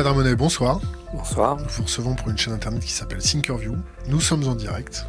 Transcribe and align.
Bonsoir. 0.00 0.80
Bonsoir. 1.12 1.56
Nous 1.56 1.68
vous 1.68 1.82
recevons 1.82 2.14
pour 2.14 2.28
une 2.28 2.38
chaîne 2.38 2.52
internet 2.52 2.80
qui 2.84 2.92
s'appelle 2.92 3.18
Thinkerview. 3.18 3.74
Nous 4.06 4.20
sommes 4.20 4.46
en 4.46 4.54
direct. 4.54 5.04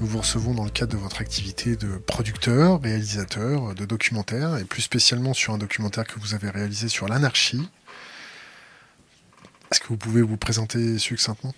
Nous 0.00 0.06
vous 0.06 0.20
recevons 0.20 0.54
dans 0.54 0.64
le 0.64 0.70
cadre 0.70 0.92
de 0.92 0.96
votre 0.96 1.20
activité 1.20 1.76
de 1.76 1.98
producteur, 1.98 2.80
réalisateur 2.80 3.74
de 3.74 3.84
documentaires, 3.84 4.56
et 4.56 4.64
plus 4.64 4.80
spécialement 4.80 5.34
sur 5.34 5.52
un 5.52 5.58
documentaire 5.58 6.06
que 6.06 6.18
vous 6.18 6.32
avez 6.32 6.48
réalisé 6.48 6.88
sur 6.88 7.06
l'anarchie. 7.06 7.68
Est-ce 9.70 9.80
que 9.80 9.88
vous 9.88 9.98
pouvez 9.98 10.22
vous 10.22 10.38
présenter 10.38 10.96
succinctement? 10.96 11.52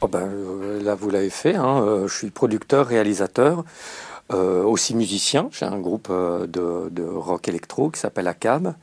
Oh 0.00 0.08
ben, 0.08 0.20
euh, 0.22 0.82
Là, 0.82 0.94
vous 0.94 1.10
l'avez 1.10 1.28
fait. 1.28 1.56
Hein. 1.56 1.82
Euh, 1.82 2.08
je 2.08 2.16
suis 2.16 2.30
producteur, 2.30 2.86
réalisateur, 2.86 3.66
euh, 4.32 4.62
aussi 4.62 4.94
musicien. 4.94 5.50
J'ai 5.52 5.66
un 5.66 5.78
groupe 5.78 6.10
de, 6.10 6.88
de 6.88 7.02
rock 7.02 7.48
électro 7.48 7.90
qui 7.90 8.00
s'appelle 8.00 8.28
ACAB. 8.28 8.74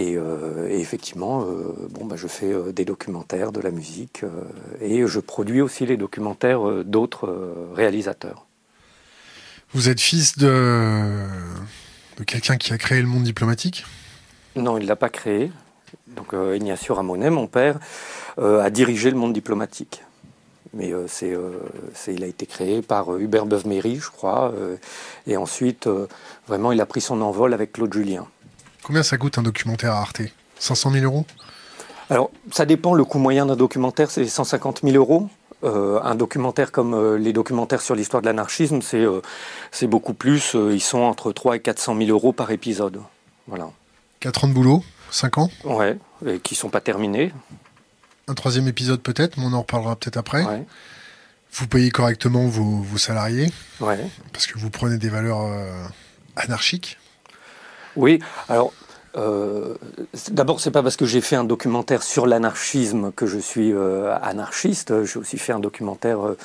Euh, 0.00 0.68
et, 0.68 0.80
effectivement, 0.80 1.42
euh, 1.42 1.74
bon, 1.90 2.04
bah, 2.04 2.16
je 2.16 2.26
fais 2.26 2.52
euh, 2.52 2.72
des 2.72 2.84
documentaires, 2.84 3.52
de 3.52 3.60
la 3.60 3.70
musique, 3.70 4.22
et 4.80 5.06
je 5.06 5.20
produis 5.20 5.60
aussi 5.60 5.86
les 5.86 5.96
documentaires 5.96 6.84
d'autres 6.84 7.54
réalisateurs. 7.74 8.46
Vous 9.72 9.88
êtes 9.88 10.00
fils 10.00 10.38
de, 10.38 11.26
de 12.16 12.24
quelqu'un 12.24 12.56
qui 12.56 12.72
a 12.72 12.78
créé 12.78 13.02
le 13.02 13.08
monde 13.08 13.24
diplomatique? 13.24 13.84
Non, 14.56 14.78
il 14.78 14.84
ne 14.84 14.88
l'a 14.88 14.96
pas 14.96 15.10
créé. 15.10 15.50
Donc 16.06 16.32
Ignacio 16.32 16.94
Ramonet, 16.94 17.30
mon 17.30 17.46
père, 17.46 17.78
a 18.38 18.70
dirigé 18.70 19.10
le 19.10 19.16
monde 19.16 19.32
diplomatique. 19.32 20.02
Mais 20.72 20.92
c'est, 21.06 21.36
il 22.08 22.24
a 22.24 22.26
été 22.26 22.46
créé 22.46 22.80
par 22.80 23.14
Hubert 23.16 23.46
Beuve-Méry, 23.46 23.96
je 23.96 24.10
crois. 24.10 24.54
et 25.26 25.36
ensuite, 25.36 25.88
vraiment, 26.46 26.72
il 26.72 26.80
a 26.80 26.86
pris 26.86 27.02
son 27.02 27.20
envol 27.20 27.52
avec 27.52 27.72
Claude 27.72 27.92
Julien. 27.92 28.26
Combien 28.88 29.02
ça 29.02 29.18
coûte 29.18 29.36
un 29.36 29.42
documentaire 29.42 29.92
à 29.92 29.98
Arte? 29.98 30.22
500 30.58 30.92
000 30.92 31.04
euros? 31.04 31.26
Alors, 32.08 32.30
ça 32.50 32.64
dépend. 32.64 32.94
Le 32.94 33.04
coût 33.04 33.18
moyen 33.18 33.44
d'un 33.44 33.54
documentaire, 33.54 34.10
c'est 34.10 34.24
150 34.24 34.80
000 34.82 34.96
euros. 34.96 35.28
Euh, 35.62 36.00
un 36.02 36.14
documentaire 36.14 36.72
comme 36.72 36.94
euh, 36.94 37.18
les 37.18 37.34
documentaires 37.34 37.82
sur 37.82 37.94
l'histoire 37.94 38.22
de 38.22 38.28
l'anarchisme, 38.28 38.80
c'est 38.80 39.04
euh, 39.04 39.20
beaucoup 39.82 40.14
plus. 40.14 40.54
ils 40.54 40.80
sont 40.80 41.00
entre 41.00 41.32
3 41.32 41.56
et 41.56 41.60
400 41.60 41.98
000 41.98 42.08
euros 42.08 42.32
par 42.32 42.50
épisode. 42.50 43.02
Voilà. 43.46 43.68
4 44.20 44.44
ans 44.44 44.48
de 44.48 44.54
boulot? 44.54 44.82
5 45.10 45.36
ans? 45.36 45.50
Ouais, 45.64 45.98
et 46.24 46.40
qui 46.40 46.54
ne 46.54 46.58
sont 46.58 46.70
pas 46.70 46.80
terminés. 46.80 47.30
Un 48.26 48.32
troisième 48.32 48.68
épisode 48.68 49.02
peut-être, 49.02 49.36
mais 49.36 49.44
on 49.44 49.52
en 49.52 49.60
reparlera 49.60 49.96
peut-être 49.96 50.16
après. 50.16 50.46
Ouais. 50.46 50.64
Vous 51.52 51.68
payez 51.68 51.90
correctement 51.90 52.46
vos, 52.46 52.80
vos 52.80 52.96
salariés 52.96 53.52
Ouais. 53.80 53.98
Parce 54.32 54.46
que 54.46 54.58
vous 54.58 54.70
prenez 54.70 54.96
des 54.96 55.10
valeurs 55.10 55.46
anarchiques 56.36 56.96
oui, 57.96 58.20
alors 58.48 58.72
euh, 59.16 59.74
D'abord, 60.30 60.60
c'est 60.60 60.70
pas 60.70 60.82
parce 60.82 60.96
que 60.96 61.06
j'ai 61.06 61.20
fait 61.20 61.36
un 61.36 61.44
documentaire 61.44 62.02
sur 62.02 62.26
l'anarchisme 62.26 63.12
que 63.12 63.26
je 63.26 63.38
suis 63.38 63.72
euh, 63.72 64.16
anarchiste. 64.22 65.04
J'ai 65.04 65.18
aussi 65.18 65.38
fait 65.38 65.52
un 65.52 65.58
documentaire 65.58 66.24
euh, 66.24 66.36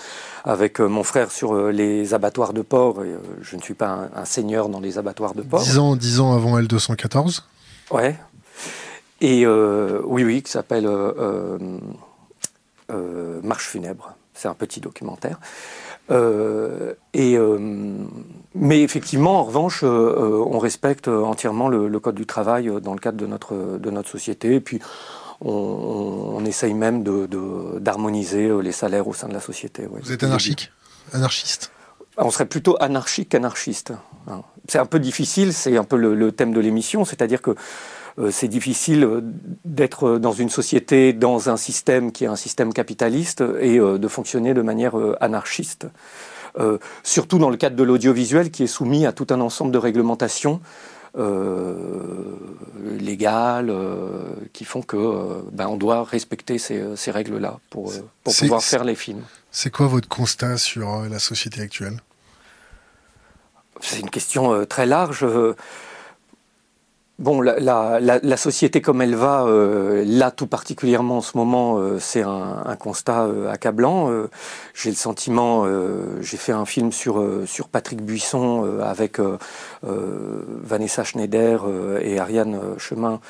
avec 0.43 0.79
euh, 0.79 0.87
mon 0.87 1.03
frère 1.03 1.31
sur 1.31 1.55
les 1.69 2.13
abattoirs 2.13 2.53
de 2.53 2.61
porc. 2.61 3.03
Et, 3.03 3.15
je 3.41 3.55
ne 3.55 3.61
suis 3.61 3.73
pas 3.73 4.09
un, 4.15 4.25
seigneur 4.25 4.69
dans 4.69 4.79
les 4.79 4.97
abattoirs 4.97 5.35
de 5.35 5.41
porc. 5.41 5.61
Dix 5.61 5.77
ans, 5.77 5.95
dix 5.95 6.19
ans 6.19 6.33
avant 6.33 6.59
L214 6.59 7.41
Ouais. 7.91 8.15
Et 9.21 9.45
oui, 9.47 10.23
oui, 10.23 10.41
qui 10.41 10.51
s'appelle 10.51 10.89
Marche 13.43 13.67
funèbre. 13.67 14.15
C'est 14.33 14.47
un 14.47 14.55
petit 14.55 14.79
documentaire. 14.79 15.39
Euh, 16.11 16.93
et, 17.13 17.37
euh, 17.37 17.57
mais 18.55 18.81
effectivement, 18.81 19.39
en 19.39 19.43
revanche, 19.43 19.81
euh, 19.83 20.43
on 20.45 20.59
respecte 20.59 21.07
entièrement 21.07 21.69
le, 21.69 21.99
code 21.99 22.15
du 22.15 22.25
travail 22.25 22.69
dans 22.81 22.93
le 22.93 22.99
cadre 22.99 23.17
de 23.17 23.25
notre, 23.25 23.77
de 23.77 23.89
notre 23.89 24.09
société. 24.09 24.55
Et 24.55 24.59
puis, 24.59 24.79
on, 25.41 26.43
essaye 26.45 26.73
même 26.73 27.03
d'harmoniser 27.79 28.49
de, 28.49 28.55
les 28.55 28.71
salaires 28.71 29.07
au 29.07 29.13
sein 29.13 29.27
de 29.27 29.33
la 29.33 29.39
société. 29.39 29.87
Vous 29.89 30.11
êtes 30.11 30.23
anarchique 30.23 30.71
Anarchiste? 31.13 31.71
On 32.17 32.29
serait 32.29 32.45
plutôt 32.45 32.77
anarchique 32.79 33.29
qu'anarchiste. 33.29 33.93
Hein. 34.27 34.41
C'est 34.69 34.77
un 34.77 34.85
peu 34.85 34.99
difficile, 34.99 35.53
c'est 35.53 35.77
un 35.77 35.83
peu 35.83 35.97
le 35.97 36.31
thème 36.31 36.53
de 36.53 36.59
l'émission, 36.59 37.05
c'est-à-dire 37.05 37.41
que 37.41 37.55
c'est 38.31 38.47
difficile 38.47 39.03
euh, 39.03 39.21
d'être 39.65 40.17
dans 40.17 40.33
une 40.33 40.49
société, 40.49 41.13
dans 41.13 41.49
un 41.49 41.57
système 41.57 42.11
qui 42.11 42.25
est 42.25 42.27
un 42.27 42.35
système 42.35 42.73
capitaliste 42.73 43.43
et 43.59 43.79
euh, 43.79 43.97
de 43.97 44.07
fonctionner 44.07 44.53
de 44.53 44.61
manière 44.61 44.95
anarchiste. 45.19 45.87
surtout 47.03 47.39
dans 47.39 47.49
le 47.49 47.57
cadre 47.57 47.75
de 47.75 47.83
l'audiovisuel 47.83 48.51
qui 48.51 48.63
est 48.63 48.67
soumis 48.67 49.07
à 49.07 49.11
tout 49.11 49.25
un 49.31 49.41
ensemble 49.41 49.71
de 49.71 49.79
réglementations 49.79 50.61
légales 52.99 53.73
qui 54.53 54.63
font 54.65 54.83
que 54.83 54.97
ben, 55.51 55.67
on 55.67 55.77
doit 55.77 56.03
respecter 56.03 56.59
ces, 56.59 57.11
règles-là 57.11 57.59
pour, 57.71 57.91
pour 58.23 58.35
pouvoir 58.35 58.61
faire 58.61 58.83
les 58.83 58.95
films. 58.95 59.23
C'est 59.51 59.71
quoi 59.71 59.87
votre 59.87 60.07
constat 60.07 60.57
sur 60.57 61.01
la 61.09 61.19
société 61.19 61.61
actuelle? 61.61 61.99
C'est 63.81 63.99
une 63.99 64.11
question 64.11 64.65
très 64.65 64.85
large. 64.85 65.25
Bon, 67.23 67.39
la, 67.39 68.35
société 68.35 68.81
comme 68.81 69.01
elle 69.01 69.15
va, 69.15 69.45
euh, 69.45 70.03
là 70.05 70.29
tout 70.29 70.45
particulièrement 70.45 71.19
en 71.19 71.21
ce 71.21 71.37
moment, 71.37 71.77
euh, 71.77 71.97
c'est 71.97 72.21
un, 72.21 72.75
constat 72.77 73.21
euh, 73.21 73.49
accablant. 73.49 74.11
j'ai 74.73 74.89
le 74.89 74.95
sentiment, 74.97 75.65
j'ai 76.19 76.35
fait 76.35 76.51
un 76.51 76.65
film 76.65 76.91
sur, 76.91 77.23
sur 77.45 77.69
Patrick 77.69 78.01
Buisson 78.01 78.77
avec 78.81 79.19
Vanessa 79.83 81.05
Schneider 81.05 81.65
et 82.01 82.19
Ariane 82.19 82.59
Chemin. 82.77 83.21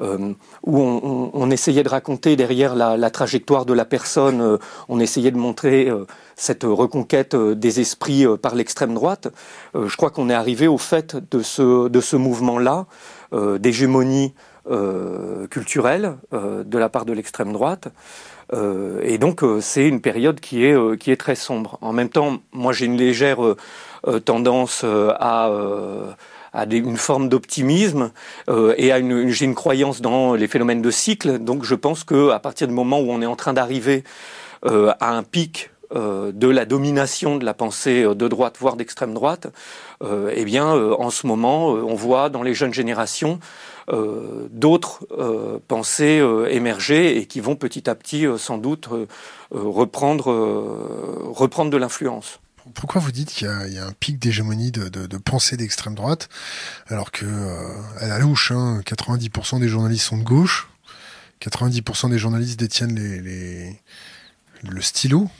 où 0.00 0.78
on, 0.78 1.50
essayait 1.50 1.82
de 1.82 1.88
raconter 1.88 2.36
derrière 2.36 2.74
la, 2.74 3.10
trajectoire 3.10 3.64
de 3.64 3.72
la 3.72 3.86
personne, 3.86 4.58
on 4.90 5.00
essayait 5.00 5.30
de 5.30 5.38
montrer 5.38 5.90
cette 6.36 6.64
reconquête 6.64 7.34
des 7.34 7.80
esprits 7.80 8.26
par 8.42 8.54
l'extrême 8.54 8.92
droite. 8.92 9.28
je 9.74 9.96
crois 9.96 10.10
qu'on 10.10 10.28
est 10.28 10.34
arrivé 10.34 10.68
au 10.68 10.78
fait 10.78 11.16
de 11.30 11.42
ce, 11.42 11.88
de 11.88 12.00
ce 12.00 12.16
mouvement-là. 12.16 12.86
Euh, 13.34 13.58
d'hégémonie 13.58 14.32
euh, 14.70 15.46
culturelle 15.48 16.16
euh, 16.32 16.64
de 16.64 16.78
la 16.78 16.88
part 16.88 17.04
de 17.04 17.12
l'extrême 17.12 17.52
droite. 17.52 17.88
et 19.02 19.18
donc 19.18 19.42
c'est 19.60 19.86
une 19.86 20.00
période 20.00 20.40
qui 20.40 20.64
est, 20.64 20.98
qui 20.98 21.10
est 21.10 21.18
très 21.18 21.34
sombre. 21.34 21.76
En 21.82 21.92
même 21.92 22.08
temps, 22.08 22.38
moi 22.52 22.72
j'ai 22.72 22.86
une 22.86 22.96
légère 22.96 23.40
tendance 24.24 24.84
à 24.84 25.50
à 26.54 26.64
une 26.64 26.96
forme 26.96 27.28
d'optimisme 27.28 28.10
et 28.78 28.90
à 28.90 28.98
une, 28.98 29.28
j'ai 29.28 29.44
une 29.44 29.54
croyance 29.54 30.00
dans 30.00 30.32
les 30.32 30.48
phénomènes 30.48 30.80
de 30.80 30.90
cycle. 30.90 31.38
Donc 31.38 31.64
je 31.64 31.74
pense 31.74 32.04
que 32.04 32.30
à 32.30 32.38
partir 32.38 32.66
du 32.68 32.72
moment 32.72 32.98
où 33.00 33.10
on 33.10 33.20
est 33.20 33.26
en 33.26 33.36
train 33.36 33.52
d'arriver 33.52 34.02
à 34.62 35.10
un 35.14 35.22
pic 35.22 35.70
de 35.94 36.48
la 36.48 36.64
domination 36.64 37.36
de 37.36 37.44
la 37.44 37.54
pensée 37.54 38.02
de 38.02 38.28
droite, 38.28 38.56
voire 38.58 38.76
d'extrême 38.76 39.14
droite, 39.14 39.48
euh, 40.02 40.32
eh 40.34 40.44
bien, 40.44 40.74
euh, 40.76 40.94
en 40.98 41.10
ce 41.10 41.26
moment, 41.26 41.74
euh, 41.74 41.82
on 41.82 41.94
voit 41.94 42.30
dans 42.30 42.42
les 42.42 42.54
jeunes 42.54 42.74
générations 42.74 43.40
d'autres 44.50 45.08
pensées 45.66 46.22
émerger 46.50 47.16
et 47.16 47.24
qui 47.24 47.40
vont 47.40 47.56
petit 47.56 47.88
à 47.88 47.94
petit, 47.94 48.26
sans 48.36 48.58
doute, 48.58 48.90
reprendre, 49.50 50.30
de 51.70 51.76
l'influence. 51.78 52.38
Pourquoi 52.74 53.00
vous 53.00 53.12
dites 53.12 53.30
qu'il 53.30 53.46
y, 53.46 53.78
a 53.78 53.86
un 53.86 53.92
pic 53.98 54.18
d'hégémonie 54.18 54.72
de, 54.72 55.16
pensée 55.16 55.56
d'extrême 55.56 55.94
droite, 55.94 56.28
alors 56.88 57.10
que 57.10 57.24
à 57.98 58.08
la 58.08 58.18
louche, 58.18 58.52
90% 58.52 59.56
hein, 59.56 59.58
des 59.58 59.68
journalistes 59.68 60.04
sont 60.04 60.18
de 60.18 60.22
gauche, 60.22 60.68
90% 61.40 62.10
des 62.10 62.18
journalistes 62.18 62.60
détiennent 62.60 63.00
le 64.62 64.80
stylo 64.82 65.30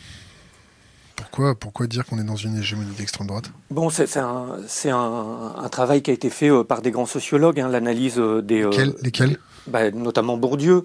pourquoi, 1.18 1.56
pourquoi 1.56 1.88
dire 1.88 2.06
qu'on 2.06 2.18
est 2.20 2.24
dans 2.24 2.36
une 2.36 2.56
hégémonie 2.56 2.94
d'extrême 2.96 3.26
droite? 3.26 3.50
Bon, 3.72 3.90
c'est 3.90 4.16
un, 4.18 4.56
un, 4.84 5.52
un, 5.56 5.68
travail 5.68 6.00
qui 6.00 6.12
a 6.12 6.14
été 6.14 6.30
fait 6.30 6.48
euh, 6.48 6.62
par 6.62 6.80
des 6.80 6.92
grands 6.92 7.06
sociologues, 7.06 7.58
hein, 7.58 7.68
l'analyse 7.68 8.18
euh, 8.18 8.40
des... 8.40 8.62
Euh, 8.62 8.94
lesquels? 9.02 9.36
Bah, 9.66 9.90
Notamment 9.90 10.36
Bourdieu. 10.36 10.84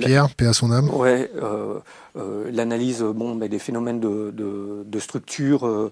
Pierre, 0.00 0.34
paix 0.34 0.48
à 0.48 0.52
son 0.52 0.72
âme? 0.72 0.90
Ouais, 0.90 1.30
l'analyse 2.52 3.02
bon, 3.02 3.36
bah, 3.36 3.46
des 3.48 3.60
phénomènes 3.60 4.00
de, 4.00 4.32
de, 4.32 4.82
de 4.84 4.98
structure. 4.98 5.90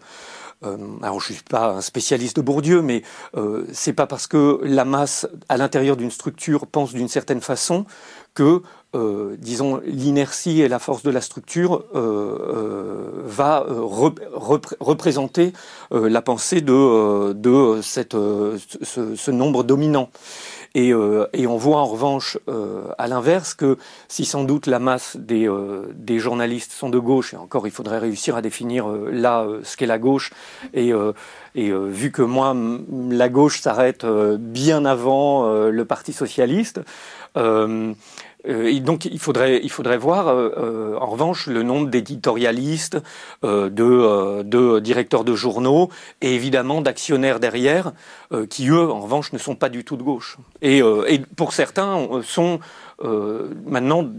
alors 0.62 1.21
je 1.21 1.31
ne 1.31 1.35
suis 1.35 1.45
pas 1.45 1.77
un 1.77 1.81
spécialiste 1.81 2.37
de 2.37 2.43
Bourdieu, 2.43 2.83
mais 2.83 3.03
c'est 3.73 3.95
pas 3.95 4.06
parce 4.06 4.27
que 4.27 4.61
la 4.65 4.85
masse 4.85 5.27
à 5.49 5.56
l'intérieur 5.56 5.97
d'une 5.97 6.11
structure 6.11 6.67
pense 6.67 6.93
d'une 6.93 7.09
certaine 7.09 7.41
façon 7.41 7.87
que 8.35 8.61
euh, 8.94 9.35
disons, 9.38 9.81
l'inertie 9.85 10.61
et 10.61 10.69
la 10.69 10.79
force 10.79 11.02
de 11.02 11.11
la 11.11 11.20
structure 11.20 11.85
euh, 11.94 12.38
euh, 12.55 13.23
va 13.25 13.67
représenter 13.69 15.52
la 15.91 16.23
pensée 16.23 16.61
de, 16.61 17.32
de 17.32 17.81
cette, 17.82 18.12
ce, 18.14 19.31
nombre 19.31 19.64
dominant. 19.64 20.11
Et, 20.75 20.88
et, 21.32 21.46
on 21.46 21.56
voit 21.56 21.79
en 21.79 21.87
revanche 21.87 22.38
à 22.99 23.06
l'inverse 23.06 23.55
que 23.55 23.79
si 24.08 24.25
sans 24.25 24.44
doute 24.44 24.67
la 24.67 24.79
masse 24.79 25.17
des, 25.17 25.49
des, 25.94 26.19
journalistes 26.19 26.73
sont 26.73 26.88
de 26.88 26.99
gauche, 26.99 27.35
et 27.35 27.37
encore 27.37 27.67
il 27.67 27.70
faudrait 27.70 27.99
réussir 27.99 28.37
à 28.37 28.43
définir 28.43 28.88
là 28.88 29.46
ce 29.62 29.76
qu'est 29.76 29.87
la 29.87 29.99
gauche, 29.99 30.32
et, 30.73 30.91
et 31.55 31.73
vu 31.73 32.11
que 32.11 32.23
moi 32.23 32.56
la 32.91 33.29
gauche 33.29 33.61
s'arrête 33.61 34.05
bien 34.05 34.85
avant 34.85 35.69
le 35.69 35.85
Parti 35.85 36.12
socialiste, 36.12 36.81
et 38.46 38.81
donc 38.81 39.05
il 39.06 39.19
faudrait, 39.19 39.61
il 39.62 39.70
faudrait 39.70 39.96
voir 39.96 40.29
en 40.29 41.06
revanche 41.06 41.46
le 41.46 41.62
nombre 41.62 41.88
d'éditorialistes, 41.88 42.99
de, 43.43 44.43
de, 44.43 44.81
directeurs 44.81 45.25
de 45.25 45.35
journaux 45.35 45.91
et 46.20 46.35
évidemment 46.35 46.81
d'actionnaires 46.81 47.41
derrière 47.41 47.93
qui 48.50 48.69
eux 48.69 48.91
en 48.91 49.00
revanche 49.00 49.32
ne 49.32 49.38
sont 49.38 49.55
pas 49.55 49.69
du 49.69 49.85
tout 49.85 49.96
de 49.96 50.02
gauche. 50.02 50.37
Et, 50.61 50.79
et 50.79 51.19
pour 51.37 51.52
certains 51.52 52.06
sont 52.23 52.61
maintenant 53.02 54.11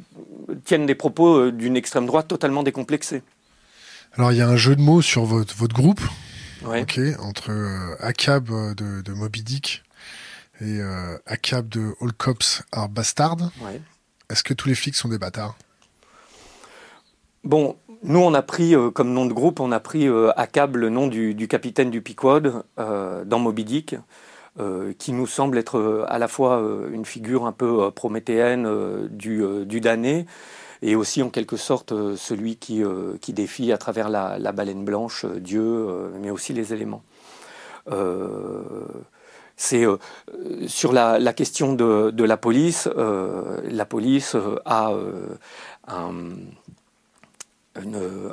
tiennent 0.66 0.86
des 0.86 0.96
propos 0.96 1.52
d'une 1.52 1.78
extrême 1.78 2.06
droite 2.06 2.28
totalement 2.28 2.64
décomplexée. 2.64 3.22
Alors 4.18 4.32
il 4.32 4.38
y 4.38 4.42
a 4.42 4.48
un 4.48 4.56
jeu 4.56 4.76
de 4.76 4.82
mots 4.82 5.02
sur 5.02 5.26
votre, 5.26 5.54
votre 5.56 5.76
groupe, 5.76 6.02
entre 7.20 7.52
euh, 7.52 7.96
ACAB 8.00 8.76
de, 8.76 9.02
de 9.02 9.14
Moby 9.14 9.44
Dick 9.44 9.84
et 10.62 10.80
euh, 10.80 11.18
ACAB 11.26 11.68
de 11.68 11.94
All 12.02 12.14
Cops 12.14 12.64
Are 12.72 12.88
Bastard. 12.88 13.52
Est-ce 14.30 14.44
que 14.44 14.54
tous 14.54 14.68
les 14.68 14.76
flics 14.76 14.96
sont 14.96 15.10
des 15.10 15.18
bâtards? 15.18 15.58
Bon, 17.44 17.78
nous 18.04 18.20
on 18.20 18.34
a 18.34 18.42
pris 18.42 18.76
euh, 18.76 18.90
comme 18.90 19.14
nom 19.14 19.26
de 19.26 19.34
groupe, 19.34 19.60
on 19.60 19.72
a 19.72 19.80
pris 19.80 20.08
euh, 20.08 20.32
ACAB, 20.36 20.78
le 20.78 20.90
nom 20.90 21.08
du, 21.08 21.48
capitaine 21.48 21.92
du 21.92 22.02
Pequod 22.02 22.64
dans 22.78 23.40
Moby 23.40 23.64
Dick. 23.64 23.96
qui 24.98 25.12
nous 25.12 25.28
semble 25.28 25.58
être 25.58 26.06
à 26.08 26.18
la 26.18 26.28
fois 26.28 26.62
une 26.92 27.06
figure 27.06 27.46
un 27.46 27.52
peu 27.52 27.92
prométhéenne 27.92 29.08
du, 29.10 29.82
damné, 29.82 30.26
et 30.82 30.96
aussi 30.96 31.22
en 31.24 31.30
quelque 31.30 31.58
sorte 31.58 31.92
euh, 31.92 32.16
celui 32.16 32.58
qui, 32.58 32.84
euh, 32.84 33.18
défie 33.30 33.72
à 33.72 33.78
travers 33.78 34.10
la, 34.10 34.52
baleine 34.52 34.86
blanche 34.86 35.26
euh, 35.26 35.40
Dieu, 35.40 35.88
mais 36.22 36.30
aussi 36.32 36.54
les 36.54 36.74
éléments. 36.74 37.04
C'est 39.58 39.86
sur 40.68 40.94
la, 40.94 41.34
question 41.34 41.74
de, 41.74 42.24
la 42.24 42.38
police. 42.38 42.88
la 42.96 43.86
police 43.86 44.36
a 44.66 44.94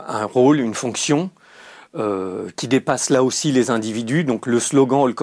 un, 0.08 0.24
rôle, 0.24 0.60
une 0.60 0.74
fonction 0.74 1.30
euh, 1.94 2.48
qui 2.56 2.69
dépasse 2.69 3.10
là 3.10 3.22
aussi 3.22 3.52
les 3.52 3.70
individus. 3.70 4.24
Donc 4.24 4.46
le 4.46 4.58
slogan 4.60 5.02
All 5.02 5.14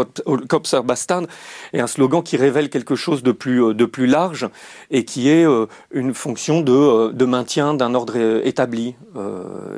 est 1.73 1.79
un 1.79 1.87
slogan 1.87 2.21
qui 2.21 2.37
révèle 2.37 2.69
quelque 2.69 2.95
chose 2.95 3.23
de 3.23 3.31
plus, 3.31 3.63
euh, 3.63 4.05
large 4.05 4.47
et 4.91 5.03
qui 5.03 5.29
est 5.29 5.47
euh, 5.47 5.65
une 5.89 6.13
fonction 6.13 6.61
de 6.61 7.25
maintien 7.25 7.73
d'un 7.73 7.95
ordre 7.95 8.17
établi 8.45 8.95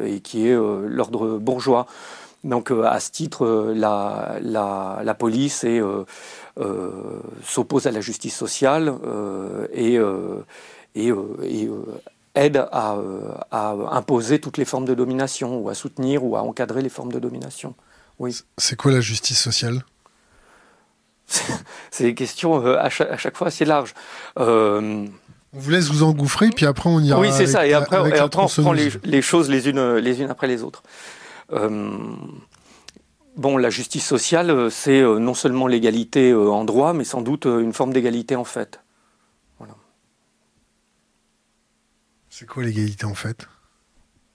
et 0.06 0.20
qui 0.20 0.50
est 0.50 0.54
l'ordre 0.54 1.38
bourgeois. 1.38 1.88
Donc 2.44 2.72
à 2.72 3.00
ce 3.00 3.12
titre, 3.12 3.72
la, 3.76 4.38
la, 4.42 5.02
la 5.04 5.14
police 5.14 5.66
s'oppose 7.44 7.88
à 7.88 7.92
la 7.92 8.02
justice 8.02 8.36
sociale 8.36 8.94
et, 9.74 10.00
et, 10.96 11.08
et 11.44 11.70
aide 12.36 12.58
euh, 12.58 13.34
à, 13.52 13.76
imposer 13.92 14.40
toutes 14.40 14.58
les 14.58 14.66
formes 14.66 14.86
de 14.86 14.94
domination, 14.94 15.58
ou 15.60 15.70
à 15.70 15.74
soutenir 15.74 16.24
ou 16.24 16.36
à 16.36 16.44
encadrer 16.44 16.82
les 16.82 16.90
formes 16.90 17.12
de 17.12 17.20
domination. 17.20 17.76
Oui. 18.20 18.38
C'est 18.58 18.76
quoi 18.76 18.92
la 18.92 19.02
justice 19.02 19.40
sociale? 19.40 19.84
C'est 21.92 22.04
des 22.04 22.16
questions 22.16 22.66
euh, 22.66 22.78
à, 22.78 22.90
chaque, 22.90 23.38
fois 23.38 23.48
assez 23.48 23.66
larges. 23.66 23.94
Euh, 24.40 25.06
on 25.54 25.60
vous 25.60 25.70
laisse 25.70 25.90
vous 25.90 26.04
engouffrer, 26.04 26.50
puis 26.50 26.66
après 26.66 26.90
on 26.90 27.02
ira. 27.02 27.20
Oui, 27.20 27.28
c'est 27.34 27.46
ça, 27.46 27.68
et 27.68 27.74
après, 27.74 27.98
on 28.00 28.30
prend 28.30 28.72
les, 28.72 29.22
choses 29.22 29.50
les 29.50 29.68
unes, 29.68 29.98
les 29.98 30.22
unes 30.22 30.30
après 30.30 30.48
les 30.48 30.64
autres. 30.64 30.82
Bon, 33.36 33.58
la 33.58 33.70
justice 33.70 34.06
sociale, 34.06 34.72
c'est 34.72 35.02
non 35.02 35.34
seulement 35.34 35.68
l'égalité 35.68 36.34
en 36.34 36.64
droit, 36.66 36.94
mais 36.94 37.04
sans 37.04 37.22
doute 37.22 37.46
une 37.46 37.74
forme 37.74 37.94
d'égalité 37.94 38.36
en 38.36 38.46
fait. 38.46 38.80
C'est 42.42 42.48
quoi 42.48 42.64
l'égalité 42.64 43.06
en 43.06 43.14
fait? 43.14 43.48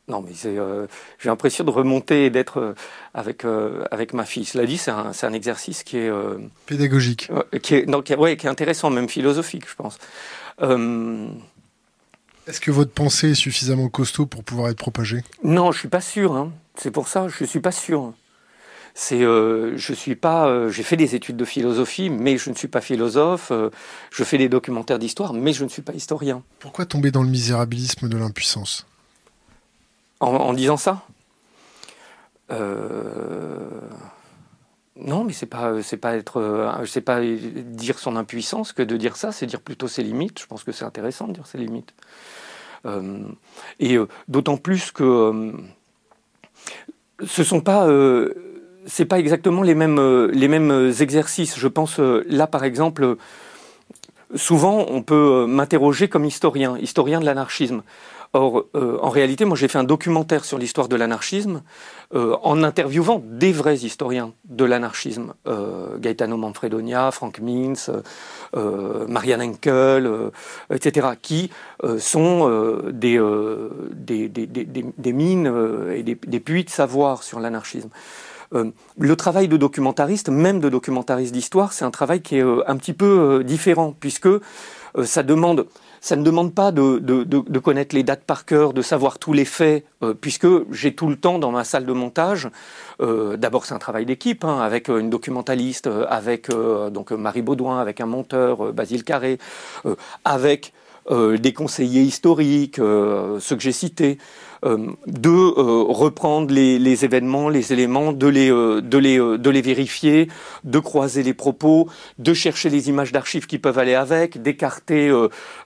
Non, 0.06 0.22
mais 0.22 0.32
euh, 0.44 0.86
j'ai 1.18 1.28
l'impression 1.28 1.64
de 1.64 1.70
remonter 1.70 2.26
et 2.26 2.30
d'être 2.30 2.60
euh, 2.60 2.74
avec, 3.14 3.44
euh, 3.44 3.84
avec 3.90 4.12
ma 4.12 4.24
fille. 4.24 4.44
Cela 4.44 4.64
dit, 4.64 4.78
c'est 4.78 4.92
un, 4.92 5.10
un, 5.20 5.32
exercice 5.32 5.82
qui 5.82 5.96
est. 5.96 6.12
Pédagogique. 6.66 7.28
qui, 7.62 7.74
est, 7.74 7.86
donc, 7.86 8.14
ouais, 8.16 8.36
qui 8.36 8.46
est 8.46 8.48
intéressant, 8.48 8.90
même 8.90 9.08
philosophique, 9.08 9.64
je 9.68 9.74
pense. 9.74 9.98
Est-ce 12.46 12.60
que 12.60 12.70
votre 12.70 12.92
pensée 12.92 13.30
est 13.30 13.34
suffisamment 13.34 13.88
costaud 13.88 14.26
pour 14.26 14.44
pouvoir 14.44 14.68
être 14.68 14.78
propagée? 14.78 15.24
Non, 15.42 15.72
je 15.72 15.80
suis 15.80 15.88
pas 15.88 16.00
sûr. 16.00 16.36
Hein. 16.36 16.52
C'est 16.78 16.90
pour 16.90 17.08
ça, 17.08 17.28
je 17.28 17.44
suis 17.44 17.60
pas 17.60 17.72
sûr. 17.72 18.14
C'est 18.98 19.22
euh, 19.22 19.76
je 19.76 19.92
suis 19.92 20.16
pas 20.16 20.48
euh, 20.48 20.70
j'ai 20.70 20.82
fait 20.82 20.96
des 20.96 21.14
études 21.14 21.36
de 21.36 21.44
philosophie 21.44 22.08
mais 22.08 22.38
je 22.38 22.48
ne 22.48 22.54
suis 22.54 22.66
pas 22.66 22.80
philosophe 22.80 23.50
euh, 23.50 23.68
je 24.10 24.24
fais 24.24 24.38
des 24.38 24.48
documentaires 24.48 24.98
d'histoire 24.98 25.34
mais 25.34 25.52
je 25.52 25.64
ne 25.64 25.68
suis 25.68 25.82
pas 25.82 25.92
historien. 25.92 26.42
Pourquoi 26.60 26.86
tomber 26.86 27.10
dans 27.10 27.22
le 27.22 27.28
misérabilisme 27.28 28.08
de 28.08 28.16
l'impuissance? 28.16 28.86
En, 30.20 30.54
disant 30.54 30.78
ça? 30.78 31.02
Non 32.48 32.56
mais 35.24 35.34
c'est 35.34 35.44
pas 35.44 35.82
c'est 35.82 35.98
pas 35.98 36.16
être 36.16 36.74
c'est 36.86 37.02
pas 37.02 37.20
dire 37.20 37.98
son 37.98 38.16
impuissance 38.16 38.72
que 38.72 38.80
de 38.80 38.96
dire 38.96 39.18
ça 39.18 39.30
c'est 39.30 39.44
dire 39.44 39.60
plutôt 39.60 39.88
ses 39.88 40.04
limites. 40.04 40.40
Je 40.40 40.46
pense 40.46 40.64
que 40.64 40.72
c'est 40.72 40.86
intéressant 40.86 41.28
de 41.28 41.34
dire 41.34 41.46
ses 41.46 41.58
limites. 41.58 41.92
Et 43.78 43.98
d'autant 44.26 44.56
plus 44.56 44.90
que 44.90 45.52
ce 47.24 47.44
sont 47.44 47.60
pas 47.60 47.86
c'est 48.86 49.04
pas 49.04 49.18
exactement 49.18 49.62
les 49.62 49.74
mêmes, 49.74 49.98
euh, 49.98 50.30
les 50.32 50.48
mêmes 50.48 50.70
euh, 50.70 50.92
exercices. 50.92 51.58
Je 51.58 51.68
pense 51.68 52.00
euh, 52.00 52.24
là, 52.28 52.46
par 52.46 52.64
exemple, 52.64 53.16
souvent 54.34 54.86
on 54.88 55.02
peut 55.02 55.46
m'interroger 55.46 56.08
comme 56.08 56.24
historien, 56.24 56.78
historien 56.78 57.20
de 57.20 57.26
l'anarchisme. 57.26 57.82
Or, 58.36 58.66
en 58.74 59.08
réalité, 59.08 59.44
moi 59.44 59.56
j'ai 59.56 59.68
fait 59.68 59.78
un 59.78 59.84
documentaire 59.84 60.44
sur 60.44 60.58
l'histoire 60.58 60.88
de 60.88 60.96
l'anarchisme 60.96 61.62
en 62.14 62.62
interviewant 62.62 63.22
des 63.24 63.50
vrais 63.50 63.76
historiens 63.76 64.32
de 64.44 64.64
l'anarchisme. 64.64 65.32
Gaetano 65.98 66.36
Manfredonia, 66.36 67.10
Frank 67.10 67.40
Mintz, 67.40 67.90
Marianne 68.54 69.42
Henkel, 69.42 70.10
etc., 70.70 71.08
qui 71.20 71.50
sont 71.98 72.82
des, 72.92 73.18
des, 73.94 75.12
mines 75.12 75.52
et 75.94 76.02
des, 76.02 76.40
puits 76.40 76.64
de 76.64 76.70
savoir 76.70 77.22
sur 77.22 77.40
l'anarchisme. 77.40 77.90
Euh, 78.54 78.70
le 78.98 79.16
travail 79.16 79.48
de 79.48 79.56
documentariste, 79.56 80.28
même 80.28 80.60
de 80.60 80.68
documentariste 80.68 81.32
d'histoire, 81.32 81.72
c'est 81.72 81.84
un 81.84 81.90
travail 81.90 82.22
qui 82.22 82.36
est 82.36 82.44
euh, 82.44 82.62
un 82.66 82.76
petit 82.76 82.92
peu 82.92 83.40
euh, 83.40 83.42
différent, 83.42 83.94
puisque 83.98 84.28
ça 85.04 85.22
demande 85.22 85.66
ça 86.00 86.16
ne 86.16 86.22
demande 86.22 86.54
pas 86.54 86.72
de, 86.72 87.58
connaître 87.58 87.94
les 87.94 88.02
dates 88.02 88.24
par 88.24 88.44
cœur, 88.44 88.72
de 88.72 88.82
savoir 88.82 89.18
tous 89.18 89.32
les 89.32 89.44
faits, 89.44 89.84
puisque 90.20 90.46
j'ai 90.70 90.94
tout 90.94 91.08
le 91.08 91.16
temps 91.16 91.38
dans 91.38 91.50
ma 91.50 91.64
salle 91.64 91.86
de 91.86 91.92
montage. 91.92 92.48
Euh, 93.00 93.36
D'abord, 93.36 93.66
c'est 93.66 93.74
un 93.74 93.78
travail 93.78 94.06
d'équipe, 94.06 94.44
hein, 94.44 94.60
avec 94.60 94.88
une 94.88 95.10
documentaliste, 95.10 95.88
avec 96.08 96.48
donc 96.50 97.10
Marie 97.12 97.42
Baudouin, 97.42 97.80
avec 97.80 98.00
un 98.00 98.06
monteur, 98.06 98.72
Basile 98.72 99.04
Carré, 99.04 99.38
avec 100.24 100.72
des 101.10 101.52
conseillers 101.52 102.02
historiques, 102.02 102.76
ceux 102.76 103.56
que 103.56 103.62
j'ai 103.62 103.72
cités. 103.72 104.18
Euh, 104.64 104.92
de 105.06 105.30
euh, 105.30 105.84
reprendre 105.88 106.52
les, 106.52 107.04
événements, 107.04 107.48
les 107.48 107.72
éléments, 107.72 108.12
de 108.12 108.26
les, 108.26 108.50
euh, 108.50 108.80
de, 108.80 108.98
les, 108.98 109.18
de 109.18 109.50
les 109.50 109.60
vérifier, 109.60 110.28
de 110.64 110.78
croiser 110.78 111.22
les 111.22 111.34
propos, 111.34 111.88
de 112.18 112.32
chercher 112.32 112.70
les 112.70 112.88
images 112.88 113.12
d'archives 113.12 113.46
qui 113.46 113.58
peuvent 113.58 113.78
aller 113.78 113.94
avec, 113.94 114.40
d'écarter 114.40 115.10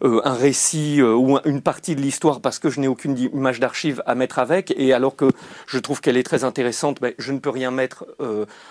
un 0.03 0.35
récit 0.35 1.03
ou 1.03 1.39
une 1.45 1.61
partie 1.61 1.95
de 1.95 2.01
l'histoire 2.01 2.41
parce 2.41 2.59
que 2.59 2.71
je 2.71 2.81
n'ai 2.81 2.89
aucune 2.89 3.17
image 3.19 3.61
d'archive 3.61 4.03
à 4.07 4.15
mettre 4.15 4.39
avec, 4.39 4.75
et 4.77 4.93
alors 4.93 5.17
que 5.17 5.31
je 5.67 5.79
trouve 5.79 6.01
qu'elle 6.01 6.17
est 6.17 6.23
très 6.23 6.45
intéressante, 6.45 7.01
ben, 7.01 7.13
je 7.19 7.33
ne 7.33 7.39
peux 7.39 7.51
rien 7.51 7.71
mettre 7.71 8.07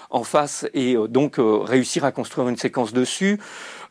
en 0.09 0.23
face 0.23 0.67
et 0.73 0.95
donc 1.09 1.35
réussir 1.37 2.03
à 2.03 2.11
construire 2.11 2.49
une 2.49 2.57
séquence 2.57 2.93
dessus. 2.93 3.39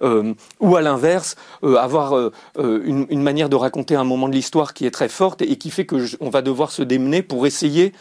Euh, 0.00 0.34
ou 0.60 0.76
à 0.76 0.80
l'inverse, 0.80 1.34
euh, 1.64 1.76
avoir 1.76 2.16
euh, 2.16 2.32
une, 2.56 3.06
une, 3.10 3.22
manière 3.22 3.48
de 3.48 3.56
raconter 3.56 3.96
un 3.96 4.04
moment 4.04 4.28
de 4.28 4.34
l'histoire 4.34 4.72
qui 4.72 4.86
est 4.86 4.92
très 4.92 5.08
forte 5.08 5.42
et 5.42 5.56
qui 5.56 5.70
fait 5.70 5.86
que 5.86 5.96
on 6.20 6.30
va 6.30 6.40
devoir 6.40 6.70
se 6.70 6.82
démener 6.82 7.22
pour 7.22 7.46
essayer 7.46 7.92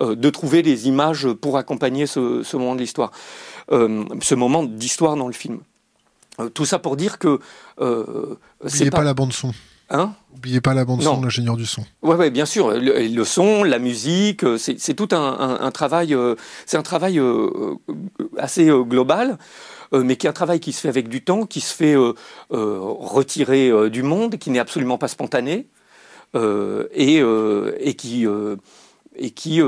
de 0.00 0.30
trouver 0.30 0.62
des 0.62 0.88
images 0.88 1.32
pour 1.34 1.56
accompagner 1.56 2.08
ce, 2.08 2.42
ce 2.42 2.56
moment 2.56 2.74
de 2.74 2.80
l'histoire, 2.80 3.12
ce 3.70 4.34
moment 4.34 4.64
d'histoire 4.64 5.14
dans 5.14 5.28
le 5.28 5.32
film. 5.32 5.60
tout 6.52 6.64
ça 6.64 6.80
pour 6.80 6.96
dire 6.96 7.20
que 7.20 7.38
c'est 8.66 8.90
pas... 8.90 9.04
la 9.04 9.14
bande 9.14 9.32
son. 9.32 9.52
Hein 9.94 10.14
N'oubliez 10.32 10.60
pas 10.60 10.74
la 10.74 10.84
bande 10.84 11.02
son, 11.02 11.22
l'ingénieur 11.22 11.56
du 11.56 11.64
son. 11.64 11.84
Oui, 12.02 12.16
ouais, 12.16 12.30
bien 12.30 12.44
sûr. 12.44 12.72
Le, 12.72 13.24
son, 13.24 13.62
la 13.62 13.78
musique, 13.78 14.44
c'est 14.58 14.94
tout 14.94 15.08
un, 15.12 15.16
un, 15.16 15.60
un 15.60 15.70
travail, 15.70 16.14
c'est 16.66 16.76
un 16.76 16.82
travail 16.82 17.20
assez 18.36 18.66
global. 18.66 19.38
Euh, 19.94 20.02
mais 20.04 20.16
qui 20.16 20.26
est 20.26 20.30
un 20.30 20.34
travail 20.34 20.60
qui 20.60 20.72
se 20.72 20.80
fait 20.80 20.88
avec 20.88 21.08
du 21.08 21.22
temps, 21.22 21.46
qui 21.46 21.60
se 21.60 21.74
fait 21.74 21.96
euh, 21.96 22.14
euh, 22.52 22.78
retirer 22.80 23.90
du 23.90 24.02
monde, 24.02 24.36
qui 24.38 24.50
n'est 24.50 24.58
absolument 24.58 24.98
pas 24.98 25.08
spontané, 25.08 25.68
et, 26.36 27.22
et, 27.78 27.94
qui 27.94 28.26
et 29.16 29.30
qui 29.30 29.60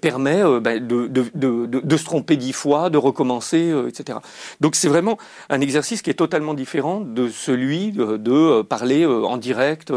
permet 0.00 0.42
bah, 0.60 0.78
de, 0.78 1.08
de, 1.08 1.96
se 1.96 2.04
tromper 2.04 2.36
dix 2.36 2.52
fois, 2.52 2.90
de 2.90 2.98
recommencer, 2.98 3.72
etc. 3.88 4.18
Donc 4.60 4.76
c'est 4.76 4.88
vraiment 4.88 5.18
un 5.48 5.60
exercice 5.60 6.02
qui 6.02 6.10
est 6.10 6.14
totalement 6.14 6.54
différent 6.54 7.00
de 7.00 7.28
celui 7.28 7.92
de, 7.92 8.62
parler 8.62 9.06
en 9.06 9.36
direct 9.36 9.92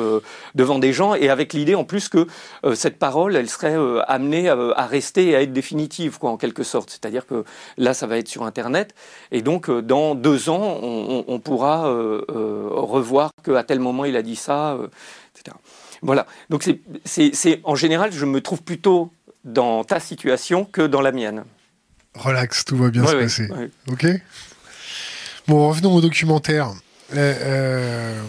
devant 0.55 0.79
des 0.79 0.93
gens 0.93 1.13
et 1.13 1.29
avec 1.29 1.53
l'idée 1.53 1.75
en 1.75 1.83
plus 1.83 2.09
que 2.09 2.27
cette 2.73 2.97
parole, 2.97 3.35
elle 3.35 3.49
serait 3.49 3.75
amenée 4.07 4.49
à, 4.49 4.85
rester 4.85 5.29
et 5.29 5.35
à 5.35 5.41
être 5.41 5.53
définitive, 5.53 6.17
quoi, 6.19 6.31
en 6.31 6.37
quelque 6.37 6.63
sorte. 6.63 6.89
C'est-à-dire 6.89 7.25
que 7.25 7.43
là, 7.77 7.93
ça 7.93 8.07
va 8.07 8.17
être 8.17 8.27
sur 8.27 8.43
Internet 8.43 8.95
et 9.31 9.41
donc 9.41 9.69
dans 9.69 10.15
deux 10.15 10.49
ans, 10.49 10.79
on, 10.81 11.25
on 11.27 11.39
pourra 11.39 11.83
revoir 12.93 13.31
qu'à 13.43 13.63
tel 13.63 13.79
moment 13.79 14.05
il 14.05 14.15
a 14.15 14.21
dit 14.21 14.35
ça, 14.35 14.77
etc. 15.35 15.55
Voilà. 16.03 16.27
Donc 16.49 16.69
c'est, 17.05 17.61
en 17.63 17.75
général, 17.75 18.11
je 18.11 18.25
me 18.25 18.41
trouve 18.41 18.61
plutôt 18.61 19.11
dans 19.43 19.83
ta 19.83 19.99
situation 19.99 20.65
que 20.65 20.81
dans 20.81 21.01
la 21.01 21.11
mienne. 21.11 21.43
Relax, 22.13 22.65
tout 22.65 22.77
va 22.77 22.89
bien 22.89 23.05
se 23.07 23.15
passer. 23.15 23.49
Ok. 23.87 24.05
Bon, 25.47 25.69
revenons 25.69 25.93
au 25.93 26.01
documentaire. 26.01 26.71
Euh, 27.13 27.35
euh, 27.41 28.23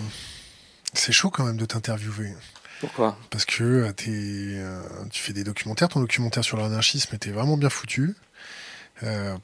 c'est 0.94 1.12
chaud 1.12 1.30
quand 1.30 1.44
même 1.44 1.56
de 1.56 1.64
t'interviewer. 1.64 2.34
Pourquoi? 2.80 3.16
Parce 3.30 3.44
que 3.44 3.92
euh, 4.08 4.80
tu 5.10 5.22
fais 5.22 5.32
des 5.32 5.44
documentaires. 5.44 5.88
Ton 5.88 6.00
documentaire 6.00 6.44
sur 6.44 6.56
l'anarchisme 6.56 7.14
était 7.14 7.30
vraiment 7.30 7.56
bien 7.56 7.70
foutu. 7.70 8.14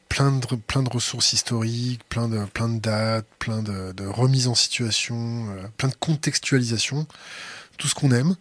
plein, 0.09 0.33
de, 0.33 0.57
plein 0.57 0.83
de 0.83 0.89
ressources 0.89 1.33
historiques, 1.33 2.03
plein 2.09 2.29
de, 2.29 2.45
plein 2.47 2.69
de 2.69 2.81
dates, 2.81 3.27
plein 3.39 3.63
de, 3.63 3.93
de 3.93 4.07
remises 4.07 4.49
en 4.49 4.55
situation, 4.55 5.47
plein 5.77 5.89
de 5.89 5.95
contextualisation 5.95 7.07
tout 7.81 7.89
ce 7.89 7.97
qu'on 7.97 8.13
aime. 8.13 8.37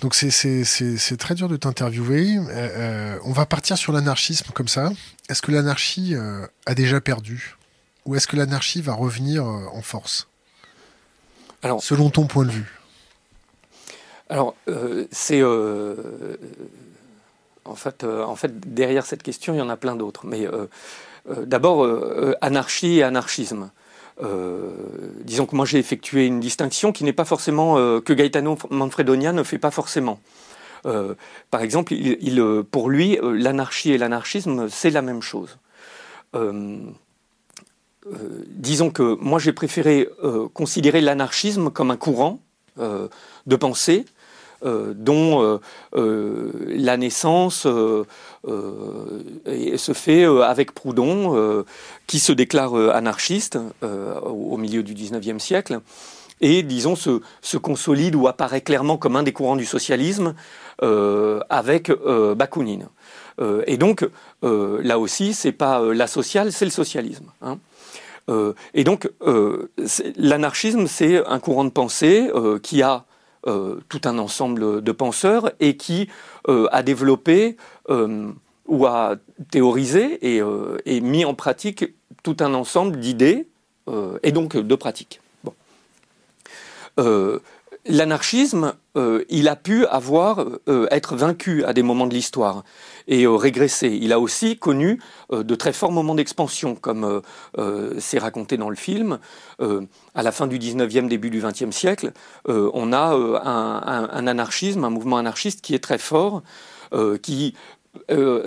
Donc 0.00 0.14
c'est 0.14 1.16
très 1.18 1.34
dur 1.34 1.48
de 1.48 1.56
t'interviewer. 1.56 2.36
Euh, 2.36 2.42
euh, 2.48 3.18
on 3.24 3.32
va 3.32 3.46
partir 3.46 3.76
sur 3.76 3.92
l'anarchisme 3.92 4.50
comme 4.54 4.68
ça. 4.68 4.90
Est-ce 5.28 5.42
que 5.42 5.52
l'anarchie 5.52 6.14
euh, 6.14 6.46
a 6.66 6.74
déjà 6.74 7.00
perdu? 7.00 7.56
Ou 8.06 8.16
est-ce 8.16 8.26
que 8.26 8.36
l'anarchie 8.36 8.80
va 8.80 8.94
revenir 8.94 9.44
en 9.44 9.82
force? 9.82 10.26
Alors, 11.62 11.82
Selon 11.82 12.08
ton 12.08 12.26
point 12.26 12.46
de 12.46 12.50
vue. 12.50 12.78
Alors, 14.30 14.54
c'est... 15.10 15.42
en, 15.42 15.96
fait, 17.74 18.04
en 18.04 18.36
fait, 18.36 18.72
derrière 18.72 19.04
cette 19.04 19.22
question, 19.22 19.52
il 19.52 19.58
y 19.58 19.60
en 19.60 19.68
a 19.68 19.76
plein 19.76 19.96
d'autres. 19.96 20.26
Mais 20.26 20.48
d'abord, 21.28 21.86
anarchie 22.40 22.98
et 22.98 23.02
anarchisme. 23.02 23.70
Euh, 24.22 24.70
disons 25.24 25.46
que 25.46 25.56
moi 25.56 25.64
j'ai 25.64 25.78
effectué 25.78 26.26
une 26.26 26.40
distinction 26.40 26.92
qui 26.92 27.04
n'est 27.04 27.12
pas 27.12 27.24
forcément 27.24 27.78
euh, 27.78 28.00
que 28.00 28.12
Gaetano 28.12 28.58
Manfredonia 28.70 29.32
ne 29.32 29.42
fait 29.42 29.58
pas 29.58 29.70
forcément. 29.70 30.20
Euh, 30.86 31.14
par 31.50 31.62
exemple, 31.62 31.94
pour 32.70 32.90
lui, 32.90 33.18
l'anarchie 33.22 33.92
et 33.92 33.98
l'anarchisme, 33.98 34.68
c'est 34.68 34.90
la 34.90 35.02
même 35.02 35.22
chose. 35.22 35.58
disons 38.56 38.90
que 38.90 39.16
moi 39.20 39.38
j'ai 39.38 39.52
préféré 39.52 40.08
considérer 40.54 41.00
l'anarchisme 41.00 41.70
comme 41.70 41.90
un 41.90 41.96
courant 41.96 42.40
de 42.76 43.56
pensée 43.56 44.04
dont 44.62 45.42
euh, 45.42 45.58
euh, 45.96 46.52
la 46.68 46.96
naissance 46.96 47.66
se 47.66 48.04
fait 49.94 50.24
avec 50.24 50.72
Proudhon, 50.72 51.64
qui 52.06 52.18
se 52.18 52.32
déclare 52.32 52.74
anarchiste 52.74 53.58
au 53.82 54.56
milieu 54.56 54.82
du 54.82 54.94
XIXe 54.94 55.42
siècle 55.42 55.80
et, 56.42 56.62
disons, 56.62 56.96
se, 56.96 57.56
consolide 57.58 58.14
ou 58.14 58.26
apparaît 58.28 58.62
clairement 58.62 58.96
comme 58.96 59.16
un 59.16 59.22
des 59.22 59.32
courants 59.32 59.56
du 59.56 59.66
socialisme 59.66 60.34
avec 60.80 61.92
Bakounine. 62.36 62.88
et 63.66 63.76
donc, 63.76 64.08
là 64.42 64.98
aussi, 64.98 65.34
c'est 65.34 65.52
pas 65.52 65.82
la 65.92 66.06
sociale, 66.06 66.52
c'est 66.52 66.64
le 66.64 66.70
socialisme. 66.70 67.26
Hein. 67.42 67.58
et 68.74 68.84
donc, 68.84 69.10
l'anarchisme, 70.16 70.86
c'est 70.86 71.26
un 71.26 71.40
courant 71.40 71.64
de 71.64 71.70
pensée 71.70 72.30
qui 72.62 72.82
a 72.82 72.94
euh, 72.94 72.98
tout 73.44 74.00
un 74.04 74.18
ensemble 74.18 74.82
de 74.82 74.92
penseurs 74.92 75.52
et 75.60 75.76
qui 75.76 76.08
euh, 76.48 76.68
a 76.72 76.82
développé 76.82 77.56
euh, 77.88 78.30
ou 78.66 78.86
a 78.86 79.16
théorisé 79.50 80.36
et, 80.36 81.00
mis 81.00 81.24
en 81.24 81.34
pratique 81.34 81.94
tout 82.22 82.36
un 82.40 82.54
ensemble 82.54 83.00
d'idées 83.00 83.48
et 84.22 84.30
donc 84.30 84.56
de 84.56 84.74
pratiques. 84.76 85.20
L'anarchisme, 87.86 88.74
il 89.28 89.48
a 89.48 89.56
pu 89.56 89.86
avoir, 89.86 90.44
être 90.92 91.16
vaincu 91.16 91.64
à 91.64 91.72
des 91.72 91.82
moments 91.82 92.06
de 92.06 92.14
l'histoire 92.14 92.62
et 93.08 93.26
régresser. 93.26 93.88
Il 94.00 94.12
a 94.12 94.20
aussi 94.20 94.56
connu 94.56 95.00
de 95.32 95.54
très 95.54 95.72
forts 95.72 95.92
moments 95.92 96.14
d'expansion, 96.14 96.74
comme 96.74 97.22
c'est 97.98 98.18
raconté 98.18 98.56
dans 98.56 98.70
le 98.70 98.76
film 98.76 99.18
à 100.14 100.22
la 100.22 100.32
fin 100.32 100.46
du 100.46 100.58
19e, 100.58 101.08
début 101.08 101.30
du 101.30 101.40
20e 101.40 101.72
siècle, 101.72 102.12
euh, 102.48 102.70
on 102.74 102.92
a 102.92 103.14
euh, 103.14 103.38
un, 103.42 104.26
anarchisme, 104.26 104.84
un 104.84 104.90
mouvement 104.90 105.18
anarchiste 105.18 105.60
qui 105.60 105.74
est 105.74 105.82
très 105.82 105.98
fort, 105.98 106.42
euh, 106.92 107.18
qui 107.18 107.54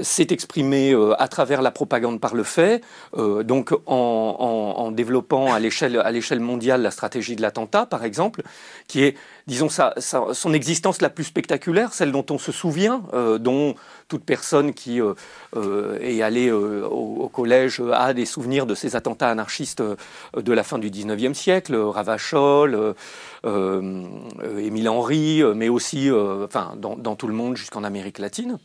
s'est 0.01 0.27
exprimé 0.29 0.95
à 1.17 1.27
travers 1.27 1.61
la 1.61 1.71
propagande 1.71 2.19
par 2.19 2.33
le 2.33 2.43
fait, 2.43 2.81
donc 3.15 3.73
en, 3.85 4.91
développant 4.91 5.53
à 5.53 5.59
l'échelle 5.59 6.39
mondiale 6.39 6.81
la 6.81 6.91
stratégie 6.91 7.35
de 7.35 7.41
l'attentat, 7.41 7.85
par 7.85 8.05
exemple, 8.05 8.43
qui 8.87 9.03
est, 9.03 9.17
disons, 9.47 9.67
son 9.69 10.53
existence 10.53 11.01
la 11.01 11.09
plus 11.09 11.25
spectaculaire, 11.25 11.93
celle 11.93 12.11
dont 12.11 12.25
on 12.29 12.37
se 12.37 12.51
souvient, 12.51 13.03
dont 13.39 13.75
toute 14.13 14.25
personne 14.25 14.73
qui 14.73 15.01
euh, 15.01 15.15
euh, 15.55 15.97
est 15.99 16.21
allée 16.21 16.47
euh, 16.47 16.85
au, 16.85 17.27
collège 17.29 17.81
a 17.91 18.13
des 18.13 18.27
souvenirs 18.27 18.67
de 18.67 18.75
ces 18.75 18.95
attentats 18.95 19.29
anarchistes 19.29 19.81
de 19.81 20.53
la 20.53 20.63
fin 20.63 20.77
du 20.77 20.91
19e 20.91 21.33
siècle, 21.33 21.75
Ravachol, 21.75 22.93
Émile 23.43 24.89
Henry, 24.89 25.41
mais 25.55 25.69
aussi 25.69 26.11
enfin, 26.11 26.75
dans, 26.77 27.15
tout 27.15 27.27
le 27.27 27.33
monde 27.33 27.57
jusqu'en 27.57 27.83
Amérique 27.83 28.19
latine. 28.19 28.59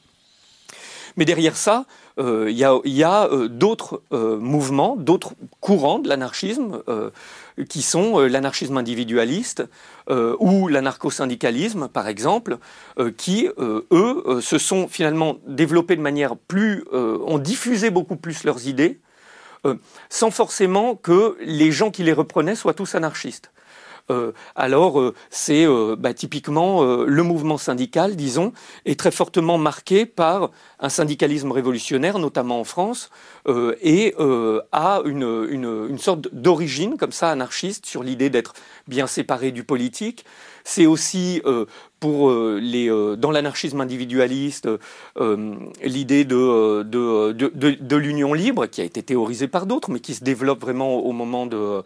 Mais 1.19 1.27
derrière 1.27 1.57
ça, 1.57 1.85
il 2.19 2.51
y 2.51 3.05
a, 3.05 3.29
d'autres 3.49 4.03
mouvements, 4.11 4.97
d'autres 4.97 5.35
courants 5.61 5.99
de 5.99 6.09
l'anarchisme 6.09 6.83
qui 7.65 7.83
sont 7.83 8.21
euh, 8.21 8.29
l'anarchisme 8.29 8.77
individualiste 8.77 9.65
euh, 10.11 10.37
ou 10.39 10.69
l'anarcho-syndicalisme, 10.69 11.89
par 11.89 12.09
exemple, 12.09 12.59
euh, 12.99 13.11
qui, 13.17 13.49
eux, 13.59 14.41
se 14.41 14.59
sont 14.59 14.89
finalement 14.89 15.37
développés 15.47 15.97
de 15.97 16.01
manière 16.01 16.37
plus... 16.37 16.85
ont 16.93 17.39
diffusé 17.39 17.91
beaucoup 17.91 18.17
plus 18.17 18.45
leurs 18.45 18.67
idées, 18.67 19.01
sans 20.09 20.31
forcément 20.31 20.95
que 20.95 21.37
les 21.41 21.73
gens 21.73 21.91
qui 21.91 22.03
les 22.03 22.13
reprenaient 22.13 22.55
soient 22.55 22.75
tous 22.75 22.95
anarchistes. 22.95 23.51
Euh, 24.11 24.33
alors 24.57 25.01
euh, 25.01 25.15
c'est 25.31 25.67
euh, 25.67 25.97
bah, 25.99 26.15
typiquement 26.15 26.83
le 26.83 27.23
mouvement 27.23 27.59
syndical, 27.59 28.17
disons, 28.17 28.53
est 28.85 28.99
très 28.99 29.11
fortement 29.11 29.59
marqué 29.59 30.07
par 30.07 30.51
un 30.81 30.89
syndicalisme 30.89 31.53
révolutionnaire, 31.53 32.19
notamment 32.19 32.61
en 32.61 32.65
France, 32.65 33.11
et 33.83 34.15
a 34.73 35.03
une 35.05 35.99
sorte 35.99 36.33
d'origine 36.33 36.97
comme 36.97 37.13
ça 37.13 37.31
anarchiste 37.31 37.87
sur 37.87 38.03
l'idée 38.03 38.31
d'être 38.31 38.55
bien 38.87 39.07
séparé 39.07 39.51
du 39.51 39.65
politique, 39.65 40.25
c'est 40.65 40.87
aussi 40.87 41.41
euh, 41.47 41.67
pour 42.01 42.31
euh, 42.31 42.61
les, 42.63 42.91
euh, 42.91 43.17
dans 43.17 43.31
l'anarchisme 43.31 43.81
individualiste 43.81 44.69
l'idée 45.83 46.25
de, 46.25 46.83
de, 46.83 47.33
de, 47.33 47.97
l'union 47.97 48.35
libre 48.35 48.67
qui 48.67 48.81
a 48.81 48.85
été 48.85 49.03
théorisée 49.03 49.49
par 49.49 49.67
d'autres, 49.67 49.91
mais 49.91 50.01
qui 50.01 50.15
se 50.15 50.23
développe 50.23 50.61
vraiment 50.61 50.97
au 50.97 51.13
moment 51.13 51.47
de, 51.47 51.83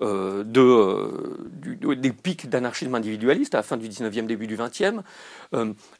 de, 0.00 1.94
des 1.94 2.12
pics 2.12 2.48
d'anarchisme 2.48 2.94
individualiste 2.94 3.54
à 3.54 3.58
la 3.58 3.62
fin 3.62 3.76
du 3.76 3.88
19e, 3.88 4.26
début 4.26 4.46
du 4.46 4.56
20e, 4.56 5.02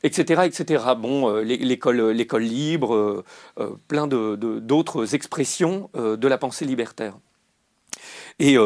etc., 0.03 0.43
etc. 0.45 0.85
Bon, 0.97 1.37
l'école, 1.39 2.11
l'école 2.11 2.43
libre, 2.43 3.25
plein 3.89 4.07
d'autres 4.07 5.15
expressions 5.15 5.91
de 5.95 6.29
la 6.29 6.39
pensée 6.39 6.65
libertaire. 6.65 7.15
Et, 8.39 8.57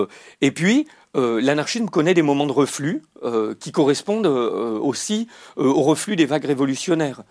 et 0.40 0.50
puis, 0.50 0.86
euh, 1.16 1.40
l'anarchisme 1.40 1.88
connaît 1.88 2.14
des 2.14 2.22
moments 2.22 2.46
de 2.46 2.52
reflux 2.52 3.02
euh, 3.24 3.54
qui 3.58 3.72
correspondent 3.72 4.26
euh, 4.26 4.78
aussi 4.78 5.26
au 5.56 5.82
reflux 5.82 6.14
des 6.14 6.26
vagues 6.26 6.44
révolutionnaires. 6.44 7.22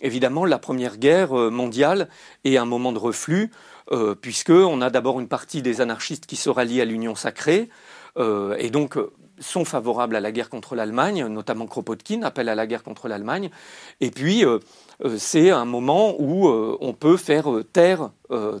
évidemment, 0.00 0.46
la 0.46 0.58
Première 0.58 0.96
Guerre 0.96 1.34
mondiale 1.34 2.08
est 2.44 2.56
un 2.56 2.64
moment 2.64 2.90
de 2.92 2.98
reflux, 2.98 3.50
puisqu'on 4.22 4.80
a 4.80 4.88
d'abord 4.88 5.20
une 5.20 5.28
partie 5.28 5.60
des 5.60 5.82
anarchistes 5.82 6.24
qui 6.24 6.36
se 6.36 6.48
rallient 6.48 6.80
à 6.80 6.86
l'Union 6.86 7.14
sacrée, 7.14 7.68
et 8.18 8.70
donc 8.70 8.96
sont 9.40 9.64
favorables 9.64 10.16
à 10.16 10.20
la 10.20 10.32
guerre 10.32 10.50
contre 10.50 10.74
l'Allemagne, 10.74 11.26
notamment 11.26 11.66
Kropotkin 11.66 12.22
appelle 12.22 12.48
à 12.48 12.54
la 12.54 12.66
guerre 12.66 12.82
contre 12.82 13.08
l'Allemagne, 13.08 13.50
et 14.00 14.10
puis 14.10 14.44
euh, 14.44 14.58
c'est 15.18 15.50
un 15.50 15.64
moment 15.64 16.14
où 16.18 16.48
euh, 16.48 16.76
on 16.80 16.92
peut 16.92 17.16
faire 17.16 17.50
euh, 17.50 17.64
taire 17.64 18.10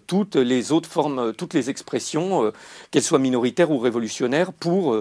toutes 0.08 0.34
les 0.34 0.72
autres 0.72 0.88
formes, 0.88 1.32
toutes 1.32 1.54
les 1.54 1.70
expressions, 1.70 2.50
qu'elles 2.90 3.04
soient 3.04 3.20
minoritaires 3.20 3.70
ou 3.70 3.78
révolutionnaires, 3.78 4.52
pour 4.52 5.00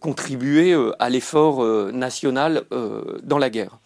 contribuer 0.00 0.74
à 0.98 1.10
l'effort 1.10 1.62
national 1.92 2.64
dans 3.22 3.36
la 3.36 3.50
guerre. 3.50 3.76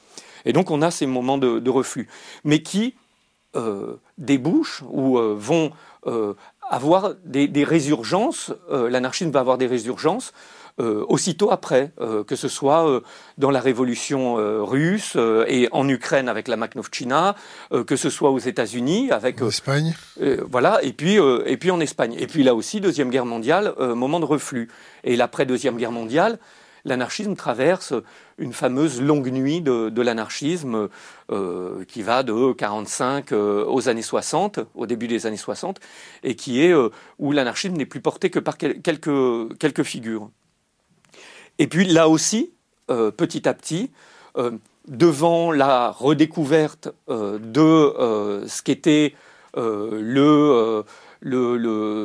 Et 0.45 0.53
donc 0.53 0.71
on 0.71 0.81
a 0.81 0.93
ces 0.93 1.07
moments 1.07 1.39
de, 1.39 1.71
reflux, 1.71 2.07
mais 2.45 2.63
qui 2.63 2.95
débouchent 4.17 4.85
ou 4.93 5.19
vont 5.19 5.73
avoir 6.71 7.15
des 7.25 7.65
résurgences, 7.65 8.53
l'anarchisme 8.71 9.33
va 9.33 9.41
avoir 9.41 9.59
des 9.59 9.67
résurgences 9.67 10.33
euh, 10.81 11.05
aussitôt 11.07 11.51
après, 11.51 11.93
euh, 12.01 12.25
que 12.25 12.35
ce 12.35 12.49
soit 12.49 12.89
euh, 12.89 13.01
dans 13.37 13.51
la 13.51 13.61
révolution 13.61 14.37
russe 14.65 15.17
et 15.47 15.69
en 15.73 15.89
Ukraine 15.89 16.29
avec 16.29 16.49
la 16.49 16.57
Makhnovchina, 16.57 17.35
que 17.87 17.97
ce 17.97 18.11
soit 18.11 18.31
aux 18.31 18.39
États-Unis 18.39 19.11
avec 19.11 19.41
en 19.43 19.49
Espagne, 19.49 19.95
voilà, 20.49 20.83
et 20.83 20.93
puis 20.93 21.17
et 21.47 21.57
puis 21.57 21.71
en 21.71 21.81
Espagne, 21.81 22.15
et 22.19 22.27
puis 22.27 22.43
là 22.43 22.55
aussi 22.55 22.81
deuxième 22.81 23.11
guerre 23.11 23.27
mondiale, 23.27 23.75
moment 23.79 24.21
de 24.21 24.25
reflux, 24.25 24.69
et 25.05 25.17
l'après 25.17 25.47
deuxième 25.47 25.77
guerre 25.77 25.93
mondiale, 25.93 26.39
l'anarchisme 26.85 27.35
traverse 27.35 27.95
une 28.39 28.53
fameuse 28.53 29.01
longue 29.01 29.31
nuit 29.31 29.61
de, 29.61 30.03
l'anarchisme 30.03 30.89
qui 31.89 32.03
va 32.03 32.23
de 32.23 32.53
45 32.53 33.33
aux 33.33 33.89
années 33.89 34.03
60, 34.03 34.61
au 34.75 34.87
début 34.87 35.09
des 35.09 35.27
années 35.27 35.37
60, 35.37 35.81
et 36.23 36.37
qui 36.37 36.63
est 36.63 36.75
où 37.19 37.33
l'anarchisme 37.33 37.77
n'est 37.77 37.87
plus 37.87 38.01
porté 38.01 38.31
que 38.31 38.39
par 38.39 38.57
quelques, 38.57 39.59
quelques 39.59 39.83
figures. 39.83 40.31
Et 41.59 41.67
puis 41.67 41.87
là 41.87 42.09
aussi, 42.09 42.53
euh, 42.91 43.11
petit 43.11 43.49
à 43.49 43.55
petit, 43.55 43.91
euh, 44.37 44.51
devant 44.89 45.53
la 45.53 45.91
redécouverte 45.91 46.89
euh, 47.09 47.39
de 47.39 48.45
ce 48.49 48.63
qu'était 48.63 49.15
le, 49.55 50.85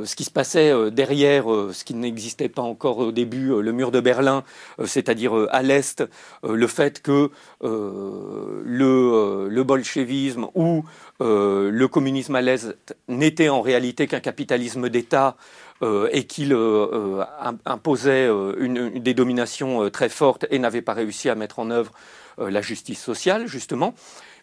ce 0.05 0.15
qui 0.15 0.23
se 0.23 0.29
passait 0.29 0.91
derrière 0.91 1.45
ce 1.71 1.83
qui 1.83 1.95
n'existait 1.95 2.49
pas 2.49 2.61
encore 2.61 2.99
au 2.99 3.11
début, 3.11 3.61
le 3.61 3.71
mur 3.71 3.89
de 3.89 3.99
Berlin, 3.99 4.43
c'est-à-dire 4.85 5.47
à 5.49 5.63
l'Est, 5.63 6.03
le 6.43 6.67
fait 6.67 7.01
que 7.01 7.31
le, 7.63 9.47
le 9.49 9.63
bolchevisme 9.63 10.47
ou 10.53 10.83
le 11.21 11.85
communisme 11.87 12.35
à 12.35 12.41
l'Est 12.41 12.95
n'était 13.07 13.49
en 13.49 13.61
réalité 13.61 14.07
qu'un 14.07 14.19
capitalisme 14.19 14.89
d'État 14.89 15.37
euh, 15.83 16.09
et 16.11 16.23
qu'il 16.23 16.53
euh, 16.53 17.19
euh, 17.21 17.25
imposait 17.65 18.27
une, 18.57 18.97
des 18.97 19.13
dominations 19.13 19.91
très 19.91 20.09
fortes 20.09 20.47
et 20.49 20.57
n'avait 20.57 20.81
pas 20.81 20.93
réussi 20.93 21.29
à 21.29 21.35
mettre 21.35 21.59
en 21.59 21.69
œuvre 21.69 21.91
la 22.39 22.61
justice 22.61 23.01
sociale, 23.01 23.47
justement, 23.47 23.95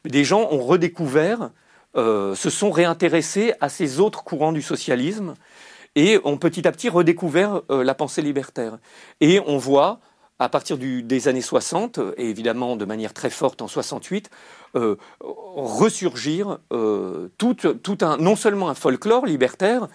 des 0.04 0.24
gens 0.24 0.48
ont 0.50 0.62
redécouvert, 0.64 1.50
se 1.94 2.50
sont 2.50 2.72
réintéressés 2.72 3.54
à 3.60 3.68
ces 3.68 4.00
autres 4.00 4.24
courants 4.24 4.50
du 4.50 4.62
socialisme 4.62 5.34
et 5.94 6.18
ont 6.24 6.36
petit 6.36 6.66
à 6.66 6.72
petit 6.72 6.88
redécouvert 6.88 7.62
la 7.68 7.94
pensée 7.94 8.20
libertaire. 8.20 8.78
Et 9.20 9.40
on 9.46 9.58
voit, 9.58 10.00
à 10.40 10.48
partir 10.48 10.76
des 10.76 11.28
années 11.28 11.40
60, 11.40 12.00
et 12.16 12.28
évidemment 12.28 12.74
de 12.74 12.84
manière 12.84 13.14
très 13.14 13.30
forte 13.30 13.62
en 13.62 13.68
68, 13.68 14.28
ressurgir 15.20 16.58
tout, 17.38 17.56
un, 18.00 18.16
non 18.16 18.34
seulement 18.34 18.70
un 18.70 18.74
folklore 18.74 19.24
libertaire, 19.24 19.82
euh, 19.82 19.88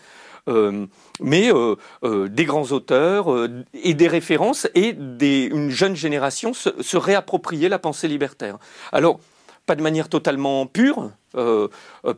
mais 1.20 1.52
euh, 1.54 1.76
euh, 2.04 2.28
des 2.28 2.46
grands 2.46 2.72
auteurs 2.72 3.28
et 3.74 3.94
des 3.94 4.08
références 4.08 4.68
et 4.76 4.90
une 4.90 5.70
jeune 5.70 5.96
génération 5.96 6.54
se, 6.54 6.98
réapproprier 6.98 7.70
la 7.70 7.80
pensée 7.80 8.08
libertaire. 8.08 8.58
Alors, 8.92 9.20
pas 9.70 9.76
de 9.76 9.84
manière 9.84 10.10
totalement 10.10 10.66
pure, 10.66 11.12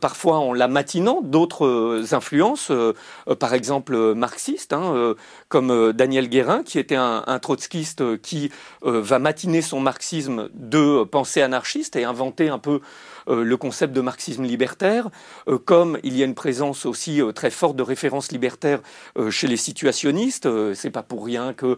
parfois 0.00 0.38
en 0.38 0.54
la 0.54 0.68
matinant 0.68 1.20
d'autres 1.20 2.14
influences, 2.14 2.72
par 3.38 3.52
exemple 3.52 4.14
marxistes, 4.14 4.72
hein, 4.72 5.14
comme 5.50 5.92
Daniel 5.92 6.30
Guérin, 6.30 6.62
qui 6.62 6.78
était 6.78 6.96
un, 6.96 7.22
un 7.26 7.38
trotskiste 7.38 8.22
qui 8.22 8.50
va 8.80 9.18
matiner 9.18 9.60
son 9.60 9.80
marxisme 9.80 10.48
de 10.54 11.04
pensée 11.04 11.42
anarchiste 11.42 11.94
et 11.96 12.04
inventer 12.04 12.48
un 12.48 12.58
peu 12.58 12.80
euh, 13.28 13.44
le 13.44 13.56
concept 13.56 13.92
de 13.92 14.00
marxisme 14.00 14.44
libertaire, 14.44 15.08
euh, 15.48 15.58
comme 15.58 15.98
il 16.02 16.16
y 16.16 16.22
a 16.22 16.24
une 16.24 16.34
présence 16.34 16.86
aussi 16.86 17.20
euh, 17.20 17.32
très 17.32 17.50
forte 17.50 17.76
de 17.76 17.82
références 17.82 18.32
libertaires 18.32 18.80
chez 19.30 19.46
les 19.46 19.56
situationnistes. 19.56 20.48
C'est 20.74 20.90
pas 20.90 21.02
pour 21.02 21.24
rien 21.24 21.52
que 21.52 21.76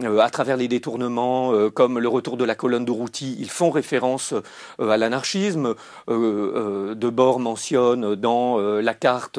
à 0.00 0.30
travers 0.30 0.56
les 0.56 0.68
détournements, 0.68 1.52
comme 1.70 1.98
le 1.98 2.08
retour 2.08 2.36
de 2.36 2.44
la 2.44 2.54
colonne 2.54 2.84
de 2.84 2.90
Routy, 2.90 3.36
ils 3.38 3.50
font 3.50 3.70
référence 3.70 4.34
à 4.78 4.96
l'anarchisme. 4.96 5.74
Debord 6.08 7.40
mentionne 7.40 8.14
dans 8.14 8.58
la 8.58 8.94
carte 8.94 9.38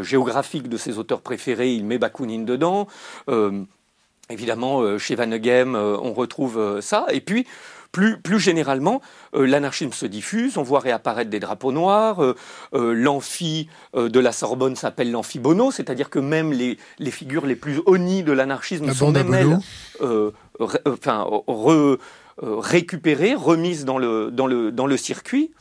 géographique 0.00 0.68
de 0.68 0.76
ses 0.76 0.98
auteurs 0.98 1.20
préférés, 1.20 1.72
il 1.72 1.84
met 1.84 1.98
Bakounine 1.98 2.44
dedans. 2.44 2.88
Évidemment, 4.30 4.98
chez 4.98 5.14
Van 5.14 5.28
Ghem, 5.28 5.74
on 5.74 6.12
retrouve 6.12 6.80
ça. 6.80 7.06
Et 7.10 7.20
puis, 7.20 7.46
plus, 7.92 8.20
plus 8.20 8.38
généralement, 8.38 9.00
euh, 9.34 9.46
l'anarchisme 9.46 9.92
se 9.92 10.06
diffuse, 10.06 10.58
on 10.58 10.62
voit 10.62 10.80
réapparaître 10.80 11.30
des 11.30 11.40
drapeaux 11.40 11.72
noirs, 11.72 12.22
euh, 12.22 12.36
euh, 12.74 12.92
l'amphi 12.92 13.68
de 13.94 14.20
la 14.20 14.32
Sorbonne 14.32 14.76
s'appelle 14.76 15.10
l'amphibono, 15.10 15.70
c'est-à-dire 15.70 16.10
que 16.10 16.18
même 16.18 16.52
les, 16.52 16.78
les, 16.98 17.10
figures 17.10 17.46
les 17.46 17.56
plus 17.56 17.80
honnies 17.86 18.22
de 18.22 18.32
l'anarchisme 18.32 18.92
sont 18.92 19.10
même 19.10 19.34
elles 19.34 19.58
enfin, 20.86 21.26
récupérées, 22.38 23.34
remises 23.34 23.84
dans 23.84 23.98
le, 23.98 24.30
dans 24.30 24.46
le, 24.46 24.70
dans 24.70 24.86
le 24.86 24.96
circuit. 24.96 25.52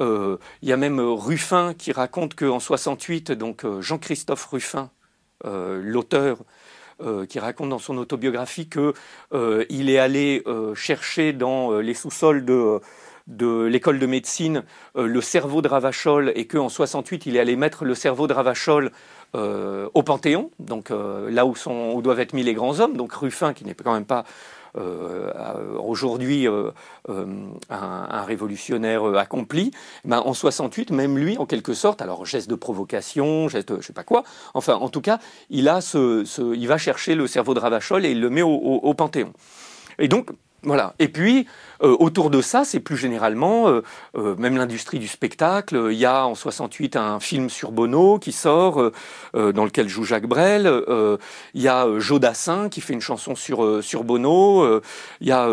Il 0.00 0.38
y 0.62 0.72
a 0.72 0.76
même 0.76 1.00
Ruffin 1.00 1.72
qui 1.74 1.92
raconte 1.92 2.34
qu'en 2.34 2.60
68, 2.60 3.32
donc 3.32 3.64
Jean-Christophe 3.80 4.46
Ruffin, 4.46 4.90
l'auteur 5.44 6.38
euh, 7.02 7.26
qui 7.26 7.38
raconte 7.38 7.68
dans 7.68 7.78
son 7.78 7.98
autobiographie 7.98 8.70
qu'il 8.70 8.92
euh, 9.34 9.66
est 9.68 9.98
allé 9.98 10.42
euh, 10.46 10.74
chercher 10.74 11.34
dans 11.34 11.78
les 11.78 11.92
sous-sols 11.92 12.42
de 12.46 12.80
l'école 13.66 13.98
de 13.98 14.06
médecine 14.06 14.62
le 14.94 15.20
cerveau 15.20 15.60
de 15.60 15.68
Ravachol 15.68 16.32
et 16.34 16.46
qu'en 16.46 16.70
68 16.70 17.26
il 17.26 17.36
est 17.36 17.40
allé 17.40 17.54
mettre 17.54 17.84
le 17.84 17.94
cerveau 17.94 18.26
de 18.26 18.32
Ravachol 18.32 18.92
au 19.34 20.02
Panthéon, 20.02 20.50
donc 20.58 20.90
là 20.90 21.44
où, 21.44 22.02
doivent 22.02 22.20
être 22.20 22.32
mis 22.32 22.44
les 22.44 22.54
grands 22.54 22.80
hommes, 22.80 22.96
donc 22.96 23.12
Ruffin 23.12 23.52
qui 23.52 23.66
n'est 23.66 23.74
quand 23.74 23.92
même 23.92 24.06
pas 24.06 24.24
aujourd'hui 24.76 26.48
euh, 26.48 26.70
euh, 27.08 27.26
un, 27.70 28.22
révolutionnaire 28.22 29.04
accompli, 29.16 29.70
ben, 30.04 30.22
en 30.24 30.34
68, 30.34 30.90
même 30.90 31.18
lui, 31.18 31.38
en 31.38 31.46
quelque 31.46 31.74
sorte, 31.74 32.02
alors 32.02 32.26
geste 32.26 32.50
de 32.50 32.54
provocation, 32.54 33.48
geste 33.48 33.80
je 33.80 33.86
sais 33.86 33.92
pas 33.92 34.04
quoi, 34.04 34.24
enfin 34.54 34.74
en 34.74 34.88
tout 34.88 35.00
cas, 35.00 35.18
il, 35.50 35.68
a 35.68 35.80
ce, 35.80 36.24
il 36.54 36.68
va 36.68 36.78
chercher 36.78 37.14
le 37.14 37.26
cerveau 37.26 37.54
de 37.54 37.60
Ravachol 37.60 38.04
et 38.04 38.10
il 38.10 38.20
le 38.20 38.30
met 38.30 38.42
au 38.42 38.94
Panthéon. 38.94 39.32
Et 39.98 40.08
donc, 40.08 40.30
voilà. 40.66 40.94
Et 40.98 41.06
puis, 41.06 41.46
euh, 41.82 41.96
autour 42.00 42.28
de 42.28 42.40
ça, 42.40 42.64
c'est 42.64 42.80
plus 42.80 42.96
généralement, 42.96 43.68
euh, 43.68 43.82
euh, 44.16 44.34
même 44.36 44.56
l'industrie 44.56 44.98
du 44.98 45.06
spectacle. 45.06 45.88
Il 45.92 45.96
y 45.96 46.04
a 46.04 46.26
en 46.26 46.34
68 46.34 46.96
un 46.96 47.20
film 47.20 47.48
sur 47.48 47.70
Bono 47.70 48.18
qui 48.18 48.32
sort, 48.32 48.90
dans 49.34 49.64
lequel 49.64 49.88
joue 49.88 50.04
Jacques 50.04 50.26
Brel. 50.26 50.70
il 51.54 51.62
y 51.62 51.68
a 51.68 51.86
Jodassin 51.98 52.68
qui 52.68 52.80
fait 52.80 52.94
une 52.94 53.00
chanson 53.00 53.36
sur, 53.36 53.82
sur 53.82 54.02
Bono. 54.02 54.80
il 55.20 55.28
y 55.28 55.32
a 55.32 55.48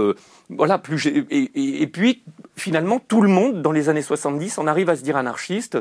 voilà, 0.49 0.77
plus 0.77 1.07
et, 1.07 1.87
puis 1.87 2.21
finalement 2.55 2.99
tout 2.99 3.21
le 3.21 3.29
monde 3.29 3.61
dans 3.61 3.71
les 3.71 3.89
années 3.89 4.01
70 4.01 4.57
en 4.57 4.67
arrive 4.67 4.89
à 4.89 4.95
se 4.95 5.01
dire 5.01 5.17
anarchiste. 5.17 5.77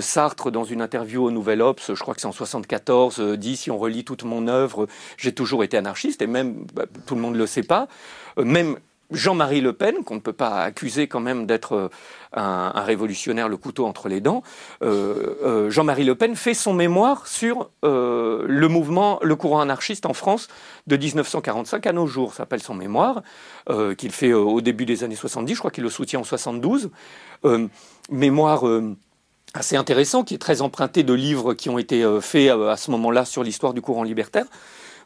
Sartre 0.00 0.50
dans 0.50 0.64
une 0.64 0.82
interview 0.82 1.24
au 1.24 1.30
Nouvel 1.30 1.62
Obs, 1.62 1.92
je 1.94 2.00
crois 2.00 2.14
que 2.14 2.20
c'est 2.20 2.26
en 2.26 2.32
74, 2.32 3.20
dit 3.36 3.56
si 3.56 3.70
on 3.70 3.78
relit 3.78 4.04
toute 4.04 4.24
mon 4.24 4.48
œuvre, 4.48 4.86
j'ai 5.16 5.32
toujours 5.32 5.64
été 5.64 5.76
anarchiste 5.76 6.22
et 6.22 6.26
même 6.26 6.66
bah, 6.74 6.84
tout 7.06 7.14
le 7.14 7.20
monde 7.20 7.36
le 7.36 7.46
sait 7.46 7.62
pas. 7.62 7.88
Même 8.44 8.76
Jean-Marie 9.10 9.60
Le 9.60 9.72
Pen, 9.72 10.04
qu'on 10.04 10.14
ne 10.14 10.20
peut 10.20 10.32
pas 10.32 10.62
accuser 10.62 11.08
quand 11.08 11.20
même 11.20 11.46
d'être 11.46 11.74
euh, 11.74 11.88
un, 12.32 12.82
révolutionnaire 12.82 13.48
le 13.48 13.56
couteau 13.56 13.86
entre 13.86 14.08
les 14.08 14.20
dents, 14.20 14.42
euh, 14.82 15.36
euh, 15.42 15.70
Jean-Marie 15.70 16.04
Le 16.04 16.14
Pen 16.14 16.36
fait 16.36 16.54
son 16.54 16.74
mémoire 16.74 17.26
sur 17.26 17.70
le 17.82 18.66
mouvement, 18.68 19.18
le 19.22 19.36
courant 19.36 19.60
anarchiste 19.60 20.06
en 20.06 20.14
France 20.14 20.48
de 20.86 20.96
1945 20.96 21.86
à 21.86 21.92
nos 21.92 22.06
jours. 22.06 22.32
Ça 22.32 22.38
s'appelle 22.38 22.62
son 22.62 22.74
mémoire, 22.74 23.22
qu'il 23.98 24.12
fait 24.12 24.32
au 24.32 24.60
début 24.60 24.86
des 24.86 25.04
années 25.04 25.16
70, 25.16 25.54
je 25.54 25.58
crois 25.58 25.70
qu'il 25.70 25.84
le 25.84 25.90
soutient 25.90 26.20
en 26.20 26.24
72. 26.24 26.90
mémoire 28.10 28.64
assez 29.54 29.76
intéressant, 29.76 30.24
qui 30.24 30.34
est 30.34 30.38
très 30.38 30.62
emprunté 30.62 31.02
de 31.02 31.12
livres 31.12 31.54
qui 31.54 31.68
ont 31.68 31.78
été 31.78 32.06
faits 32.20 32.50
à 32.50 32.76
ce 32.76 32.90
moment-là 32.92 33.24
sur 33.24 33.42
l'histoire 33.42 33.74
du 33.74 33.80
courant 33.80 34.02
libertaire, 34.02 34.46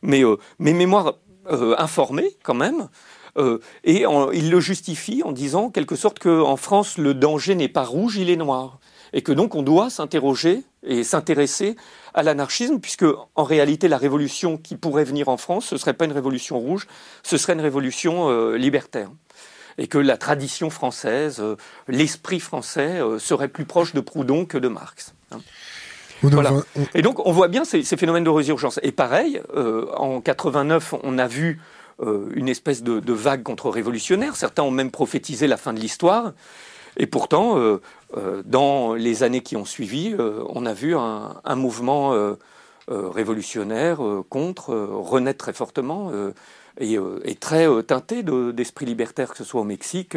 mais, 0.03 0.23
mais 0.59 0.73
mémoire 0.73 1.15
informée 1.79 2.37
quand 2.43 2.55
même. 2.55 2.89
Euh, 3.37 3.59
et 3.83 4.05
il 4.33 4.51
le 4.51 4.61
justifie 4.61 5.23
en 5.25 5.33
disant, 5.33 5.65
en 5.65 5.71
quelque 5.71 5.97
sorte, 5.97 6.19
qu'en 6.19 6.57
France, 6.57 6.99
le 6.99 7.15
danger 7.15 7.55
n'est 7.55 7.69
pas 7.69 7.85
rouge, 7.85 8.17
il 8.17 8.31
est 8.31 8.37
noir. 8.37 8.79
Et 9.13 9.23
que 9.23 9.33
donc 9.33 9.55
on 9.55 9.63
doit 9.63 9.91
s'interroger 9.91 10.63
et 10.83 11.05
s'intéresser 11.05 11.77
à 12.15 12.23
l'anarchisme, 12.23 12.81
puisque 12.81 13.07
en 13.35 13.45
réalité, 13.45 13.89
la 13.89 13.99
révolution 13.99 14.57
qui 14.57 14.77
pourrait 14.77 15.05
venir 15.05 15.29
en 15.29 15.37
France, 15.37 15.67
ce 15.67 15.75
ne 15.75 15.81
serait 15.81 15.95
pas 15.95 16.05
une 16.05 16.13
révolution 16.13 16.59
rouge, 16.59 16.87
ce 17.23 17.37
serait 17.37 17.55
une 17.55 17.61
révolution 17.61 18.29
euh, 18.29 18.57
libertaire 18.57 19.11
et 19.77 19.89
que 19.89 19.99
la 19.99 20.17
tradition 20.17 20.71
française, 20.71 21.41
euh, 21.41 21.57
l'esprit 21.89 22.39
français 22.39 23.01
serait 23.19 23.49
plus 23.49 23.65
proche 23.65 23.93
de 23.93 24.01
Proudhon 24.01 24.47
que 24.47 24.59
de 24.59 24.69
Marx. 24.69 25.15
Hein. 25.33 25.39
Voilà. 26.23 26.53
Et 26.95 27.03
donc 27.03 27.25
on 27.27 27.33
voit 27.33 27.49
bien 27.49 27.65
ces, 27.65 27.83
phénomènes 27.83 28.25
de 28.25 28.31
résurgence. 28.31 28.79
Et 28.83 28.93
pareil, 28.93 29.43
en 29.97 30.21
89, 30.23 30.95
on 31.03 31.19
a 31.19 31.27
vu 31.27 31.61
une 32.01 32.49
espèce 32.49 32.83
de, 32.83 33.13
vague 33.13 33.43
contre-révolutionnaire. 33.43 34.37
Certains 34.37 34.63
ont 34.63 34.71
même 34.71 34.91
prophétisé 34.91 35.47
la 35.47 35.57
fin 35.57 35.73
de 35.73 35.81
l'histoire. 35.81 36.33
Et 36.97 37.07
pourtant, 37.07 37.79
dans 38.45 38.95
les 38.95 39.23
années 39.23 39.43
qui 39.43 39.57
ont 39.57 39.65
suivi, 39.65 40.15
on 40.19 40.67
a 40.67 40.73
vu 40.73 40.97
un, 40.97 41.57
mouvement 41.57 42.37
révolutionnaire 42.89 44.01
contre 44.29 44.75
renaître 44.75 45.39
très 45.39 45.53
fortement 45.53 46.13
et, 46.81 46.99
très 47.41 47.83
teinté 47.85 48.23
d'esprit 48.23 48.87
libertaire, 48.87 49.31
que 49.31 49.37
ce 49.37 49.45
soit 49.45 49.61
au 49.61 49.65
Mexique, 49.65 50.17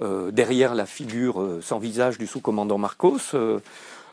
derrière 0.00 0.74
la 0.74 0.86
figure 0.86 1.58
sans 1.60 1.78
visage 1.78 2.18
du 2.18 2.26
sous-commandant 2.26 2.78
Marcos. 2.78 3.34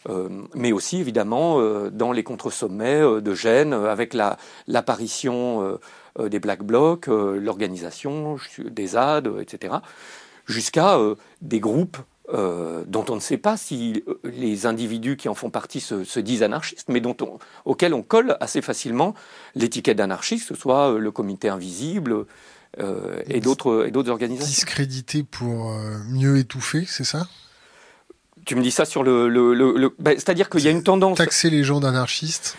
Euh, 0.10 0.30
mais 0.54 0.72
aussi 0.72 1.00
évidemment 1.00 1.60
euh, 1.60 1.90
dans 1.90 2.12
les 2.12 2.24
contre-sommets 2.24 3.02
euh, 3.02 3.20
de 3.20 3.34
Gênes, 3.34 3.74
avec 3.74 4.14
l'apparition 4.68 5.80
des 6.20 6.40
Black 6.40 6.64
Blocs, 6.64 7.08
l'organisation 7.08 8.38
des 8.60 8.88
ZAD, 8.88 9.30
etc., 9.40 9.76
jusqu'à 10.46 10.98
des 11.42 11.60
groupes 11.60 11.98
dont 12.32 13.06
on 13.10 13.16
ne 13.16 13.22
sait 13.22 13.38
pas 13.38 13.58
si 13.58 14.04
les 14.24 14.66
individus 14.66 15.16
qui 15.16 15.30
en 15.30 15.34
font 15.34 15.50
partie 15.50 15.80
se, 15.80 16.20
disent 16.20 16.44
anarchistes, 16.44 16.90
mais 16.90 17.00
dont 17.00 17.16
auxquels 17.66 17.94
on 17.94 18.04
colle 18.04 18.36
assez 18.40 18.62
facilement 18.62 19.14
l'étiquette 19.56 19.98
d'anarchiste, 19.98 20.56
soit 20.56 20.98
le 20.98 21.12
comité 21.12 21.50
invisible 21.50 22.26
et 22.80 23.40
d'autres 23.40 24.10
organisations. 24.10 24.48
Discrédité 24.48 25.24
pour 25.24 25.72
mieux 26.10 26.38
étouffer, 26.38 26.86
c'est 26.88 27.06
ça? 27.06 27.28
Tu 28.48 28.56
me 28.56 28.62
dis 28.62 28.72
ça 28.72 28.86
sur 28.86 29.04
le. 29.04 29.30
le, 29.30 29.94
ben, 30.00 30.14
C'est-à-dire 30.16 30.50
qu'il 30.50 30.62
y 30.62 30.68
a 30.68 30.72
une 30.72 30.84
tendance. 30.84 31.18
Taxer 31.18 31.50
les 31.50 31.64
gens 31.64 31.80
d'anarchistes 31.80 32.58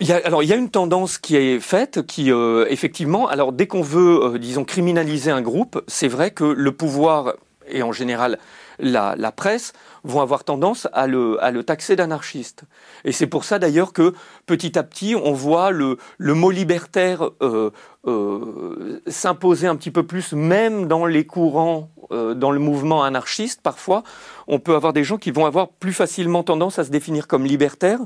il 0.00 0.06
y 0.06 0.12
a, 0.12 0.20
alors 0.24 0.42
il 0.42 0.48
y 0.48 0.52
a 0.52 0.56
une 0.56 0.70
tendance 0.70 1.16
qui 1.18 1.36
est 1.36 1.58
faite, 1.58 2.06
qui 2.06 2.30
euh, 2.30 2.66
effectivement, 2.68 3.28
alors 3.28 3.52
dès 3.52 3.66
qu'on 3.66 3.82
veut, 3.82 4.34
euh, 4.34 4.38
disons, 4.38 4.64
criminaliser 4.64 5.30
un 5.30 5.40
groupe, 5.40 5.82
c'est 5.88 6.08
vrai 6.08 6.30
que 6.30 6.44
le 6.44 6.72
pouvoir 6.72 7.34
et 7.68 7.82
en 7.82 7.92
général 7.92 8.38
la, 8.78 9.14
la 9.16 9.32
presse 9.32 9.72
vont 10.04 10.20
avoir 10.20 10.44
tendance 10.44 10.88
à 10.92 11.06
le, 11.06 11.42
à 11.42 11.50
le 11.50 11.62
taxer 11.62 11.96
d'anarchiste. 11.96 12.64
Et 13.04 13.12
c'est 13.12 13.26
pour 13.26 13.44
ça 13.44 13.58
d'ailleurs 13.58 13.92
que 13.92 14.14
petit 14.46 14.78
à 14.78 14.82
petit 14.82 15.14
on 15.14 15.32
voit 15.32 15.70
le, 15.70 15.98
le 16.18 16.34
mot 16.34 16.50
libertaire 16.50 17.30
euh, 17.40 17.70
euh, 18.06 19.00
s'imposer 19.06 19.68
un 19.68 19.76
petit 19.76 19.92
peu 19.92 20.02
plus, 20.02 20.32
même 20.32 20.88
dans 20.88 21.06
les 21.06 21.24
courants, 21.24 21.90
euh, 22.10 22.34
dans 22.34 22.50
le 22.50 22.58
mouvement 22.58 23.04
anarchiste. 23.04 23.60
Parfois, 23.62 24.02
on 24.48 24.58
peut 24.58 24.74
avoir 24.74 24.92
des 24.92 25.04
gens 25.04 25.18
qui 25.18 25.30
vont 25.30 25.46
avoir 25.46 25.68
plus 25.68 25.92
facilement 25.92 26.42
tendance 26.42 26.80
à 26.80 26.84
se 26.84 26.90
définir 26.90 27.28
comme 27.28 27.44
libertaires 27.44 28.00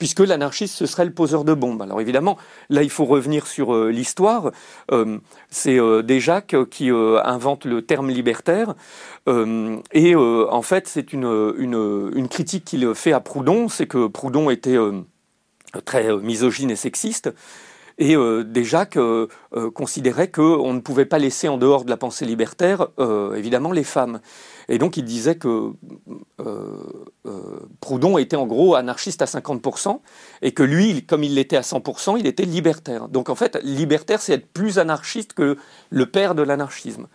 puisque 0.00 0.20
l'anarchiste, 0.20 0.74
ce 0.74 0.86
serait 0.86 1.04
le 1.04 1.12
poseur 1.12 1.44
de 1.44 1.54
bombes. 1.54 1.82
Alors 1.82 2.00
évidemment, 2.00 2.36
là, 2.70 2.82
il 2.82 2.90
faut 2.90 3.04
revenir 3.04 3.46
sur 3.46 3.74
euh, 3.74 3.90
l'histoire. 3.90 4.50
Euh, 4.90 5.18
c'est 5.50 5.78
euh, 5.78 6.02
Desjacques 6.02 6.56
qui 6.70 6.90
invente 6.90 7.66
le 7.66 7.82
terme 7.82 8.08
libertaire. 8.08 8.74
et 9.28 10.16
en 10.16 10.62
fait, 10.62 10.88
c'est 10.88 11.12
une, 11.12 12.28
critique 12.28 12.64
qu'il 12.64 12.94
fait 12.94 13.12
à 13.12 13.20
Proudhon, 13.20 13.68
c'est 13.68 13.86
que 13.86 14.06
Proudhon 14.06 14.50
était 14.50 14.78
très 15.84 16.16
misogyne 16.16 16.70
et 16.70 16.76
sexiste. 16.76 17.30
Et 18.00 18.16
euh, 18.16 18.42
déjà 18.42 18.86
que 18.86 19.28
euh, 19.54 19.70
considérait 19.70 20.30
qu'on 20.30 20.72
ne 20.72 20.80
pouvait 20.80 21.04
pas 21.04 21.18
laisser 21.18 21.48
en 21.48 21.58
dehors 21.58 21.84
de 21.84 21.90
la 21.90 21.98
pensée 21.98 22.24
libertaire, 22.24 22.88
euh, 22.98 23.34
évidemment, 23.34 23.72
les 23.72 23.84
femmes. 23.84 24.20
Et 24.70 24.78
donc 24.78 24.96
il 24.96 25.04
disait 25.04 25.34
que 25.34 25.72
Proudhon 27.80 28.16
était 28.16 28.36
en 28.36 28.46
gros 28.46 28.74
anarchiste 28.74 29.20
à 29.20 29.26
50%, 29.26 30.00
et 30.40 30.52
que 30.52 30.62
lui, 30.62 31.04
comme 31.04 31.22
il 31.22 31.34
l'était 31.34 31.58
à 31.58 31.60
100%, 31.60 32.18
il 32.18 32.26
était 32.26 32.44
libertaire. 32.44 33.08
Donc 33.08 33.28
en 33.28 33.34
fait, 33.34 33.58
libertaire, 33.62 34.22
c'est 34.22 34.32
être 34.32 34.46
plus 34.46 34.78
anarchiste 34.78 35.34
que 35.34 35.58
le 35.90 36.06
père 36.06 36.34
de 36.34 36.42
l'anarchisme. 36.42 37.08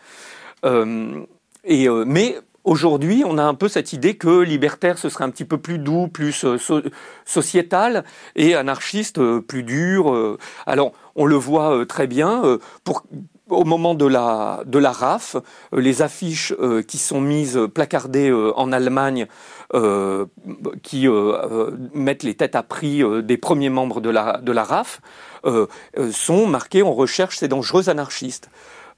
et, 1.64 1.90
mais 2.06 2.36
Aujourd'hui, 2.66 3.22
on 3.24 3.38
a 3.38 3.44
un 3.44 3.54
peu 3.54 3.68
cette 3.68 3.94
idée 3.94 4.16
que 4.16 4.42
libertaire, 4.42 4.98
ce 4.98 5.08
serait 5.08 5.24
un 5.24 5.30
petit 5.30 5.46
peu 5.46 5.60
plus 5.60 5.78
doux, 5.78 6.08
plus 6.08 6.44
euh, 6.46 6.58
sociétal, 7.24 8.04
et 8.36 8.56
anarchiste, 8.56 9.20
euh, 9.20 9.40
plus 9.40 9.62
dur. 9.62 10.12
Euh. 10.12 10.40
Alors, 10.66 10.92
on 11.16 11.28
le 11.28 11.36
voit 11.36 11.86
très 11.86 12.08
bien. 12.08 12.58
Pour, 12.84 13.04
au 13.50 13.64
moment 13.64 13.94
de 13.94 14.06
la, 14.06 14.64
de 14.66 14.80
la 14.80 14.92
RAF, 14.92 15.36
les 15.72 16.02
affiches 16.02 16.54
qui 16.88 16.98
sont 16.98 17.22
mises, 17.22 17.60
placardées 17.74 18.32
en 18.32 18.72
Allemagne, 18.72 19.28
qui 20.82 21.08
mettent 21.94 22.24
les 22.24 22.34
têtes 22.36 22.56
à 22.56 22.64
prix 22.64 23.04
des 23.24 23.38
premiers 23.38 23.70
membres 23.70 24.02
de 24.02 24.10
la, 24.10 24.40
de 24.42 24.52
la 24.52 24.64
RAF, 24.64 25.02
sont 26.12 26.48
marquées 26.48 26.84
On 26.84 26.94
recherche 26.94 27.38
ces 27.38 27.48
dangereux 27.48 27.90
anarchistes. 27.90 28.50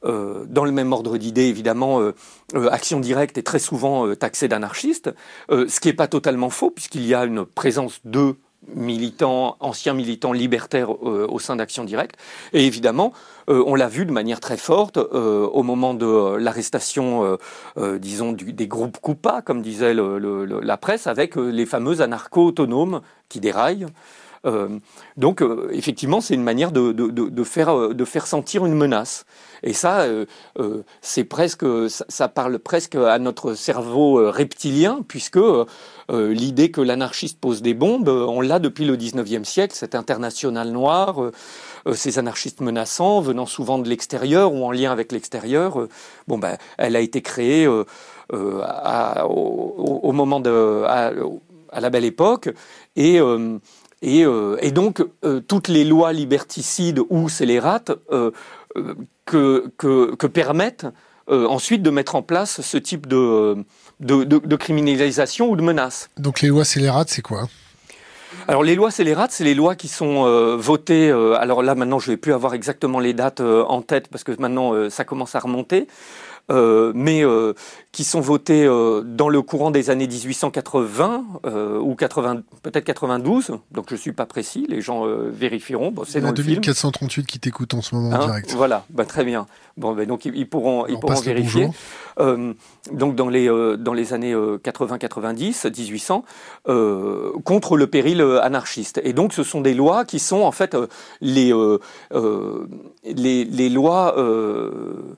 Euh, 0.06 0.46
dans 0.48 0.64
le 0.64 0.72
même 0.72 0.94
ordre 0.94 1.18
d'idée, 1.18 1.46
évidemment, 1.46 2.00
euh, 2.02 2.14
euh, 2.54 2.70
Action 2.72 3.00
Directe 3.00 3.38
est 3.38 3.44
très 3.44 3.60
souvent 3.60 4.16
taxée 4.16 4.48
d'anarchiste, 4.48 5.10
ce 5.50 5.80
qui 5.80 5.88
n'est 5.88 5.94
pas 5.94 6.08
totalement 6.08 6.50
faux, 6.50 6.72
puisqu'il 6.72 7.06
y 7.06 7.16
a 7.16 7.26
une 7.26 7.46
présence 7.46 8.00
de 8.06 8.36
militants, 8.74 9.58
anciens 9.60 9.94
militants 9.94 10.34
libertaires 10.34 10.90
au 11.02 11.40
sein 11.40 11.56
d'Action 11.56 11.84
Directe. 11.84 12.16
Et 12.54 12.66
évidemment, 12.66 13.14
on 13.48 13.76
l'a 13.76 13.88
vu 13.88 14.06
de 14.06 14.12
manière 14.12 14.40
très 14.40 14.58
forte 14.58 14.98
au 14.98 15.64
moment 15.64 15.94
de 15.94 16.36
l'arrestation, 16.36 17.38
disons, 17.78 18.34
des 18.34 18.68
groupes 18.68 18.98
Coupa, 19.00 19.42
comme 19.42 19.62
disait 19.62 19.94
la 19.94 20.78
presse, 20.78 21.08
avec 21.08 21.36
les 21.36 21.66
fameux 21.66 22.02
anarcho-autonomes 22.02 23.02
qui 23.30 23.40
déraillent. 23.40 23.88
Euh, 24.46 24.80
donc, 25.16 25.42
euh, 25.42 25.70
effectivement, 25.72 26.22
c'est 26.22 26.34
une 26.34 26.44
manière 26.44 26.72
de, 26.72 26.92
de, 26.92 27.44
faire, 27.44 27.76
euh, 27.76 27.94
de 27.94 28.06
faire 28.06 28.28
sentir 28.28 28.66
une 28.66 28.74
menace. 28.74 29.26
Et 29.64 29.74
ça, 29.74 30.06
c'est 31.02 31.24
presque, 31.24 31.66
ça, 31.90 32.28
parle 32.28 32.60
presque 32.60 32.94
à 32.94 33.18
notre 33.18 33.56
cerveau 33.56 34.32
reptilien, 34.32 35.00
puisque 35.08 35.40
l'idée 36.10 36.70
que 36.70 36.80
l'anarchiste 36.80 37.40
pose 37.40 37.64
des 37.64 37.74
bombes, 37.74 38.08
on 38.08 38.42
l'a 38.42 38.60
depuis 38.60 38.86
le 38.86 38.96
19e 38.96 39.46
siècle, 39.46 39.74
cette 39.76 39.96
internationale 39.96 40.70
noire, 40.70 41.32
ces 41.92 42.20
anarchistes 42.20 42.62
menaçants 42.62 43.20
venant 43.20 43.48
souvent 43.48 43.80
de 43.80 43.90
l'extérieur 43.90 44.54
ou 44.54 44.64
en 44.64 44.72
lien 44.72 44.92
avec 44.92 45.12
l'extérieur. 45.12 45.88
bon, 46.28 46.38
ben, 46.38 46.58
elle 46.78 46.96
a 46.96 47.02
été 47.02 47.24
créée 47.24 47.68
à, 48.32 49.26
au, 49.28 50.12
moment 50.12 50.40
de, 50.40 50.84
à, 50.86 51.82
la 51.82 51.90
belle 51.90 52.06
époque 52.06 52.50
et 52.96 53.20
et, 54.02 54.72
donc, 54.72 55.04
euh, 55.26 55.40
toutes 55.40 55.68
les 55.68 55.84
lois 55.84 56.14
liberticides 56.14 57.02
ou 57.10 57.30
scélérates 57.30 57.92
euh, 58.12 58.32
que, 59.26 59.72
que, 59.78 60.28
permettent 60.28 60.86
ensuite 61.30 61.82
de 61.82 61.90
mettre 61.90 62.16
en 62.16 62.22
place 62.22 62.62
ce 62.62 62.78
type 62.78 63.06
de, 63.06 63.58
de, 64.00 64.56
criminalisation 64.56 65.50
ou 65.50 65.56
de 65.56 65.62
menace. 65.62 66.10
Donc, 66.18 66.42
les 66.42 66.48
lois 66.48 66.64
scélérates, 66.64 67.10
c'est 67.10 67.22
quoi? 67.22 67.50
Alors 68.48 68.64
les 68.64 68.76
lois 68.76 68.92
scélérates, 68.92 69.32
c'est 69.32 69.44
les 69.44 69.56
lois 69.56 69.76
qui 69.76 69.88
sont 69.90 70.56
votées. 70.58 71.12
alors 71.12 71.64
là 71.64 71.76
maintenant, 71.76 72.00
je 72.00 72.12
vais 72.12 72.18
plus 72.18 72.34
avoir 72.34 72.54
exactement 72.54 73.00
les 73.00 73.14
dates 73.14 73.42
en 73.42 73.82
tête 73.82 74.08
parce 74.10 74.24
que 74.24 74.32
maintenant 74.40 74.90
ça 74.90 75.04
commence 75.04 75.36
à 75.36 75.40
remonter. 75.40 75.88
Euh, 76.50 76.94
mais 76.96 77.26
euh, 77.26 77.54
qui 77.92 78.06
sont 78.06 78.22
votés 78.22 78.64
euh, 78.66 79.02
dans 79.04 79.28
le 79.28 79.42
courant 79.42 79.70
des 79.70 79.90
années 79.90 80.08
1880 80.08 81.26
ou 81.82 81.96
80, 81.96 82.44
peut-être 82.64 82.86
92. 82.86 83.58
Donc 83.72 83.88
je 83.90 83.96
suis 83.96 84.14
pas 84.14 84.26
précis, 84.26 84.66
les 84.70 84.82
gens 84.82 85.06
vérifieront. 85.06 85.92
Bon, 85.92 86.04
c'est 86.08 86.22
dans 86.22 86.32
2438 86.32 87.26
qui 87.26 87.40
t'écoutent 87.40 87.74
en 87.74 87.82
ce 87.82 87.96
moment 87.96 88.10
en 88.10 88.14
hein 88.14 88.26
direct. 88.26 88.54
Voilà, 88.56 88.86
bah, 88.90 89.06
très 89.06 89.26
bien. 89.26 89.48
Bon, 89.78 89.94
ben 89.94 90.08
donc 90.08 90.26
ils, 90.26 90.50
pourront, 90.50 90.88
ils 90.88 91.00
pourront 91.00 91.20
vérifier. 91.22 91.70
donc 92.18 93.16
dans 93.16 93.30
les 93.30 93.48
dans 93.78 93.94
les 93.94 94.14
années 94.14 94.34
80-90, 94.34 95.70
1800, 95.70 96.24
contre 97.44 97.78
le 97.78 97.88
péril 97.88 98.22
anarchiste. 98.42 99.02
Et 99.04 99.14
donc 99.14 99.34
ce 99.34 99.44
sont 99.44 99.62
des 99.62 99.74
lois 99.74 100.06
qui 100.06 100.20
sont 100.20 100.42
en 100.42 100.52
fait 100.52 100.78
les 101.22 101.54
les, 103.16 103.46
les 103.46 103.70
lois 103.70 104.16
euh, 104.18 105.18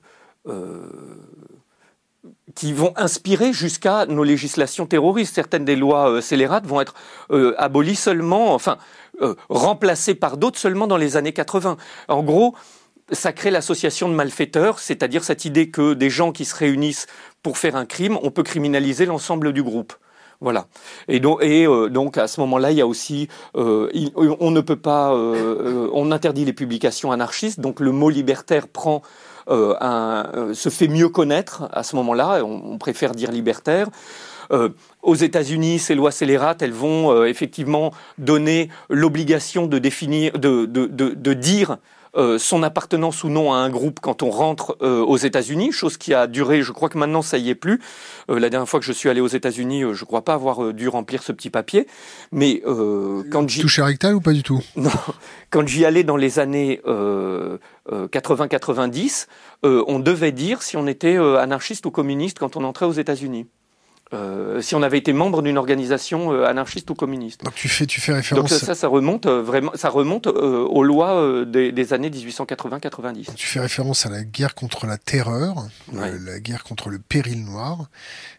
qui 2.54 2.72
vont 2.72 2.92
inspirer 2.96 3.52
jusqu'à 3.52 4.06
nos 4.06 4.24
législations 4.24 4.86
terroristes. 4.86 5.34
Certaines 5.34 5.64
des 5.64 5.76
lois 5.76 6.10
euh, 6.10 6.20
scélérates 6.20 6.66
vont 6.66 6.80
être 6.80 6.94
euh, 7.30 7.54
abolies 7.58 7.96
seulement, 7.96 8.54
enfin, 8.54 8.78
remplacées 9.48 10.14
par 10.14 10.36
d'autres 10.38 10.58
seulement 10.58 10.86
dans 10.86 10.96
les 10.96 11.16
années 11.16 11.32
80. 11.32 11.76
En 12.08 12.22
gros, 12.22 12.54
ça 13.12 13.32
crée 13.32 13.50
l'association 13.50 14.08
de 14.08 14.14
malfaiteurs, 14.14 14.78
c'est-à-dire 14.78 15.24
cette 15.24 15.44
idée 15.44 15.70
que 15.70 15.94
des 15.94 16.10
gens 16.10 16.32
qui 16.32 16.44
se 16.44 16.54
réunissent 16.54 17.06
pour 17.42 17.58
faire 17.58 17.76
un 17.76 17.84
crime, 17.84 18.18
on 18.22 18.30
peut 18.30 18.42
criminaliser 18.42 19.04
l'ensemble 19.04 19.52
du 19.52 19.62
groupe. 19.62 19.92
Voilà. 20.40 20.68
Et 21.08 21.20
donc 21.20 22.16
à 22.16 22.26
ce 22.26 22.40
moment-là, 22.40 22.70
il 22.70 22.78
y 22.78 22.80
a 22.80 22.86
aussi, 22.86 23.28
on 23.54 24.50
ne 24.50 24.60
peut 24.62 24.76
pas, 24.76 25.12
on 25.12 26.12
interdit 26.12 26.46
les 26.46 26.54
publications 26.54 27.12
anarchistes. 27.12 27.60
Donc 27.60 27.78
le 27.80 27.92
mot 27.92 28.08
libertaire 28.08 28.66
prend 28.68 29.02
euh, 29.48 29.74
euh, 29.82 30.54
se 30.54 30.68
fait 30.68 30.88
mieux 30.88 31.08
connaître 31.08 31.68
à 31.72 31.82
ce 31.82 31.96
moment-là. 31.96 32.44
On, 32.44 32.78
préfère 32.78 33.12
dire 33.12 33.30
libertaire. 33.30 33.88
Euh, 34.52 34.70
aux 35.02 35.14
États-Unis, 35.14 35.78
ces 35.78 35.94
lois 35.94 36.10
scélérates, 36.10 36.62
elles 36.62 36.72
vont 36.72 37.24
effectivement 37.24 37.92
donner 38.18 38.68
l'obligation 38.88 39.66
de 39.66 39.78
définir, 39.78 40.32
de, 40.32 40.66
de, 40.66 40.86
de, 40.86 41.34
dire 41.34 41.78
euh, 42.16 42.38
son 42.38 42.64
appartenance 42.64 43.22
ou 43.22 43.28
non 43.28 43.52
à 43.52 43.58
un 43.58 43.70
groupe 43.70 44.00
quand 44.00 44.24
on 44.24 44.30
rentre 44.30 44.76
euh, 44.82 45.00
aux 45.00 45.16
États-Unis, 45.16 45.70
chose 45.70 45.96
qui 45.96 46.12
a 46.12 46.26
duré, 46.26 46.62
je 46.62 46.72
crois 46.72 46.88
que 46.88 46.98
maintenant 46.98 47.22
ça 47.22 47.38
y 47.38 47.50
est 47.50 47.54
plus. 47.54 47.80
Euh, 48.30 48.40
la 48.40 48.50
dernière 48.50 48.68
fois 48.68 48.80
que 48.80 48.86
je 48.86 48.92
suis 48.92 49.08
allé 49.08 49.20
aux 49.20 49.28
États-Unis, 49.28 49.84
je 49.92 50.04
crois 50.04 50.24
pas 50.24 50.34
avoir 50.34 50.72
dû 50.72 50.88
remplir 50.88 51.22
ce 51.22 51.30
petit 51.30 51.50
papier. 51.50 51.86
Mais 52.32 52.62
quand 53.30 53.48
j'y 53.48 53.60
touché 53.60 53.82
rectal 53.82 54.14
ou 54.14 54.20
pas 54.20 54.32
du 54.32 54.42
tout? 54.42 54.60
Non, 54.76 54.90
quand 55.50 55.68
j'y 55.68 55.84
allais 55.84 56.02
dans 56.02 56.16
les 56.16 56.38
années 56.38 56.80
80-90, 56.86 59.26
on 59.62 59.98
devait 59.98 60.32
dire 60.32 60.62
si 60.62 60.76
on 60.76 60.86
était 60.86 61.16
anarchiste 61.16 61.86
ou 61.86 61.90
communiste 61.90 62.38
quand 62.38 62.56
on 62.56 62.64
entrait 62.64 62.86
aux 62.86 62.92
États-Unis. 62.92 63.46
Euh, 64.12 64.60
si 64.60 64.74
on 64.74 64.82
avait 64.82 64.98
été 64.98 65.12
membre 65.12 65.40
d'une 65.40 65.56
organisation 65.56 66.32
euh, 66.32 66.44
anarchiste 66.44 66.90
ou 66.90 66.94
communiste. 66.94 67.44
Donc 67.44 67.54
tu 67.54 67.68
fais, 67.68 67.86
tu 67.86 68.00
fais 68.00 68.12
référence. 68.12 68.50
Donc 68.50 68.58
ça, 68.58 68.74
ça 68.74 68.88
remonte 68.88 69.26
euh, 69.26 69.40
vraiment, 69.40 69.70
ça 69.76 69.88
remonte 69.88 70.26
aux 70.26 70.82
lois 70.82 71.44
des, 71.44 71.92
années 71.92 72.10
1880-90. 72.10 73.34
Tu 73.36 73.46
fais 73.46 73.60
référence 73.60 74.06
à 74.06 74.10
la 74.10 74.24
guerre 74.24 74.56
contre 74.56 74.86
la 74.86 74.98
terreur, 74.98 75.68
la 75.92 76.40
guerre 76.40 76.64
contre 76.64 76.90
le 76.90 76.98
péril 76.98 77.44
noir. 77.44 77.88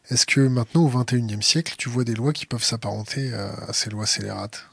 Est-ce 0.10 0.26
que 0.26 0.42
maintenant, 0.42 0.84
au 0.84 0.90
XXIe 0.90 1.42
siècle, 1.42 1.76
tu 1.78 1.88
vois 1.88 2.04
des 2.04 2.16
lois 2.16 2.34
qui 2.34 2.46
peuvent 2.46 2.64
s'apparenter 2.64 3.32
à, 3.34 3.72
ces 3.72 3.90
lois 3.90 4.06
scélérates? 4.06 4.66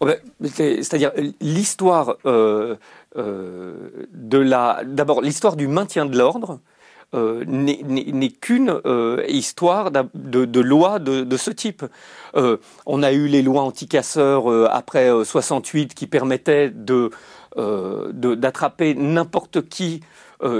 Oh 0.00 0.06
ben, 0.06 0.16
C'est-à-dire 0.50 1.12
l'histoire 1.42 2.16
de 2.24 2.78
la, 4.32 4.80
d'abord 4.86 5.20
l'histoire 5.20 5.56
du 5.56 5.68
maintien 5.68 6.06
de 6.06 6.16
l'ordre 6.16 6.60
euh, 7.12 7.44
n'est 7.44 8.30
qu'une 8.30 8.80
euh, 8.86 9.24
histoire 9.26 9.90
de, 9.90 10.60
loi 10.60 11.00
de, 11.00 11.36
ce 11.36 11.50
type. 11.50 11.84
Euh, 12.36 12.56
on 12.86 13.02
a 13.02 13.10
eu 13.10 13.26
les 13.26 13.42
lois 13.42 13.62
anti-casseurs 13.62 14.70
après 14.72 15.10
68 15.24 15.94
qui 15.94 16.06
permettaient 16.06 16.72
d'attraper 17.56 18.94
n'importe 18.94 19.68
qui 19.68 20.02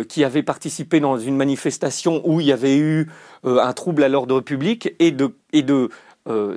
qui 0.08 0.24
avait 0.24 0.42
participé 0.42 1.00
dans 1.00 1.16
une 1.16 1.36
manifestation 1.36 2.20
où 2.26 2.38
il 2.40 2.48
y 2.48 2.52
avait 2.52 2.76
eu 2.76 3.08
un 3.44 3.72
trouble 3.72 4.02
à 4.02 4.10
l'ordre 4.10 4.40
public 4.40 4.94
et 4.98 5.10
de, 5.10 5.34
et 5.54 5.62
de 5.62 5.88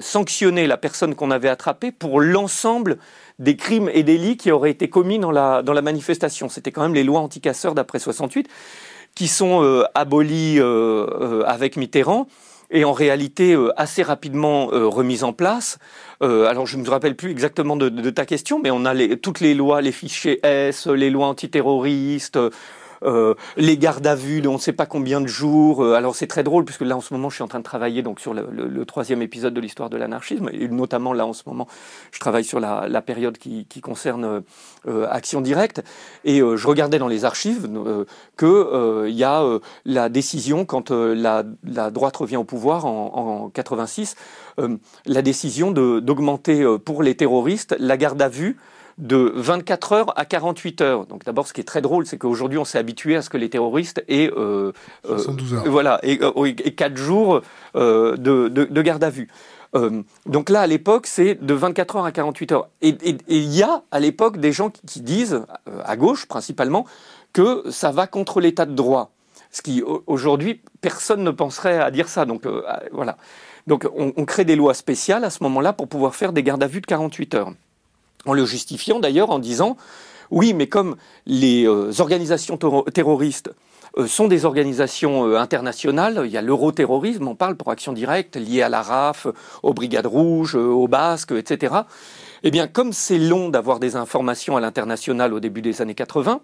sanctionner 0.01 0.67
la 0.67 0.75
personne 0.75 1.15
qu'on 1.15 1.31
avait 1.31 1.47
attrapée 1.47 1.93
pour 1.93 2.19
l'ensemble 2.19 2.97
des 3.39 3.55
crimes 3.55 3.89
et 3.93 4.03
délits 4.03 4.37
qui 4.37 4.51
auraient 4.51 4.71
été 4.71 4.89
commis 4.89 5.19
dans 5.19 5.31
la, 5.31 5.61
dans 5.61 5.73
la 5.73 5.81
manifestation. 5.81 6.49
C'était 6.49 6.71
quand 6.71 6.81
même 6.81 6.93
les 6.93 7.03
lois 7.03 7.21
anti-casseurs 7.21 7.75
d'après 7.75 7.99
68 7.99 8.49
qui 9.15 9.27
sont 9.27 9.63
euh, 9.63 9.83
abolis 9.93 10.59
euh, 10.59 11.05
euh, 11.21 11.43
avec 11.45 11.77
Mitterrand 11.77 12.27
et 12.71 12.85
en 12.85 12.93
réalité 12.93 13.55
assez 13.77 14.01
rapidement 14.01 14.65
remises 14.65 15.23
en 15.23 15.31
place. 15.31 15.77
alors 16.21 16.65
je 16.65 16.75
ne 16.77 16.81
me 16.81 16.89
rappelle 16.89 17.15
plus 17.15 17.29
exactement 17.29 17.75
de, 17.75 17.87
de, 17.87 18.09
ta 18.09 18.25
question, 18.25 18.59
mais 18.59 18.71
on 18.71 18.83
a 18.85 18.95
les, 18.95 19.17
toutes 19.17 19.41
les 19.41 19.53
lois, 19.53 19.79
les 19.81 19.91
fichiers 19.91 20.39
S, 20.43 20.87
les 20.87 21.11
lois 21.11 21.27
antiterroristes, 21.27 22.39
euh, 23.03 23.35
les 23.57 23.77
gardes 23.77 24.05
à 24.07 24.15
vue 24.15 24.41
on 24.47 24.53
ne 24.53 24.57
sait 24.57 24.73
pas 24.73 24.85
combien 24.85 25.21
de 25.21 25.27
jours. 25.27 25.83
Euh, 25.83 25.93
alors 25.93 26.15
c'est 26.15 26.27
très 26.27 26.43
drôle 26.43 26.65
puisque 26.65 26.81
là 26.81 26.95
en 26.97 27.01
ce 27.01 27.13
moment 27.13 27.29
je 27.29 27.35
suis 27.35 27.43
en 27.43 27.47
train 27.47 27.59
de 27.59 27.63
travailler 27.63 28.01
donc 28.01 28.19
sur 28.19 28.33
le, 28.33 28.85
troisième 28.85 29.21
épisode 29.21 29.53
de 29.53 29.61
l'histoire 29.61 29.89
de 29.89 29.97
l'anarchisme 29.97 30.49
et 30.51 30.67
notamment 30.67 31.13
là 31.13 31.25
en 31.25 31.33
ce 31.33 31.43
moment 31.47 31.67
je 32.11 32.19
travaille 32.19 32.43
sur 32.43 32.59
la, 32.59 33.01
période 33.01 33.37
qui, 33.37 33.65
concerne 33.81 34.43
euh, 34.87 35.07
Action 35.09 35.41
Directe 35.41 35.83
et 36.23 36.39
je 36.39 36.67
regardais 36.67 36.99
dans 36.99 37.07
les 37.07 37.25
archives 37.25 37.69
que 38.37 39.07
il 39.07 39.15
y 39.15 39.23
a 39.23 39.43
la 39.85 40.09
décision 40.09 40.65
quand 40.65 40.91
la, 40.91 41.43
droite 41.91 42.17
revient 42.17 42.37
au 42.37 42.43
pouvoir 42.43 42.85
en, 42.85 43.43
en 43.45 43.49
86 43.49 44.15
la 45.05 45.21
décision 45.21 45.71
d'augmenter 45.71 46.65
pour 46.83 47.03
les 47.03 47.15
terroristes 47.15 47.75
la 47.79 47.97
garde 47.97 48.21
à 48.21 48.29
vue 48.29 48.57
de 48.97 49.31
24 49.35 49.91
heures 49.93 50.19
à 50.19 50.25
48 50.25 50.81
heures. 50.81 51.05
Donc 51.05 51.23
d'abord, 51.25 51.47
ce 51.47 51.53
qui 51.53 51.61
est 51.61 51.65
très 51.65 51.81
drôle, 51.81 52.05
c'est 52.05 52.17
qu'aujourd'hui, 52.17 52.57
on 52.57 52.65
s'est 52.65 52.77
habitué 52.77 53.15
à 53.15 53.21
ce 53.21 53.29
que 53.29 53.37
les 53.37 53.49
terroristes 53.49 54.03
aient 54.07 54.31
euh, 54.35 54.71
euh 55.09 55.17
heures. 55.53 55.63
voilà 55.67 55.99
et, 56.03 56.19
euh, 56.21 56.45
et 56.45 56.75
4 56.75 56.95
jours 56.95 57.41
euh, 57.75 58.17
de, 58.17 58.47
de, 58.47 58.81
garde 58.81 59.03
à 59.03 59.09
vue. 59.09 59.29
donc 60.25 60.49
là, 60.49 60.61
à 60.61 60.67
l'époque, 60.67 61.07
c'est 61.07 61.35
de 61.35 61.53
24 61.53 61.95
heures 61.97 62.05
à 62.05 62.11
48 62.11 62.51
heures. 62.51 62.69
Et 62.81 62.95
il 63.27 63.53
y 63.53 63.63
a 63.63 63.83
à 63.91 63.99
l'époque 63.99 64.37
des 64.37 64.51
gens 64.51 64.69
qui, 64.69 65.01
disent, 65.01 65.43
à 65.83 65.95
gauche 65.95 66.27
principalement, 66.27 66.85
que 67.31 67.63
ça 67.71 67.91
va 67.91 68.05
contre 68.05 68.39
l'état 68.39 68.65
de 68.65 68.73
droit. 68.73 69.11
Ce 69.49 69.61
qui, 69.61 69.83
aujourd'hui, 70.07 70.61
personne 70.81 71.23
ne 71.23 71.31
penserait 71.31 71.79
à 71.79 71.89
dire 71.91 72.09
ça. 72.09 72.25
Donc 72.25 72.45
voilà. 72.91 73.17
Donc 73.65 73.87
on, 73.95 74.11
on 74.17 74.25
crée 74.25 74.45
des 74.45 74.55
lois 74.55 74.73
spéciales 74.73 75.23
à 75.23 75.29
ce 75.29 75.41
moment-là 75.43 75.73
pour 75.73 75.87
pouvoir 75.87 76.15
faire 76.15 76.33
des 76.33 76.43
gardes 76.43 76.61
à 76.61 76.67
vue 76.67 76.81
de 76.81 76.85
48 76.85 77.35
heures 77.35 77.53
en 78.25 78.33
le 78.33 78.45
justifiant 78.45 78.99
d'ailleurs 78.99 79.29
en 79.31 79.39
disant 79.39 79.77
oui, 80.33 80.53
mais 80.55 80.67
comme 80.67 80.95
les 81.27 81.65
euh, 81.67 81.91
organisations 81.99 82.57
terroristes 82.91 83.51
euh, 83.97 84.07
sont 84.07 84.27
des 84.27 84.45
organisations 84.45 85.27
euh, 85.27 85.37
internationales, 85.37 86.23
il 86.25 86.31
y 86.31 86.37
a 86.37 86.41
l'euroterrorisme, 86.41 87.27
on 87.27 87.35
parle 87.35 87.55
pour 87.55 87.69
action 87.69 87.93
directe, 87.93 88.35
lié 88.35 88.63
à 88.63 88.69
la 88.69 88.81
RAF, 88.81 89.27
aux 89.61 89.73
Brigades 89.75 90.07
Rouges, 90.07 90.55
aux 90.55 90.87
Basques, 90.87 91.33
etc. 91.33 91.75
Eh 92.41 92.49
bien, 92.49 92.67
comme 92.67 92.93
c'est 92.93 93.19
long 93.19 93.49
d'avoir 93.49 93.79
des 93.79 93.95
informations 93.95 94.57
à 94.57 94.59
l'international 94.59 95.33
au 95.33 95.39
début 95.39 95.61
des 95.61 95.83
années 95.83 95.93
80, 95.93 96.41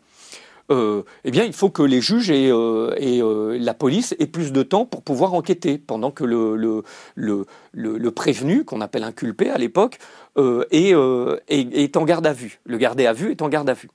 euh, 0.71 1.03
eh 1.23 1.31
bien, 1.31 1.43
il 1.45 1.53
faut 1.53 1.69
que 1.69 1.81
les 1.81 2.01
juges 2.01 2.29
et, 2.29 2.49
euh, 2.51 2.93
euh, 2.99 3.57
la 3.59 3.73
police 3.73 4.15
aient 4.19 4.27
plus 4.27 4.51
de 4.51 4.63
temps 4.63 4.85
pour 4.85 5.01
pouvoir 5.01 5.33
enquêter, 5.33 5.77
pendant 5.77 6.11
que 6.11 6.23
le, 6.23 6.55
le, 6.55 6.83
le, 7.15 7.45
le 7.73 8.11
prévenu, 8.11 8.65
qu'on 8.65 8.81
appelle 8.81 9.03
inculpé 9.03 9.49
à 9.49 9.57
l'époque, 9.57 9.97
est, 10.71 10.93
est, 11.49 11.97
en 11.97 12.05
garde 12.05 12.25
à 12.27 12.33
vue. 12.33 12.59
Le 12.65 12.77
gardé 12.77 13.05
à 13.05 13.13
vue 13.13 13.31
est 13.31 13.41
en 13.41 13.49
garde 13.49 13.69
à 13.69 13.73
vue. 13.73 13.89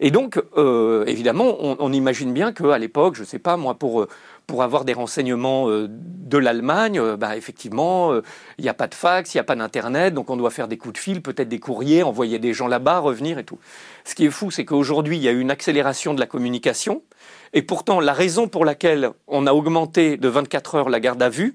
Et 0.00 0.10
donc, 0.10 0.42
évidemment, 1.06 1.56
on, 1.60 1.76
on, 1.78 1.92
imagine 1.92 2.32
bien 2.32 2.52
qu'à 2.52 2.78
l'époque, 2.78 3.14
je 3.16 3.22
ne 3.22 3.26
sais 3.26 3.38
pas, 3.38 3.56
moi, 3.56 3.74
pour 3.74 4.06
pour 4.46 4.62
avoir 4.62 4.84
des 4.84 4.92
renseignements 4.92 5.68
euh, 5.68 5.88
de 5.90 6.38
l'Allemagne, 6.38 6.98
euh, 6.98 7.16
bah, 7.16 7.36
effectivement, 7.36 8.12
il 8.12 8.18
euh, 8.18 8.22
n'y 8.60 8.68
a 8.68 8.74
pas 8.74 8.86
de 8.86 8.94
fax, 8.94 9.34
il 9.34 9.36
n'y 9.36 9.40
a 9.40 9.44
pas 9.44 9.56
d'Internet, 9.56 10.14
donc 10.14 10.30
on 10.30 10.36
doit 10.36 10.50
faire 10.50 10.68
des 10.68 10.78
coups 10.78 10.94
de 10.94 10.98
fil, 10.98 11.20
peut-être 11.20 11.48
des 11.48 11.58
courriers, 11.58 12.02
envoyer 12.02 12.38
des 12.38 12.52
gens 12.52 12.68
là-bas, 12.68 13.00
revenir 13.00 13.38
et 13.38 13.44
tout. 13.44 13.58
Ce 14.04 14.14
qui 14.14 14.26
est 14.26 14.30
fou, 14.30 14.50
c'est 14.50 14.64
qu'aujourd'hui, 14.64 15.16
il 15.16 15.22
y 15.22 15.28
a 15.28 15.32
eu 15.32 15.40
une 15.40 15.50
accélération 15.50 16.14
de 16.14 16.20
la 16.20 16.26
communication, 16.26 17.02
et 17.52 17.62
pourtant, 17.62 18.00
la 18.00 18.12
raison 18.12 18.48
pour 18.48 18.64
laquelle 18.64 19.10
on 19.26 19.46
a 19.46 19.52
augmenté 19.52 20.16
de 20.16 20.28
24 20.28 20.74
heures 20.76 20.88
la 20.90 21.00
garde 21.00 21.22
à 21.22 21.28
vue, 21.28 21.54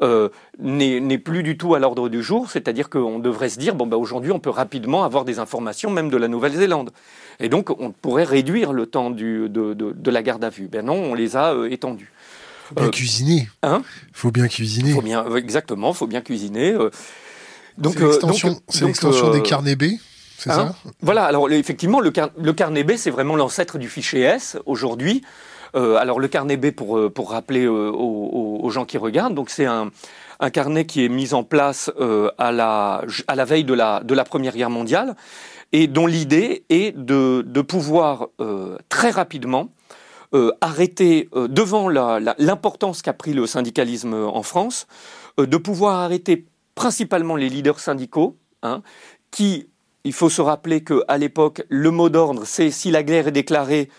euh, 0.00 0.28
n'est 0.60 1.18
plus 1.18 1.42
du 1.42 1.56
tout 1.56 1.74
à 1.74 1.80
l'ordre 1.80 2.08
du 2.08 2.22
jour, 2.22 2.48
c'est-à-dire 2.50 2.88
qu'on 2.88 3.18
devrait 3.18 3.48
se 3.48 3.58
dire, 3.58 3.74
bon, 3.74 3.86
bah, 3.86 3.96
aujourd'hui, 3.96 4.30
on 4.30 4.38
peut 4.38 4.50
rapidement 4.50 5.02
avoir 5.02 5.24
des 5.24 5.40
informations, 5.40 5.90
même 5.90 6.08
de 6.08 6.16
la 6.16 6.28
Nouvelle-Zélande. 6.28 6.90
Et 7.40 7.48
donc, 7.48 7.70
on 7.70 7.92
pourrait 7.92 8.24
réduire 8.24 8.72
le 8.72 8.86
temps 8.86 9.10
du, 9.10 9.48
de, 9.48 9.74
de, 9.74 9.92
de, 9.92 10.10
la 10.10 10.22
garde 10.22 10.44
à 10.44 10.50
vue. 10.50 10.68
Ben 10.68 10.84
non, 10.84 10.94
on 10.94 11.14
les 11.14 11.36
a 11.36 11.54
euh, 11.54 11.70
étendus. 11.70 12.12
Faut 12.64 12.74
bien 12.74 12.86
euh, 12.86 12.90
cuisiner. 12.90 13.48
Hein 13.62 13.82
Faut 14.12 14.30
bien 14.30 14.48
cuisiner. 14.48 14.92
Faut 14.92 15.02
bien, 15.02 15.24
exactement, 15.36 15.92
faut 15.92 16.06
bien 16.06 16.20
cuisiner. 16.20 16.76
donc, 17.76 17.96
c'est 18.68 18.84
l'extension 18.84 19.30
des 19.30 19.42
carnets 19.42 19.76
B 19.76 19.84
c'est 20.38 20.50
hein 20.50 20.72
ça? 20.84 20.90
Voilà, 21.02 21.24
alors 21.24 21.50
effectivement, 21.50 22.00
le, 22.00 22.12
le 22.40 22.52
carnet 22.52 22.84
B, 22.84 22.92
c'est 22.96 23.10
vraiment 23.10 23.34
l'ancêtre 23.34 23.76
du 23.76 23.88
fichier 23.88 24.22
S 24.22 24.56
aujourd'hui. 24.66 25.22
Euh, 25.74 25.96
alors 25.96 26.20
le 26.20 26.28
carnet 26.28 26.56
B, 26.56 26.70
pour, 26.70 26.96
euh, 26.96 27.10
pour 27.10 27.32
rappeler 27.32 27.64
euh, 27.64 27.90
aux, 27.90 28.70
gens 28.70 28.84
qui 28.84 28.98
regardent, 28.98 29.34
donc 29.34 29.50
c'est 29.50 29.66
un, 29.66 29.90
un, 30.40 30.50
carnet 30.50 30.86
qui 30.86 31.04
est 31.04 31.08
mis 31.08 31.34
en 31.34 31.42
place 31.42 31.90
à, 32.38 32.52
la, 32.52 33.02
à 33.26 33.34
la 33.34 33.44
veille 33.44 33.64
de 33.64 33.74
la, 33.74 34.00
de 34.04 34.14
la 34.14 34.24
Première 34.24 34.54
Guerre 34.54 34.70
mondiale 34.70 35.16
et 35.72 35.86
dont 35.86 36.06
l'idée 36.06 36.64
est 36.68 36.96
de, 36.96 37.60
pouvoir 37.62 38.28
très 38.88 39.10
rapidement 39.10 39.70
arrêter, 40.60 41.28
devant 41.34 41.88
l'importance 41.88 43.02
qu'a 43.02 43.12
pris 43.12 43.32
le 43.32 43.46
syndicalisme 43.46 44.14
en 44.14 44.42
France, 44.42 44.86
de 45.36 45.56
pouvoir 45.56 46.00
arrêter 46.00 46.46
principalement 46.74 47.36
les 47.36 47.48
leaders 47.48 47.80
syndicaux, 47.80 48.36
hein, 48.62 48.82
qui, 49.30 49.68
il 50.04 50.12
faut 50.12 50.30
se 50.30 50.40
rappeler 50.40 50.84
qu'à 50.84 51.18
l'époque, 51.18 51.62
le 51.68 51.90
mot 51.90 52.08
d'ordre, 52.08 52.44
c'est 52.44 52.70
si 52.70 52.90
la 52.90 53.02
guerre 53.02 53.28
est 53.28 53.32
déclarée, 53.32 53.90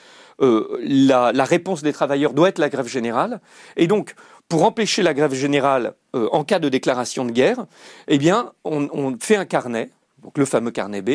euh, 0.41 0.79
la, 0.81 1.43
réponse 1.43 1.81
des 1.83 1.91
travailleurs 1.91 2.33
doit 2.33 2.49
être 2.49 2.59
la 2.59 2.69
grève 2.69 2.87
générale. 2.87 3.41
Et 3.75 3.87
donc, 3.87 4.15
pour 4.47 4.63
empêcher 4.63 5.03
la 5.03 5.13
grève 5.13 5.33
générale 5.33 5.93
euh, 6.15 6.29
en 6.31 6.43
cas 6.43 6.59
de 6.59 6.69
déclaration 6.69 7.25
de 7.25 7.31
guerre, 7.31 7.65
eh 8.07 8.17
bien, 8.17 8.53
on, 8.63 9.17
fait 9.19 9.35
un 9.35 9.45
carnet, 9.45 9.89
donc 10.23 10.37
le 10.37 10.45
fameux 10.45 10.71
carnet 10.71 11.01
B, 11.01 11.09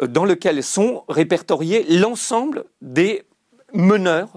euh, 0.00 0.06
dans 0.06 0.24
lequel 0.24 0.62
sont 0.62 1.04
répertoriés 1.08 1.84
l'ensemble 1.88 2.64
des 2.80 3.24
meneurs 3.72 4.28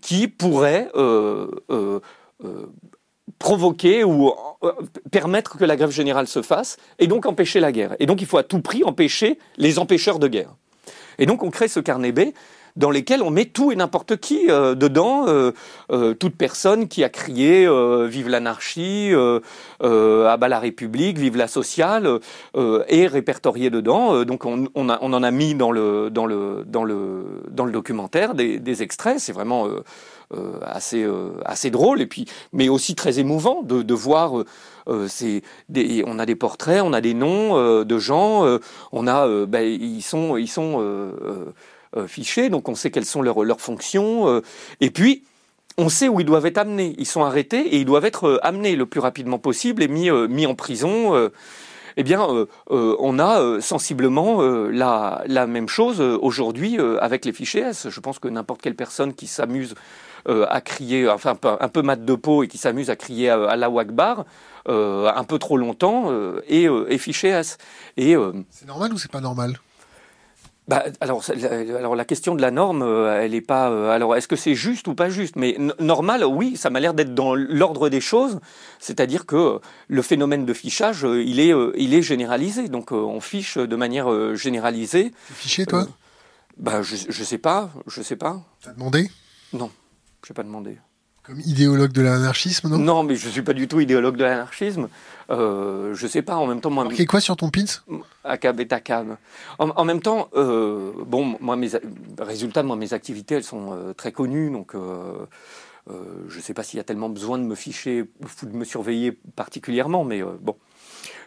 qui 0.00 0.28
pourraient 0.28 0.88
provoquer 3.38 4.04
ou 4.04 4.32
permettre 5.10 5.58
que 5.58 5.64
la 5.64 5.76
grève 5.76 5.90
générale 5.90 6.26
se 6.26 6.42
fasse 6.42 6.76
et 6.98 7.06
donc 7.06 7.26
empêcher 7.26 7.60
la 7.60 7.72
guerre. 7.72 7.96
Et 7.98 8.06
donc 8.06 8.20
il 8.20 8.26
faut 8.26 8.38
à 8.38 8.42
tout 8.42 8.60
prix 8.60 8.84
empêcher 8.84 9.38
les 9.56 9.78
empêcheurs 9.78 10.18
de 10.18 10.28
guerre. 10.28 10.54
Et 11.18 11.26
donc 11.26 11.42
on 11.42 11.50
crée 11.50 11.68
ce 11.68 11.80
carnet 11.80 12.12
B 12.12 12.32
dans 12.76 12.90
lesquels 12.90 13.22
on 13.22 13.30
met 13.30 13.46
tout 13.46 13.72
et 13.72 13.76
n'importe 13.76 14.16
qui 14.16 14.46
dedans, 14.46 15.26
toute 16.18 16.36
personne 16.36 16.88
qui 16.88 17.04
a 17.04 17.08
crié 17.08 17.68
vive 18.06 18.28
l'anarchie, 18.28 19.12
abat 19.80 20.48
la 20.48 20.58
République, 20.58 21.18
vive 21.18 21.36
la 21.36 21.48
sociale, 21.48 22.20
est 22.54 23.06
répertoriée 23.06 23.70
dedans. 23.70 24.24
donc 24.24 24.44
on, 24.44 24.68
on, 24.74 24.88
a, 24.88 24.98
on, 25.00 25.12
en 25.12 25.22
a 25.22 25.30
mis 25.30 25.54
dans 25.54 25.72
le 25.72 26.10
dans 26.10 26.26
le 26.26 26.64
dans 26.66 26.84
le 26.84 27.42
dans 27.50 27.64
le 27.64 27.72
documentaire 27.72 28.34
des, 28.34 28.58
des 28.58 28.82
extraits. 28.82 29.18
C'est 29.18 29.32
vraiment 29.32 29.68
euh, 30.34 30.58
assez 30.60 31.04
euh, 31.04 31.40
assez 31.44 31.70
drôle 31.70 32.00
et 32.00 32.06
puis 32.06 32.24
mais 32.52 32.68
aussi 32.68 32.96
très 32.96 33.20
émouvant 33.20 33.62
de, 33.62 33.82
de 33.82 33.94
voir 33.94 34.42
euh, 34.88 35.06
c'est 35.06 35.42
on 36.04 36.18
a 36.18 36.26
des 36.26 36.34
portraits, 36.34 36.82
on 36.82 36.92
a 36.92 37.00
des 37.00 37.14
noms 37.14 37.84
de 37.84 37.98
gens, 37.98 38.58
on 38.90 39.06
a 39.06 39.46
ben, 39.46 39.64
ils 39.64 40.02
sont 40.02 40.36
ils 40.36 40.48
sont 40.48 40.82
fichés 42.06 42.48
donc 42.48 42.68
on 42.68 42.74
sait 42.74 42.90
quelles 42.90 43.04
sont 43.04 43.22
leurs 43.22 43.60
fonctions 43.60 44.42
et 44.80 44.90
puis 44.90 45.24
on 45.78 45.88
sait 45.88 46.08
où 46.08 46.20
ils 46.20 46.26
doivent 46.26 46.46
être 46.46 46.58
amenés. 46.58 46.94
Ils 46.98 47.06
sont 47.06 47.24
arrêtés 47.24 47.60
et 47.60 47.78
ils 47.78 47.84
doivent 47.84 48.04
être 48.04 48.40
amenés 48.42 48.76
le 48.76 48.86
plus 48.86 49.00
rapidement 49.00 49.38
possible 49.38 49.82
et 49.82 49.88
mis, 49.88 50.10
en 50.10 50.54
prison. 50.54 51.30
eh 51.96 52.02
bien, 52.02 52.26
on 52.68 53.18
a 53.18 53.60
sensiblement 53.60 54.40
la, 54.42 55.46
même 55.46 55.68
chose 55.68 56.00
aujourd'hui 56.00 56.78
avec 57.00 57.24
les 57.24 57.32
fichiers 57.32 57.62
S. 57.62 57.88
Je 57.90 58.00
pense 58.00 58.18
que 58.18 58.28
n'importe 58.28 58.62
quelle 58.62 58.76
personne 58.76 59.14
qui 59.14 59.26
s'amuse 59.26 59.74
euh, 60.28 60.44
à 60.48 60.60
crier, 60.60 61.08
enfin 61.08 61.38
un 61.60 61.68
peu, 61.68 61.82
mat 61.82 62.04
de 62.04 62.14
peau 62.16 62.42
et 62.42 62.48
qui 62.48 62.58
s'amuse 62.58 62.90
à 62.90 62.96
crier 62.96 63.30
à, 63.30 63.54
la 63.54 63.70
Wagbar 63.70 64.24
euh, 64.68 65.08
un 65.14 65.22
peu 65.22 65.38
trop 65.38 65.56
longtemps 65.56 66.10
et, 66.48 66.64
et 66.64 66.98
fiché 66.98 67.28
S. 67.28 67.58
C'est 67.96 68.66
normal 68.66 68.92
ou 68.92 68.98
c'est 68.98 69.10
pas 69.10 69.20
normal? 69.20 69.58
Bah, 70.68 70.84
alors, 71.00 71.22
alors 71.76 71.94
la 71.94 72.04
question 72.04 72.34
de 72.34 72.42
la 72.42 72.50
norme, 72.50 72.82
elle 72.82 73.34
est 73.34 73.40
pas. 73.40 73.92
alors, 73.92 74.16
est-ce 74.16 74.28
que 74.28 74.36
c'est 74.36 74.54
juste 74.54 74.88
ou 74.88 74.94
pas 74.94 75.08
juste? 75.08 75.36
Mais 75.36 75.56
normal, 75.78 76.24
oui, 76.24 76.56
ça 76.56 76.70
m'a 76.70 76.80
l'air 76.80 76.94
d'être 76.94 77.14
dans 77.14 77.34
l'ordre 77.34 77.88
des 77.88 78.00
choses. 78.00 78.40
C'est-à-dire 78.78 79.26
que 79.26 79.60
le 79.88 80.02
phénomène 80.02 80.44
de 80.44 80.52
fichage, 80.52 81.02
il 81.02 81.40
est, 81.40 81.52
il 81.76 81.94
est 81.94 82.02
généralisé. 82.02 82.68
Donc, 82.68 82.92
on 82.92 83.20
fiche 83.20 83.58
de 83.58 83.76
manière 83.76 84.34
généralisée. 84.34 85.12
Tu 85.28 85.32
fiché 85.34 85.66
toi? 85.66 85.86
Bah, 86.56 86.82
je, 86.82 86.96
je 87.08 87.24
sais 87.24 87.38
pas, 87.38 87.70
je 87.86 88.02
sais 88.02 88.16
pas. 88.16 88.42
T'as 88.62 88.72
demandé? 88.72 89.10
Non. 89.52 89.70
Je 90.26 90.32
n'ai 90.32 90.34
pas 90.34 90.42
demandé. 90.42 90.78
Comme 91.26 91.40
idéologue 91.40 91.90
de 91.90 92.02
l'anarchisme, 92.02 92.68
non? 92.68 92.78
Non, 92.78 93.02
mais 93.02 93.16
je 93.16 93.26
ne 93.26 93.32
suis 93.32 93.42
pas 93.42 93.52
du 93.52 93.66
tout 93.66 93.80
idéologue 93.80 94.16
de 94.16 94.22
l'anarchisme. 94.22 94.88
Euh, 95.28 95.92
je 95.94 96.06
sais 96.06 96.22
pas, 96.22 96.36
en 96.36 96.46
même 96.46 96.60
temps... 96.60 96.70
Moi, 96.70 96.84
Marqué 96.84 97.04
quoi 97.04 97.20
sur 97.20 97.36
ton 97.36 97.50
pins? 97.50 97.64
Akab 98.22 98.60
et. 98.60 98.68
En, 99.58 99.70
en, 99.70 99.84
même 99.84 100.00
temps, 100.00 100.28
euh, 100.36 100.92
bon, 101.04 101.36
moi, 101.40 101.56
mes 101.56 101.70
résultats 102.20 102.62
de 102.62 102.68
moi, 102.68 102.76
mes 102.76 102.92
activités, 102.92 103.34
elles 103.34 103.42
sont 103.42 103.72
euh, 103.72 103.92
très 103.92 104.12
connues, 104.12 104.52
donc 104.52 104.76
euh, 104.76 105.26
je 106.28 106.36
ne 106.36 106.42
sais 106.42 106.54
pas 106.54 106.62
s'il 106.62 106.76
y 106.76 106.80
a 106.80 106.84
tellement 106.84 107.08
besoin 107.08 107.38
de 107.38 107.44
me 107.44 107.56
ficher, 107.56 108.02
ou 108.02 108.46
de 108.46 108.56
me 108.56 108.64
surveiller 108.64 109.18
particulièrement, 109.34 110.04
mais 110.04 110.22
bon. 110.40 110.54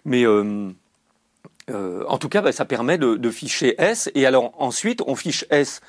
Mais... 0.05 0.25
en 0.25 2.17
tout 2.17 2.29
cas, 2.29 2.41
bah, 2.41 2.53
ça 2.53 2.63
permet 2.63 2.97
de, 2.97 3.15
de 3.15 3.29
ficher 3.31 3.75
S, 3.81 4.09
et 4.15 4.25
alors 4.25 4.53
ensuite, 4.57 5.01
on 5.05 5.15
fiche 5.15 5.45
S 5.49 5.81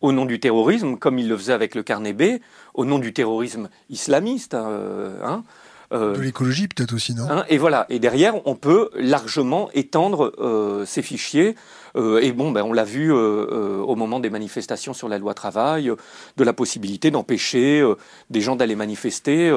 au 0.00 0.12
nom 0.12 0.24
du 0.24 0.40
terrorisme, 0.40 0.96
comme 0.96 1.18
il 1.18 1.28
le 1.28 1.36
faisait 1.36 1.52
avec 1.52 1.74
le 1.74 1.82
carnet 1.82 2.12
B, 2.12 2.40
au 2.74 2.84
nom 2.84 2.98
du 2.98 3.12
terrorisme 3.12 3.68
islamiste. 3.90 4.54
Euh, 4.54 5.18
hein, 5.24 5.44
euh, 5.92 6.14
de 6.14 6.20
l'écologie 6.20 6.68
peut-être 6.68 6.92
aussi, 6.92 7.14
non 7.14 7.28
hein, 7.30 7.44
Et 7.48 7.56
voilà. 7.56 7.86
Et 7.88 7.98
derrière, 7.98 8.46
on 8.46 8.54
peut 8.54 8.90
largement 8.94 9.70
étendre 9.72 10.34
euh, 10.38 10.84
ces 10.84 11.02
fichiers. 11.02 11.56
et 11.96 12.32
bon, 12.32 12.52
ben, 12.52 12.62
on 12.62 12.72
l'a 12.72 12.84
vu 12.84 13.10
au 13.10 13.96
moment 13.96 14.20
des 14.20 14.30
manifestations 14.30 14.92
sur 14.94 15.08
la 15.08 15.18
loi 15.18 15.34
travail, 15.34 15.90
de 16.36 16.44
la 16.44 16.52
possibilité 16.52 17.10
d'empêcher 17.10 17.82
des 18.30 18.40
gens 18.40 18.54
d'aller 18.54 18.76
manifester 18.76 19.52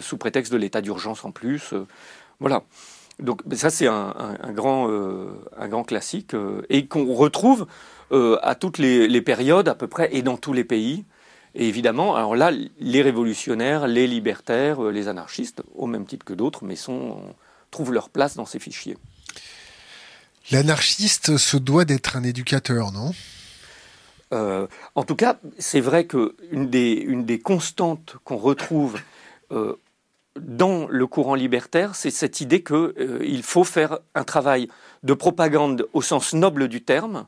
sous 0.00 0.18
prétexte 0.18 0.52
de 0.52 0.58
l'état 0.58 0.82
d'urgence 0.82 1.24
en 1.24 1.30
plus. 1.30 1.72
voilà. 2.40 2.62
Donc 3.22 3.40
ça, 3.54 3.70
c'est 3.70 3.86
un, 3.86 4.14
un, 4.42 4.52
grand, 4.52 4.88
un 4.88 5.68
grand 5.68 5.84
classique 5.84 6.34
et 6.68 6.86
qu'on 6.86 7.12
retrouve 7.14 7.66
euh, 8.12 8.38
à 8.42 8.54
toutes 8.54 8.76
les, 8.76 9.22
périodes 9.22 9.68
à 9.68 9.74
peu 9.74 9.86
près 9.86 10.14
et 10.14 10.20
dans 10.20 10.36
tous 10.36 10.52
les 10.52 10.64
pays. 10.64 11.04
Et 11.54 11.66
évidemment, 11.66 12.14
alors 12.14 12.36
là, 12.36 12.52
les 12.78 13.00
révolutionnaires, 13.00 13.86
les 13.86 14.06
libertaires, 14.06 14.84
euh, 14.84 14.90
les 14.90 15.08
anarchistes, 15.08 15.62
au 15.74 15.86
même 15.86 16.04
titre 16.04 16.24
que 16.24 16.34
d'autres, 16.34 16.62
mais 16.62 16.76
sont, 16.76 17.22
trouvent 17.70 17.92
leur 17.92 18.10
place 18.10 18.36
dans 18.36 18.44
ces 18.44 18.58
fichiers. 18.58 18.98
L'anarchiste 20.50 21.38
se 21.38 21.56
doit 21.56 21.86
d'être 21.86 22.16
un 22.16 22.22
éducateur, 22.22 22.92
non? 22.92 23.12
Euh, 24.34 24.66
En 24.94 25.04
tout 25.04 25.16
cas, 25.16 25.38
c'est 25.58 25.80
vrai 25.80 26.06
qu'une 26.06 26.68
des, 26.68 26.92
une 26.92 27.24
des 27.24 27.38
constantes 27.38 28.16
qu'on 28.24 28.36
retrouve 28.36 28.98
dans 30.40 30.86
le 30.88 31.06
courant 31.06 31.34
libertaire, 31.34 31.94
c'est 31.94 32.10
cette 32.10 32.40
idée 32.40 32.62
qu'il 32.62 33.42
faut 33.42 33.64
faire 33.64 33.98
un 34.14 34.24
travail 34.24 34.68
de 35.02 35.14
propagande 35.14 35.86
au 35.92 36.02
sens 36.02 36.32
noble 36.32 36.68
du 36.68 36.82
terme, 36.82 37.26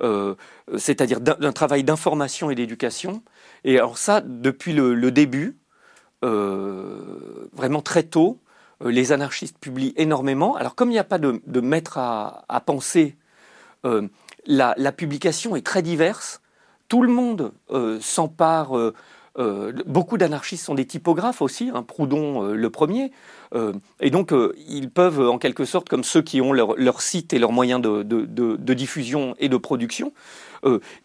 euh, 0.00 0.34
c'est-à-dire 0.76 1.20
d'un 1.20 1.52
travail 1.52 1.84
d'information 1.84 2.50
et 2.50 2.54
d'éducation. 2.54 3.22
Et 3.64 3.78
alors 3.78 3.98
ça, 3.98 4.20
depuis 4.20 4.72
le, 4.72 5.10
début, 5.10 5.56
euh, 6.24 7.48
vraiment 7.52 7.82
très 7.82 8.02
tôt, 8.02 8.40
euh, 8.82 8.90
les 8.90 9.12
anarchistes 9.12 9.58
publient 9.58 9.94
énormément. 9.96 10.56
Alors 10.56 10.74
comme 10.74 10.90
il 10.90 10.94
n'y 10.94 10.98
a 10.98 11.04
pas 11.04 11.18
de, 11.18 11.60
maître 11.60 11.98
à, 11.98 12.62
penser, 12.66 13.16
la, 14.46 14.92
publication 14.92 15.56
est 15.56 15.66
très 15.66 15.82
diverse. 15.82 16.40
Tout 16.88 17.02
le 17.02 17.08
monde 17.08 17.52
s'empare 18.00 18.92
euh, 19.38 19.72
beaucoup 19.86 20.16
d'anarchistes 20.16 20.64
sont 20.64 20.74
des 20.74 20.86
typographes 20.86 21.42
aussi, 21.42 21.70
hein, 21.74 21.82
Proudhon 21.82 22.42
le 22.42 22.70
premier, 22.70 23.10
euh, 23.54 23.72
et 24.00 24.10
donc 24.10 24.32
ils 24.68 24.90
peuvent 24.90 25.20
en 25.20 25.38
quelque 25.38 25.64
sorte, 25.64 25.88
comme 25.88 26.04
ceux 26.04 26.22
qui 26.22 26.40
ont 26.40 26.52
leur, 26.52 27.02
site 27.02 27.32
et 27.32 27.38
leurs 27.38 27.52
moyens 27.52 27.80
de, 27.80 28.02
de, 28.02 28.74
diffusion 28.74 29.34
et 29.38 29.48
de 29.48 29.56
production, 29.56 30.12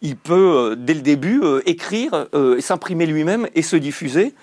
il 0.00 0.16
peut 0.16 0.74
dès 0.78 0.94
le 0.94 1.02
début 1.02 1.42
écrire, 1.66 2.26
s'imprimer 2.60 3.06
lui-même 3.06 3.46
et 3.54 3.62
se 3.62 3.76
diffuser. 3.76 4.34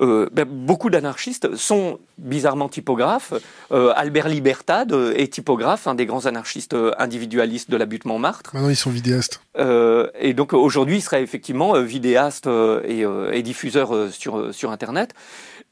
Euh, 0.00 0.28
ben, 0.32 0.44
beaucoup 0.44 0.90
d'anarchistes 0.90 1.56
sont 1.56 1.98
bizarrement 2.18 2.68
typographes. 2.68 3.32
Euh, 3.72 3.92
Albert 3.96 4.28
Libertad 4.28 4.92
est 4.92 5.32
typographe, 5.32 5.86
un 5.86 5.94
des 5.94 6.06
grands 6.06 6.26
anarchistes 6.26 6.76
individualistes 6.98 7.70
de 7.70 7.76
la 7.76 7.86
butte 7.86 8.04
Montmartre. 8.04 8.54
Maintenant, 8.54 8.68
ils 8.68 8.76
sont 8.76 8.90
vidéastes. 8.90 9.40
Euh, 9.58 10.08
et 10.18 10.34
donc 10.34 10.52
aujourd'hui, 10.52 10.96
il 10.96 11.02
serait 11.02 11.22
effectivement 11.22 11.80
vidéaste 11.80 12.46
et, 12.46 13.04
et, 13.32 13.42
diffuseur 13.42 14.10
sur, 14.10 14.54
sur 14.54 14.70
Internet. 14.70 15.14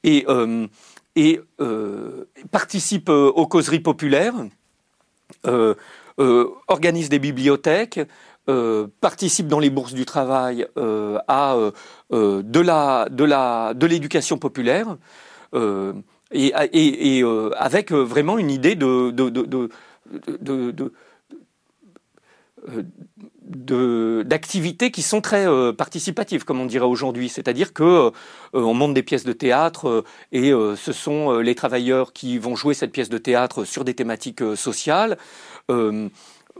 Et, 0.04 0.26
et 1.16 1.40
participe 2.50 3.08
aux 3.08 3.46
causeries 3.46 3.80
populaires. 3.80 4.34
organise 6.68 7.08
des 7.08 7.18
bibliothèques, 7.18 8.00
euh, 8.50 8.88
participe 9.00 9.48
dans 9.48 9.58
les 9.58 9.70
bourses 9.70 9.94
du 9.94 10.04
travail 10.04 10.66
euh, 10.76 11.18
à 11.28 11.56
euh, 12.12 12.42
de 12.42 13.86
l'éducation 13.86 14.36
populaire 14.36 14.98
et, 16.30 16.52
avec 17.56 17.92
vraiment 17.92 18.36
une 18.36 18.50
idée 18.50 18.74
de, 18.74 19.10
de 19.10 19.70
d'activités 23.46 24.90
qui 24.90 25.00
sont 25.00 25.22
très 25.22 25.46
participatives, 25.72 26.44
comme 26.44 26.60
on 26.60 26.66
dirait 26.66 26.84
aujourd'hui. 26.84 27.30
C'est-à-dire 27.30 27.72
que 27.72 28.10
on 28.52 28.74
monte 28.74 28.92
des 28.92 29.02
pièces 29.02 29.24
de 29.24 29.32
théâtre 29.32 30.04
et 30.32 30.50
ce 30.50 30.92
sont 30.92 31.38
les 31.38 31.54
travailleurs 31.54 32.12
qui 32.12 32.36
vont 32.36 32.56
jouer 32.56 32.74
cette 32.74 32.92
pièce 32.92 33.08
de 33.08 33.18
théâtre 33.18 33.64
sur 33.64 33.84
des 33.84 33.94
thématiques 33.94 34.42
sociales 34.54 35.16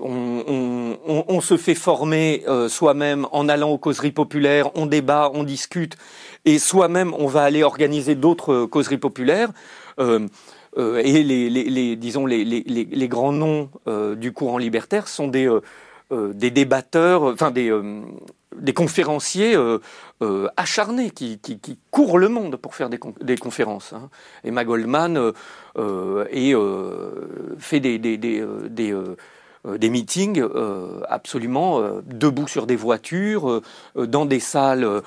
on, 0.01 1.41
se 1.41 1.57
fait 1.57 1.75
former 1.75 2.43
euh, 2.49 2.69
soi-même 2.69 3.27
en 3.33 3.49
allant 3.49 3.71
aux 3.71 3.79
causeries 3.79 4.13
populaires, 4.13 4.71
on 4.75 4.87
débat, 4.87 5.31
on 5.35 5.45
discute, 5.45 5.97
et 6.45 6.59
soi-même 6.59 7.15
on 7.15 7.27
va 7.27 7.43
aller 7.43 7.63
organiser 7.63 8.15
d'autres 8.15 8.53
euh, 8.53 8.67
causeries 8.67 8.99
populaires. 8.99 9.51
Euh, 10.01 10.27
et 10.77 11.23
les, 11.23 11.97
disons 11.97 12.27
les, 12.27 13.09
grands 13.09 13.33
noms 13.33 13.71
du 14.17 14.33
courant 14.33 14.59
libertaire 14.59 15.07
sont 15.07 15.29
des, 15.29 15.49
des 16.11 16.51
débatteurs, 16.51 17.23
enfin 17.23 17.53
des, 17.53 17.73
des 18.57 18.73
conférenciers 18.73 19.57
acharnés 20.57 21.11
qui, 21.13 21.39
courent 21.93 22.19
le 22.19 22.29
monde 22.29 22.57
pour 22.57 22.75
faire 22.75 22.91
des, 22.91 23.37
conférences. 23.37 23.93
Hein. 23.93 24.11
Emma 24.43 24.65
Goldman 24.65 25.33
fait 27.61 27.79
des, 27.79 27.99
des 27.99 28.45
des 29.65 29.91
meetings 29.91 30.41
euh, 30.41 31.01
absolument 31.09 31.81
euh, 31.81 32.03
debout 32.07 32.49
sur 32.49 32.67
des 32.67 32.77
voitures, 32.77 33.63
dans 33.97 34.27
des 34.27 34.41
salles 34.41 35.03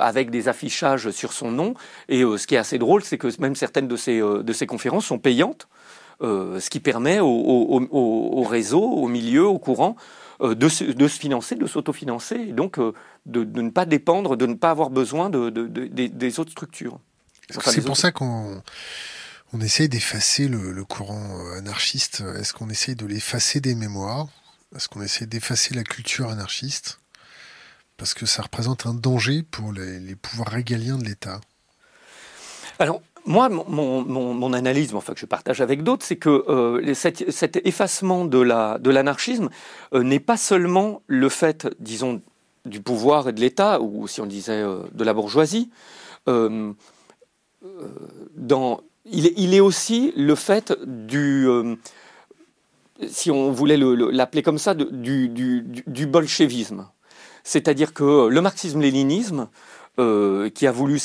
avec 0.00 0.30
des 0.30 0.48
affichages 0.48 1.10
sur 1.10 1.32
son 1.32 1.50
nom. 1.50 1.74
Et 2.08 2.22
ce 2.22 2.46
qui 2.46 2.54
est 2.54 2.58
assez 2.58 2.78
drôle, 2.78 3.02
c'est 3.02 3.18
que 3.18 3.28
même 3.40 3.54
certaines 3.54 3.88
de 3.88 3.96
ces, 3.96 4.20
de 4.20 4.52
ces 4.52 4.66
conférences 4.66 5.06
sont 5.06 5.18
payantes. 5.18 5.68
ce 6.20 6.70
qui 6.70 6.80
permet 6.80 7.20
au, 7.20 8.42
réseau, 8.48 8.82
au 8.82 9.08
milieu, 9.08 9.46
au 9.46 9.58
courant, 9.58 9.96
de 10.42 10.68
se, 10.68 10.84
de, 10.84 11.08
se, 11.08 11.18
financer, 11.18 11.54
de 11.54 11.66
s'autofinancer, 11.66 12.36
et 12.36 12.52
donc 12.52 12.78
de, 13.26 13.60
ne 13.62 13.70
pas 13.70 13.86
dépendre, 13.86 14.36
de 14.36 14.46
ne 14.46 14.54
pas 14.54 14.70
avoir 14.70 14.90
besoin 14.90 15.30
de, 15.30 15.50
des 15.50 16.40
autres 16.40 16.52
structures. 16.52 16.98
c'est 17.50 17.84
pour 17.84 17.96
ça 17.96 18.12
qu'on 18.12 18.62
on 19.52 19.60
essaye 19.60 19.88
d'effacer 19.88 20.48
le, 20.48 20.84
courant 20.84 21.38
anarchiste. 21.56 22.22
Est-ce 22.38 22.52
qu'on 22.52 22.68
essaye 22.68 22.96
de 22.96 23.06
l'effacer 23.06 23.60
des 23.60 23.74
mémoires? 23.74 24.28
Est-ce 24.74 24.88
qu'on 24.88 25.02
essaie 25.02 25.26
d'effacer 25.26 25.74
la 25.74 25.84
culture 25.84 26.28
anarchiste? 26.28 26.98
Parce 27.96 28.14
que 28.14 28.26
ça 28.26 28.42
représente 28.42 28.86
un 28.86 28.94
danger 28.94 29.42
pour 29.42 29.72
les, 29.72 30.16
pouvoirs 30.16 30.48
régaliens 30.48 30.98
de 30.98 31.04
l'État. 31.04 31.40
Alors, 32.78 33.00
moi, 33.24 33.48
mon, 33.48 34.52
analyse, 34.52 34.94
enfin 34.94 35.14
que 35.14 35.20
je 35.20 35.26
partage 35.26 35.60
avec 35.60 35.82
d'autres, 35.82 36.04
c'est 36.04 36.16
que 36.16 36.44
euh, 36.48 36.94
cet, 36.94 37.56
effacement 37.64 38.24
de 38.24 38.38
l'anarchisme 38.90 39.48
euh, 39.94 40.02
n'est 40.02 40.20
pas 40.20 40.36
seulement 40.36 41.02
le 41.06 41.28
fait, 41.28 41.68
disons, 41.80 42.20
du 42.66 42.80
pouvoir 42.80 43.28
et 43.28 43.32
de 43.32 43.40
l'État, 43.40 43.80
ou 43.80 44.06
si 44.08 44.20
on 44.20 44.26
disait 44.26 44.60
euh, 44.60 44.80
de 44.92 45.04
la 45.04 45.14
bourgeoisie. 45.14 45.70
dans, 48.36 48.80
il 49.10 49.54
est, 49.54 49.60
aussi 49.60 50.12
le 50.16 50.34
fait 50.34 50.72
du, 50.84 51.48
euh, 51.48 51.76
si 53.08 53.30
on 53.30 53.50
voulait 53.52 53.76
l'appeler 53.76 54.42
comme 54.42 54.58
ça, 54.58 54.74
du, 54.74 56.06
bolchevisme. 56.06 56.88
C'est-à-dire 57.44 57.94
que 57.94 58.28
le 58.28 58.40
marxisme-léninisme, 58.40 59.48
euh, 59.98 60.50
qui 60.50 60.66
a 60.66 60.72
voulu 60.72 61.00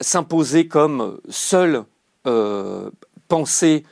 s'imposer 0.00 0.68
comme 0.68 1.18
seule 1.28 1.84
euh, 2.26 2.90
pensée 3.28 3.84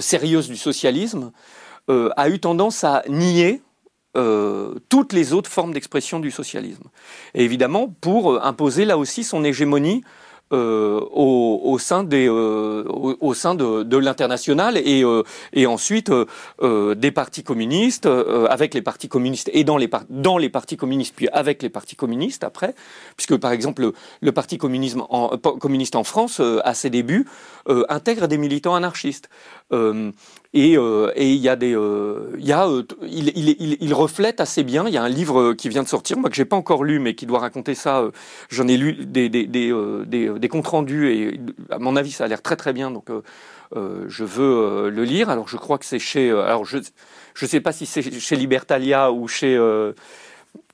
sérieuse 0.00 0.48
du 0.48 0.56
socialisme, 0.56 1.32
a 1.88 2.28
eu 2.28 2.38
tendance 2.38 2.84
à 2.84 3.02
nier 3.08 3.62
toutes 4.90 5.12
les 5.14 5.32
autres 5.32 5.50
formes 5.50 5.72
d'expression 5.72 6.20
du 6.20 6.30
socialisme. 6.30 6.84
Et 7.34 7.44
évidemment, 7.44 7.94
pour 8.02 8.44
imposer 8.44 8.84
là 8.84 8.98
aussi 8.98 9.24
son 9.24 9.42
hégémonie 9.44 10.02
euh, 10.54 11.00
au, 11.12 11.78
sein 11.78 12.04
des 12.04 12.26
euh, 12.26 12.82
au, 12.88 13.34
sein 13.34 13.54
de, 13.54 13.82
de 13.82 13.96
l'international 13.98 14.78
et 14.78 15.04
euh, 15.04 15.22
ensuite 15.66 16.10
des 16.60 17.10
partis 17.10 17.42
communistes 17.42 18.08
avec 18.48 18.72
les 18.72 18.80
partis 18.80 19.08
communistes 19.08 19.50
et 19.52 19.64
dans 19.64 19.76
les 19.76 20.48
partis 20.48 20.76
communistes 20.78 21.14
puis 21.14 21.28
avec 21.28 21.62
les 21.62 21.68
partis 21.68 21.96
communistes 21.96 22.44
après. 22.44 22.74
Puisque 23.16 23.36
par 23.36 23.52
exemple 23.52 23.92
le, 24.22 24.32
parti 24.32 24.56
communiste 24.56 24.96
en 25.96 26.04
France 26.04 26.40
à 26.64 26.72
ses 26.72 26.88
débuts 26.88 27.26
intègre 27.88 28.26
des 28.26 28.38
militants 28.38 28.74
anarchistes 28.74 29.28
et, 29.72 30.72
et 30.74 31.32
il 31.32 31.40
y 31.40 31.48
a 31.48 31.56
des 31.56 31.76
reflète 33.92 34.40
assez 34.40 34.64
bien 34.64 34.86
il 34.86 34.94
y 34.94 34.96
a 34.96 35.02
un 35.02 35.08
livre 35.08 35.52
qui 35.52 35.68
vient 35.68 35.82
de 35.82 35.88
sortir 35.88 36.18
moi 36.18 36.30
que 36.30 36.36
j'ai 36.36 36.44
pas 36.46 36.56
encore 36.56 36.84
lu 36.84 36.98
mais 36.98 37.14
qui 37.14 37.26
doit 37.26 37.40
raconter 37.40 37.74
ça 37.74 38.04
j'en 38.48 38.66
ai 38.66 38.76
lu 38.76 38.94
des 39.04 40.48
comptes 40.48 40.66
rendus 40.66 41.10
et 41.10 41.40
à 41.70 41.78
mon 41.78 41.96
avis 41.96 42.12
ça 42.12 42.24
a 42.24 42.28
l'air 42.28 42.42
très 42.42 42.56
très 42.56 42.72
bien 42.72 42.90
donc 42.90 43.10
euh, 43.10 43.22
euh, 43.76 44.04
je 44.08 44.24
veux 44.24 44.86
euh, 44.86 44.90
le 44.90 45.04
lire. 45.04 45.30
Alors 45.30 45.48
je 45.48 45.56
crois 45.56 45.78
que 45.78 45.84
c'est 45.84 45.98
chez 45.98 46.30
alors 46.30 46.64
je 46.64 46.78
je 47.34 47.46
sais 47.46 47.60
pas 47.60 47.72
si 47.72 47.86
c'est 47.86 48.02
chez 48.02 48.36
Libertalia 48.36 49.12
ou 49.12 49.28
chez 49.28 49.58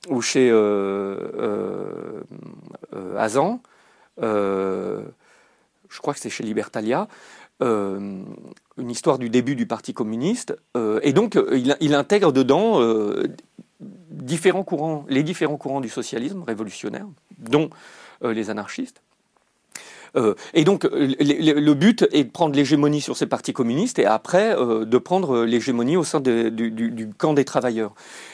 ou 0.09 0.21
chez 0.21 0.49
Azan. 3.17 3.61
je 4.19 5.01
crois 5.99 6.13
que 6.13 6.19
c'est 6.19 6.29
chez 6.29 6.43
Libertalia. 6.43 7.07
Une 7.61 8.25
histoire 8.77 9.17
du 9.17 9.29
début 9.29 9.55
du 9.55 9.65
Parti 9.65 9.93
communiste, 9.93 10.55
et 11.01 11.13
donc 11.13 11.39
il, 11.51 11.77
il 11.79 11.93
intègre 11.93 12.31
dedans 12.31 12.81
différents 13.79 14.63
courants, 14.63 15.05
les 15.07 15.23
différents 15.23 15.57
courants 15.57 15.81
du 15.81 15.89
socialisme 15.89 16.43
révolutionnaire, 16.43 17.07
dont 17.37 17.69
les 18.21 18.49
anarchistes, 18.49 19.01
euh, 20.15 20.33
et 20.53 20.63
donc, 20.63 20.85
euh, 20.85 21.13
le, 21.19 21.73
but 21.73 22.05
est 22.11 22.23
de 22.23 22.29
prendre 22.29 22.55
l'hégémonie 22.55 23.01
sur 23.01 23.17
ces 23.17 23.25
partis 23.25 23.53
communistes 23.53 23.99
et 23.99 24.05
après 24.05 24.55
euh, 24.57 24.85
de 24.85 24.97
prendre 24.97 25.43
l'hégémonie 25.43 25.97
au 25.97 26.03
sein 26.03 26.21
du, 26.21 27.09
camp 27.17 27.33
des 27.33 27.45
travailleurs. 27.45 27.93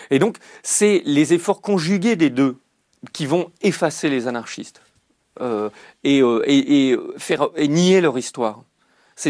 Et 0.09 0.19
donc, 0.19 0.38
c'est 0.63 1.01
les 1.05 1.34
efforts 1.34 1.61
conjugués 1.61 2.15
des 2.15 2.30
deux 2.30 2.57
qui 3.13 3.26
vont 3.26 3.51
effacer 3.61 4.09
les 4.09 4.28
anarchistes 4.28 4.82
et 6.03 6.22
nier 7.67 8.01
leur 8.01 8.17
histoire. 8.17 8.63
C'est 9.22 9.30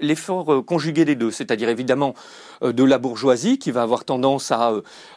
l'effort 0.00 0.64
conjugué 0.66 1.06
des 1.06 1.14
deux, 1.14 1.30
c'est-à-dire 1.30 1.70
évidemment 1.70 2.14
de 2.62 2.84
la 2.84 2.98
bourgeoisie 2.98 3.58
qui 3.58 3.70
va 3.70 3.80
avoir 3.80 4.04
tendance 4.04 4.52
à, 4.52 4.74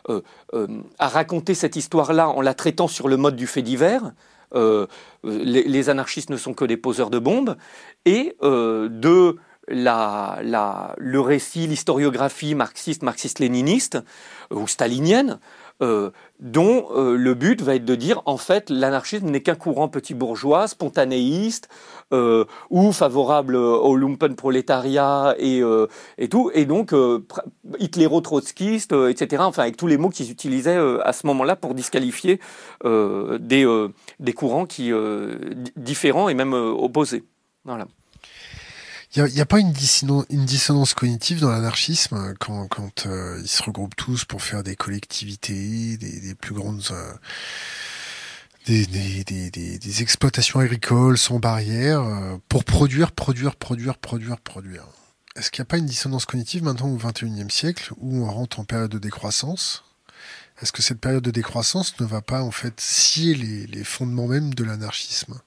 à 0.08 1.08
raconter 1.10 1.54
cette 1.54 1.76
histoire-là 1.76 2.30
en 2.30 2.40
la 2.40 2.54
traitant 2.54 2.88
sur 2.88 3.10
le 3.10 3.18
mode 3.18 3.36
du 3.36 3.48
fait 3.48 3.62
divers, 3.62 4.14
euh, 4.56 4.88
les, 5.24 5.90
anarchistes 5.90 6.30
ne 6.30 6.38
sont 6.38 6.54
que 6.54 6.66
des 6.66 6.78
poseurs 6.78 7.10
de 7.10 7.20
bombes, 7.20 7.58
et 8.06 8.36
euh, 8.44 8.88
de 8.90 9.38
le 9.70 11.20
récit, 11.20 11.68
l'historiographie 11.68 12.56
marxiste, 12.56 13.04
marxiste-léniniste 13.04 13.98
ou 14.50 14.66
stalinienne, 14.66 15.40
euh, 15.84 16.10
dont 16.40 16.88
euh, 16.96 17.16
le 17.16 17.36
but 17.36 17.62
va 17.62 17.76
être 17.76 17.86
de 17.86 17.94
dire 17.94 18.24
en 18.26 18.38
fait 18.38 18.72
l'anarchisme 18.72 19.28
n'est 19.30 19.42
qu'un 19.42 19.56
courant 19.56 19.88
petit 19.88 20.16
bourgeois, 20.16 20.68
spontanéiste 20.68 21.70
euh, 22.14 22.46
ou 22.72 22.92
favorable 22.92 23.56
au 23.56 23.96
lumpen 23.96 24.36
prolétariat 24.36 25.36
et, 25.38 25.62
et 26.18 26.30
tout, 26.30 26.50
et 26.54 26.66
donc 26.66 26.96
hitléro-trotskiste, 27.80 28.94
etc. 29.10 29.44
Enfin 29.46 29.64
avec 29.64 29.78
tous 29.78 29.88
les 29.88 29.98
mots 29.98 30.10
qu'ils 30.10 30.32
utilisaient 30.32 30.80
à 31.04 31.14
ce 31.14 31.28
moment-là 31.28 31.56
pour 31.56 31.74
disqualifier 31.74 32.40
des, 32.84 33.88
des 34.20 34.34
courants 34.34 34.66
qui 34.66 34.92
différents 35.76 36.30
et 36.30 36.34
même 36.34 36.54
opposés. 36.54 37.24
Voilà. 37.66 37.86
Il 39.16 39.24
n'y 39.24 39.42
a, 39.42 39.46
pas 39.46 39.60
une, 39.60 39.72
dissonance, 39.72 40.94
cognitive 40.94 41.40
dans 41.40 41.50
l'anarchisme 41.50 42.36
quand, 42.40 42.68
quand 42.68 43.06
euh, 43.06 43.40
ils 43.42 43.48
se 43.48 43.64
regroupent 43.64 43.96
tous 43.96 44.26
pour 44.26 44.42
faire 44.44 44.64
des 44.64 44.76
collectivités, 44.76 45.98
des, 45.98 46.36
plus 46.36 46.54
grandes... 46.54 46.84
Euh, 46.92 47.14
des, 48.66 48.86
des, 49.24 50.02
exploitations 50.02 50.60
agricoles 50.60 51.18
sans 51.18 51.40
barrière 51.40 52.02
euh, 52.02 52.38
pour 52.50 52.66
produire, 52.66 53.14
produire, 53.14 53.56
produire, 53.56 53.98
produire, 53.98 54.38
produire. 54.42 54.86
Est-ce 55.38 55.52
qu'il 55.52 55.62
n'y 55.62 55.68
a 55.68 55.70
pas 55.70 55.78
une 55.78 55.86
dissonance 55.86 56.26
cognitive 56.26 56.64
maintenant 56.64 56.90
au 56.90 56.98
XXIe 56.98 57.50
siècle 57.50 57.94
où 57.98 58.26
on 58.26 58.30
rentre 58.30 58.60
en 58.60 58.66
période 58.66 58.92
de 58.92 59.00
décroissance? 59.00 59.86
Est-ce 60.62 60.74
que 60.74 60.82
cette 60.82 61.00
période 61.00 61.24
de 61.24 61.32
décroissance 61.32 61.98
ne 62.02 62.06
va 62.06 62.22
pas 62.22 62.44
en 62.44 62.52
fait 62.52 62.80
scier 62.82 63.36
les 63.36 63.84
fondements 63.86 64.28
même 64.28 64.54
de 64.54 64.66
l'anarchisme? 64.66 65.40